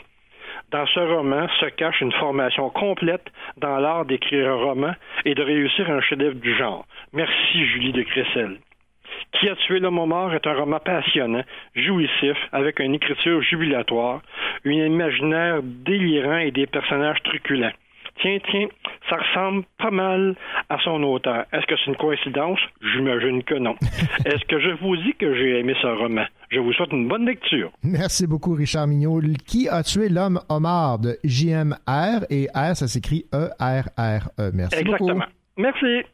Dans 0.72 0.86
ce 0.86 0.98
roman 0.98 1.46
se 1.60 1.66
cache 1.66 2.00
une 2.00 2.12
formation 2.12 2.70
complète 2.70 3.26
dans 3.56 3.78
l'art 3.78 4.04
d'écrire 4.04 4.48
un 4.48 4.54
roman 4.54 4.94
et 5.24 5.34
de 5.36 5.42
réussir 5.42 5.88
un 5.88 6.00
chef-d'œuvre 6.00 6.40
du 6.40 6.56
genre. 6.56 6.84
Merci 7.12 7.64
Julie 7.66 7.92
de 7.92 8.02
Cressel. 8.02 8.58
Qui 9.32 9.48
a 9.48 9.54
tué 9.54 9.78
l'homme 9.78 10.04
mort 10.06 10.34
est 10.34 10.46
un 10.46 10.54
roman 10.54 10.80
passionnant, 10.80 11.44
jouissif, 11.76 12.36
avec 12.52 12.80
une 12.80 12.94
écriture 12.94 13.42
jubilatoire, 13.42 14.22
un 14.64 14.70
imaginaire 14.70 15.62
délirant 15.62 16.38
et 16.38 16.50
des 16.50 16.66
personnages 16.66 17.22
truculents 17.22 17.72
tiens, 18.20 18.38
tiens, 18.50 18.66
ça 19.08 19.16
ressemble 19.16 19.64
pas 19.78 19.90
mal 19.90 20.36
à 20.68 20.78
son 20.84 21.02
auteur. 21.02 21.44
Est-ce 21.52 21.66
que 21.66 21.74
c'est 21.76 21.90
une 21.90 21.96
coïncidence? 21.96 22.58
J'imagine 22.80 23.42
que 23.42 23.54
non. 23.54 23.74
Est-ce 24.24 24.44
que 24.46 24.60
je 24.60 24.70
vous 24.80 24.96
dis 24.96 25.14
que 25.14 25.34
j'ai 25.34 25.60
aimé 25.60 25.74
ce 25.80 25.86
roman? 25.86 26.24
Je 26.50 26.60
vous 26.60 26.72
souhaite 26.72 26.92
une 26.92 27.08
bonne 27.08 27.26
lecture. 27.26 27.70
Merci 27.82 28.26
beaucoup, 28.26 28.54
Richard 28.54 28.86
Mignot. 28.86 29.20
Qui 29.46 29.68
a 29.68 29.82
tué 29.82 30.08
l'homme 30.08 30.40
homard 30.48 30.98
de 30.98 31.16
JMR 31.24 32.24
et 32.30 32.48
R, 32.54 32.76
ça 32.76 32.86
s'écrit 32.88 33.24
E-R-R-E. 33.34 34.50
Merci 34.52 34.78
Exactement. 34.78 35.24
Merci. 35.56 36.04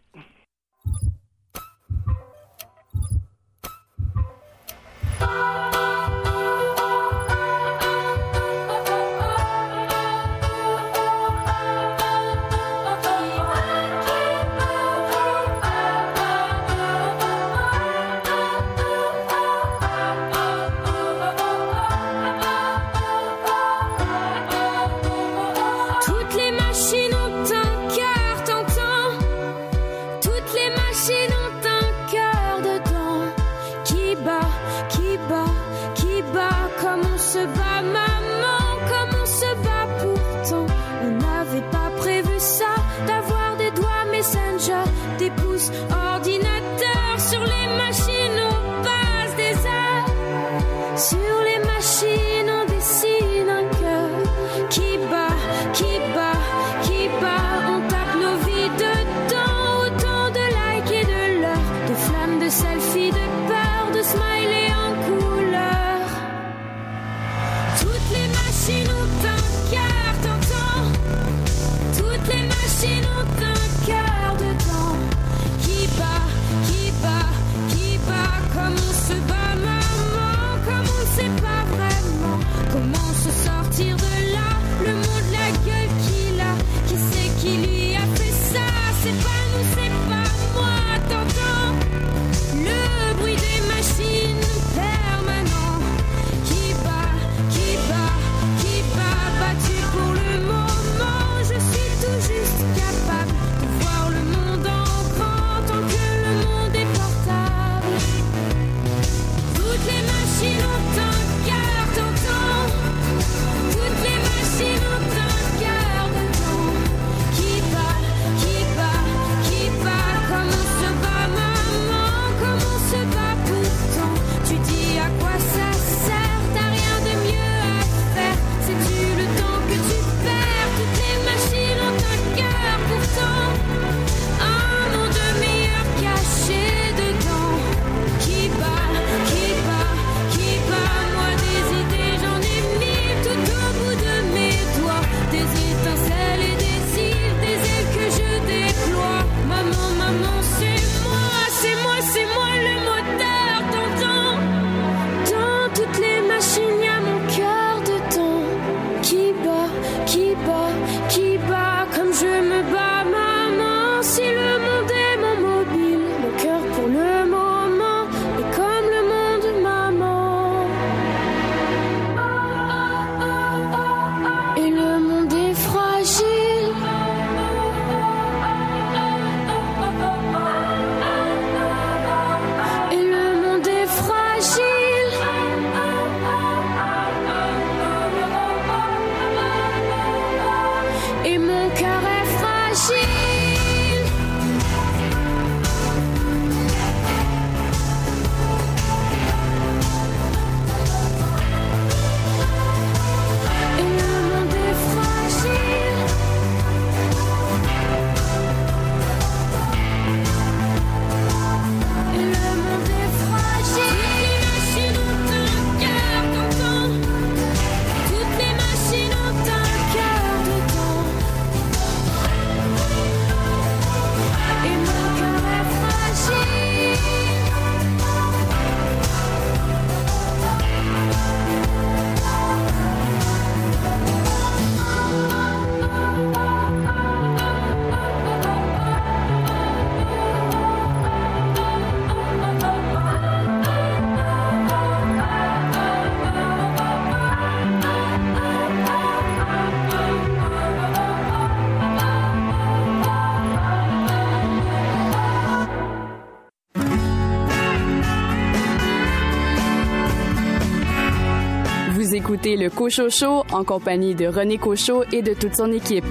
le 262.57 262.71
Cocho 262.71 263.09
Show 263.09 263.45
en 263.53 263.65
compagnie 263.65 264.15
de 264.15 264.27
René 264.27 264.59
Cocho 264.59 265.05
et 265.13 265.23
de 265.23 265.35
toute 265.35 265.55
son 265.55 265.73
équipe. 265.73 266.05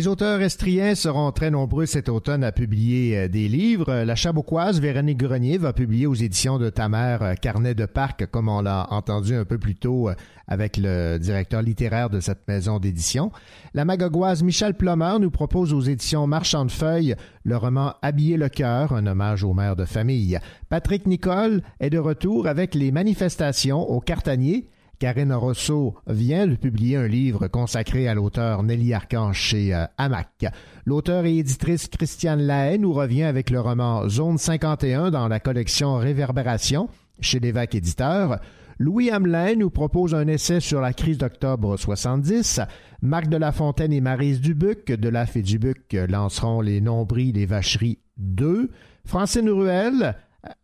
les 0.00 0.08
auteurs 0.08 0.40
estriens 0.40 0.94
seront 0.94 1.30
très 1.30 1.50
nombreux 1.50 1.84
cet 1.84 2.08
automne 2.08 2.42
à 2.42 2.52
publier 2.52 3.18
euh, 3.18 3.28
des 3.28 3.48
livres. 3.48 3.92
La 3.92 4.14
Chabaucoise, 4.14 4.80
Véronique 4.80 5.18
Grenier, 5.18 5.58
va 5.58 5.74
publier 5.74 6.06
aux 6.06 6.14
éditions 6.14 6.58
de 6.58 6.70
ta 6.70 6.88
mère 6.88 7.22
euh, 7.22 7.34
Carnet 7.34 7.74
de 7.74 7.84
Parc, 7.84 8.24
comme 8.30 8.48
on 8.48 8.62
l'a 8.62 8.86
entendu 8.92 9.34
un 9.34 9.44
peu 9.44 9.58
plus 9.58 9.74
tôt 9.74 10.08
euh, 10.08 10.14
avec 10.48 10.78
le 10.78 11.18
directeur 11.18 11.60
littéraire 11.60 12.08
de 12.08 12.18
cette 12.20 12.48
maison 12.48 12.78
d'édition. 12.78 13.30
La 13.74 13.84
Magogoise 13.84 14.42
Michel 14.42 14.72
Plomer 14.72 15.16
nous 15.20 15.30
propose 15.30 15.74
aux 15.74 15.82
éditions 15.82 16.26
Marchand 16.26 16.64
de 16.64 16.70
Feuilles 16.70 17.14
le 17.44 17.58
roman 17.58 17.92
Habiller 18.00 18.38
le 18.38 18.48
cœur, 18.48 18.94
un 18.94 19.06
hommage 19.06 19.44
aux 19.44 19.52
mères 19.52 19.76
de 19.76 19.84
famille. 19.84 20.38
Patrick 20.70 21.06
Nicole 21.06 21.60
est 21.78 21.90
de 21.90 21.98
retour 21.98 22.46
avec 22.46 22.74
les 22.74 22.90
manifestations 22.90 23.82
au 23.82 24.00
Cartanier 24.00 24.66
Karine 25.00 25.32
Rosso 25.32 25.94
vient 26.06 26.46
de 26.46 26.56
publier 26.56 26.98
un 26.98 27.06
livre 27.08 27.48
consacré 27.48 28.06
à 28.06 28.12
l'auteur 28.12 28.62
Nelly 28.62 28.92
Arcan 28.92 29.32
chez 29.32 29.74
euh, 29.74 29.86
Hamac. 29.96 30.44
L'auteur 30.84 31.24
et 31.24 31.38
éditrice 31.38 31.88
Christiane 31.88 32.42
Lahaye 32.42 32.78
nous 32.78 32.92
revient 32.92 33.22
avec 33.22 33.48
le 33.48 33.60
roman 33.60 34.06
Zone 34.10 34.36
51 34.36 35.10
dans 35.10 35.26
la 35.26 35.40
collection 35.40 35.94
Réverbération 35.96 36.90
chez 37.18 37.40
l'évêque 37.40 37.74
Éditeur. 37.74 38.40
Louis 38.78 39.10
Hamelin 39.10 39.54
nous 39.56 39.70
propose 39.70 40.14
un 40.14 40.28
essai 40.28 40.60
sur 40.60 40.82
la 40.82 40.92
crise 40.92 41.16
d'octobre 41.16 41.78
70. 41.78 42.60
Marc 43.00 43.28
de 43.28 43.38
La 43.38 43.52
Fontaine 43.52 43.94
et 43.94 44.02
Marise 44.02 44.42
Dubuc 44.42 44.92
de 44.92 45.08
La 45.08 45.24
et 45.34 45.40
Dubuc 45.40 45.96
lanceront 46.10 46.60
les 46.60 46.82
nombris 46.82 47.32
des 47.32 47.46
vacheries 47.46 48.00
2. 48.18 48.70
Francine 49.06 49.48
Ruel, 49.48 50.14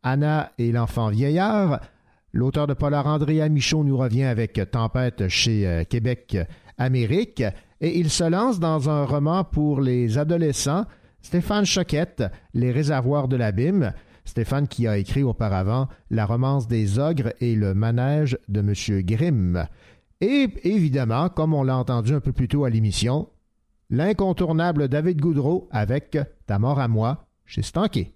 Anna 0.02 0.52
et 0.58 0.72
l'enfant 0.72 1.08
vieillard. 1.08 1.80
L'auteur 2.36 2.66
de 2.66 2.74
Polar, 2.74 3.06
Andrea 3.06 3.48
Michaud, 3.48 3.82
nous 3.82 3.96
revient 3.96 4.24
avec 4.24 4.60
Tempête 4.70 5.26
chez 5.28 5.66
euh, 5.66 5.84
Québec 5.84 6.36
Amérique 6.76 7.42
et 7.80 7.98
il 7.98 8.10
se 8.10 8.24
lance 8.24 8.60
dans 8.60 8.90
un 8.90 9.06
roman 9.06 9.42
pour 9.42 9.80
les 9.80 10.18
adolescents, 10.18 10.84
Stéphane 11.22 11.64
Choquette, 11.64 12.24
Les 12.52 12.72
réservoirs 12.72 13.28
de 13.28 13.36
l'abîme. 13.36 13.94
Stéphane 14.26 14.68
qui 14.68 14.86
a 14.86 14.98
écrit 14.98 15.22
auparavant 15.22 15.88
La 16.10 16.26
romance 16.26 16.68
des 16.68 16.98
ogres 16.98 17.32
et 17.40 17.54
le 17.54 17.72
manège 17.72 18.36
de 18.48 18.60
M. 18.60 19.00
Grimm. 19.00 19.66
Et 20.20 20.50
évidemment, 20.64 21.30
comme 21.30 21.54
on 21.54 21.62
l'a 21.62 21.78
entendu 21.78 22.12
un 22.12 22.20
peu 22.20 22.32
plus 22.32 22.48
tôt 22.48 22.66
à 22.66 22.70
l'émission, 22.70 23.30
l'incontournable 23.88 24.88
David 24.88 25.22
Goudreau 25.22 25.70
avec 25.70 26.18
Ta 26.46 26.58
mort 26.58 26.80
à 26.80 26.88
moi 26.88 27.28
chez 27.46 27.62
Stanké. 27.62 28.12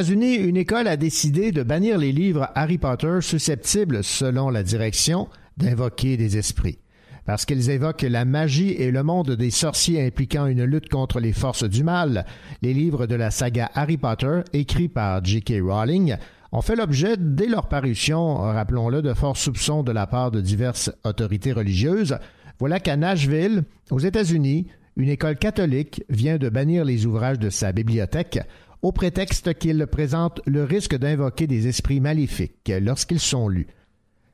États-Unis, 0.00 0.36
une 0.36 0.56
école 0.56 0.88
a 0.88 0.96
décidé 0.96 1.52
de 1.52 1.62
bannir 1.62 1.98
les 1.98 2.10
livres 2.10 2.48
Harry 2.54 2.78
Potter 2.78 3.18
susceptibles, 3.20 4.02
selon 4.02 4.48
la 4.48 4.62
direction, 4.62 5.28
d'invoquer 5.58 6.16
des 6.16 6.38
esprits. 6.38 6.78
Parce 7.26 7.44
qu'ils 7.44 7.68
évoquent 7.68 8.06
la 8.08 8.24
magie 8.24 8.70
et 8.70 8.90
le 8.90 9.02
monde 9.02 9.32
des 9.32 9.50
sorciers 9.50 10.02
impliquant 10.02 10.46
une 10.46 10.64
lutte 10.64 10.88
contre 10.88 11.20
les 11.20 11.34
forces 11.34 11.64
du 11.64 11.84
mal, 11.84 12.24
les 12.62 12.72
livres 12.72 13.06
de 13.06 13.14
la 13.14 13.30
saga 13.30 13.70
Harry 13.74 13.98
Potter, 13.98 14.40
écrits 14.54 14.88
par 14.88 15.22
J.K. 15.22 15.56
Rowling, 15.62 16.16
ont 16.50 16.62
fait 16.62 16.76
l'objet, 16.76 17.16
dès 17.18 17.46
leur 17.46 17.68
parution, 17.68 18.36
rappelons-le, 18.36 19.02
de 19.02 19.12
forts 19.12 19.36
soupçons 19.36 19.82
de 19.82 19.92
la 19.92 20.06
part 20.06 20.30
de 20.30 20.40
diverses 20.40 20.90
autorités 21.04 21.52
religieuses. 21.52 22.16
Voilà 22.58 22.80
qu'à 22.80 22.96
Nashville, 22.96 23.64
aux 23.90 23.98
États-Unis, 23.98 24.66
une 24.96 25.10
école 25.10 25.36
catholique 25.36 26.04
vient 26.08 26.38
de 26.38 26.48
bannir 26.48 26.86
les 26.86 27.04
ouvrages 27.04 27.38
de 27.38 27.50
sa 27.50 27.72
bibliothèque 27.72 28.40
au 28.82 28.92
prétexte 28.92 29.54
qu'ils 29.54 29.86
présentent 29.86 30.40
le 30.46 30.64
risque 30.64 30.96
d'invoquer 30.96 31.46
des 31.46 31.68
esprits 31.68 32.00
maléfiques 32.00 32.72
lorsqu'ils 32.80 33.20
sont 33.20 33.48
lus. 33.48 33.66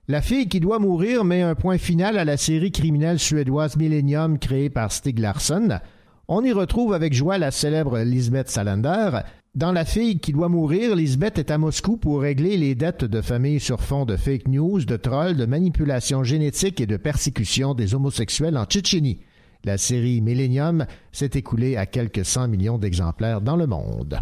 La 0.09 0.23
fille 0.23 0.49
qui 0.49 0.61
doit 0.61 0.79
mourir 0.79 1.25
met 1.25 1.43
un 1.43 1.57
point 1.57 1.79
final 1.79 2.17
à 2.17 2.25
la 2.25 2.37
série 2.37 2.71
criminelle 2.71 3.19
suédoise 3.19 3.77
Millennium 3.77 4.39
créée 4.39 4.71
par 4.71 4.93
Stig 4.93 5.19
Larsson. 5.19 5.81
On 6.29 6.45
y 6.45 6.53
retrouve 6.53 6.93
avec 6.93 7.13
joie 7.13 7.39
la 7.39 7.51
célèbre 7.51 7.99
Lisbeth 7.99 8.49
Salander. 8.49 9.19
Dans 9.57 9.73
La 9.73 9.85
fille 9.85 10.21
qui 10.21 10.33
doit 10.33 10.49
mourir, 10.49 10.95
Lisbeth 10.95 11.39
est 11.39 11.51
à 11.51 11.59
Moscou 11.59 11.97
pour 11.97 12.21
régler 12.21 12.57
les 12.57 12.77
dettes 12.77 13.05
de 13.05 13.21
famille 13.21 13.59
sur 13.59 13.81
fond 13.81 14.05
de 14.05 14.17
fake 14.17 14.47
news, 14.47 14.85
de 14.85 14.97
trolls, 14.97 15.37
de 15.37 15.47
manipulation 15.47 16.23
génétique 16.23 16.81
et 16.81 16.87
de 16.87 16.97
persécution 16.97 17.75
des 17.75 17.95
homosexuels 17.95 18.59
en 18.59 18.65
Tchétchénie. 18.65 19.21
La 19.65 19.79
série 19.79 20.21
Millennium 20.21 20.87
s'est 21.11 21.31
écoulée 21.35 21.77
à 21.77 21.87
quelques 21.87 22.25
100 22.25 22.47
millions 22.47 22.79
d'exemplaires 22.79 23.41
dans 23.41 23.57
le 23.57 23.67
monde. 23.67 24.21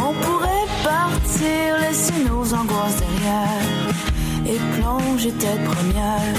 On 0.00 0.12
pourrait 0.24 0.68
partir, 0.82 1.78
laisser 1.80 2.24
nos 2.26 2.54
angoisses 2.54 2.96
derrière 2.96 3.84
et 4.46 4.58
plonger 4.78 5.32
tête 5.32 5.62
première. 5.64 6.34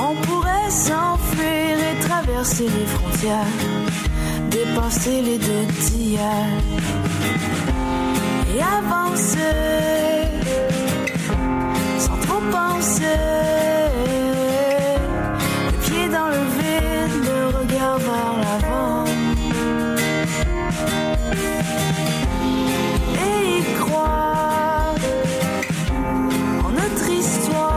On 0.00 0.14
pourrait 0.26 0.70
s'enfuir 0.70 1.78
et 1.90 1.98
traverser 2.06 2.68
les 2.68 2.86
frontières, 2.86 3.60
dépasser 4.50 5.20
les 5.20 5.38
deux 5.38 5.66
d'hier 5.80 6.46
et 8.54 8.62
avancer 8.62 10.30
sans 11.98 12.18
trop 12.18 12.40
penser. 12.52 13.63
Vers 17.98 18.34
l'avant. 18.42 19.04
Et 23.24 23.58
y 23.58 23.62
croire 23.78 24.94
en 26.64 26.70
notre 26.70 27.08
histoire. 27.10 27.68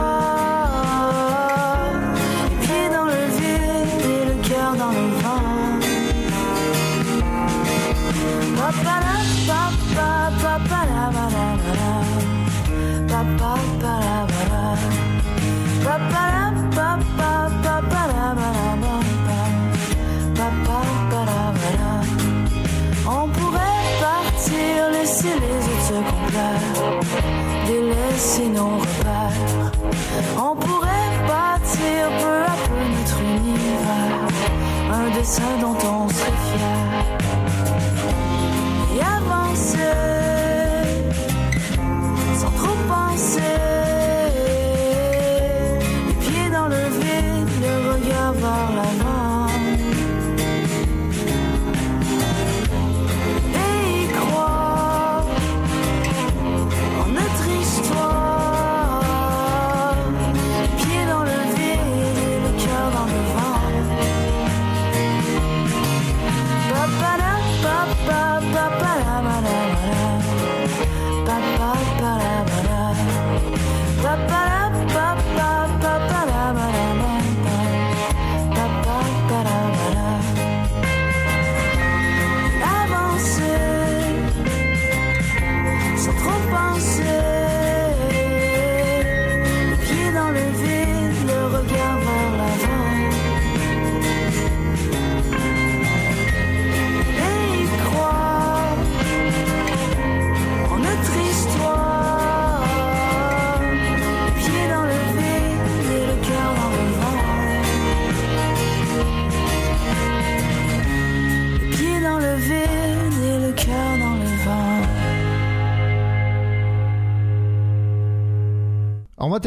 Les 2.49 2.57
pieds 2.65 2.89
dans 2.91 3.05
le 3.05 3.23
vide 3.37 4.05
et 4.11 4.23
le 4.29 4.35
cœur 4.47 4.71
dans 4.75 4.91
le 4.91 5.07
vent. 5.21 5.47
Papa, 8.57 8.97
papa, 9.47 10.09
la. 10.29 10.37
Papa. 10.41 10.77
Papa, 13.07 13.43
la, 13.43 13.85
papa, 13.85 13.93
papa, 15.83 16.23
la. 16.33 16.45
Papa, 16.75 17.35
pa, 17.89 18.01
la, 18.07 18.27
la, 18.35 18.51
la. 18.81 19.06
On 23.09 23.27
pourrait 23.29 23.83
partir, 23.99 24.89
laisser 24.91 25.27
les 25.27 25.61
autres 25.71 25.87
se 25.87 25.93
complaire, 25.93 27.01
délaisser 27.65 28.47
nos 28.49 28.77
repères. 28.77 29.71
On 30.37 30.55
pourrait 30.55 31.11
bâtir 31.27 32.09
peu 32.19 32.43
à 32.43 32.55
peu 32.67 32.81
notre 32.95 33.19
univers, 33.21 34.27
un 34.91 35.09
dessin 35.17 35.53
dont 35.61 35.77
on 35.83 36.09
serait 36.09 36.41
fier. 36.47 37.05
Et 38.95 39.01
avancer, 39.01 39.95
sans 42.39 42.51
trop 42.51 42.77
penser, 42.87 43.76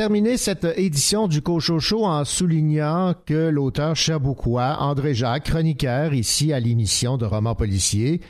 terminer 0.01 0.39
cette 0.39 0.67
édition 0.79 1.29
du 1.29 1.43
Cochocho 1.43 2.07
en 2.07 2.25
soulignant 2.25 3.13
que 3.27 3.51
l'auteur 3.51 3.95
cherbouquois 3.95 4.79
André 4.81 5.13
Jacques, 5.13 5.45
chroniqueur 5.45 6.15
ici 6.15 6.55
à 6.55 6.59
l'émission 6.59 7.19
de 7.19 7.27
romans 7.27 7.55
policiers, 7.55 8.23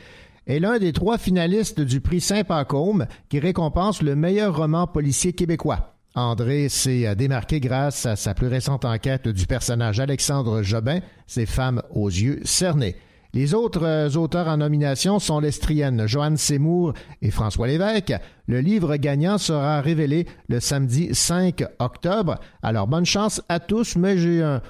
est 0.47 0.59
l'un 0.59 0.79
des 0.79 0.91
trois 0.91 1.17
finalistes 1.17 1.79
du 1.79 2.01
prix 2.01 2.19
Saint-Pacôme 2.19 3.05
qui 3.29 3.39
récompense 3.39 4.01
le 4.01 4.17
meilleur 4.17 4.57
roman 4.57 4.85
policier 4.85 5.31
québécois. 5.31 5.95
André 6.13 6.67
s'est 6.67 7.15
démarqué 7.15 7.61
grâce 7.61 8.05
à 8.05 8.17
sa 8.17 8.33
plus 8.33 8.47
récente 8.47 8.83
enquête 8.83 9.29
du 9.29 9.45
personnage 9.45 10.01
Alexandre 10.01 10.63
Jobin, 10.63 10.99
ses 11.25 11.45
femmes 11.45 11.81
aux 11.91 12.09
yeux 12.09 12.41
cernés. 12.43 12.97
Les 13.33 13.53
autres 13.53 13.83
euh, 13.83 14.09
auteurs 14.17 14.47
en 14.47 14.57
nomination 14.57 15.19
sont 15.19 15.39
l'estrienne 15.39 16.05
Joanne 16.05 16.35
Seymour 16.35 16.93
et 17.21 17.31
François 17.31 17.67
Lévesque. 17.67 18.13
Le 18.47 18.59
livre 18.59 18.97
gagnant 18.97 19.37
sera 19.37 19.79
révélé 19.79 20.27
le 20.49 20.59
samedi 20.59 21.15
5 21.15 21.63
octobre. 21.79 22.39
Alors 22.61 22.87
bonne 22.87 23.05
chance 23.05 23.41
à 23.47 23.59
tous, 23.59 23.95
mais 23.95 24.17
j'ai 24.17 24.43
un, 24.43 24.61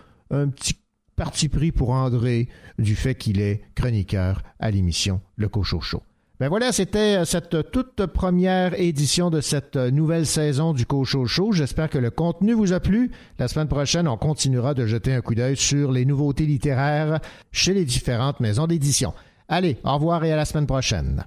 petit 0.50 0.76
parti 1.16 1.50
pris 1.50 1.72
pour 1.72 1.90
André 1.90 2.50
du 2.78 2.96
fait 2.96 3.16
qu'il 3.16 3.42
est 3.42 3.64
chroniqueur 3.76 4.44
à 4.60 4.70
l'émission 4.70 5.22
Le 5.36 5.50
Cochocho. 5.50 6.04
Ben 6.42 6.50
voilà, 6.50 6.72
c'était 6.72 7.24
cette 7.24 7.70
toute 7.70 8.04
première 8.08 8.74
édition 8.80 9.30
de 9.30 9.42
cette 9.42 9.76
nouvelle 9.76 10.26
saison 10.26 10.74
du 10.74 10.88
Cocho 10.88 11.28
Show. 11.28 11.52
J'espère 11.52 11.88
que 11.88 12.00
le 12.00 12.10
contenu 12.10 12.54
vous 12.54 12.74
a 12.74 12.80
plu. 12.80 13.12
La 13.38 13.48
semaine 13.48 13.68
prochaine, 13.68 14.08
on 14.08 14.18
continuera 14.18 14.74
de 14.74 14.88
jeter 14.88 15.14
un 15.14 15.22
coup 15.22 15.36
d'œil 15.36 15.56
sur 15.56 15.92
les 15.92 16.04
nouveautés 16.04 16.48
littéraires 16.48 17.20
chez 17.52 17.76
les 17.76 17.86
différentes 17.86 18.40
maisons 18.40 18.66
d'édition. 18.66 19.14
Allez, 19.50 19.78
au 19.84 19.94
revoir 19.94 20.24
et 20.24 20.34
à 20.34 20.36
la 20.36 20.46
semaine 20.46 20.66
prochaine. 20.66 21.26